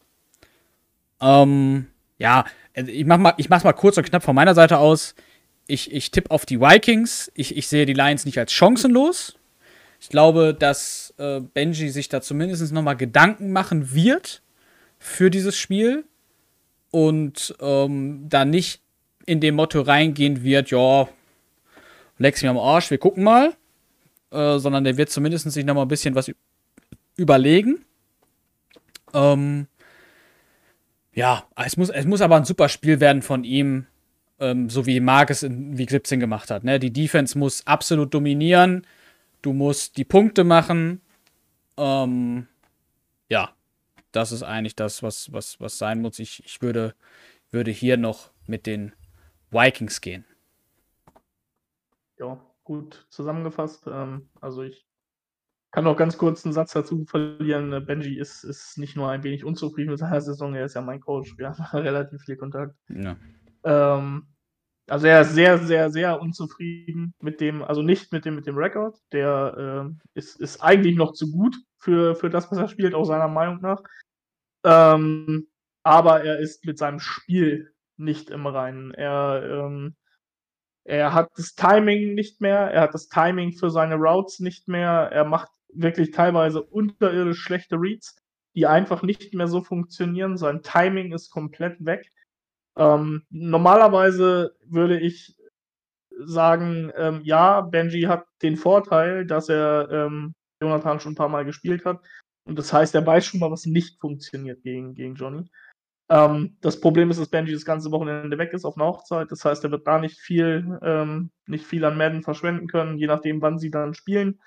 Ähm, 1.21 1.87
ja, 2.19 2.45
ich 2.75 3.07
mach 3.07 3.19
mal, 3.19 3.35
ich 3.39 3.49
mach's 3.49 3.65
mal 3.65 3.73
kurz 3.73 3.97
und 3.97 4.05
knapp 4.05 4.23
von 4.23 4.35
meiner 4.35 4.55
Seite 4.55 4.79
aus. 4.79 5.15
Ich, 5.67 5.91
ich 5.93 6.11
tippe 6.11 6.31
auf 6.31 6.45
die 6.45 6.61
Vikings. 6.61 7.33
Ich, 7.35 7.57
ich 7.57 7.69
sehe 7.69 7.87
die 7.87 7.95
Lions 7.95 8.27
nicht 8.27 8.39
als 8.39 8.53
chancenlos. 8.53 9.37
Ich 10.01 10.11
glaube, 10.11 10.53
dass 10.53 11.15
äh, 11.17 11.41
Benji 11.41 11.89
sich 11.89 12.11
da 12.11 12.21
zumindest 12.21 12.71
nochmal 12.73 12.97
Gedanken 12.97 13.53
machen 13.53 13.95
wird 13.95 14.43
für 14.99 15.31
dieses 15.31 15.57
Spiel 15.57 16.05
und 16.91 17.57
ähm, 17.61 18.27
da 18.29 18.45
nicht 18.45 18.83
in 19.25 19.41
dem 19.41 19.55
Motto 19.55 19.81
reingehen 19.81 20.43
wird, 20.45 20.71
ja, 20.71 21.09
leck's 22.19 22.43
mir 22.43 22.51
am 22.51 22.59
Arsch, 22.59 22.91
wir 22.91 22.99
gucken 22.99 23.25
mal, 23.25 23.55
äh, 24.35 24.59
sondern 24.59 24.85
der 24.85 24.97
wird 24.97 25.11
zumindest 25.11 25.51
sich 25.51 25.65
noch 25.65 25.75
mal 25.75 25.83
ein 25.83 25.89
bisschen 25.89 26.15
was 26.15 26.31
überlegen. 27.17 27.85
Ähm, 29.13 29.69
ja, 31.13 31.47
es 31.57 31.77
muss, 31.77 31.91
es 31.91 32.05
muss 32.05 32.21
aber 32.21 32.37
ein 32.37 32.45
super 32.45 32.69
Spiel 32.69 32.99
werden 32.99 33.23
von 33.23 33.45
ihm, 33.45 33.87
ähm, 34.41 34.69
so 34.69 34.87
wie 34.87 34.99
Marc 34.99 35.31
es 35.31 35.45
in 35.45 35.79
Week 35.79 35.91
17 35.91 36.19
gemacht 36.19 36.51
hat. 36.51 36.65
Ne? 36.65 36.81
Die 36.81 36.93
Defense 36.93 37.39
muss 37.39 37.67
absolut 37.67 38.13
dominieren. 38.13 38.87
Du 39.41 39.53
musst 39.53 39.97
die 39.97 40.05
Punkte 40.05 40.43
machen. 40.43 41.01
Ähm, 41.77 42.49
ja, 43.29 43.55
das 44.11 44.33
ist 44.33 44.43
eigentlich 44.43 44.75
das, 44.75 45.03
was, 45.03 45.33
was, 45.33 45.61
was 45.61 45.79
sein 45.79 46.01
muss. 46.01 46.19
Ich, 46.19 46.45
ich 46.45 46.61
würde, 46.61 46.95
würde 47.53 47.71
hier 47.71 47.97
noch 47.97 48.31
mit 48.47 48.67
den 48.67 48.93
Vikings 49.53 50.01
gehen. 50.01 50.25
Ja, 52.19 52.41
gut 52.65 53.07
zusammengefasst. 53.11 53.87
Ähm, 53.87 54.29
also 54.41 54.63
ich 54.63 54.87
kann 55.71 55.85
noch 55.85 55.97
ganz 55.97 56.19
kurz 56.19 56.45
einen 56.45 56.53
Satz 56.53 56.73
dazu 56.73 57.05
verlieren. 57.05 57.73
Äh, 57.73 57.81
Benji 57.81 58.19
ist, 58.19 58.45
ist 58.45 58.79
nicht 58.79 58.97
nur 58.97 59.11
ein 59.11 59.23
wenig 59.23 59.45
unzufrieden 59.45 59.91
mit 59.91 59.99
seiner 59.99 60.21
Saison, 60.21 60.55
er 60.55 60.67
ist 60.67 60.75
ja 60.75 60.81
mein 60.81 61.01
Coach. 61.01 61.37
Wir 61.37 61.51
haben 61.51 61.63
relativ 61.73 62.23
viel 62.23 62.37
Kontakt. 62.37 62.75
Ja. 62.89 63.17
Ähm, 63.65 64.27
also 64.87 65.07
er 65.07 65.23
ist 65.23 65.35
sehr, 65.35 65.59
sehr, 65.59 65.91
sehr 65.91 66.21
unzufrieden 66.21 67.15
mit 67.21 67.41
dem, 67.41 67.63
also 67.63 67.83
nicht 67.83 68.13
mit 68.13 68.25
dem, 68.25 68.37
mit 68.37 68.47
dem 68.47 68.57
Rekord. 68.57 68.99
Der 69.13 69.89
äh, 69.89 70.19
ist, 70.19 70.41
ist 70.41 70.61
eigentlich 70.63 70.97
noch 70.97 71.13
zu 71.13 71.31
gut 71.33 71.57
für, 71.79 72.15
für 72.15 72.31
das, 72.31 72.51
was 72.51 72.59
er 72.59 72.69
spielt, 72.69 72.95
auch 72.95 73.05
seiner 73.05 73.29
Meinung 73.29 73.61
nach. 73.61 73.83
Ähm, 74.65 75.49
aber 75.83 76.23
er 76.23 76.39
ist 76.39 76.65
mit 76.65 76.79
seinem 76.79 77.01
Spiel 77.01 77.73
nicht 77.97 78.31
im 78.31 78.47
Reinen. 78.47 78.93
Er 78.93 79.67
ähm, 79.67 79.97
er 80.85 81.15
hat 81.15 81.31
das 81.37 81.55
Timing 81.55 82.15
nicht 82.15 82.41
mehr, 82.41 82.71
er 82.71 82.83
hat 82.83 82.95
das 82.95 83.09
Timing 83.09 83.53
für 83.53 83.71
seine 83.71 83.97
Routes 83.97 84.41
nicht 84.41 84.69
mehr, 84.69 85.11
er 85.11 85.25
macht 85.25 85.49
wirklich 85.73 86.11
teilweise 86.11 86.63
unterirdisch 86.63 87.41
schlechte 87.41 87.77
Reads, 87.77 88.17
die 88.55 88.67
einfach 88.67 89.03
nicht 89.03 89.35
mehr 89.35 89.49
so 89.49 89.63
funktionieren. 89.63 90.37
Sein 90.37 90.63
Timing 90.63 91.13
ist 91.13 91.31
komplett 91.31 91.85
weg. 91.85 92.11
Ähm, 92.77 93.25
normalerweise 93.31 94.57
würde 94.67 95.01
ich 95.01 95.37
sagen, 96.19 96.93
ähm, 96.97 97.23
ja, 97.25 97.61
Benji 97.61 98.03
hat 98.03 98.27
den 98.43 98.57
Vorteil, 98.57 99.27
dass 99.27 99.49
er 99.49 99.89
ähm, 99.91 100.35
Jonathan 100.61 101.01
schon 101.01 101.13
ein 101.13 101.17
paar 101.17 101.29
Mal 101.29 101.45
gespielt 101.45 101.85
hat. 101.85 102.01
Und 102.47 102.59
das 102.59 102.73
heißt, 102.73 102.95
er 102.95 103.07
weiß 103.07 103.25
schon 103.25 103.41
mal, 103.41 103.51
was 103.51 103.67
nicht 103.67 104.01
funktioniert 104.01 104.63
gegen, 104.63 104.95
gegen 104.95 105.15
Johnny. 105.15 105.51
Ähm, 106.11 106.57
das 106.61 106.81
Problem 106.81 107.11
ist, 107.11 107.19
dass 107.19 107.29
Benji 107.29 107.53
das 107.53 107.65
ganze 107.65 107.91
Wochenende 107.91 108.37
weg 108.37 108.53
ist 108.53 108.65
auf 108.65 108.77
einer 108.77 108.87
Hochzeit. 108.87 109.31
Das 109.31 109.45
heißt, 109.45 109.65
er 109.65 109.71
wird 109.71 109.87
da 109.87 109.99
nicht 109.99 110.19
viel, 110.19 110.79
ähm, 110.83 111.31
nicht 111.47 111.65
viel 111.67 111.85
an 111.85 111.97
Madden 111.97 112.23
verschwenden 112.23 112.67
können, 112.67 112.99
je 112.99 113.07
nachdem, 113.07 113.41
wann 113.41 113.59
sie 113.59 113.71
dann 113.71 113.95
spielen. 113.95 114.41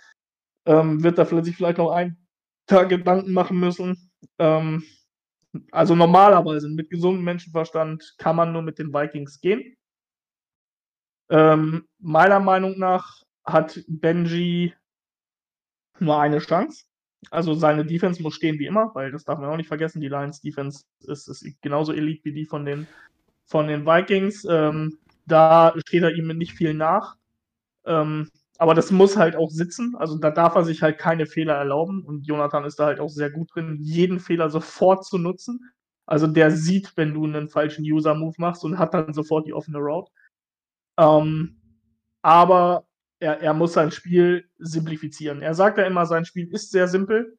Ähm, 0.66 1.04
wird 1.04 1.18
er 1.18 1.44
sich 1.44 1.56
vielleicht 1.56 1.78
noch 1.80 1.92
einen 1.92 2.28
Tag 2.68 2.90
Gedanken 2.90 3.34
machen 3.34 3.60
müssen. 3.60 4.12
Ähm, 4.38 4.84
also 5.72 5.96
normalerweise 5.96 6.70
mit 6.70 6.90
gesundem 6.90 7.24
Menschenverstand 7.24 8.16
kann 8.18 8.36
man 8.36 8.52
nur 8.52 8.62
mit 8.62 8.78
den 8.78 8.94
Vikings 8.94 9.40
gehen. 9.42 9.76
Ähm, 11.30 11.88
meiner 12.00 12.40
Meinung 12.40 12.78
nach 12.78 13.24
hat 13.46 13.82
Benji 13.88 14.74
nur 16.00 16.20
eine 16.20 16.40
Chance. 16.40 16.87
Also 17.32 17.54
seine 17.54 17.86
Defense 17.86 18.22
muss 18.22 18.36
stehen 18.36 18.60
wie 18.60 18.68
immer, 18.68 18.92
weil 18.94 19.12
das 19.12 19.24
darf 19.24 19.40
man 19.40 19.50
auch 19.50 19.58
nicht 19.58 19.68
vergessen. 19.68 20.02
Die 20.02 20.08
Lions 20.08 20.42
Defense 20.42 20.86
ist, 21.02 21.28
ist 21.28 21.62
genauso 21.62 21.94
elite 21.94 22.26
wie 22.26 22.34
die 22.34 22.46
von 22.46 22.66
den, 22.66 22.88
von 23.46 23.68
den 23.68 23.86
Vikings. 23.86 24.46
Ähm, 24.50 24.98
da 25.26 25.74
steht 25.86 26.04
er 26.04 26.16
ihm 26.16 26.28
nicht 26.28 26.54
viel 26.54 26.74
nach. 26.74 27.16
Ähm, 27.86 28.30
aber 28.60 28.74
das 28.74 28.92
muss 28.92 29.18
halt 29.18 29.36
auch 29.36 29.50
sitzen. 29.50 29.96
Also 29.98 30.18
da 30.18 30.32
darf 30.32 30.56
er 30.56 30.64
sich 30.64 30.82
halt 30.82 30.98
keine 30.98 31.26
Fehler 31.26 31.56
erlauben. 31.56 32.04
Und 32.04 32.26
Jonathan 32.26 32.66
ist 32.66 32.80
da 32.80 32.86
halt 32.86 33.00
auch 33.00 33.10
sehr 33.10 33.30
gut 33.30 33.54
drin, 33.54 33.78
jeden 33.82 34.20
Fehler 34.20 34.50
sofort 34.50 35.06
zu 35.06 35.18
nutzen. 35.18 35.72
Also 36.06 36.26
der 36.28 36.52
sieht, 36.52 36.94
wenn 36.96 37.14
du 37.14 37.26
einen 37.26 37.50
falschen 37.50 37.84
User-Move 37.84 38.36
machst 38.38 38.64
und 38.64 38.80
hat 38.80 38.94
dann 38.94 39.14
sofort 39.14 39.46
die 39.46 39.54
offene 39.54 39.78
Route. 39.80 40.12
Ähm, 40.98 41.58
aber 42.22 42.88
er, 43.20 43.42
er 43.42 43.54
muss 43.54 43.74
sein 43.74 43.92
Spiel 43.92 44.46
simplifizieren. 44.58 45.42
Er 45.42 45.54
sagt 45.54 45.78
ja 45.78 45.86
immer, 45.86 46.06
sein 46.06 46.26
Spiel 46.26 46.48
ist 46.52 46.72
sehr 46.72 46.88
simpel. 46.88 47.38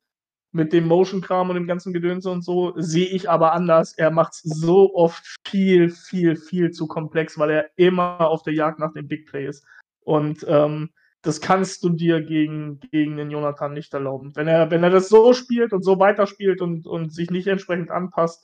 Mit 0.50 0.72
dem 0.72 0.88
Motion-Kram 0.88 1.50
und 1.50 1.56
dem 1.56 1.66
ganzen 1.66 1.92
Gedönse 1.92 2.30
und 2.30 2.42
so 2.42 2.72
sehe 2.76 3.06
ich 3.06 3.28
aber 3.28 3.52
anders. 3.52 3.92
Er 3.92 4.10
macht 4.10 4.32
es 4.32 4.42
so 4.44 4.94
oft 4.94 5.22
viel, 5.46 5.90
viel, 5.90 6.36
viel 6.36 6.70
zu 6.70 6.86
komplex, 6.86 7.38
weil 7.38 7.50
er 7.50 7.70
immer 7.76 8.20
auf 8.20 8.42
der 8.42 8.54
Jagd 8.54 8.78
nach 8.78 8.94
dem 8.94 9.08
Big 9.08 9.26
Play 9.26 9.46
ist. 9.46 9.66
Und 10.00 10.46
ähm, 10.48 10.90
das 11.20 11.42
kannst 11.42 11.84
du 11.84 11.90
dir 11.90 12.22
gegen, 12.22 12.80
gegen 12.90 13.18
den 13.18 13.30
Jonathan 13.30 13.74
nicht 13.74 13.92
erlauben. 13.92 14.34
Wenn 14.36 14.48
er, 14.48 14.70
wenn 14.70 14.82
er 14.82 14.90
das 14.90 15.10
so 15.10 15.34
spielt 15.34 15.74
und 15.74 15.82
so 15.82 15.98
weiterspielt 15.98 16.62
und, 16.62 16.86
und 16.86 17.12
sich 17.12 17.30
nicht 17.30 17.46
entsprechend 17.46 17.90
anpasst 17.90 18.42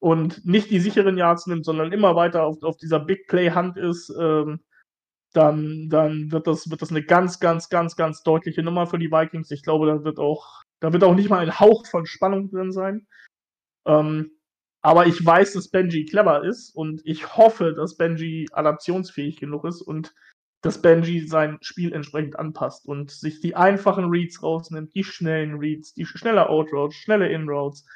und 0.00 0.44
nicht 0.44 0.70
die 0.70 0.80
sicheren 0.80 1.18
Yards 1.18 1.46
nimmt, 1.46 1.64
sondern 1.64 1.92
immer 1.92 2.16
weiter 2.16 2.44
auf, 2.44 2.62
auf 2.64 2.78
dieser 2.78 2.98
Big 2.98 3.28
Play-Hand 3.28 3.76
ist, 3.76 4.12
ähm, 4.18 4.60
dann, 5.38 5.88
dann 5.88 6.32
wird, 6.32 6.48
das, 6.48 6.68
wird 6.68 6.82
das 6.82 6.90
eine 6.90 7.04
ganz, 7.04 7.38
ganz, 7.38 7.68
ganz, 7.68 7.94
ganz 7.94 8.24
deutliche 8.24 8.64
Nummer 8.64 8.88
für 8.88 8.98
die 8.98 9.12
Vikings. 9.12 9.52
Ich 9.52 9.62
glaube, 9.62 9.86
da 9.86 10.02
wird 10.02 10.18
auch, 10.18 10.64
da 10.80 10.92
wird 10.92 11.04
auch 11.04 11.14
nicht 11.14 11.30
mal 11.30 11.38
ein 11.38 11.60
Hauch 11.60 11.86
von 11.86 12.06
Spannung 12.06 12.50
drin 12.50 12.72
sein. 12.72 13.06
Ähm, 13.86 14.32
aber 14.82 15.06
ich 15.06 15.24
weiß, 15.24 15.52
dass 15.52 15.70
Benji 15.70 16.06
clever 16.06 16.42
ist 16.42 16.74
und 16.74 17.02
ich 17.04 17.36
hoffe, 17.36 17.72
dass 17.72 17.96
Benji 17.96 18.48
adaptionsfähig 18.50 19.36
genug 19.36 19.64
ist 19.64 19.80
und 19.80 20.12
dass 20.60 20.82
Benji 20.82 21.24
sein 21.28 21.58
Spiel 21.60 21.92
entsprechend 21.92 22.36
anpasst 22.36 22.86
und 22.86 23.12
sich 23.12 23.40
die 23.40 23.54
einfachen 23.54 24.06
Reads 24.06 24.42
rausnimmt, 24.42 24.92
die 24.96 25.04
schnellen 25.04 25.58
Reads, 25.58 25.94
die 25.94 26.04
schnelle 26.04 26.48
Outroads, 26.48 26.96
schnelle 26.96 27.28
Inroads, 27.28 27.86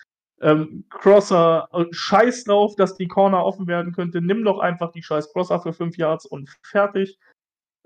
ähm, 0.40 0.84
Crosser, 0.90 1.68
äh, 1.72 1.86
scheiß 1.90 2.44
drauf, 2.44 2.76
dass 2.76 2.94
die 2.94 3.08
Corner 3.08 3.44
offen 3.44 3.66
werden 3.66 3.92
könnte, 3.92 4.20
nimm 4.20 4.44
doch 4.44 4.60
einfach 4.60 4.92
die 4.92 5.02
scheiß 5.02 5.32
Crosser 5.32 5.58
für 5.58 5.72
5 5.72 5.96
Yards 5.96 6.24
und 6.24 6.56
fertig. 6.62 7.18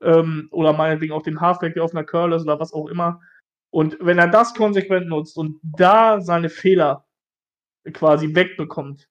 Ähm, 0.06 0.48
oder 0.52 0.72
meinetwegen 0.72 1.12
auch 1.12 1.22
den 1.22 1.40
Halfback, 1.40 1.74
der 1.74 1.84
auf 1.84 1.92
einer 1.92 2.04
Curl 2.04 2.32
ist 2.32 2.42
oder 2.42 2.60
was 2.60 2.72
auch 2.72 2.86
immer. 2.86 3.20
Und 3.70 3.98
wenn 4.00 4.18
er 4.18 4.28
das 4.28 4.54
konsequent 4.54 5.08
nutzt 5.08 5.36
und 5.36 5.60
da 5.62 6.20
seine 6.20 6.48
Fehler 6.48 7.04
quasi 7.92 8.34
wegbekommt, 8.34 9.08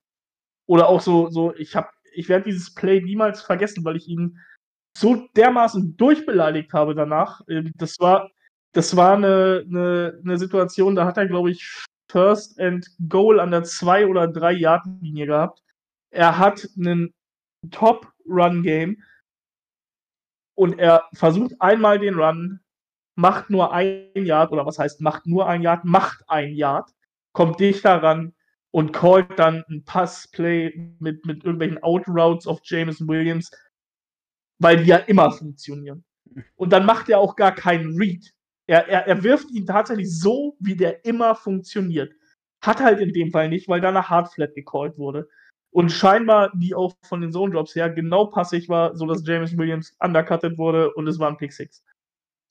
oder 0.66 0.88
auch 0.88 1.00
so, 1.00 1.28
so 1.30 1.54
ich 1.54 1.76
habe, 1.76 1.88
ich 2.12 2.28
werde 2.28 2.46
dieses 2.46 2.74
Play 2.74 3.00
niemals 3.00 3.42
vergessen, 3.42 3.84
weil 3.84 3.96
ich 3.96 4.08
ihn 4.08 4.38
so 4.96 5.28
dermaßen 5.36 5.96
durchbeleidigt 5.96 6.72
habe 6.72 6.94
danach. 6.94 7.42
Ähm, 7.48 7.72
das 7.76 7.98
war, 8.00 8.30
das 8.72 8.96
war 8.96 9.14
eine, 9.14 9.64
eine, 9.68 10.20
eine 10.24 10.38
Situation, 10.38 10.96
da 10.96 11.06
hat 11.06 11.18
er, 11.18 11.26
glaube 11.26 11.50
ich, 11.50 11.84
First 12.10 12.58
and 12.60 12.86
Goal 13.08 13.40
an 13.40 13.50
der 13.50 13.64
2 13.64 14.06
oder 14.06 14.28
3 14.28 14.52
Yard 14.52 14.86
Linie 15.00 15.26
gehabt. 15.26 15.62
Er 16.10 16.38
hat 16.38 16.66
einen 16.76 17.12
Top 17.70 18.12
Run 18.28 18.62
Game 18.62 19.02
und 20.56 20.78
er 20.78 21.04
versucht 21.14 21.54
einmal 21.60 22.00
den 22.00 22.16
Run, 22.16 22.60
macht 23.14 23.50
nur 23.50 23.72
ein 23.72 24.10
Yard 24.14 24.50
oder 24.50 24.66
was 24.66 24.78
heißt 24.78 25.00
macht 25.00 25.26
nur 25.26 25.48
ein 25.48 25.62
Yard, 25.62 25.84
macht 25.84 26.24
ein 26.26 26.52
Yard, 26.54 26.90
kommt 27.32 27.60
dichter 27.60 28.02
ran 28.02 28.34
und 28.72 28.92
callt 28.92 29.38
dann 29.38 29.62
ein 29.70 29.84
Passplay 29.84 30.96
mit, 30.98 31.24
mit 31.24 31.44
irgendwelchen 31.44 31.82
Outroutes 31.82 32.48
auf 32.48 32.60
Jameson 32.64 33.06
Williams 33.06 33.50
weil 34.58 34.78
die 34.78 34.90
ja 34.90 34.96
immer 34.96 35.30
funktionieren. 35.30 36.04
Und 36.56 36.72
dann 36.72 36.86
macht 36.86 37.08
er 37.08 37.18
auch 37.18 37.36
gar 37.36 37.54
keinen 37.54 37.96
Read. 37.96 38.32
Er, 38.66 38.88
er, 38.88 39.06
er 39.06 39.22
wirft 39.22 39.50
ihn 39.50 39.66
tatsächlich 39.66 40.18
so, 40.18 40.56
wie 40.60 40.76
der 40.76 41.04
immer 41.04 41.34
funktioniert. 41.34 42.12
Hat 42.60 42.80
halt 42.80 43.00
in 43.00 43.12
dem 43.12 43.30
Fall 43.30 43.48
nicht, 43.48 43.68
weil 43.68 43.80
da 43.80 43.90
eine 43.90 44.08
Hardflat 44.08 44.54
gecallt 44.54 44.98
wurde. 44.98 45.28
Und 45.76 45.90
scheinbar, 45.90 46.52
die 46.54 46.74
auch 46.74 46.94
von 47.02 47.20
den 47.20 47.32
Zone 47.32 47.52
Drops 47.52 47.74
her 47.74 47.90
genau 47.90 48.24
passig 48.24 48.70
war, 48.70 48.96
so 48.96 49.04
dass 49.04 49.26
James 49.26 49.58
Williams 49.58 49.94
undercutted 50.00 50.56
wurde 50.56 50.90
und 50.94 51.06
es 51.06 51.18
war 51.18 51.28
ein 51.28 51.36
Pick 51.36 51.52
Six. 51.52 51.84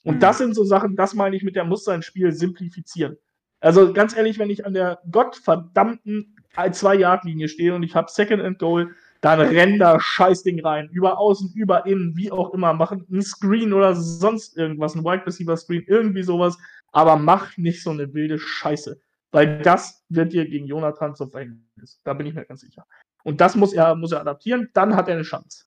Und 0.04 0.18
mhm. 0.18 0.20
das 0.20 0.38
sind 0.38 0.54
so 0.54 0.64
Sachen, 0.64 0.96
das 0.96 1.16
meine 1.16 1.36
ich 1.36 1.42
mit 1.42 1.56
der 1.56 1.64
muss 1.64 1.86
sein 1.86 2.04
Spiel 2.04 2.32
simplifizieren. 2.32 3.18
Also 3.62 3.94
ganz 3.94 4.16
ehrlich, 4.16 4.38
wenn 4.38 4.52
ich 4.52 4.64
an 4.64 4.76
der 4.76 5.00
gottverdammten 5.10 6.36
2-Yard-Linie 6.56 7.48
stehe 7.48 7.74
und 7.74 7.82
ich 7.82 7.96
habe 7.96 8.12
Second 8.12 8.44
and 8.44 8.60
Goal, 8.60 8.92
dann 9.22 9.40
renn 9.40 9.80
da 9.80 10.00
Scheißding 10.00 10.64
rein. 10.64 10.88
Über 10.92 11.18
außen, 11.18 11.52
über 11.56 11.88
innen, 11.88 12.16
wie 12.16 12.32
auch 12.32 12.54
immer. 12.54 12.74
Mach 12.74 12.92
einen 12.92 13.24
Screen 13.24 13.74
oder 13.74 13.96
sonst 13.96 14.56
irgendwas, 14.56 14.94
ein 14.94 15.04
Wide 15.04 15.26
Receiver 15.26 15.58
Screen, 15.58 15.84
irgendwie 15.88 16.22
sowas. 16.22 16.60
Aber 16.92 17.16
mach 17.16 17.58
nicht 17.58 17.82
so 17.82 17.90
eine 17.90 18.14
wilde 18.14 18.38
Scheiße. 18.38 19.00
Weil 19.32 19.64
das 19.64 20.06
wird 20.10 20.32
dir 20.32 20.48
gegen 20.48 20.68
Jonathan 20.68 21.16
zum 21.16 21.32
Verhängnis. 21.32 22.00
Da 22.04 22.14
bin 22.14 22.28
ich 22.28 22.36
mir 22.36 22.46
ganz 22.46 22.62
sicher. 22.62 22.86
Und 23.26 23.42
das 23.42 23.56
muss 23.56 23.74
er, 23.74 23.96
muss 23.96 24.12
er 24.12 24.22
adaptieren, 24.22 24.70
dann 24.74 24.96
hat 24.96 25.08
er 25.08 25.16
eine 25.16 25.24
Chance. 25.24 25.66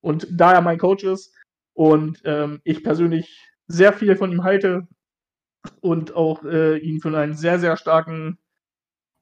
Und 0.00 0.28
da 0.30 0.52
er 0.52 0.60
mein 0.60 0.78
Coach 0.78 1.04
ist 1.04 1.34
und 1.74 2.22
ähm, 2.24 2.60
ich 2.62 2.84
persönlich 2.84 3.50
sehr 3.66 3.92
viel 3.92 4.16
von 4.16 4.30
ihm 4.30 4.44
halte 4.44 4.86
und 5.80 6.14
auch 6.14 6.44
äh, 6.44 6.78
ihn 6.78 7.00
für 7.00 7.16
einen 7.18 7.34
sehr, 7.34 7.58
sehr 7.58 7.76
starken, 7.76 8.38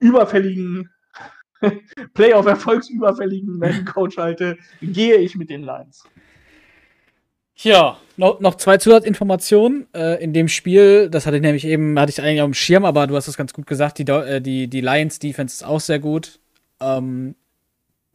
überfälligen 0.00 0.90
Playoff-erfolgsüberfälligen 2.14 3.56
Man-Coach 3.58 4.18
halte, 4.18 4.58
gehe 4.82 5.16
ich 5.16 5.34
mit 5.34 5.48
den 5.48 5.62
Lions. 5.62 6.04
Ja, 7.56 7.98
noch, 8.18 8.38
noch 8.38 8.56
zwei 8.56 8.76
Zusatzinformationen. 8.76 9.88
Äh, 9.94 10.22
in 10.22 10.34
dem 10.34 10.48
Spiel, 10.48 11.08
das 11.08 11.26
hatte 11.26 11.36
ich 11.36 11.42
nämlich 11.42 11.64
eben, 11.64 11.98
hatte 11.98 12.10
ich 12.10 12.20
eigentlich 12.20 12.42
auf 12.42 12.50
dem 12.50 12.54
Schirm, 12.54 12.84
aber 12.84 13.06
du 13.06 13.16
hast 13.16 13.28
es 13.28 13.36
ganz 13.38 13.54
gut 13.54 13.66
gesagt, 13.66 13.98
die, 13.98 14.04
äh, 14.04 14.40
die, 14.40 14.68
die 14.68 14.82
Lions-Defense 14.82 15.54
ist 15.54 15.64
auch 15.64 15.80
sehr 15.80 15.98
gut. 15.98 16.38
Ähm, 16.80 17.34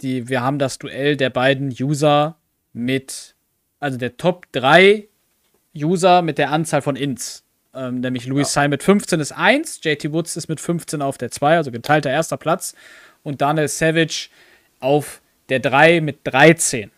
die, 0.04 0.30
wir 0.30 0.42
haben 0.42 0.60
das 0.60 0.78
Duell 0.78 1.18
der 1.18 1.30
beiden 1.30 1.70
User 1.70 2.38
mit, 2.74 3.36
also 3.80 3.98
der 3.98 4.18
Top 4.18 4.46
3 4.52 5.08
User 5.76 6.22
mit 6.22 6.38
der 6.38 6.52
Anzahl 6.52 6.82
von 6.82 6.96
Ints. 6.96 7.44
Ähm, 7.74 8.02
nämlich 8.02 8.28
Louis 8.28 8.54
ja. 8.54 8.68
mit 8.68 8.84
15 8.84 9.20
ist 9.20 9.32
1, 9.32 9.80
JT 9.84 10.12
Woods 10.12 10.38
ist 10.38 10.48
mit 10.48 10.60
15 10.60 11.02
auf 11.02 11.18
der 11.18 11.32
2, 11.32 11.58
also 11.58 11.72
geteilter 11.72 12.12
erster 12.12 12.38
Platz 12.38 12.76
und 13.24 13.42
Daniel 13.42 13.68
Savage 13.68 14.30
auf 14.80 15.22
der 15.50 15.60
3 15.60 16.02
mit 16.02 16.20
13. 16.26 16.92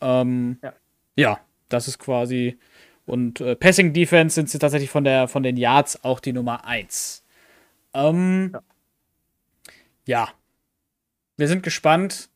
Ähm, 0.00 0.58
ja. 0.62 0.72
ja. 1.16 1.40
das 1.68 1.88
ist 1.88 1.98
quasi. 1.98 2.58
Und 3.06 3.40
äh, 3.40 3.56
Passing 3.56 3.92
Defense 3.92 4.34
sind 4.34 4.48
sie 4.48 4.58
tatsächlich 4.58 4.90
von, 4.90 5.04
der, 5.04 5.26
von 5.28 5.42
den 5.42 5.56
Yards 5.56 6.04
auch 6.04 6.20
die 6.20 6.32
Nummer 6.32 6.64
1. 6.64 7.24
Ähm, 7.92 8.52
ja. 8.52 8.60
ja. 10.06 10.28
Wir 11.36 11.48
sind 11.48 11.62
gespannt. 11.62 12.30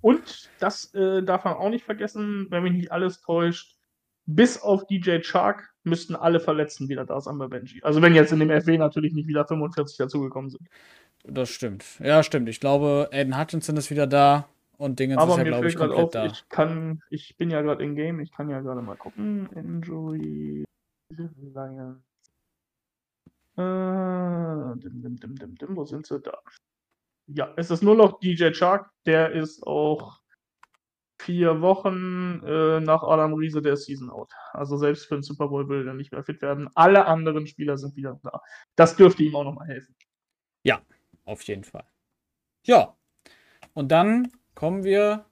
Und 0.00 0.50
das 0.58 0.94
äh, 0.94 1.22
darf 1.22 1.44
man 1.44 1.54
auch 1.54 1.70
nicht 1.70 1.84
vergessen, 1.84 2.46
wenn 2.50 2.62
mich 2.62 2.72
nicht 2.72 2.92
alles 2.92 3.20
täuscht. 3.20 3.76
Bis 4.26 4.60
auf 4.60 4.86
DJ 4.86 5.20
Chark 5.20 5.74
müssten 5.84 6.14
alle 6.14 6.38
Verletzten 6.40 6.88
wieder 6.88 7.04
da 7.04 7.20
sein 7.20 7.38
bei 7.38 7.48
Benji. 7.48 7.82
Also 7.82 8.02
wenn 8.02 8.14
jetzt 8.14 8.32
in 8.32 8.40
dem 8.40 8.50
FW 8.50 8.78
natürlich 8.78 9.14
nicht 9.14 9.26
wieder 9.26 9.46
45 9.46 9.96
dazugekommen 9.96 10.50
sind. 10.50 10.68
Das 11.24 11.48
stimmt. 11.48 11.84
Ja, 12.00 12.22
stimmt. 12.22 12.48
Ich 12.48 12.60
glaube, 12.60 13.08
Aiden 13.12 13.38
Hutchinson 13.38 13.76
ist 13.76 13.90
wieder 13.90 14.06
da 14.06 14.48
und 14.76 14.98
Dingens 15.00 15.18
Aber 15.18 15.32
ist 15.32 15.38
ja, 15.38 15.44
glaube 15.44 15.68
ich, 15.68 15.76
komplett 15.76 15.98
auf, 15.98 16.10
da. 16.10 16.26
Ich, 16.26 16.48
kann, 16.48 17.02
ich 17.10 17.36
bin 17.36 17.50
ja 17.50 17.62
gerade 17.62 17.82
in 17.82 17.96
Game, 17.96 18.20
ich 18.20 18.30
kann 18.30 18.48
ja 18.48 18.60
gerade 18.60 18.82
mal 18.82 18.96
gucken. 18.96 19.48
Injury. 19.54 20.64
Lions. 21.10 22.02
Äh, 23.56 24.78
dim, 24.78 25.02
dim, 25.02 25.16
dim, 25.16 25.34
dim, 25.34 25.54
dim, 25.56 25.76
wo 25.76 25.84
sind 25.84 26.06
sie 26.06 26.20
da? 26.20 26.38
Ja, 27.28 27.52
es 27.56 27.70
ist 27.70 27.82
nur 27.82 27.94
noch 27.94 28.20
DJ 28.20 28.52
Chark, 28.52 28.90
der 29.04 29.32
ist 29.32 29.62
auch 29.66 30.20
vier 31.20 31.60
Wochen 31.60 32.42
äh, 32.44 32.80
nach 32.80 33.02
Adam 33.02 33.34
Riese 33.34 33.60
der 33.60 33.76
Season 33.76 34.08
out. 34.08 34.32
Also 34.52 34.76
selbst 34.76 35.06
für 35.06 35.16
den 35.16 35.22
Super 35.22 35.48
Bowl 35.48 35.68
will 35.68 35.86
er 35.86 35.94
nicht 35.94 36.12
mehr 36.12 36.22
fit 36.22 36.40
werden. 36.40 36.70
Alle 36.74 37.06
anderen 37.06 37.46
Spieler 37.46 37.76
sind 37.76 37.96
wieder 37.96 38.18
da. 38.22 38.40
Das 38.76 38.96
dürfte 38.96 39.22
ihm 39.22 39.36
auch 39.36 39.44
nochmal 39.44 39.68
helfen. 39.68 39.94
Ja, 40.62 40.80
auf 41.24 41.42
jeden 41.42 41.64
Fall. 41.64 41.84
Ja. 42.64 42.96
Und 43.74 43.92
dann 43.92 44.32
kommen 44.54 44.84
wir. 44.84 45.26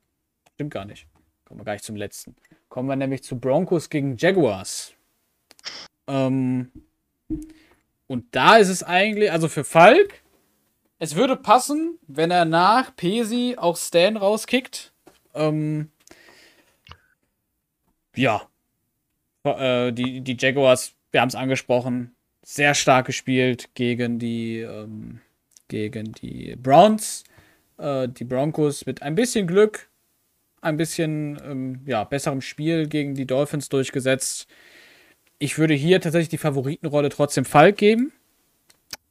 Stimmt 0.55 0.73
gar 0.73 0.85
nicht. 0.85 1.09
Kommen 1.44 1.60
wir 1.60 1.64
gleich 1.64 1.82
zum 1.82 1.97
letzten. 1.97 2.36
Kommen 2.68 2.89
wir 2.89 2.97
nämlich 2.97 3.23
zu 3.23 3.39
Broncos 3.39 3.89
gegen 3.89 4.16
Jaguars. 4.16 4.94
Ähm, 6.06 6.70
und 8.06 8.35
da 8.35 8.56
ist 8.56 8.68
es 8.68 8.82
eigentlich, 8.82 9.31
also 9.31 9.48
für 9.48 9.64
Falk, 9.64 10.23
es 10.98 11.16
würde 11.16 11.36
passen, 11.36 11.98
wenn 12.06 12.31
er 12.31 12.44
nach 12.44 12.94
Pesi 12.97 13.56
auch 13.59 13.77
Stan 13.77 14.16
rauskickt. 14.16 14.93
Ähm, 15.35 15.90
ja. 18.14 18.48
Äh, 19.44 19.93
die, 19.93 20.23
die 20.23 20.36
Jaguars, 20.39 20.94
wir 21.12 21.20
haben 21.20 21.28
es 21.28 21.35
angesprochen, 21.35 22.14
sehr 22.43 22.74
stark 22.74 23.06
gespielt 23.06 23.70
gegen 23.74 24.18
die, 24.18 24.60
ähm, 24.60 25.20
gegen 25.68 26.12
die 26.12 26.56
Browns. 26.56 27.24
Äh, 27.78 28.09
die 28.09 28.24
Broncos 28.24 28.86
mit 28.86 29.02
ein 29.02 29.14
bisschen 29.14 29.47
Glück, 29.47 29.90
ein 30.60 30.77
bisschen 30.77 31.40
ähm, 31.44 31.81
ja, 31.86 32.05
besserem 32.05 32.40
Spiel 32.40 32.89
gegen 32.89 33.14
die 33.14 33.27
Dolphins 33.27 33.68
durchgesetzt. 33.68 34.47
Ich 35.39 35.59
würde 35.59 35.74
hier 35.74 36.01
tatsächlich 36.01 36.31
die 36.31 36.39
Favoritenrolle 36.39 37.10
trotzdem 37.10 37.44
Falk 37.44 37.77
geben. 37.77 38.12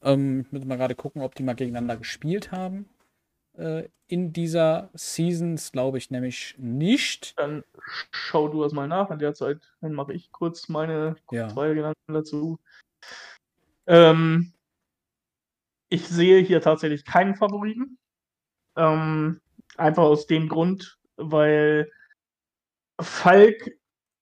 Ähm, 0.05 0.41
ich 0.41 0.51
muss 0.51 0.65
mal 0.65 0.77
gerade 0.77 0.95
gucken, 0.95 1.21
ob 1.21 1.35
die 1.35 1.43
mal 1.43 1.55
gegeneinander 1.55 1.97
gespielt 1.97 2.51
haben. 2.51 2.87
Äh, 3.57 3.89
in 4.07 4.33
dieser 4.33 4.91
Season, 4.93 5.55
glaube 5.71 5.97
ich 5.97 6.11
nämlich 6.11 6.55
nicht. 6.59 7.37
Dann 7.39 7.63
schau 8.11 8.47
du 8.47 8.61
das 8.61 8.71
mal 8.71 8.87
nach. 8.87 9.09
In 9.09 9.19
der 9.19 9.33
Zeit 9.33 9.61
dann 9.81 9.93
mache 9.93 10.13
ich 10.13 10.31
kurz 10.31 10.69
meine 10.69 11.15
Ja. 11.31 11.47
zwei 11.49 11.73
Gedanken 11.73 12.13
dazu. 12.13 12.59
Ähm, 13.87 14.53
ich 15.89 16.07
sehe 16.07 16.41
hier 16.41 16.61
tatsächlich 16.61 17.03
keinen 17.03 17.35
Favoriten. 17.35 17.97
Ähm, 18.75 19.41
einfach 19.77 20.03
aus 20.03 20.27
dem 20.27 20.49
Grund, 20.49 20.99
weil 21.15 21.91
Falk 23.01 23.77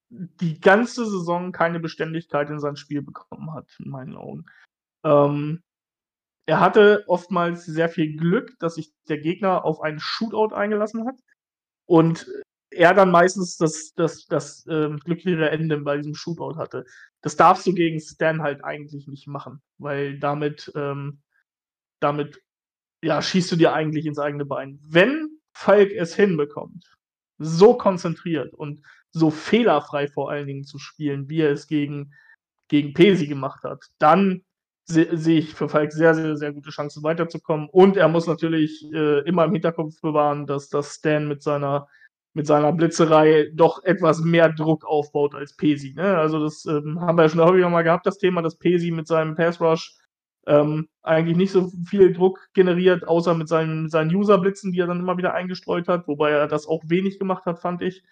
die 0.10 0.60
ganze 0.60 1.05
Saison 1.10 1.51
keine 1.51 1.80
Beständigkeit 1.80 2.49
in 2.49 2.60
sein 2.60 2.76
Spiel 2.76 3.01
bekommen 3.01 3.53
hat, 3.53 3.68
in 3.80 3.89
meinen 3.89 4.15
Augen. 4.15 4.45
Ähm, 5.03 5.64
er 6.45 6.60
hatte 6.60 7.03
oftmals 7.07 7.65
sehr 7.65 7.90
viel 7.90 8.15
Glück, 8.18 8.57
dass 8.60 8.76
sich 8.76 8.91
der 9.07 9.20
Gegner 9.20 9.64
auf 9.65 9.82
einen 9.82 9.99
Shootout 9.99 10.53
eingelassen 10.53 11.06
hat 11.07 11.15
und 11.86 12.28
er 12.70 12.94
dann 12.94 13.11
meistens 13.11 13.57
das, 13.57 13.94
das, 13.95 14.26
das 14.26 14.65
ähm, 14.68 14.98
glücklichere 14.98 15.52
Ende 15.52 15.78
bei 15.78 15.98
diesem 15.98 16.15
Shootout 16.15 16.57
hatte. 16.57 16.86
Das 17.22 17.36
darfst 17.36 17.65
du 17.68 17.74
gegen 17.74 17.99
Stan 17.99 18.41
halt 18.41 18.64
eigentlich 18.64 19.07
nicht 19.07 19.28
machen, 19.28 19.61
weil 19.78 20.20
damit, 20.20 20.72
ähm, 20.76 21.22
damit 21.99 22.41
ja, 23.03 23.22
schießt 23.22 23.52
du 23.52 23.56
dir 23.56 23.74
eigentlich 23.74 24.06
ins 24.06 24.20
eigene 24.20 24.45
Bein. 24.45 24.80
Wenn 24.82 25.40
Falk 25.53 25.91
es 25.91 26.15
hinbekommt, 26.15 26.98
so 27.38 27.76
konzentriert 27.78 28.53
und 28.53 28.82
so 29.11 29.30
fehlerfrei 29.30 30.07
vor 30.07 30.32
allen 30.32 30.48
Dingen 30.48 30.64
zu 30.64 30.80
spielen, 30.80 31.30
wie 31.30 31.41
er 31.41 31.52
es 31.52 31.68
gegen, 31.68 32.14
gegen 32.70 32.94
Pesi 32.94 33.28
gemacht 33.28 33.64
hat, 33.64 33.86
dann 33.99 34.44
se 34.85 35.15
sehe 35.18 35.39
ich 35.39 35.53
für 35.53 35.69
Falk 35.69 35.91
sehr, 35.93 36.14
sehr, 36.14 36.35
sehr 36.38 36.53
gute 36.53 36.69
Chancen 36.69 37.03
weiterzukommen. 37.03 37.69
Und 37.69 37.97
er 37.97 38.07
muss 38.07 38.27
natürlich 38.27 38.84
äh, 38.93 39.19
immer 39.27 39.45
im 39.45 39.53
Hinterkopf 39.53 39.99
bewahren, 40.01 40.45
dass 40.45 40.69
das 40.69 40.95
Stan 40.95 41.27
mit 41.27 41.41
seiner, 41.41 41.88
mit 42.34 42.47
seiner 42.47 42.73
Blitzerei 42.73 43.49
doch 43.53 43.84
etwas 43.84 44.22
mehr 44.22 44.49
Druck 44.49 44.85
aufbaut 44.85 45.35
als 45.35 45.55
Pesi. 45.55 45.93
Ne? 45.93 46.18
Also 46.18 46.39
das 46.39 46.65
ähm, 46.65 46.99
haben 46.99 47.18
wir 47.18 47.23
ja 47.23 47.30
schon 47.30 47.41
häufiger 47.41 47.69
mal 47.69 47.84
gehabt, 47.84 48.05
das 48.05 48.18
Thema, 48.18 48.41
dass 48.41 48.57
Pesi 48.57 48.91
mit 48.91 49.07
seinem 49.07 49.35
Pass 49.35 49.61
Rush 49.61 49.95
ähm, 50.45 50.89
eigentlich 51.01 51.38
nicht 51.38 51.51
so 51.51 51.72
viel 51.88 52.11
Druck 52.11 52.49
generiert, 52.53 53.07
außer 53.07 53.34
mit 53.34 53.47
seinen, 53.47 53.89
seinen 53.89 54.14
User-Blitzen, 54.14 54.73
die 54.73 54.80
er 54.80 54.88
dann 54.88 54.99
immer 54.99 55.18
wieder 55.18 55.34
eingestreut 55.34 55.88
hat, 55.88 56.07
wobei 56.07 56.31
er 56.31 56.47
das 56.47 56.68
auch 56.68 56.84
wenig 56.85 57.19
gemacht 57.19 57.45
hat, 57.45 57.60
fand 57.60 57.81
ich. 57.81 58.03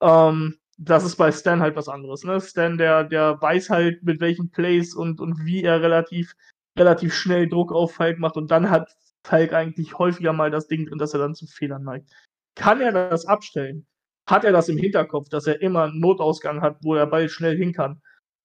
Ähm, 0.00 0.59
das 0.82 1.04
ist 1.04 1.16
bei 1.16 1.30
Stan 1.30 1.60
halt 1.60 1.76
was 1.76 1.88
anderes. 1.88 2.24
Ne? 2.24 2.40
Stan, 2.40 2.78
der, 2.78 3.04
der 3.04 3.40
weiß 3.40 3.68
halt, 3.68 4.02
mit 4.02 4.20
welchen 4.20 4.50
Plays 4.50 4.94
und, 4.94 5.20
und 5.20 5.44
wie 5.44 5.62
er 5.62 5.82
relativ, 5.82 6.34
relativ 6.78 7.14
schnell 7.14 7.48
Druck 7.48 7.70
auf 7.70 7.94
Falk 7.94 8.18
macht 8.18 8.36
und 8.36 8.50
dann 8.50 8.70
hat 8.70 8.90
Falk 9.22 9.52
eigentlich 9.52 9.98
häufiger 9.98 10.32
mal 10.32 10.50
das 10.50 10.68
Ding 10.68 10.86
drin, 10.86 10.98
dass 10.98 11.12
er 11.12 11.20
dann 11.20 11.34
zu 11.34 11.46
Fehlern 11.46 11.84
neigt. 11.84 12.10
Kann 12.54 12.80
er 12.80 12.92
das 12.92 13.26
abstellen? 13.26 13.86
Hat 14.26 14.44
er 14.44 14.52
das 14.52 14.70
im 14.70 14.78
Hinterkopf, 14.78 15.28
dass 15.28 15.46
er 15.46 15.60
immer 15.60 15.84
einen 15.84 16.00
Notausgang 16.00 16.62
hat, 16.62 16.78
wo 16.82 16.94
der 16.94 17.06
Ball 17.06 17.28
schnell 17.28 17.56
hin 17.56 17.74
kann? 17.74 18.00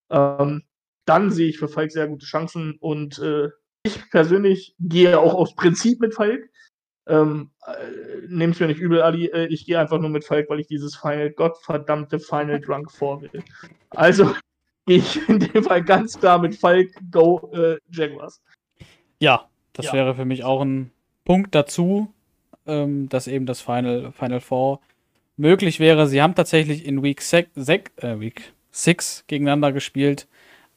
Ähm, 0.09 0.63
dann 1.05 1.31
sehe 1.31 1.47
ich 1.47 1.57
für 1.57 1.69
Falk 1.69 1.91
sehr 1.91 2.07
gute 2.07 2.25
Chancen 2.25 2.75
und 2.81 3.17
äh, 3.19 3.49
ich 3.83 4.09
persönlich 4.09 4.75
gehe 4.79 5.19
auch 5.19 5.35
aus 5.35 5.55
Prinzip 5.55 6.01
mit 6.01 6.13
Falk. 6.13 6.49
Ähm, 7.07 7.51
äh, 7.65 8.27
Nehm's 8.27 8.59
mir 8.59 8.67
nicht 8.67 8.79
übel, 8.79 9.01
Ali. 9.01 9.27
Äh, 9.27 9.47
ich 9.47 9.65
gehe 9.65 9.79
einfach 9.79 9.99
nur 9.99 10.09
mit 10.09 10.25
Falk, 10.25 10.49
weil 10.49 10.59
ich 10.59 10.67
dieses 10.67 10.95
Final, 10.95 11.31
gottverdammte 11.31 12.19
Final 12.19 12.59
Drunk 12.59 12.91
vor 12.91 13.21
will. 13.21 13.43
Also 13.91 14.33
gehe 14.85 14.97
ich 14.97 15.29
in 15.29 15.39
dem 15.39 15.63
Fall 15.63 15.83
ganz 15.83 16.19
klar 16.19 16.39
mit 16.39 16.55
Falk, 16.55 16.89
Go 17.11 17.51
äh, 17.53 17.77
Jaguars. 17.91 18.41
Ja, 19.19 19.47
das 19.73 19.87
Ja. 19.87 19.93
wäre 19.93 20.15
für 20.15 20.25
mich 20.25 20.43
auch 20.43 20.61
ein 20.61 20.91
Punkt 21.25 21.53
dazu, 21.55 22.11
ähm, 22.65 23.07
dass 23.09 23.27
eben 23.27 23.45
das 23.45 23.61
Final, 23.61 24.11
Final 24.11 24.41
Four 24.41 24.79
möglich 25.37 25.79
wäre. 25.79 26.07
Sie 26.07 26.21
haben 26.21 26.35
tatsächlich 26.35 26.85
in 26.85 27.03
Week 27.03 27.21
6 27.21 27.49
äh, 27.67 28.19
Week 28.19 28.53
6 28.71 29.25
gegeneinander 29.27 29.71
gespielt. 29.71 30.27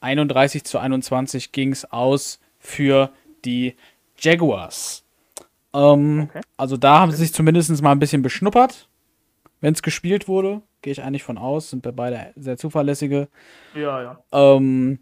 31 0.01 0.65
zu 0.65 0.79
21 0.79 1.53
ging 1.53 1.73
es 1.73 1.91
aus 1.91 2.41
für 2.59 3.11
die 3.45 3.75
Jaguars. 4.19 5.05
Ähm, 5.79 6.29
Okay. 6.31 6.41
Also 6.57 6.77
da 6.77 7.01
haben 7.01 7.11
sie 7.13 7.19
sich 7.19 7.33
zumindest 7.33 7.81
mal 7.83 7.93
ein 7.93 7.99
bisschen 7.99 8.23
beschnuppert, 8.23 8.89
wenn 9.61 9.75
es 9.75 9.83
gespielt 9.83 10.29
wurde. 10.29 10.63
Gehe 10.83 10.93
ich 10.93 11.03
eigentlich 11.03 11.23
von 11.23 11.39
aus. 11.39 11.71
Sind 11.71 11.85
wir 11.85 11.93
beide 11.93 12.33
sehr 12.37 12.57
zuverlässige. 12.57 13.29
Ja, 13.75 14.03
ja. 14.03 14.19
Ähm, 14.33 14.99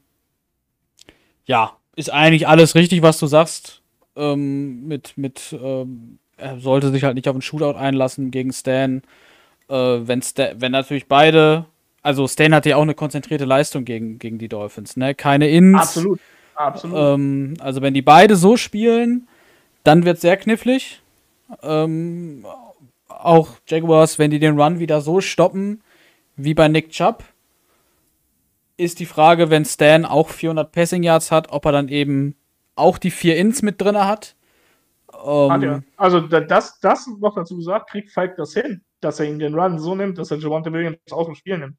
ja, 1.45 1.77
ist 1.97 2.13
eigentlich 2.13 2.47
alles 2.49 2.75
richtig, 2.75 3.03
was 3.03 3.19
du 3.19 3.27
sagst. 3.27 3.83
Ähm, 4.17 4.87
mit, 4.87 5.17
mit, 5.17 5.57
ähm, 5.61 6.19
er 6.37 6.59
sollte 6.59 6.91
sich 6.91 7.05
halt 7.05 7.15
nicht 7.15 7.29
auf 7.29 7.35
einen 7.35 7.43
Shootout 7.43 7.77
einlassen 7.79 8.31
gegen 8.31 8.53
Stan. 8.53 9.03
Äh, 9.69 9.75
wenn, 9.75 10.23
Stan, 10.23 10.61
wenn 10.61 10.73
natürlich 10.73 11.07
beide, 11.07 11.67
also 12.03 12.27
Stan 12.27 12.55
hatte 12.55 12.71
ja 12.71 12.77
auch 12.77 12.83
eine 12.83 12.95
konzentrierte 12.95 13.45
Leistung 13.45 13.85
gegen, 13.85 14.19
gegen 14.19 14.39
die 14.39 14.49
Dolphins, 14.49 14.97
ne? 14.97 15.15
Keine 15.15 15.49
Ins. 15.49 15.79
Absolut. 15.79 16.21
Absolut. 16.55 16.97
Ähm, 16.97 17.55
also 17.61 17.83
wenn 17.83 17.93
die 17.93 18.03
beide 18.03 18.37
so 18.37 18.57
spielen, 18.57 19.29
dann 19.87 20.05
wird 20.05 20.17
es 20.17 20.23
sehr 20.23 20.37
knifflig. 20.37 21.01
Ähm, 21.63 22.45
auch 23.09 23.51
Jaguars, 23.67 24.19
wenn 24.19 24.31
die 24.31 24.39
den 24.39 24.61
Run 24.61 24.79
wieder 24.79 25.01
so 25.01 25.21
stoppen, 25.21 25.83
wie 26.37 26.55
bei 26.55 26.69
Nick 26.69 26.91
Chubb, 26.91 27.25
ist 28.77 29.01
die 29.01 29.07
Frage, 29.07 29.49
wenn 29.49 29.65
Stan 29.65 30.05
auch 30.05 30.29
400 30.29 30.71
Passing 30.71 31.03
Yards 31.03 31.31
hat, 31.31 31.51
ob 31.51 31.65
er 31.65 31.73
dann 31.73 31.89
eben 31.89 32.35
auch 32.75 32.99
die 32.99 33.11
vier 33.11 33.37
Ins 33.37 33.63
mit 33.63 33.81
drin 33.81 33.97
hat. 33.97 34.35
Ähm, 35.25 35.51
Hat 35.51 35.63
er. 35.63 35.83
Also 35.97 36.21
da- 36.21 36.41
das, 36.41 36.79
das 36.81 37.07
noch 37.07 37.35
dazu 37.35 37.57
gesagt, 37.57 37.89
kriegt 37.91 38.11
Falk 38.11 38.37
das 38.37 38.53
hin, 38.53 38.83
dass 39.01 39.19
er 39.19 39.27
ihn 39.27 39.39
den 39.39 39.55
Run 39.55 39.79
so 39.79 39.95
nimmt, 39.95 40.19
dass 40.19 40.31
er 40.31 40.39
Javante 40.39 40.73
Williams 40.73 40.99
aus 41.11 41.27
dem 41.27 41.35
Spiel 41.35 41.59
nimmt. 41.59 41.77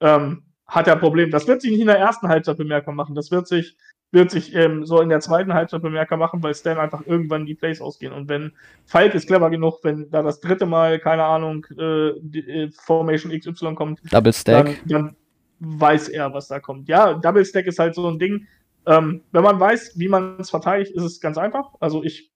Ähm, 0.00 0.42
hat 0.66 0.88
er 0.88 0.94
ein 0.94 1.00
Problem. 1.00 1.30
Das 1.30 1.46
wird 1.46 1.62
sich 1.62 1.70
nicht 1.70 1.80
in 1.80 1.86
der 1.86 1.98
ersten 1.98 2.26
Halbzeit 2.28 2.56
bemerkbar 2.56 2.94
machen. 2.94 3.14
Das 3.14 3.30
wird 3.30 3.46
sich, 3.46 3.76
wird 4.16 4.30
sich 4.30 4.54
ähm, 4.54 4.86
so 4.86 5.00
in 5.02 5.10
der 5.10 5.20
zweiten 5.20 5.52
Halbzeit 5.52 5.82
bemerkbar 5.82 6.18
machen, 6.18 6.42
weil 6.42 6.54
Stan 6.54 6.78
einfach 6.78 7.06
irgendwann 7.06 7.44
die 7.44 7.54
Plays 7.54 7.82
ausgehen. 7.82 8.14
Und 8.14 8.28
wenn 8.30 8.52
Falk 8.86 9.14
ist 9.14 9.26
clever 9.26 9.50
genug, 9.50 9.80
wenn 9.82 10.10
da 10.10 10.22
das 10.22 10.40
dritte 10.40 10.64
Mal, 10.64 10.98
keine 10.98 11.22
Ahnung, 11.24 11.66
äh, 11.78 12.12
die, 12.20 12.48
äh, 12.48 12.70
Formation 12.72 13.30
XY 13.30 13.74
kommt, 13.74 14.00
Double 14.10 14.32
dann, 14.32 14.66
Stack. 14.66 14.82
dann 14.86 15.16
weiß 15.60 16.08
er, 16.08 16.32
was 16.32 16.48
da 16.48 16.60
kommt. 16.60 16.88
Ja, 16.88 17.12
Double 17.12 17.44
Stack 17.44 17.66
ist 17.66 17.78
halt 17.78 17.94
so 17.94 18.08
ein 18.08 18.18
Ding. 18.18 18.46
Ähm, 18.86 19.22
wenn 19.32 19.42
man 19.42 19.60
weiß, 19.60 19.98
wie 19.98 20.08
man 20.08 20.40
es 20.40 20.48
verteidigt, 20.48 20.92
ist 20.92 21.02
es 21.02 21.20
ganz 21.20 21.36
einfach. 21.36 21.74
Also 21.80 22.02
ich 22.02 22.32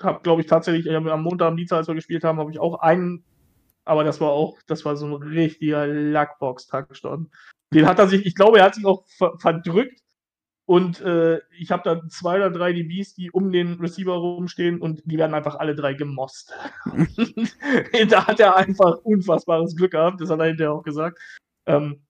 habe, 0.00 0.20
glaube 0.22 0.42
ich, 0.42 0.48
tatsächlich 0.48 0.86
äh, 0.86 0.96
am 0.96 1.22
Montag 1.22 1.48
am 1.48 1.56
Dienstag, 1.56 1.78
als 1.78 1.88
wir 1.88 1.94
gespielt 1.94 2.24
haben, 2.24 2.38
habe 2.38 2.50
ich 2.50 2.60
auch 2.60 2.80
einen, 2.80 3.24
aber 3.86 4.04
das 4.04 4.20
war 4.20 4.32
auch, 4.32 4.58
das 4.66 4.84
war 4.84 4.96
so 4.96 5.06
ein 5.06 5.14
richtiger 5.14 5.86
Lackbox-Touchdown. 5.86 7.30
Den 7.72 7.86
hat 7.86 7.98
er 7.98 8.06
sich, 8.06 8.26
ich 8.26 8.34
glaube, 8.34 8.58
er 8.58 8.64
hat 8.64 8.74
sich 8.74 8.84
auch 8.84 9.04
ver 9.06 9.32
verdrückt 9.38 10.02
und 10.72 11.02
äh, 11.02 11.38
ich 11.58 11.70
habe 11.70 11.82
da 11.84 12.08
zwei 12.08 12.36
oder 12.36 12.50
drei 12.50 12.72
DBs, 12.72 13.12
die 13.12 13.30
um 13.30 13.52
den 13.52 13.74
Receiver 13.74 14.14
rumstehen 14.14 14.80
und 14.80 15.02
die 15.04 15.18
werden 15.18 15.34
einfach 15.34 15.56
alle 15.56 15.74
drei 15.74 15.92
gemost. 15.92 16.50
da 18.08 18.26
hat 18.26 18.40
er 18.40 18.56
einfach 18.56 18.96
unfassbares 19.02 19.76
Glück 19.76 19.90
gehabt, 19.90 20.22
das 20.22 20.30
hat 20.30 20.40
er 20.40 20.46
hinterher 20.46 20.72
auch 20.72 20.82
gesagt. 20.82 21.18
Ähm, 21.66 22.00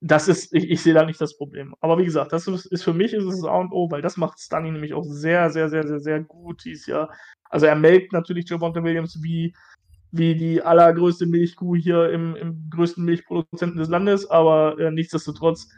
das 0.00 0.26
ist, 0.26 0.52
ich, 0.52 0.68
ich 0.68 0.82
sehe 0.82 0.92
da 0.92 1.04
nicht 1.04 1.20
das 1.20 1.36
Problem. 1.36 1.76
Aber 1.78 1.98
wie 1.98 2.04
gesagt, 2.04 2.32
das 2.32 2.48
ist, 2.48 2.66
ist 2.66 2.82
für 2.82 2.94
mich 2.94 3.12
ist 3.12 3.26
es 3.26 3.44
A 3.44 3.58
und 3.58 3.70
O, 3.70 3.88
weil 3.92 4.02
das 4.02 4.16
macht 4.16 4.40
Stunny 4.40 4.72
nämlich 4.72 4.92
auch 4.92 5.04
sehr, 5.04 5.48
sehr, 5.50 5.68
sehr, 5.68 5.86
sehr, 5.86 6.00
sehr 6.00 6.20
gut 6.20 6.64
dieses 6.64 6.86
Jahr. 6.86 7.14
Also 7.48 7.66
er 7.66 7.76
melkt 7.76 8.12
natürlich 8.12 8.50
Javonte 8.50 8.82
Williams 8.82 9.22
wie, 9.22 9.54
wie 10.10 10.34
die 10.34 10.60
allergrößte 10.60 11.26
Milchkuh 11.26 11.76
hier 11.76 12.10
im, 12.10 12.34
im 12.34 12.70
größten 12.70 13.04
Milchproduzenten 13.04 13.78
des 13.78 13.88
Landes, 13.88 14.28
aber 14.28 14.76
äh, 14.80 14.90
nichtsdestotrotz, 14.90 15.68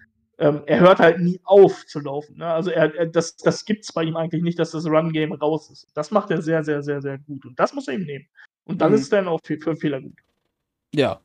ähm, 0.42 0.62
er 0.66 0.80
hört 0.80 0.98
halt 0.98 1.20
nie 1.20 1.40
auf 1.44 1.86
zu 1.86 2.00
laufen. 2.00 2.38
Ne? 2.38 2.46
Also 2.46 2.70
er, 2.70 2.92
er, 2.96 3.06
das, 3.06 3.36
das 3.36 3.64
gibt 3.64 3.84
es 3.84 3.92
bei 3.92 4.02
ihm 4.02 4.16
eigentlich 4.16 4.42
nicht, 4.42 4.58
dass 4.58 4.72
das 4.72 4.86
Run-Game 4.86 5.32
raus 5.32 5.70
ist. 5.70 5.86
Das 5.94 6.10
macht 6.10 6.32
er 6.32 6.42
sehr, 6.42 6.64
sehr, 6.64 6.82
sehr, 6.82 7.00
sehr 7.00 7.18
gut. 7.18 7.46
Und 7.46 7.58
das 7.60 7.72
muss 7.72 7.86
er 7.86 7.94
ihm 7.94 8.02
nehmen. 8.04 8.26
Und 8.64 8.80
dann 8.80 8.90
Mhm. 8.90 8.96
ist 8.96 9.02
es 9.02 9.08
dann 9.08 9.28
auch 9.28 9.38
für, 9.44 9.56
für 9.58 9.76
Fehler 9.76 10.00
gut. 10.00 10.18
Ja. 10.92 11.20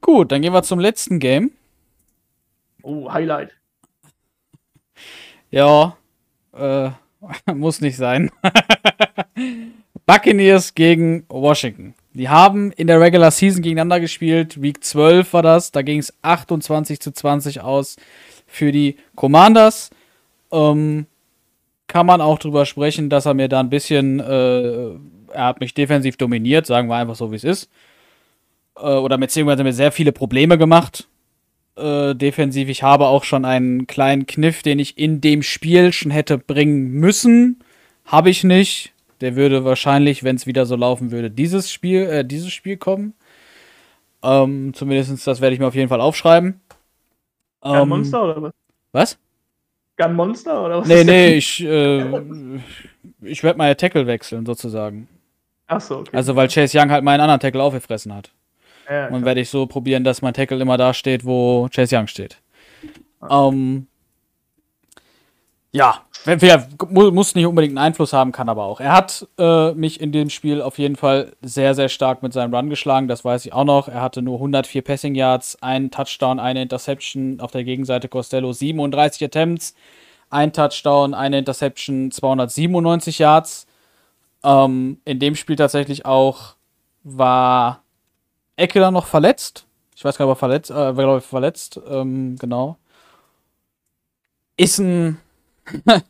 Gut, 0.00 0.32
dann 0.32 0.42
gehen 0.42 0.52
wir 0.52 0.64
zum 0.64 0.80
letzten 0.80 1.20
Game. 1.20 1.52
Oh, 2.82 3.12
Highlight. 3.12 3.52
Ja, 5.50 5.96
äh, 6.54 6.90
muss 7.54 7.80
nicht 7.80 7.96
sein. 7.96 8.32
Buccaneers 10.06 10.74
gegen 10.74 11.24
Washington. 11.28 11.94
Die 12.16 12.28
haben 12.28 12.72
in 12.72 12.86
der 12.86 13.00
Regular 13.00 13.30
Season 13.30 13.62
gegeneinander 13.62 14.00
gespielt. 14.00 14.60
Week 14.60 14.82
12 14.82 15.32
war 15.32 15.42
das. 15.42 15.72
Da 15.72 15.82
ging 15.82 15.98
es 15.98 16.14
28 16.22 17.00
zu 17.00 17.12
20 17.12 17.60
aus 17.60 17.96
für 18.46 18.72
die 18.72 18.96
Commanders. 19.14 19.90
Ähm, 20.50 21.06
kann 21.88 22.06
man 22.06 22.20
auch 22.20 22.38
drüber 22.38 22.66
sprechen, 22.66 23.10
dass 23.10 23.26
er 23.26 23.34
mir 23.34 23.48
da 23.48 23.60
ein 23.60 23.70
bisschen, 23.70 24.20
äh, 24.20 24.90
er 25.32 25.44
hat 25.44 25.60
mich 25.60 25.74
defensiv 25.74 26.16
dominiert, 26.16 26.66
sagen 26.66 26.88
wir 26.88 26.96
einfach 26.96 27.16
so, 27.16 27.30
wie 27.32 27.36
es 27.36 27.44
ist. 27.44 27.70
Äh, 28.76 28.86
oder 28.86 29.18
beziehungsweise 29.18 29.62
mir 29.62 29.72
sehr 29.72 29.92
viele 29.92 30.12
Probleme 30.12 30.58
gemacht 30.58 31.06
äh, 31.76 32.14
defensiv. 32.14 32.68
Ich 32.68 32.82
habe 32.82 33.06
auch 33.06 33.24
schon 33.24 33.44
einen 33.44 33.86
kleinen 33.86 34.26
Kniff, 34.26 34.62
den 34.62 34.78
ich 34.78 34.98
in 34.98 35.20
dem 35.20 35.42
Spiel 35.42 35.92
schon 35.92 36.10
hätte 36.10 36.38
bringen 36.38 36.90
müssen. 36.92 37.60
Habe 38.04 38.30
ich 38.30 38.44
nicht. 38.44 38.92
Der 39.20 39.36
würde 39.36 39.64
wahrscheinlich, 39.64 40.24
wenn 40.24 40.36
es 40.36 40.46
wieder 40.46 40.66
so 40.66 40.76
laufen 40.76 41.10
würde, 41.10 41.30
dieses 41.30 41.70
Spiel, 41.70 42.02
äh, 42.02 42.24
dieses 42.24 42.52
Spiel 42.52 42.76
kommen. 42.76 43.14
Ähm, 44.22 44.72
zumindest 44.74 45.26
das 45.26 45.40
werde 45.40 45.54
ich 45.54 45.60
mir 45.60 45.66
auf 45.66 45.74
jeden 45.74 45.88
Fall 45.88 46.00
aufschreiben. 46.00 46.60
Gun 47.62 47.82
Ähm, 47.82 47.88
Monster 47.88 48.22
oder 48.24 48.42
was? 48.42 48.52
Was? 48.92 49.18
Gun 49.96 50.14
Monster 50.14 50.64
oder 50.64 50.80
was? 50.80 50.88
Nee, 50.88 51.04
nee, 51.04 51.34
ich, 51.34 51.62
äh, 51.64 52.04
ich 53.22 53.42
werde 53.42 53.58
meine 53.58 53.76
Tackle 53.76 54.06
wechseln, 54.06 54.44
sozusagen. 54.44 55.08
Achso, 55.66 56.00
okay. 56.00 56.16
Also, 56.16 56.36
weil 56.36 56.48
Chase 56.48 56.78
Young 56.78 56.90
halt 56.90 57.02
meinen 57.04 57.20
anderen 57.20 57.40
Tackle 57.40 57.62
aufgefressen 57.62 58.14
hat. 58.14 58.30
ja, 58.88 59.08
Und 59.08 59.24
werde 59.24 59.40
ich 59.40 59.50
so 59.50 59.66
probieren, 59.66 60.04
dass 60.04 60.22
mein 60.22 60.34
Tackle 60.34 60.60
immer 60.60 60.76
da 60.76 60.94
steht, 60.94 61.24
wo 61.24 61.68
Chase 61.74 61.96
Young 61.96 62.06
steht. 62.06 62.38
Ähm, 63.28 63.86
ja, 65.72 66.00
wer- 66.24 66.40
wer- 66.40 66.68
mu- 66.88 67.10
muss 67.10 67.34
nicht 67.34 67.44
unbedingt 67.46 67.72
einen 67.76 67.86
Einfluss 67.86 68.12
haben, 68.12 68.32
kann 68.32 68.48
aber 68.48 68.64
auch. 68.64 68.80
Er 68.80 68.92
hat 68.92 69.26
äh, 69.38 69.72
mich 69.72 70.00
in 70.00 70.10
dem 70.12 70.30
Spiel 70.30 70.62
auf 70.62 70.78
jeden 70.78 70.96
Fall 70.96 71.32
sehr, 71.42 71.74
sehr 71.74 71.88
stark 71.88 72.22
mit 72.22 72.32
seinem 72.32 72.54
Run 72.54 72.70
geschlagen, 72.70 73.08
das 73.08 73.24
weiß 73.24 73.44
ich 73.46 73.52
auch 73.52 73.64
noch. 73.64 73.88
Er 73.88 74.00
hatte 74.00 74.22
nur 74.22 74.36
104 74.36 74.82
Passing 74.82 75.14
Yards, 75.14 75.62
einen 75.62 75.90
Touchdown, 75.90 76.40
eine 76.40 76.62
Interception. 76.62 77.40
Auf 77.40 77.50
der 77.50 77.64
Gegenseite 77.64 78.08
Costello 78.08 78.52
37 78.52 79.24
Attempts, 79.24 79.74
ein 80.30 80.52
Touchdown, 80.52 81.12
eine 81.14 81.38
Interception, 81.38 82.10
297 82.10 83.18
Yards. 83.18 83.66
Ähm, 84.44 85.00
in 85.04 85.18
dem 85.18 85.34
Spiel 85.34 85.56
tatsächlich 85.56 86.06
auch 86.06 86.54
war 87.04 87.82
Eckler 88.56 88.90
noch 88.90 89.06
verletzt. 89.06 89.66
Ich 89.94 90.04
weiß 90.04 90.16
gar 90.16 90.24
nicht, 90.26 90.30
ob 90.32 90.36
er 90.36 90.38
verletzt, 90.38 90.70
äh, 90.70 90.74
war, 90.74 90.94
glaub 90.94 91.18
ich, 91.18 91.24
verletzt, 91.24 91.80
ähm, 91.88 92.36
genau. 92.38 92.76
Ist 94.56 94.78
ein 94.78 95.18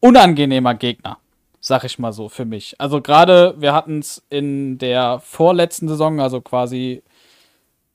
unangenehmer 0.00 0.74
Gegner, 0.74 1.18
sag 1.60 1.84
ich 1.84 1.98
mal 1.98 2.12
so, 2.12 2.28
für 2.28 2.44
mich. 2.44 2.80
Also 2.80 3.00
gerade, 3.00 3.54
wir 3.58 3.72
hatten 3.72 3.98
es 4.00 4.22
in 4.30 4.78
der 4.78 5.20
vorletzten 5.20 5.88
Saison, 5.88 6.20
also 6.20 6.40
quasi 6.40 7.02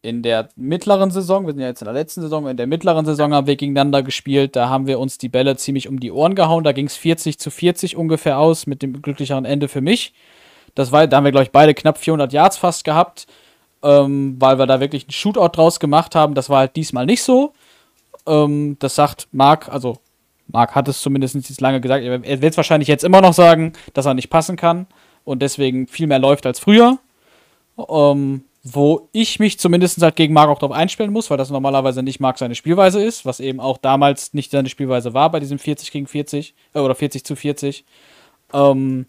in 0.01 0.21
der 0.21 0.49
mittleren 0.57 1.11
Saison, 1.11 1.45
wir 1.45 1.53
sind 1.53 1.61
ja 1.61 1.67
jetzt 1.67 1.81
in 1.81 1.85
der 1.85 1.93
letzten 1.93 2.21
Saison, 2.21 2.47
in 2.47 2.57
der 2.57 2.67
mittleren 2.67 3.05
Saison 3.05 3.33
haben 3.33 3.47
wir 3.47 3.55
gegeneinander 3.55 4.03
gespielt, 4.03 4.55
da 4.57 4.67
haben 4.67 4.85
wir 4.85 4.99
uns 4.99 5.17
die 5.17 5.29
Bälle 5.29 5.55
ziemlich 5.55 5.87
um 5.87 5.99
die 5.99 6.11
Ohren 6.11 6.35
gehauen, 6.35 6.65
da 6.65 6.73
ging 6.73 6.87
es 6.87 6.97
40 6.97 7.39
zu 7.39 7.49
40 7.49 7.95
ungefähr 7.95 8.37
aus, 8.37 8.67
mit 8.67 8.81
dem 8.81 9.01
glücklicheren 9.01 9.45
Ende 9.45 9.69
für 9.69 9.79
mich. 9.79 10.13
Das 10.75 10.91
war, 10.91 11.07
da 11.07 11.17
haben 11.17 11.23
wir, 11.23 11.31
glaube 11.31 11.45
ich, 11.45 11.51
beide 11.51 11.73
knapp 11.73 11.97
400 11.97 12.33
Yards 12.33 12.57
fast 12.57 12.83
gehabt, 12.83 13.27
ähm, 13.81 14.35
weil 14.39 14.59
wir 14.59 14.65
da 14.65 14.81
wirklich 14.81 15.03
einen 15.03 15.11
Shootout 15.11 15.55
draus 15.55 15.79
gemacht 15.79 16.15
haben. 16.15 16.33
Das 16.33 16.49
war 16.49 16.59
halt 16.59 16.75
diesmal 16.75 17.05
nicht 17.05 17.23
so. 17.23 17.53
Ähm, 18.25 18.77
das 18.79 18.95
sagt 18.95 19.27
Marc, 19.31 19.69
also 19.69 19.99
Marc 20.47 20.75
hat 20.75 20.87
es 20.87 21.01
zumindest 21.01 21.35
jetzt 21.35 21.61
lange 21.61 21.81
gesagt, 21.81 22.03
er 22.03 22.41
wird 22.41 22.53
es 22.53 22.57
wahrscheinlich 22.57 22.87
jetzt 22.87 23.03
immer 23.03 23.21
noch 23.21 23.33
sagen, 23.33 23.73
dass 23.93 24.05
er 24.05 24.13
nicht 24.13 24.29
passen 24.29 24.55
kann 24.55 24.87
und 25.23 25.41
deswegen 25.41 25.87
viel 25.87 26.07
mehr 26.07 26.19
läuft 26.19 26.45
als 26.45 26.59
früher. 26.59 26.99
Ähm, 27.77 28.43
wo 28.63 29.09
ich 29.11 29.39
mich 29.39 29.59
zumindest 29.59 30.01
halt 30.01 30.15
gegen 30.15 30.33
Marc 30.33 30.49
auch 30.49 30.59
darauf 30.59 30.75
einstellen 30.75 31.11
muss, 31.11 31.29
weil 31.29 31.37
das 31.37 31.49
normalerweise 31.49 32.01
nicht 32.01 32.21
Marc 32.21 32.37
seine 32.37 32.55
Spielweise 32.55 33.03
ist, 33.03 33.25
was 33.25 33.41
eben 33.41 33.59
auch 33.59 33.77
damals 33.77 34.33
nicht 34.33 34.51
seine 34.51 34.69
Spielweise 34.69 35.13
war 35.13 35.29
bei 35.31 35.41
diesem 35.41 35.59
40 35.59 35.91
gegen 35.91 36.07
40 36.07 36.55
äh, 36.73 36.79
oder 36.79 36.95
40 36.95 37.25
zu 37.25 37.35
40. 37.35 37.83
Ähm, 38.53 39.07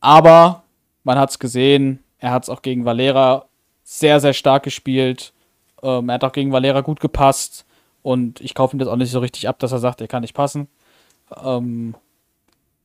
aber 0.00 0.64
man 1.02 1.18
hat 1.18 1.30
es 1.30 1.38
gesehen, 1.38 2.04
er 2.18 2.32
hat 2.32 2.42
es 2.42 2.50
auch 2.50 2.60
gegen 2.60 2.84
Valera 2.84 3.46
sehr, 3.84 4.20
sehr 4.20 4.34
stark 4.34 4.64
gespielt. 4.64 5.32
Ähm, 5.82 6.10
er 6.10 6.16
hat 6.16 6.24
auch 6.24 6.32
gegen 6.32 6.52
Valera 6.52 6.82
gut 6.82 7.00
gepasst. 7.00 7.64
Und 8.02 8.40
ich 8.40 8.54
kaufe 8.54 8.76
ihm 8.76 8.78
das 8.78 8.88
auch 8.88 8.96
nicht 8.96 9.10
so 9.10 9.18
richtig 9.18 9.48
ab, 9.48 9.58
dass 9.58 9.72
er 9.72 9.78
sagt, 9.78 10.00
er 10.00 10.08
kann 10.08 10.22
nicht 10.22 10.34
passen. 10.34 10.68
Ähm, 11.42 11.94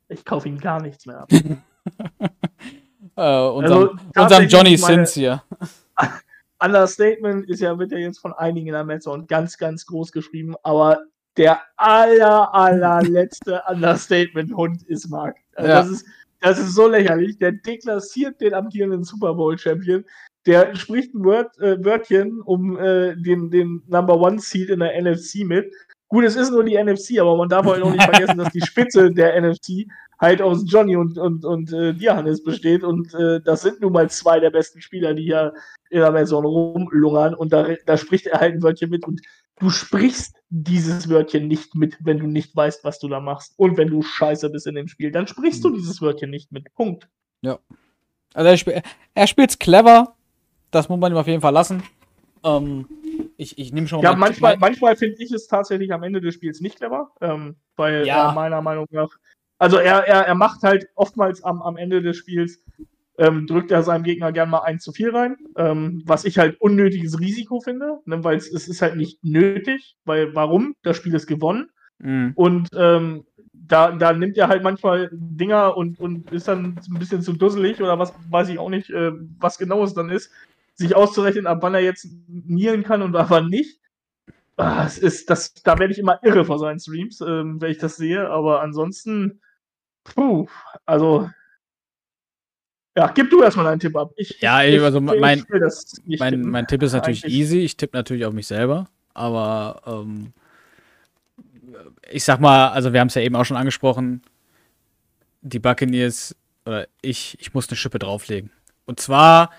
Ich 0.10 0.26
kaufe 0.26 0.48
ihm 0.48 0.60
gar 0.60 0.82
nichts 0.82 1.06
mehr 1.06 1.22
ab. 1.22 1.30
äh, 3.16 3.48
unserem, 3.48 4.00
Also, 4.16 4.24
unserem 4.24 4.48
Johnny 4.48 4.78
Sins 4.78 5.14
hier. 5.14 5.44
Understatement 6.64 7.50
ist 7.50 7.60
ja, 7.60 7.78
wird 7.78 7.92
ja 7.92 7.98
jetzt 7.98 8.20
von 8.20 8.34
einigen 8.34 8.68
in 8.68 8.74
der 8.74 8.86
Metzone 8.86 9.26
ganz, 9.26 9.58
ganz 9.58 9.86
groß 9.86 10.12
geschrieben, 10.12 10.56
aber 10.64 11.02
der 11.36 11.62
aller, 11.78 12.54
allerletzte 12.54 13.62
Understatement-Hund 13.68 14.84
ist 14.84 15.10
Mark. 15.10 15.38
Also 15.56 15.70
Ja. 15.70 15.82
das, 15.82 15.90
ist, 15.90 16.06
das 16.40 16.60
ist 16.60 16.74
so 16.76 16.88
lächerlich. 16.88 17.38
Der 17.38 17.52
deklassiert 17.52 18.40
den 18.40 18.54
amtierenden 18.54 19.04
Super 19.04 19.34
Bowl-Champion. 19.34 20.06
Der 20.46 20.76
spricht 20.76 21.14
ein 21.14 21.24
Word, 21.24 21.58
äh, 21.60 21.84
Wörtchen 21.84 22.42
um 22.42 22.78
äh, 22.78 23.16
den, 23.16 23.50
den 23.50 23.84
Number 23.88 24.20
One 24.20 24.40
Seed 24.40 24.70
in 24.70 24.80
der 24.80 25.02
NFC 25.02 25.46
mit. 25.46 25.74
Gut, 26.10 26.26
es 26.26 26.36
ist 26.36 26.52
nur 26.52 26.64
die 26.64 26.78
NFC, 26.78 27.20
aber 27.20 27.36
man 27.38 27.50
darf 27.50 27.66
halt 27.66 27.82
auch 27.82 27.92
nicht 27.92 28.04
vergessen, 28.10 28.38
dass 28.38 28.52
die 28.52 28.62
Spitze 28.62 29.12
der 29.12 29.40
NFC 29.42 29.88
halt 30.20 30.42
aus 30.42 30.64
Johnny 30.66 30.96
und, 30.96 31.18
und, 31.18 31.44
und 31.44 31.74
äh, 31.74 31.94
Diahannes 31.94 32.44
besteht. 32.44 32.84
Und 32.84 33.14
äh, 33.14 33.42
das 33.42 33.62
sind 33.62 33.82
nun 33.82 33.94
mal 33.94 34.10
zwei 34.10 34.40
der 34.40 34.52
besten 34.52 34.82
Spieler, 34.82 35.14
die 35.14 35.24
hier 35.24 35.54
in 35.90 36.00
der 36.00 36.12
Maison 36.12 36.46
rumlungern. 36.46 37.34
Und 37.34 37.52
da, 37.52 37.68
da 37.86 37.98
spricht 37.98 38.28
er 38.28 38.40
halt 38.40 38.54
ein 38.54 38.64
Wörtchen 38.64 38.90
mit. 38.90 39.06
Und 39.06 39.22
du 39.60 39.70
sprichst 39.70 40.36
dieses 40.50 41.10
Wörtchen 41.10 41.48
nicht 41.48 41.76
mit, 41.76 41.98
wenn 42.00 42.20
du 42.20 42.28
nicht 42.28 42.56
weißt, 42.56 42.84
was 42.84 43.00
du 43.00 43.08
da 43.08 43.20
machst. 43.20 43.54
Und 43.58 43.78
wenn 43.78 43.90
du 43.90 44.02
scheiße 44.02 44.50
bist 44.50 44.68
in 44.68 44.76
dem 44.76 44.88
Spiel, 44.88 45.12
dann 45.12 45.28
sprichst 45.28 45.64
du 45.64 45.72
dieses 45.72 46.02
Wörtchen 46.02 46.30
nicht 46.30 46.52
mit. 46.52 46.74
Punkt. 46.74 47.08
Also 48.34 48.50
er, 48.50 48.58
spiel, 48.58 48.82
er 49.14 49.28
spielt's 49.28 49.60
clever. 49.60 50.16
Das 50.74 50.90
muss 50.90 51.00
man 51.00 51.12
ihm 51.14 51.18
auf 51.18 51.28
jeden 51.28 51.42
Fall 51.42 51.54
lassen. 51.54 51.84
Ähm, 52.44 52.88
ich 53.38 53.58
ich 53.58 53.72
nehme 53.72 53.88
schon 53.88 54.02
Ja, 54.02 54.12
mal- 54.12 54.18
manchmal, 54.18 54.58
manchmal 54.58 54.96
finde 54.96 55.18
ich 55.24 55.32
es 55.32 55.48
tatsächlich 55.48 55.94
am 55.94 56.04
Ende 56.04 56.20
des 56.20 56.34
Spiels 56.34 56.62
nicht 56.62 56.78
clever, 56.78 57.12
ähm, 57.22 57.56
weil 57.76 58.06
Ja. 58.08 58.30
er 58.30 58.34
meiner 58.34 58.62
Meinung 58.62 58.88
nach, 58.90 59.10
also 59.60 59.78
er, 59.78 60.08
er, 60.08 60.22
er 60.28 60.36
macht 60.36 60.64
halt 60.64 60.88
oftmals 60.96 61.44
am, 61.44 61.62
am 61.62 61.78
Ende 61.78 62.02
des 62.02 62.18
Spiels, 62.18 62.60
ähm, 63.20 63.46
drückt 63.46 63.70
er 63.70 63.84
seinem 63.84 64.04
Gegner 64.04 64.32
gern 64.32 64.50
mal 64.50 64.62
eins 64.64 64.84
zu 64.84 64.92
viel 64.92 65.16
rein, 65.16 65.38
ähm, 65.56 66.02
was 66.06 66.26
ich 66.26 66.40
halt 66.40 66.60
unnötiges 66.60 67.20
Risiko 67.20 67.60
finde, 67.62 68.00
ne, 68.06 68.24
weil 68.24 68.38
es, 68.38 68.52
es 68.52 68.68
ist 68.68 68.82
halt 68.82 68.96
nicht 68.96 69.24
nötig, 69.24 69.96
weil 70.06 70.34
warum? 70.34 70.76
Das 70.82 70.98
Spiel 70.98 71.14
ist 71.14 71.28
gewonnen 71.28 71.70
Mhm. 72.00 72.32
und 72.36 72.70
ähm, 72.76 73.24
da, 73.54 73.92
da 73.92 74.12
nimmt 74.12 74.38
er 74.38 74.48
halt 74.48 74.64
manchmal 74.64 75.10
Dinger 75.14 75.78
und, 75.78 76.00
und 76.00 76.32
ist 76.32 76.48
dann 76.48 76.76
ein 76.90 77.00
bisschen 77.00 77.22
zu 77.22 77.34
dusselig 77.34 77.80
oder 77.82 77.98
was 78.00 78.14
weiß 78.30 78.50
ich 78.50 78.58
auch 78.58 78.70
nicht, 78.70 78.90
äh, 78.90 79.12
was 79.40 79.58
genau 79.60 79.84
es 79.84 79.94
dann 79.94 80.10
ist, 80.10 80.32
sich 80.76 80.96
auszurechnen, 80.96 81.48
ab 81.48 81.60
wann 81.62 81.74
er 81.76 81.82
jetzt 81.82 82.08
knielen 82.48 82.84
kann 82.84 83.02
und 83.02 83.16
ab 83.16 83.28
wann 83.30 83.48
nicht. 83.48 83.80
Ah, 84.58 84.86
es 84.86 84.98
ist, 84.98 85.30
das, 85.30 85.54
da 85.56 85.80
werde 85.80 85.94
ich 85.94 86.00
immer 86.00 86.20
irre 86.24 86.46
vor 86.46 86.60
seinen 86.60 86.80
Streams, 86.80 87.22
ähm, 87.22 87.60
wenn 87.62 87.72
ich 87.72 87.80
das 87.80 87.96
sehe, 87.96 88.30
aber 88.30 88.62
ansonsten, 88.62 89.42
puh, 90.04 90.48
also. 90.86 91.30
Ja, 92.96 93.08
gib 93.08 93.32
du 93.32 93.42
erstmal 93.42 93.66
deinen 93.66 93.80
Tipp 93.80 93.96
ab. 93.96 94.12
Ich, 94.18 94.40
Ja, 94.42 94.64
ich, 94.64 94.80
also 94.80 95.02
mein- 95.02 95.40
ich 96.06 96.20
Mein, 96.20 96.34
tippen. 96.34 96.50
mein 96.52 96.68
Tipp 96.68 96.84
ist 96.84 96.94
natürlich 96.94 97.24
Eigentlich- 97.24 97.40
easy. 97.40 97.60
Ich 97.62 97.76
tippe 97.76 97.98
natürlich 97.98 98.24
auf 98.26 98.34
mich 98.34 98.46
selber. 98.46 98.88
Aber 99.16 99.82
ähm, 99.88 100.32
ich 102.12 102.24
sag 102.24 102.40
mal, 102.40 102.70
also 102.70 102.94
wir 102.94 103.00
haben 103.00 103.08
es 103.08 103.16
ja 103.16 103.24
eben 103.24 103.36
auch 103.36 103.46
schon 103.46 103.58
angesprochen, 103.58 104.22
die 105.42 105.58
Buccaneers, 105.60 106.36
oder 106.68 106.88
ich, 107.02 107.36
ich 107.40 107.54
muss 107.56 107.68
eine 107.68 107.78
Schippe 107.78 107.98
drauflegen. 107.98 108.52
Und 108.86 109.00
zwar, 109.00 109.50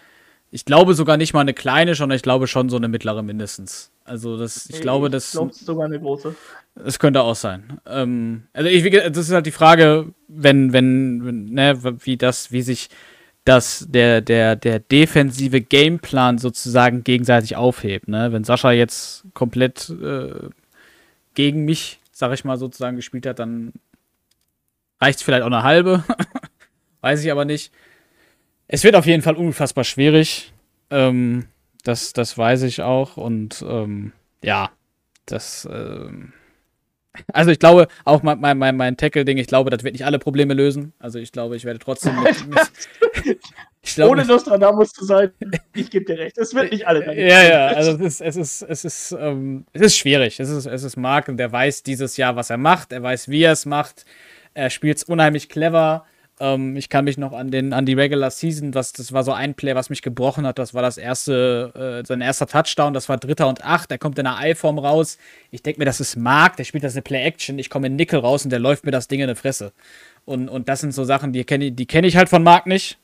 ich 0.54 0.64
glaube 0.64 0.94
sogar 0.94 1.16
nicht 1.16 1.34
mal 1.34 1.40
eine 1.40 1.52
kleine, 1.52 1.96
sondern 1.96 2.14
ich 2.14 2.22
glaube 2.22 2.46
schon 2.46 2.68
so 2.68 2.76
eine 2.76 2.86
mittlere 2.86 3.24
mindestens. 3.24 3.90
Also 4.04 4.38
das, 4.38 4.70
ich 4.70 4.80
glaube, 4.80 5.10
das, 5.10 5.26
Ich 5.26 5.32
glaube, 5.32 5.50
es 5.50 5.58
sogar 5.58 5.86
eine 5.86 5.98
große. 5.98 6.36
das 6.76 7.00
könnte 7.00 7.22
auch 7.22 7.34
sein. 7.34 7.80
Ähm, 7.86 8.44
also 8.52 8.70
ich, 8.70 8.88
das 8.88 9.16
ist 9.18 9.32
halt 9.32 9.46
die 9.46 9.50
Frage, 9.50 10.14
wenn, 10.28 10.72
wenn, 10.72 11.26
wenn 11.26 11.44
ne, 11.46 11.76
wie 12.04 12.16
das, 12.16 12.52
wie 12.52 12.62
sich 12.62 12.88
dass 13.44 13.84
der, 13.90 14.20
der, 14.20 14.54
der 14.54 14.78
defensive 14.78 15.60
Gameplan 15.60 16.38
sozusagen 16.38 17.02
gegenseitig 17.02 17.56
aufhebt. 17.56 18.06
Ne? 18.06 18.32
Wenn 18.32 18.44
Sascha 18.44 18.70
jetzt 18.70 19.24
komplett 19.34 19.90
äh, 19.90 20.50
gegen 21.34 21.64
mich, 21.64 21.98
sag 22.12 22.32
ich 22.32 22.44
mal, 22.44 22.58
sozusagen 22.58 22.94
gespielt 22.94 23.26
hat, 23.26 23.40
dann 23.40 23.72
reicht 25.00 25.18
es 25.18 25.24
vielleicht 25.24 25.42
auch 25.42 25.48
eine 25.48 25.64
halbe. 25.64 26.04
Weiß 27.00 27.24
ich 27.24 27.32
aber 27.32 27.44
nicht. 27.44 27.72
Es 28.68 28.84
wird 28.84 28.96
auf 28.96 29.06
jeden 29.06 29.22
Fall 29.22 29.36
unfassbar 29.36 29.84
schwierig. 29.84 30.52
Ähm, 30.90 31.46
das, 31.84 32.12
das 32.12 32.36
weiß 32.36 32.62
ich 32.62 32.82
auch. 32.82 33.16
Und 33.16 33.64
ähm, 33.68 34.12
ja, 34.42 34.70
das. 35.26 35.68
Ähm, 35.70 36.32
also 37.32 37.50
ich 37.50 37.60
glaube, 37.60 37.86
auch 38.04 38.22
mein, 38.22 38.40
mein, 38.40 38.58
mein, 38.58 38.76
mein 38.76 38.96
Tackle-Ding, 38.96 39.38
ich 39.38 39.46
glaube, 39.46 39.70
das 39.70 39.84
wird 39.84 39.94
nicht 39.94 40.04
alle 40.04 40.18
Probleme 40.18 40.52
lösen. 40.52 40.92
Also 40.98 41.20
ich 41.20 41.30
glaube, 41.30 41.54
ich 41.54 41.64
werde 41.64 41.78
trotzdem 41.78 42.20
mit, 42.20 42.48
mit 42.48 42.58
ich 43.82 43.94
glaube, 43.94 44.10
Ohne 44.10 44.24
Nostradamus 44.24 44.90
zu 44.92 45.04
sein, 45.04 45.30
ich 45.74 45.90
gebe 45.90 46.04
dir 46.04 46.18
recht. 46.18 46.36
Es 46.38 46.54
wird 46.54 46.72
nicht 46.72 46.86
alle. 46.86 47.04
deine 47.04 47.28
Ja, 47.28 47.42
ja, 47.42 47.66
also 47.68 47.92
es 47.92 48.20
ist, 48.20 48.20
es 48.20 48.36
ist, 48.36 48.62
es 48.62 48.84
ist, 48.84 49.16
ähm, 49.18 49.64
es 49.72 49.82
ist 49.82 49.96
schwierig. 49.96 50.40
Es 50.40 50.48
ist, 50.48 50.66
es 50.66 50.82
ist 50.82 50.96
Mark 50.96 51.28
und 51.28 51.36
der 51.36 51.52
weiß 51.52 51.84
dieses 51.84 52.16
Jahr, 52.16 52.34
was 52.34 52.50
er 52.50 52.58
macht. 52.58 52.92
Er 52.92 53.02
weiß, 53.02 53.28
wie 53.28 53.42
er 53.42 53.52
es 53.52 53.64
macht. 53.64 54.04
Er 54.54 54.70
spielt 54.70 54.96
es 54.96 55.04
unheimlich 55.04 55.48
clever. 55.48 56.06
Ähm, 56.40 56.76
ich 56.76 56.88
kann 56.88 57.04
mich 57.04 57.16
noch 57.16 57.32
an 57.32 57.50
den, 57.50 57.72
an 57.72 57.86
die 57.86 57.94
Regular 57.94 58.30
Season, 58.30 58.74
was, 58.74 58.92
das 58.92 59.12
war 59.12 59.22
so 59.22 59.32
ein 59.32 59.54
Play, 59.54 59.74
was 59.74 59.90
mich 59.90 60.02
gebrochen 60.02 60.46
hat. 60.46 60.58
Das 60.58 60.74
war 60.74 60.82
das 60.82 60.98
erste, 60.98 62.02
äh, 62.02 62.06
sein 62.06 62.20
erster 62.20 62.46
Touchdown. 62.46 62.92
Das 62.92 63.08
war 63.08 63.18
Dritter 63.18 63.48
und 63.48 63.64
Acht. 63.64 63.90
Er 63.90 63.98
kommt 63.98 64.18
in 64.18 64.26
einer 64.26 64.44
I-Form 64.44 64.78
raus. 64.78 65.18
Ich 65.50 65.62
denke 65.62 65.80
mir, 65.80 65.84
das 65.84 66.00
ist 66.00 66.16
Mark. 66.16 66.56
Der 66.56 66.64
spielt 66.64 66.84
das 66.84 66.94
eine 66.94 67.02
Play-Action. 67.02 67.58
Ich 67.58 67.70
komme 67.70 67.86
in 67.86 67.96
Nickel 67.96 68.18
raus 68.18 68.44
und 68.44 68.50
der 68.50 68.58
läuft 68.58 68.84
mir 68.84 68.90
das 68.90 69.08
Ding 69.08 69.20
in 69.20 69.28
die 69.28 69.34
Fresse. 69.34 69.72
Und, 70.24 70.48
und 70.48 70.68
das 70.68 70.80
sind 70.80 70.92
so 70.92 71.04
Sachen, 71.04 71.32
die 71.32 71.44
kenne 71.44 71.70
die 71.70 71.86
kenn 71.86 72.04
ich 72.04 72.16
halt 72.16 72.28
von 72.28 72.42
Mark 72.42 72.66
nicht. 72.66 72.98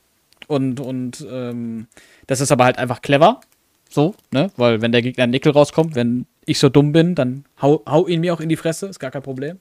Und, 0.49 0.81
und 0.81 1.25
ähm, 1.31 1.87
das 2.27 2.41
ist 2.41 2.51
aber 2.51 2.65
halt 2.65 2.79
einfach 2.79 3.03
clever. 3.03 3.41
So, 3.89 4.15
ne? 4.31 4.51
Weil 4.57 4.81
wenn 4.83 4.93
der 4.93 5.03
Gegner 5.03 5.25
in 5.25 5.31
Nickel 5.31 5.53
rauskommt, 5.53 5.95
wenn 5.95 6.27
ich 6.47 6.59
so 6.59 6.69
dumm 6.69 6.93
bin, 6.93 7.15
dann 7.15 7.45
hau, 7.61 7.83
hau 7.87 8.07
ihn 8.07 8.21
mir 8.21 8.33
auch 8.33 8.41
in 8.41 8.49
die 8.49 8.57
Fresse, 8.57 8.87
ist 8.87 8.99
gar 8.99 9.11
kein 9.11 9.23
Problem. 9.23 9.59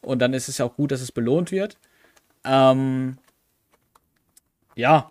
Und 0.00 0.20
dann 0.20 0.32
ist 0.32 0.48
es 0.48 0.58
ja 0.58 0.64
auch 0.64 0.76
gut, 0.76 0.92
dass 0.92 1.00
es 1.00 1.12
belohnt 1.12 1.50
wird. 1.50 1.76
Ähm, 2.44 3.18
ja, 4.74 5.10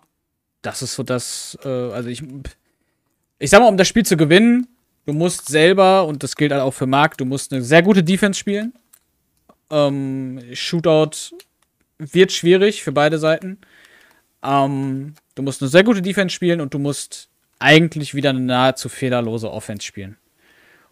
das 0.62 0.82
ist 0.82 0.94
so 0.94 1.02
das, 1.02 1.58
äh, 1.64 1.68
also 1.68 2.08
ich, 2.08 2.22
ich 3.38 3.50
sag 3.50 3.60
mal, 3.60 3.68
um 3.68 3.76
das 3.76 3.88
Spiel 3.88 4.04
zu 4.04 4.16
gewinnen, 4.16 4.66
du 5.06 5.12
musst 5.12 5.48
selber, 5.48 6.06
und 6.06 6.22
das 6.22 6.36
gilt 6.36 6.52
halt 6.52 6.62
auch 6.62 6.74
für 6.74 6.86
Marc, 6.86 7.16
du 7.18 7.24
musst 7.24 7.52
eine 7.52 7.62
sehr 7.62 7.82
gute 7.82 8.02
Defense 8.02 8.38
spielen. 8.38 8.72
Ähm, 9.70 10.42
Shootout 10.52 11.36
wird 11.98 12.32
schwierig 12.32 12.82
für 12.82 12.92
beide 12.92 13.18
Seiten. 13.18 13.58
Ähm, 14.42 15.14
du 15.34 15.42
musst 15.42 15.62
eine 15.62 15.68
sehr 15.68 15.84
gute 15.84 16.02
Defense 16.02 16.34
spielen 16.34 16.60
und 16.60 16.74
du 16.74 16.78
musst 16.78 17.28
eigentlich 17.58 18.14
wieder 18.14 18.30
eine 18.30 18.40
nahezu 18.40 18.88
fehlerlose 18.88 19.50
Offense 19.50 19.84
spielen. 19.84 20.16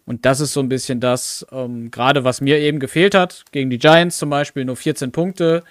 Und 0.04 0.24
das 0.24 0.40
ist 0.40 0.52
so 0.52 0.60
ein 0.60 0.68
bisschen 0.68 1.00
das, 1.00 1.44
ähm, 1.50 1.90
gerade 1.90 2.24
was 2.24 2.40
mir 2.40 2.58
eben 2.58 2.78
gefehlt 2.78 3.14
hat, 3.14 3.44
gegen 3.50 3.70
die 3.70 3.78
Giants 3.78 4.18
zum 4.18 4.30
Beispiel, 4.30 4.64
nur 4.64 4.76
14 4.76 5.10
Punkte. 5.10 5.64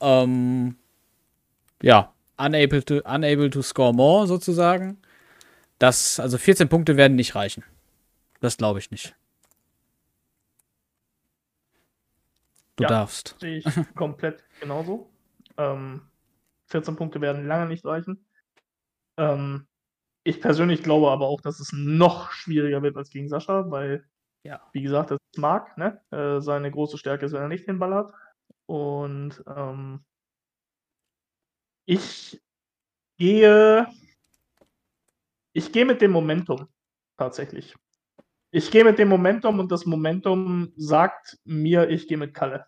Ähm, 0.00 0.76
ja, 1.82 2.12
unable 2.38 2.84
to, 2.84 3.00
unable 3.04 3.50
to 3.50 3.62
score 3.62 3.92
more 3.92 4.26
sozusagen. 4.26 4.98
Das, 5.78 6.20
also 6.20 6.38
14 6.38 6.68
Punkte 6.68 6.96
werden 6.96 7.16
nicht 7.16 7.34
reichen. 7.34 7.64
Das 8.40 8.56
glaube 8.56 8.78
ich 8.78 8.90
nicht. 8.90 9.14
Du 12.76 12.84
Ja. 12.84 12.88
darfst. 12.88 13.36
Sehe 13.40 13.58
ich 13.58 13.64
komplett 13.94 14.44
genauso. 14.60 15.10
Ähm, 15.56 16.02
14 16.66 16.96
Punkte 16.96 17.20
werden 17.20 17.46
lange 17.46 17.66
nicht 17.66 17.84
reichen. 17.84 18.26
Ähm, 19.16 19.66
ich 20.24 20.40
persönlich 20.40 20.82
glaube 20.82 21.10
aber 21.10 21.26
auch, 21.26 21.40
dass 21.40 21.60
es 21.60 21.72
noch 21.72 22.32
schwieriger 22.32 22.82
wird 22.82 22.96
als 22.96 23.10
gegen 23.10 23.28
Sascha, 23.28 23.70
weil, 23.70 24.04
Ja. 24.42 24.60
wie 24.72 24.82
gesagt, 24.82 25.10
das 25.10 25.18
ist 25.32 25.38
Marc, 25.38 25.78
ne? 25.78 26.00
Äh, 26.10 26.40
seine 26.40 26.70
große 26.70 26.98
Stärke 26.98 27.26
ist, 27.26 27.32
wenn 27.32 27.42
er 27.42 27.48
nicht 27.48 27.66
den 27.66 27.78
Ball 27.78 27.94
hat. 27.94 28.12
Und 28.66 29.42
ähm, 29.46 30.04
ich 31.84 32.40
gehe, 33.16 33.86
ich 35.52 35.72
gehe 35.72 35.84
mit 35.84 36.00
dem 36.00 36.10
Momentum 36.10 36.68
tatsächlich. 37.16 37.74
Ich 38.50 38.70
gehe 38.70 38.84
mit 38.84 38.98
dem 38.98 39.08
Momentum 39.08 39.58
und 39.58 39.70
das 39.70 39.86
Momentum 39.86 40.72
sagt 40.76 41.38
mir, 41.44 41.88
ich 41.90 42.08
gehe 42.08 42.16
mit 42.16 42.34
Kalle. 42.34 42.66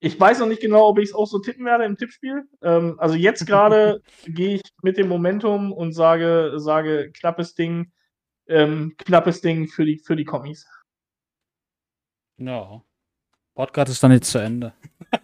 Ich 0.00 0.18
weiß 0.18 0.40
noch 0.40 0.48
nicht 0.48 0.60
genau, 0.60 0.88
ob 0.88 0.98
ich 0.98 1.10
es 1.10 1.14
auch 1.14 1.26
so 1.26 1.38
tippen 1.38 1.64
werde 1.64 1.84
im 1.84 1.96
Tippspiel. 1.96 2.48
Ähm, 2.60 2.96
also 2.98 3.14
jetzt 3.14 3.46
gerade 3.46 4.02
gehe 4.26 4.56
ich 4.56 4.62
mit 4.82 4.98
dem 4.98 5.08
Momentum 5.08 5.72
und 5.72 5.92
sage, 5.92 6.54
sage 6.56 7.12
knappes 7.12 7.54
Ding, 7.54 7.92
ähm, 8.48 8.94
knappes 8.98 9.40
Ding 9.40 9.68
für 9.68 9.84
die, 9.84 9.98
für 9.98 10.16
die 10.16 10.24
Kommis. 10.24 10.66
Ja. 12.36 12.82
Podcast 13.54 13.90
ist 13.92 14.02
dann 14.02 14.12
jetzt 14.12 14.30
zu 14.30 14.38
Ende. 14.38 14.72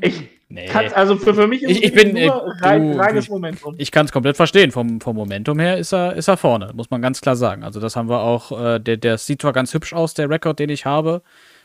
Ich 0.00 0.28
nee. 0.48 0.66
kann, 0.66 0.86
also 0.94 1.16
für, 1.16 1.34
für 1.34 1.46
mich 1.48 1.62
ist 1.62 1.70
Ich- 1.70 1.78
es 1.78 1.84
ich 1.90 1.92
bin, 1.92 2.12
nur 2.14 2.22
äh, 2.22 2.64
rein, 2.64 2.92
du- 2.92 2.98
reines 2.98 3.24
ich- 3.24 3.30
Momentum. 3.30 3.74
Ich 3.78 3.90
kann 3.90 4.06
es 4.06 4.12
komplett 4.12 4.36
verstehen. 4.36 4.70
Vom, 4.70 5.00
vom 5.00 5.16
Momentum 5.16 5.58
her 5.58 5.76
ist 5.76 5.92
er, 5.92 6.14
ist 6.14 6.28
er 6.28 6.36
vorne, 6.36 6.70
muss 6.74 6.90
man 6.90 7.02
ganz 7.02 7.20
klar 7.20 7.34
sagen. 7.36 7.64
Also, 7.64 7.80
das 7.80 7.96
haben 7.96 8.08
wir 8.08 8.20
auch. 8.20 8.52
Äh, 8.52 8.78
der, 8.78 8.96
der 8.96 9.18
sieht 9.18 9.42
zwar 9.42 9.52
ganz 9.52 9.74
hübsch 9.74 9.92
aus, 9.92 10.14
der 10.14 10.30
Rekord, 10.30 10.58
den 10.60 10.70
ich 10.70 10.84
habe, 10.86 11.22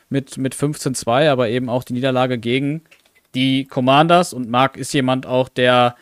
mit, 0.08 0.36
mit 0.36 0.54
15-2, 0.54 1.30
aber 1.30 1.48
eben 1.48 1.68
auch 1.68 1.84
die 1.84 1.92
Niederlage 1.92 2.38
gegen 2.38 2.82
die 3.36 3.64
Commanders. 3.66 4.32
Und 4.32 4.50
Mark 4.50 4.76
ist 4.76 4.92
jemand 4.92 5.26
auch, 5.26 5.48
der 5.48 5.94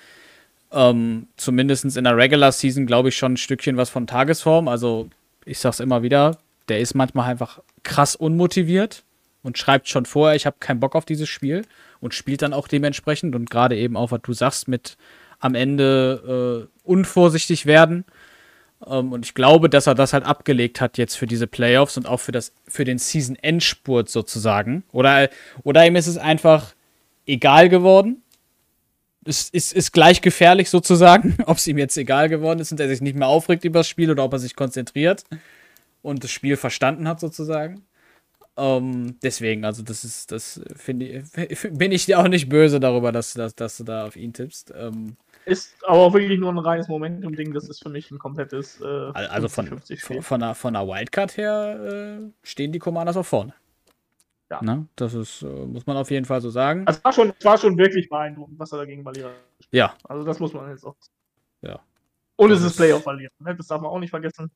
ähm, 0.73 1.27
zumindest 1.37 1.85
in 1.97 2.05
der 2.05 2.17
Regular 2.17 2.51
Season, 2.51 2.87
glaube 2.87 3.11
ich, 3.11 3.17
schon 3.17 3.35
ein 3.35 3.37
Stückchen 3.37 3.77
was 3.77 3.91
von 3.91 4.07
Tagesform. 4.07 4.69
Also, 4.69 5.09
ich 5.45 5.59
sag's 5.59 5.81
immer 5.81 6.03
wieder, 6.03 6.39
der 6.73 6.81
ist 6.81 6.95
manchmal 6.95 7.29
einfach 7.29 7.61
krass 7.83 8.17
unmotiviert 8.17 9.05
und 9.43 9.59
schreibt 9.59 9.89
schon 9.89 10.07
vorher, 10.07 10.35
ich 10.35 10.47
habe 10.47 10.57
keinen 10.59 10.81
Bock 10.81 10.95
auf 10.95 11.05
dieses 11.05 11.29
Spiel 11.29 11.67
und 12.01 12.15
spielt 12.15 12.41
dann 12.41 12.55
auch 12.55 12.67
dementsprechend 12.67 13.35
und 13.35 13.51
gerade 13.51 13.77
eben 13.77 13.95
auch, 13.95 14.11
was 14.11 14.23
du 14.23 14.33
sagst, 14.33 14.69
mit 14.69 14.97
am 15.39 15.55
Ende 15.55 16.69
äh, 16.73 16.81
unvorsichtig 16.83 17.67
werden. 17.67 18.07
Ähm, 18.87 19.13
und 19.13 19.27
ich 19.27 19.35
glaube, 19.35 19.69
dass 19.69 19.87
er 19.87 19.95
das 19.95 20.15
halt 20.15 20.25
abgelegt 20.25 20.81
hat 20.81 20.97
jetzt 20.97 21.17
für 21.17 21.27
diese 21.27 21.47
Playoffs 21.47 21.99
und 21.99 22.09
auch 22.09 22.21
für, 22.21 22.33
das, 22.33 22.55
für 22.67 22.85
den 22.85 22.97
Season-Endspurt 22.97 24.09
sozusagen. 24.09 24.83
Oder, 24.93 25.29
oder 25.63 25.87
ihm 25.87 25.97
ist 25.97 26.07
es 26.07 26.17
einfach 26.17 26.75
egal 27.27 27.69
geworden. 27.69 28.23
Es 29.27 29.51
ist, 29.51 29.75
ist 29.75 29.93
gleich 29.93 30.23
gefährlich 30.23 30.71
sozusagen, 30.71 31.37
ob 31.47 31.59
es 31.59 31.67
ihm 31.67 31.77
jetzt 31.77 31.99
egal 31.99 32.31
geworden 32.31 32.61
ist 32.61 32.73
und 32.73 32.81
er 32.81 32.89
sich 32.89 33.03
nicht 33.03 33.17
mehr 33.17 33.29
aufregt 33.29 33.67
über 33.67 33.81
das 33.81 33.89
Spiel 33.89 34.11
oder 34.11 34.25
ob 34.25 34.33
er 34.33 34.39
sich 34.39 34.57
konzentriert 34.57 35.25
und 36.03 36.25
das 36.25 36.31
Spiel 36.31 36.57
verstanden 36.57 37.09
hat 37.09 37.21
sozusagen. 37.21 37.83
Ähm, 38.57 39.19
deswegen, 39.23 39.65
also 39.65 39.83
das 39.83 40.05
ist, 40.05 40.31
das 40.31 40.61
finde 40.77 41.07
ich, 41.07 41.63
bin 41.73 41.91
ich 41.93 42.05
dir 42.05 42.21
auch 42.21 42.29
nicht 42.29 42.49
böse 42.49 42.81
darüber, 42.81 43.11
dass, 43.13 43.33
dass, 43.33 43.55
dass 43.55 43.79
du 43.79 43.85
da 43.85 44.07
auf 44.07 44.17
ihn 44.17 44.33
tippst. 44.35 44.73
Ähm, 44.77 45.17
Ist 45.47 45.75
aber 45.87 46.01
auch 46.01 46.13
wirklich 46.13 46.39
nur 46.39 46.53
ein 46.53 46.59
reines 46.59 46.89
Momentum-Ding. 46.89 47.55
Das 47.55 47.69
ist 47.69 47.83
für 47.83 47.89
mich 47.89 48.11
ein 48.11 48.19
komplettes 48.19 48.81
äh, 48.83 48.85
also 49.15 49.49
von, 49.49 49.69
50-50 49.69 50.01
von, 50.05 50.23
von, 50.23 50.43
einer, 50.43 50.55
von 50.55 50.77
einer 50.77 50.87
Wildcard 50.87 51.37
her 51.39 52.21
äh, 52.21 52.31
stehen 52.43 52.73
die 52.73 52.79
Commanders 52.79 53.17
auch 53.17 53.25
vorne. 53.27 53.55
Ja. 54.51 54.63
Ne? 54.63 54.87
Das 54.97 55.15
ist, 55.15 55.41
äh, 55.43 55.47
muss 55.47 55.87
man 55.87 55.97
auf 55.97 56.11
jeden 56.11 56.27
Fall 56.27 56.43
so 56.43 56.51
sagen. 56.51 56.87
Also 56.87 56.99
es 56.99 57.05
war 57.05 57.13
schon, 57.15 57.33
es 57.39 57.45
war 57.45 57.57
schon 57.57 57.79
wirklich 57.79 58.11
beeindruckend, 58.11 58.59
was 58.59 58.71
er 58.73 58.79
dagegen 58.79 59.03
Verlierer 59.03 59.33
ja, 59.71 59.95
Also 60.05 60.25
das 60.25 60.39
muss 60.41 60.53
man 60.53 60.69
jetzt 60.69 60.85
auch. 60.85 60.95
Ja. 61.63 61.81
Und 62.37 62.51
es 62.51 62.61
ist 62.61 62.73
ist- 62.73 62.77
Playoff 62.77 63.03
verlieren. 63.03 63.33
Ne? 63.39 63.55
Das 63.57 63.69
darf 63.69 63.81
man 63.81 63.91
auch 63.91 63.99
nicht 63.99 64.11
vergessen. 64.11 64.51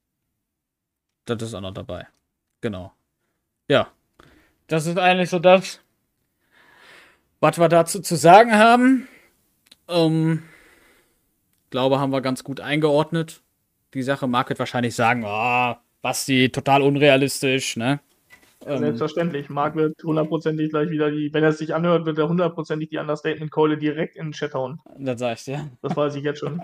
Das 1.26 1.42
ist 1.42 1.54
auch 1.54 1.60
noch 1.60 1.74
dabei. 1.74 2.06
Genau. 2.60 2.92
Ja. 3.68 3.88
Das 4.68 4.86
ist 4.86 4.98
eigentlich 4.98 5.30
so 5.30 5.38
das, 5.38 5.80
was 7.40 7.58
wir 7.58 7.68
dazu 7.68 8.00
zu 8.00 8.16
sagen 8.16 8.52
haben. 8.54 9.08
Ähm, 9.88 10.42
glaube, 11.70 12.00
haben 12.00 12.10
wir 12.12 12.20
ganz 12.20 12.42
gut 12.42 12.60
eingeordnet. 12.60 13.42
Die 13.94 14.02
Sache 14.02 14.26
mag 14.26 14.48
wird 14.48 14.58
wahrscheinlich 14.58 14.94
sagen, 14.94 15.24
ah, 15.24 15.80
Basti, 16.02 16.50
total 16.50 16.82
unrealistisch, 16.82 17.76
ne? 17.76 18.00
Ähm, 18.64 18.78
Selbstverständlich. 18.78 19.48
Marc 19.48 19.76
wird 19.76 20.02
hundertprozentig 20.02 20.70
gleich 20.70 20.90
wieder 20.90 21.10
die, 21.10 21.32
wenn 21.32 21.44
er 21.44 21.50
es 21.50 21.58
sich 21.58 21.74
anhört, 21.74 22.06
wird 22.06 22.18
er 22.18 22.28
hundertprozentig 22.28 22.88
die 22.88 22.98
Understatement-Keule 22.98 23.78
direkt 23.78 24.16
in 24.16 24.26
den 24.26 24.32
Chat 24.32 24.54
hauen. 24.54 24.80
das 24.98 25.20
sag 25.20 25.36
ich 25.36 25.44
dir. 25.44 25.70
Das 25.82 25.96
weiß 25.96 26.16
ich 26.16 26.24
jetzt 26.24 26.40
schon. 26.40 26.60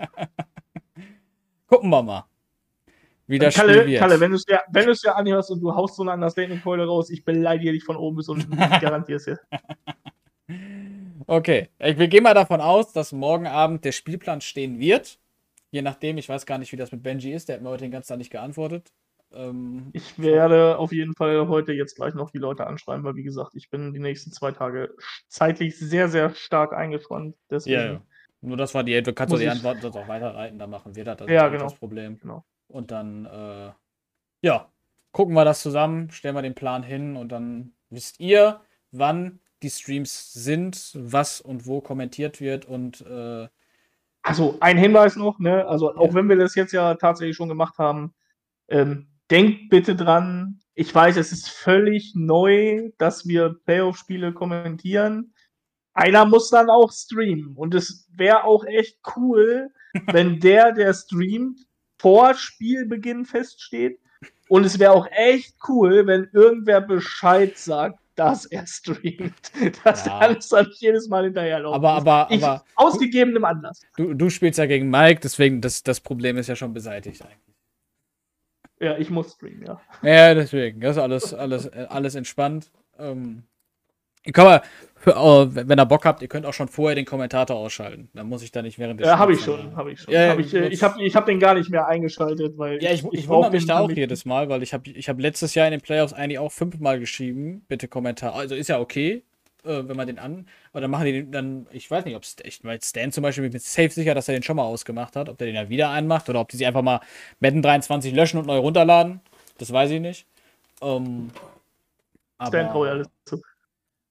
Gucken 1.67 1.89
wir 1.89 2.03
mal. 2.03 2.25
Wie 3.27 3.39
das 3.39 3.53
Spiel 3.53 3.65
Kalle, 3.67 3.85
wird. 3.87 3.99
Kalle, 3.99 4.19
wenn 4.19 4.31
du 4.31 4.35
es 4.37 4.45
dir, 4.45 4.61
wenn 4.71 4.91
dir 4.91 5.15
anhörst 5.15 5.49
und 5.51 5.61
du 5.61 5.73
haust 5.73 5.95
so 5.95 6.01
eine 6.03 6.11
Understatement-Keule 6.13 6.85
raus, 6.85 7.09
ich 7.09 7.23
beleidige 7.23 7.71
dich 7.71 7.83
von 7.83 7.95
oben 7.95 8.17
bis 8.17 8.27
unten. 8.29 8.51
Ich 8.53 8.57
garantiere 8.81 9.17
es 9.17 9.25
dir. 9.25 9.39
Okay, 11.27 11.69
ich, 11.79 11.97
wir 11.97 12.07
gehen 12.09 12.23
mal 12.23 12.33
davon 12.33 12.59
aus, 12.59 12.91
dass 12.91 13.11
morgen 13.13 13.47
Abend 13.47 13.85
der 13.85 13.93
Spielplan 13.93 14.41
stehen 14.41 14.79
wird. 14.79 15.19
Je 15.71 15.81
nachdem, 15.81 16.17
ich 16.17 16.27
weiß 16.27 16.45
gar 16.45 16.57
nicht, 16.57 16.71
wie 16.71 16.77
das 16.77 16.91
mit 16.91 17.01
Benji 17.01 17.31
ist. 17.33 17.47
Der 17.49 17.55
hat 17.55 17.63
mir 17.63 17.69
heute 17.69 17.85
den 17.85 17.91
ganzen 17.91 18.09
Tag 18.09 18.17
nicht 18.17 18.29
geantwortet. 18.31 18.91
Ähm, 19.33 19.89
Ich 19.93 20.19
werde 20.21 20.77
auf 20.77 20.91
jeden 20.91 21.15
Fall 21.15 21.47
heute 21.47 21.71
jetzt 21.71 21.95
gleich 21.95 22.13
noch 22.13 22.29
die 22.29 22.37
Leute 22.37 22.67
anschreiben, 22.67 23.03
weil 23.03 23.15
wie 23.15 23.23
gesagt, 23.23 23.55
ich 23.55 23.69
bin 23.69 23.93
die 23.93 23.99
nächsten 23.99 24.31
zwei 24.31 24.51
Tage 24.51 24.93
zeitlich 25.29 25.79
sehr, 25.79 26.09
sehr 26.09 26.35
stark 26.35 26.73
eingespannt. 26.73 27.35
Deswegen 27.49 27.75
Ja, 27.79 27.85
ja. 27.93 28.01
Nur 28.41 28.57
das 28.57 28.73
war 28.75 28.83
die, 28.83 29.01
du 29.01 29.13
kannst 29.13 29.33
doch 29.33 29.37
die 29.39 29.45
ich- 29.45 29.49
Antwort 29.49 29.81
sonst 29.81 29.95
auch 29.95 30.07
weiterleiten, 30.09 30.59
dann 30.59 30.69
machen 30.69 30.93
wir 30.95 31.05
das. 31.05 31.17
Das 31.17 31.29
Ja, 31.29 31.45
ist 31.47 31.53
genau. 31.53 31.63
das 31.63 31.75
Problem. 31.75 32.19
Genau. 32.19 32.43
Und 32.73 32.91
dann, 32.91 33.25
äh, 33.25 33.71
ja, 34.43 34.71
gucken 35.13 35.35
wir 35.35 35.45
das 35.45 35.61
zusammen, 35.61 36.11
stellen 36.11 36.35
wir 36.35 36.41
den 36.43 36.55
Plan 36.55 36.83
hin 36.83 37.15
und 37.17 37.29
dann 37.31 37.73
wisst 37.89 38.19
ihr, 38.19 38.61
wann 38.91 39.39
die 39.63 39.69
Streams 39.71 40.33
sind, 40.33 40.91
was 40.95 41.41
und 41.41 41.67
wo 41.67 41.81
kommentiert 41.81 42.41
wird 42.41 42.65
und 42.65 43.01
äh, 43.01 43.47
Also 44.23 44.57
ein 44.61 44.77
Hinweis 44.77 45.15
noch, 45.17 45.39
ne? 45.39 45.67
Also 45.67 45.95
auch 45.97 46.09
Ja. 46.09 46.15
wenn 46.15 46.29
wir 46.29 46.37
das 46.37 46.55
jetzt 46.55 46.73
ja 46.73 46.95
tatsächlich 46.95 47.35
schon 47.37 47.49
gemacht 47.49 47.77
haben, 47.77 48.13
ähm, 48.69 49.09
denkt 49.31 49.69
bitte 49.69 49.95
dran, 49.95 50.59
ich 50.75 50.93
weiß, 50.95 51.17
es 51.17 51.31
ist 51.33 51.49
völlig 51.49 52.13
neu, 52.15 52.91
dass 52.99 53.27
wir 53.27 53.55
Playoff-Spiele 53.65 54.33
kommentieren. 54.33 55.33
Einer 55.93 56.25
muss 56.25 56.49
dann 56.49 56.69
auch 56.69 56.91
streamen. 56.91 57.55
Und 57.57 57.75
es 57.75 58.09
wäre 58.15 58.43
auch 58.45 58.65
echt 58.65 58.99
cool, 59.17 59.69
wenn 60.11 60.39
der, 60.39 60.71
der 60.73 60.93
streamt, 60.93 61.61
vor 62.03 62.33
Spielbeginn 62.33 63.23
feststeht. 63.23 63.97
Und 64.49 64.65
es 64.65 64.77
wäre 64.77 64.91
auch 64.91 65.07
echt 65.11 65.55
cool, 65.69 66.05
wenn 66.05 66.27
irgendwer 66.33 66.81
Bescheid 66.81 67.57
sagt, 67.57 67.97
dass 68.15 68.45
er 68.45 68.67
streamt. 68.67 69.51
Das 69.85 70.05
Ja. 70.05 70.19
kann 70.19 70.35
es 70.35 70.49
dann 70.49 70.67
jedes 70.79 71.07
Mal 71.07 71.23
hinterherlaufen. 71.23 71.75
aber, 71.83 71.91
aber, 71.93 72.27
ich, 72.29 72.43
aber 72.43 72.63
aus 72.75 72.99
gegebenem 72.99 73.45
Anlass. 73.45 73.81
du, 73.95 74.13
du 74.13 74.29
spielst 74.29 74.59
ja 74.59 74.65
gegen 74.65 74.89
Mike, 74.89 75.21
deswegen 75.23 75.61
das, 75.61 75.81
das 75.81 76.01
Problem 76.01 76.37
ist 76.37 76.47
ja 76.47 76.57
schon 76.57 76.73
beseitigt 76.73 77.21
eigentlich. 77.21 77.55
Ja, 78.81 78.97
ich 78.97 79.09
muss 79.09 79.31
streamen, 79.35 79.65
ja. 79.65 79.81
Ja, 80.01 80.33
deswegen. 80.33 80.81
Das 80.81 80.97
ist 80.97 81.01
alles, 81.01 81.33
alles, 81.33 81.69
alles 81.69 82.15
entspannt. 82.15 82.69
Ähm, 82.99 83.43
mal, 84.37 84.61
für, 85.03 85.11
äh, 85.11 85.67
wenn 85.67 85.77
ihr 85.77 85.85
Bock 85.85 86.05
habt, 86.05 86.21
ihr 86.21 86.29
könnt 86.29 86.45
auch 86.45 86.53
schon 86.53 86.69
vorher 86.69 86.95
den 86.95 87.03
Kommentator 87.05 87.57
ausschalten. 87.57 88.09
Dann 88.13 88.27
muss 88.29 88.41
ich 88.41 88.51
da 88.53 88.61
nicht 88.61 88.79
während 88.79 89.01
des 89.01 89.07
Ja, 89.07 89.17
habe 89.17 89.33
ich 89.33 89.41
schon, 89.41 89.75
habe 89.75 89.91
ich 89.91 89.99
schon. 89.99 90.13
Ja, 90.13 90.29
hab 90.29 90.39
ich 90.39 90.53
äh, 90.53 90.69
ich 90.69 90.81
habe 90.81 91.03
ich 91.03 91.13
hab 91.13 91.25
den 91.25 91.39
gar 91.39 91.55
nicht 91.55 91.69
mehr 91.69 91.87
eingeschaltet, 91.87 92.57
weil 92.57 92.81
Ja, 92.81 92.91
ich, 92.91 93.03
ich, 93.11 93.27
brauch 93.27 93.35
wundere 93.35 93.51
mich 93.51 93.65
da 93.65 93.79
auch 93.79 93.91
jedes 93.91 94.23
Mal, 94.23 94.47
weil 94.47 94.63
ich 94.63 94.73
habe 94.73 94.89
ich 94.89 95.09
hab 95.09 95.19
letztes 95.19 95.55
Jahr 95.55 95.67
in 95.67 95.71
den 95.71 95.81
Playoffs 95.81 96.13
eigentlich 96.13 96.39
auch 96.39 96.53
fünfmal 96.53 97.01
geschrieben, 97.01 97.65
bitte 97.67 97.89
Kommentar. 97.89 98.33
Also 98.33 98.55
ist 98.55 98.69
ja 98.69 98.79
okay, 98.79 99.23
äh, 99.65 99.87
wenn 99.87 99.97
man 99.97 100.07
den 100.07 100.19
an. 100.19 100.47
Aber 100.71 100.79
dann 100.79 100.89
machen 100.89 101.05
die 101.05 101.11
den 101.11 101.31
dann, 101.33 101.67
ich 101.71 101.91
weiß 101.91 102.05
nicht, 102.05 102.15
ob 102.15 102.23
es 102.23 102.37
echt, 102.41 102.63
weil 102.63 102.81
Stan 102.81 103.11
zum 103.11 103.23
Beispiel, 103.23 103.43
ich 103.43 103.51
bin 103.51 103.59
safe 103.59 103.89
sicher, 103.89 104.15
dass 104.15 104.29
er 104.29 104.35
den 104.35 104.43
schon 104.43 104.55
mal 104.55 104.63
ausgemacht 104.63 105.17
hat, 105.17 105.27
ob 105.27 105.37
der 105.37 105.47
den 105.47 105.55
ja 105.55 105.67
wieder 105.67 105.89
einmacht 105.89 106.29
oder 106.29 106.39
ob 106.39 106.47
die 106.47 106.55
sich 106.55 106.65
einfach 106.65 106.81
mal 106.81 107.01
Madden 107.41 107.61
23 107.61 108.13
löschen 108.13 108.37
und 108.37 108.47
neu 108.47 108.59
runterladen. 108.59 109.19
Das 109.57 109.73
weiß 109.73 109.91
ich 109.91 109.99
nicht. 109.99 110.25
Ähm, 110.81 111.31
Stan 112.41 112.69
traue 112.69 112.87
ich 112.87 112.93
alles 112.93 113.07
zu. 113.25 113.41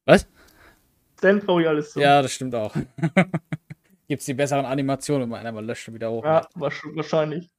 Was? 0.05 0.27
Stan 1.19 1.41
traue 1.41 1.63
ich 1.63 1.69
alles 1.69 1.93
zu. 1.93 2.01
Ja, 2.01 2.21
das 2.23 2.33
stimmt 2.33 2.55
auch. 2.55 2.75
Gibt 4.09 4.21
es 4.21 4.27
die 4.27 4.35
besseren 4.35 4.67
Animationen, 4.67 5.23
wenn 5.23 5.29
man 5.31 5.47
einmal 5.47 5.65
löscht 5.65 5.89
und 5.89 5.95
wieder 5.95 6.11
hoch. 6.11 6.25
Ja, 6.25 6.47
wahrsch- 6.57 6.95
wahrscheinlich. 6.97 7.49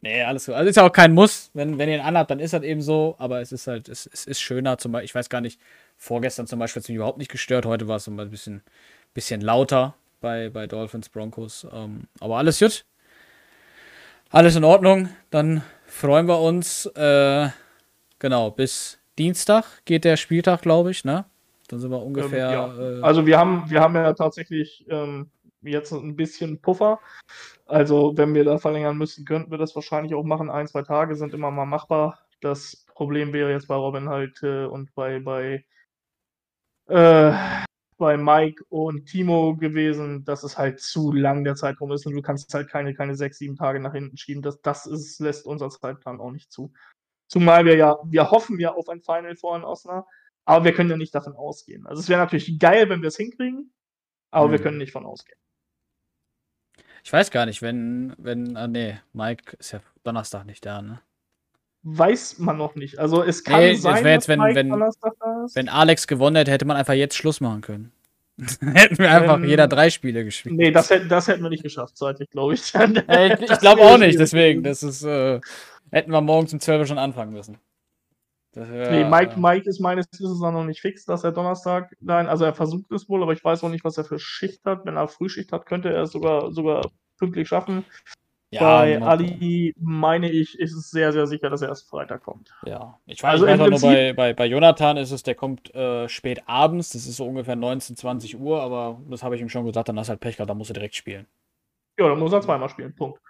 Nee, 0.00 0.22
alles 0.22 0.44
gut. 0.44 0.54
Also 0.54 0.68
ist 0.68 0.76
ja 0.76 0.82
auch 0.86 0.92
kein 0.92 1.14
Muss. 1.14 1.50
Wenn, 1.54 1.78
wenn 1.78 1.88
ihr 1.88 1.94
ihn 1.94 2.00
anhabt, 2.02 2.30
dann 2.30 2.38
ist 2.38 2.52
das 2.52 2.62
eben 2.62 2.82
so. 2.82 3.14
Aber 3.18 3.40
es 3.40 3.52
ist 3.52 3.66
halt, 3.66 3.88
es, 3.88 4.06
es 4.12 4.26
ist 4.26 4.38
schöner. 4.38 4.76
Zum 4.76 4.92
Beispiel, 4.92 5.06
ich 5.06 5.14
weiß 5.14 5.30
gar 5.30 5.40
nicht, 5.40 5.58
vorgestern 5.96 6.46
zum 6.46 6.58
Beispiel 6.58 6.80
hat 6.80 6.84
es 6.84 6.88
mich 6.90 6.96
überhaupt 6.96 7.16
nicht 7.16 7.30
gestört. 7.30 7.64
Heute 7.64 7.88
war 7.88 7.96
es 7.96 8.04
so 8.04 8.10
ein 8.10 8.30
bisschen, 8.30 8.62
bisschen 9.14 9.40
lauter 9.40 9.94
bei, 10.20 10.50
bei 10.50 10.66
Dolphins 10.66 11.08
Broncos. 11.08 11.66
Ähm, 11.72 12.06
aber 12.20 12.36
alles 12.36 12.58
gut. 12.58 12.84
Alles 14.28 14.56
in 14.56 14.64
Ordnung. 14.64 15.08
Dann 15.30 15.62
freuen 15.86 16.26
wir 16.28 16.38
uns. 16.40 16.84
Äh, 16.84 17.48
genau, 18.18 18.50
bis 18.50 18.98
Dienstag 19.18 19.84
geht 19.84 20.04
der 20.04 20.16
Spieltag, 20.16 20.62
glaube 20.62 20.90
ich, 20.90 21.04
ne? 21.04 21.24
Dann 21.68 21.80
sind 21.80 21.90
wir 21.90 22.02
ungefähr. 22.02 22.50
ja. 22.50 22.98
äh, 22.98 23.02
Also 23.02 23.26
wir 23.26 23.38
haben, 23.38 23.68
wir 23.70 23.80
haben 23.80 23.94
ja 23.94 24.12
tatsächlich 24.12 24.84
ähm, 24.88 25.30
jetzt 25.62 25.92
ein 25.92 26.16
bisschen 26.16 26.60
Puffer. 26.60 27.00
Also 27.66 28.16
wenn 28.16 28.34
wir 28.34 28.44
da 28.44 28.58
verlängern 28.58 28.98
müssen, 28.98 29.24
könnten 29.24 29.50
wir 29.50 29.58
das 29.58 29.74
wahrscheinlich 29.74 30.14
auch 30.14 30.24
machen. 30.24 30.50
Ein, 30.50 30.66
zwei 30.66 30.82
Tage 30.82 31.16
sind 31.16 31.32
immer 31.32 31.50
mal 31.50 31.64
machbar. 31.64 32.18
Das 32.40 32.84
Problem 32.94 33.32
wäre 33.32 33.50
jetzt 33.50 33.68
bei 33.68 33.74
Robin 33.74 34.08
halt 34.08 34.42
äh, 34.42 34.66
und 34.66 34.94
bei, 34.94 35.20
bei, 35.20 35.64
äh, 36.88 37.32
bei 37.96 38.16
Mike 38.18 38.62
und 38.68 39.06
Timo 39.06 39.56
gewesen, 39.56 40.24
dass 40.24 40.42
es 40.42 40.58
halt 40.58 40.80
zu 40.80 41.12
lang 41.12 41.44
der 41.44 41.54
Zeitraum 41.54 41.92
ist 41.92 42.04
und 42.06 42.14
du 42.14 42.20
kannst 42.20 42.52
halt 42.52 42.68
keine, 42.68 42.92
keine 42.92 43.14
sechs, 43.16 43.38
sieben 43.38 43.56
Tage 43.56 43.80
nach 43.80 43.92
hinten 43.94 44.16
schieben. 44.18 44.42
Das, 44.42 44.60
das 44.60 44.84
ist, 44.86 45.20
lässt 45.20 45.46
unser 45.46 45.70
Zeitplan 45.70 46.20
auch 46.20 46.32
nicht 46.32 46.52
zu. 46.52 46.72
Zumal 47.28 47.64
wir 47.64 47.76
ja, 47.76 47.96
wir 48.04 48.30
hoffen 48.30 48.58
ja 48.60 48.72
auf 48.74 48.88
ein 48.88 49.00
Final 49.00 49.34
vor 49.36 49.56
in 49.56 49.64
Osnabrück. 49.64 50.06
Aber 50.46 50.64
wir 50.66 50.74
können 50.74 50.90
ja 50.90 50.96
nicht 50.98 51.14
davon 51.14 51.34
ausgehen. 51.34 51.86
Also 51.86 52.00
es 52.00 52.08
wäre 52.10 52.20
natürlich 52.20 52.58
geil, 52.58 52.90
wenn 52.90 53.00
wir 53.00 53.08
es 53.08 53.16
hinkriegen, 53.16 53.72
aber 54.30 54.50
wir 54.52 54.58
Mhm. 54.58 54.62
können 54.62 54.78
nicht 54.78 54.92
von 54.92 55.06
ausgehen. 55.06 55.38
ich 57.02 57.12
weiß 57.12 57.30
gar 57.30 57.44
nicht, 57.46 57.60
wenn, 57.62 58.14
wenn, 58.18 58.56
ah, 58.56 58.66
nee, 58.66 58.98
Mike 59.12 59.56
ist 59.58 59.72
ja 59.72 59.80
Donnerstag 60.04 60.44
nicht 60.46 60.64
da, 60.66 60.80
ne? 60.82 61.00
Weiß 61.82 62.38
man 62.38 62.56
noch 62.56 62.74
nicht. 62.76 62.98
Also 62.98 63.22
es 63.22 63.42
kann 63.44 63.60
Nee, 63.60 63.72
es 63.72 63.82
sein, 63.82 64.02
wär 64.04 64.12
jetzt, 64.12 64.28
dass 64.28 64.38
wenn- 64.38 64.54
wenn-. 64.54 64.70
Wenn 65.54 65.68
Alex 65.68 66.06
gewonnen 66.06 66.36
hätte, 66.36 66.50
hätte 66.50 66.64
man 66.64 66.76
einfach 66.78 66.94
jetzt 66.94 67.14
Schluss 67.16 67.40
machen 67.42 67.60
können. 67.60 67.92
Hätten 68.60 68.98
wir 68.98 69.10
einfach 69.10 69.36
Ähm, 69.36 69.44
jeder 69.44 69.68
drei 69.68 69.90
Spiele 69.90 70.24
gespielt. 70.24 70.56
Nee, 70.56 70.70
das, 70.72 70.90
hätten- 70.90 71.08
das 71.08 71.28
hätten 71.28 71.42
wir 71.42 71.50
nicht 71.50 71.62
geschafft, 71.62 71.96
zeitlich, 71.96 72.28
glaube 72.30 72.54
ich. 72.54 72.74
Äh, 72.74 73.34
ich 73.34 73.40
ich 73.50 73.58
glaube 73.58 73.82
auch 73.82 73.98
nicht, 73.98 74.18
deswegen. 74.18 74.62
Das 74.62 74.82
ist, 74.82 75.04
äh, 75.04 75.40
hätten 75.90 76.10
wir 76.10 76.20
morgens 76.20 76.52
um 76.52 76.60
12 76.60 76.80
Uhr 76.80 76.86
schon 76.86 76.98
anfangen 76.98 77.32
müssen. 77.32 77.58
Das 78.52 78.68
wär, 78.68 78.90
Nee, 78.90 79.04
Mike, 79.04 79.38
Mike 79.38 79.68
ist 79.68 79.80
meines 79.80 80.06
Wissens 80.12 80.40
noch 80.40 80.64
nicht 80.64 80.80
fix, 80.80 81.04
dass 81.04 81.24
er 81.24 81.32
Donnerstag, 81.32 81.94
nein, 82.00 82.28
also 82.28 82.44
er 82.44 82.54
versucht 82.54 82.90
es 82.92 83.08
wohl, 83.08 83.22
aber 83.22 83.32
ich 83.32 83.42
weiß 83.44 83.64
auch 83.64 83.68
nicht, 83.68 83.84
was 83.84 83.98
er 83.98 84.04
für 84.04 84.18
Schicht 84.18 84.64
hat. 84.64 84.84
Wenn 84.84 84.96
er 84.96 85.08
Frühschicht 85.08 85.50
hat, 85.52 85.66
könnte 85.66 85.92
er 85.92 86.02
es 86.02 86.12
sogar, 86.12 86.52
sogar 86.52 86.90
pünktlich 87.18 87.48
schaffen. 87.48 87.84
Ja, 88.54 88.80
Bei 88.82 88.96
no- 88.98 89.06
Ali, 89.06 89.74
meine 89.78 90.30
ich, 90.30 90.58
ist 90.58 90.72
es 90.74 90.90
sehr, 90.90 91.12
sehr 91.12 91.26
sicher, 91.26 91.50
dass 91.50 91.62
er 91.62 91.68
erst 91.68 91.88
Freitag 91.88 92.22
kommt. 92.22 92.54
Ja, 92.66 92.98
ich 93.06 93.22
weiß, 93.22 93.32
Also 93.32 93.46
ich 93.46 93.52
weiß 93.52 93.60
auch 93.60 93.70
nur 93.70 93.80
bei, 93.80 94.12
bei, 94.12 94.32
bei 94.32 94.46
Jonathan 94.46 94.96
ist 94.96 95.10
es, 95.10 95.22
der 95.22 95.34
kommt 95.34 95.74
äh, 95.74 96.08
spät 96.08 96.42
abends, 96.46 96.90
das 96.90 97.06
ist 97.06 97.16
so 97.16 97.26
ungefähr 97.26 97.56
19, 97.56 97.96
20 97.96 98.38
Uhr, 98.38 98.62
aber 98.62 99.00
das 99.10 99.22
habe 99.22 99.34
ich 99.36 99.40
ihm 99.42 99.48
schon 99.48 99.66
gesagt, 99.66 99.88
dann 99.88 99.98
hast 99.98 100.06
du 100.08 100.10
halt 100.10 100.20
Pech 100.20 100.36
gehabt, 100.36 100.50
dann 100.50 100.58
musst 100.58 100.70
du 100.70 100.74
direkt 100.74 100.94
spielen. 100.94 101.26
Ja, 101.98 102.08
dann 102.08 102.18
muss 102.18 102.32
er 102.32 102.40
zweimal 102.40 102.68
spielen. 102.68 102.94
Punkt. 102.94 103.20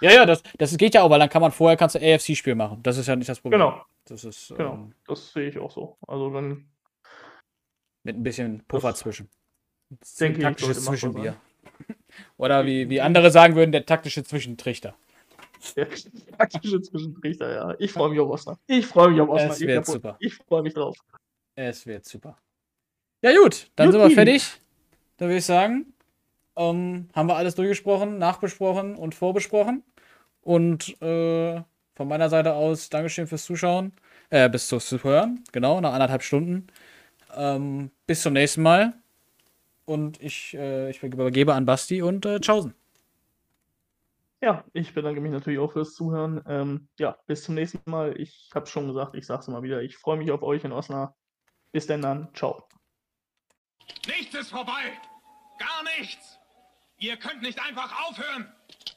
Ja, 0.00 0.12
ja, 0.12 0.26
das, 0.26 0.42
das 0.58 0.76
geht 0.76 0.94
ja 0.94 1.02
auch, 1.02 1.10
weil 1.10 1.18
dann 1.18 1.28
kann 1.28 1.42
man 1.42 1.52
vorher 1.52 1.76
kannst 1.76 1.94
du 1.94 1.98
AFC-Spiel 1.98 2.54
machen. 2.54 2.80
Das 2.82 2.96
ist 2.98 3.06
ja 3.06 3.16
nicht 3.16 3.28
das 3.28 3.40
Problem. 3.40 3.60
Genau, 3.60 3.82
Das 4.06 4.24
ist 4.24 4.48
genau. 4.56 4.74
ähm, 4.74 4.92
Das 5.06 5.32
sehe 5.32 5.48
ich 5.48 5.58
auch 5.58 5.70
so. 5.70 5.96
Also 6.06 6.30
dann 6.30 6.66
mit 8.02 8.16
ein 8.16 8.22
bisschen 8.22 8.64
Puffer 8.66 8.94
zwischen. 8.94 9.28
Denke 10.20 10.38
ein 10.38 10.40
ich, 10.40 10.42
taktisches 10.42 10.76
machbar 10.78 10.94
Zwischenbier. 10.96 11.36
Oder 12.36 12.66
wie, 12.66 12.88
wie 12.90 13.00
andere 13.00 13.30
sagen 13.30 13.54
würden, 13.56 13.72
der 13.72 13.86
taktische 13.86 14.24
Zwischentrichter. 14.24 14.94
der 15.76 15.88
taktische 16.38 16.80
Zwischentrichter, 16.82 17.52
ja. 17.54 17.74
Ich 17.78 17.92
freue 17.92 18.10
mich 18.10 18.20
auf 18.20 18.30
Osnabrück. 18.30 18.60
Ich 18.66 18.86
freue 18.86 19.10
mich 19.10 19.20
auf 19.20 19.28
Osnabrück. 19.28 19.52
Es 19.54 19.60
wird 19.66 19.80
Ich- 19.88 19.92
super. 19.92 20.16
Ich 20.20 20.34
freue 20.34 20.62
mich 20.62 20.74
drauf. 20.74 20.96
Es 21.56 21.86
wird 21.86 22.04
super. 22.04 22.36
Ja, 23.22 23.30
gut, 23.40 23.70
dann 23.76 23.90
sind 23.92 24.00
wir 24.00 24.10
fertig. 24.10 24.50
Dann 25.16 25.28
würde 25.28 25.38
ich 25.38 25.44
sagen, 25.46 25.94
ähm, 26.56 27.08
haben 27.14 27.28
wir 27.28 27.36
alles 27.36 27.54
durchgesprochen, 27.54 28.18
nachbesprochen 28.18 28.96
und 28.96 29.14
vorbesprochen. 29.14 29.82
Und 30.42 31.00
äh, 31.00 31.62
von 31.94 32.08
meiner 32.08 32.28
Seite 32.28 32.52
aus, 32.54 32.90
Dankeschön 32.90 33.26
fürs 33.26 33.44
Zuschauen. 33.44 33.92
Äh, 34.30 34.48
bis 34.50 34.68
zum 34.68 34.80
Zuhören. 34.80 35.42
Genau, 35.52 35.80
nach 35.80 35.92
anderthalb 35.94 36.22
Stunden. 36.22 36.66
Ähm, 37.36 37.90
bis 38.06 38.20
zum 38.22 38.32
nächsten 38.34 38.62
Mal. 38.62 38.92
Und 39.84 40.20
ich, 40.20 40.54
äh, 40.54 40.90
ich 40.90 41.02
übergebe 41.02 41.54
an 41.54 41.66
Basti 41.66 42.02
und 42.02 42.24
äh, 42.24 42.40
Tschaußen. 42.40 42.74
Ja, 44.40 44.62
ich 44.74 44.92
bedanke 44.92 45.20
mich 45.20 45.32
natürlich 45.32 45.58
auch 45.58 45.72
fürs 45.72 45.94
Zuhören. 45.94 46.42
Ähm, 46.46 46.88
ja, 46.98 47.16
bis 47.26 47.44
zum 47.44 47.54
nächsten 47.54 47.90
Mal. 47.90 48.20
Ich 48.20 48.50
habe 48.54 48.66
schon 48.66 48.86
gesagt, 48.86 49.14
ich 49.14 49.26
sage 49.26 49.40
es 49.40 49.48
immer 49.48 49.62
wieder. 49.62 49.82
Ich 49.82 49.96
freue 49.96 50.18
mich 50.18 50.30
auf 50.30 50.42
euch 50.42 50.64
in 50.64 50.72
Osnabrück. 50.72 51.14
Bis 51.72 51.86
denn 51.86 52.02
dann. 52.02 52.28
Ciao. 52.34 52.68
Nichts 54.06 54.34
ist 54.34 54.50
vorbei. 54.50 54.92
Gar 55.58 55.82
nichts. 55.98 56.38
Ihr 56.98 57.16
könnt 57.16 57.42
nicht 57.42 57.60
einfach 57.60 57.90
aufhören. 58.06 58.52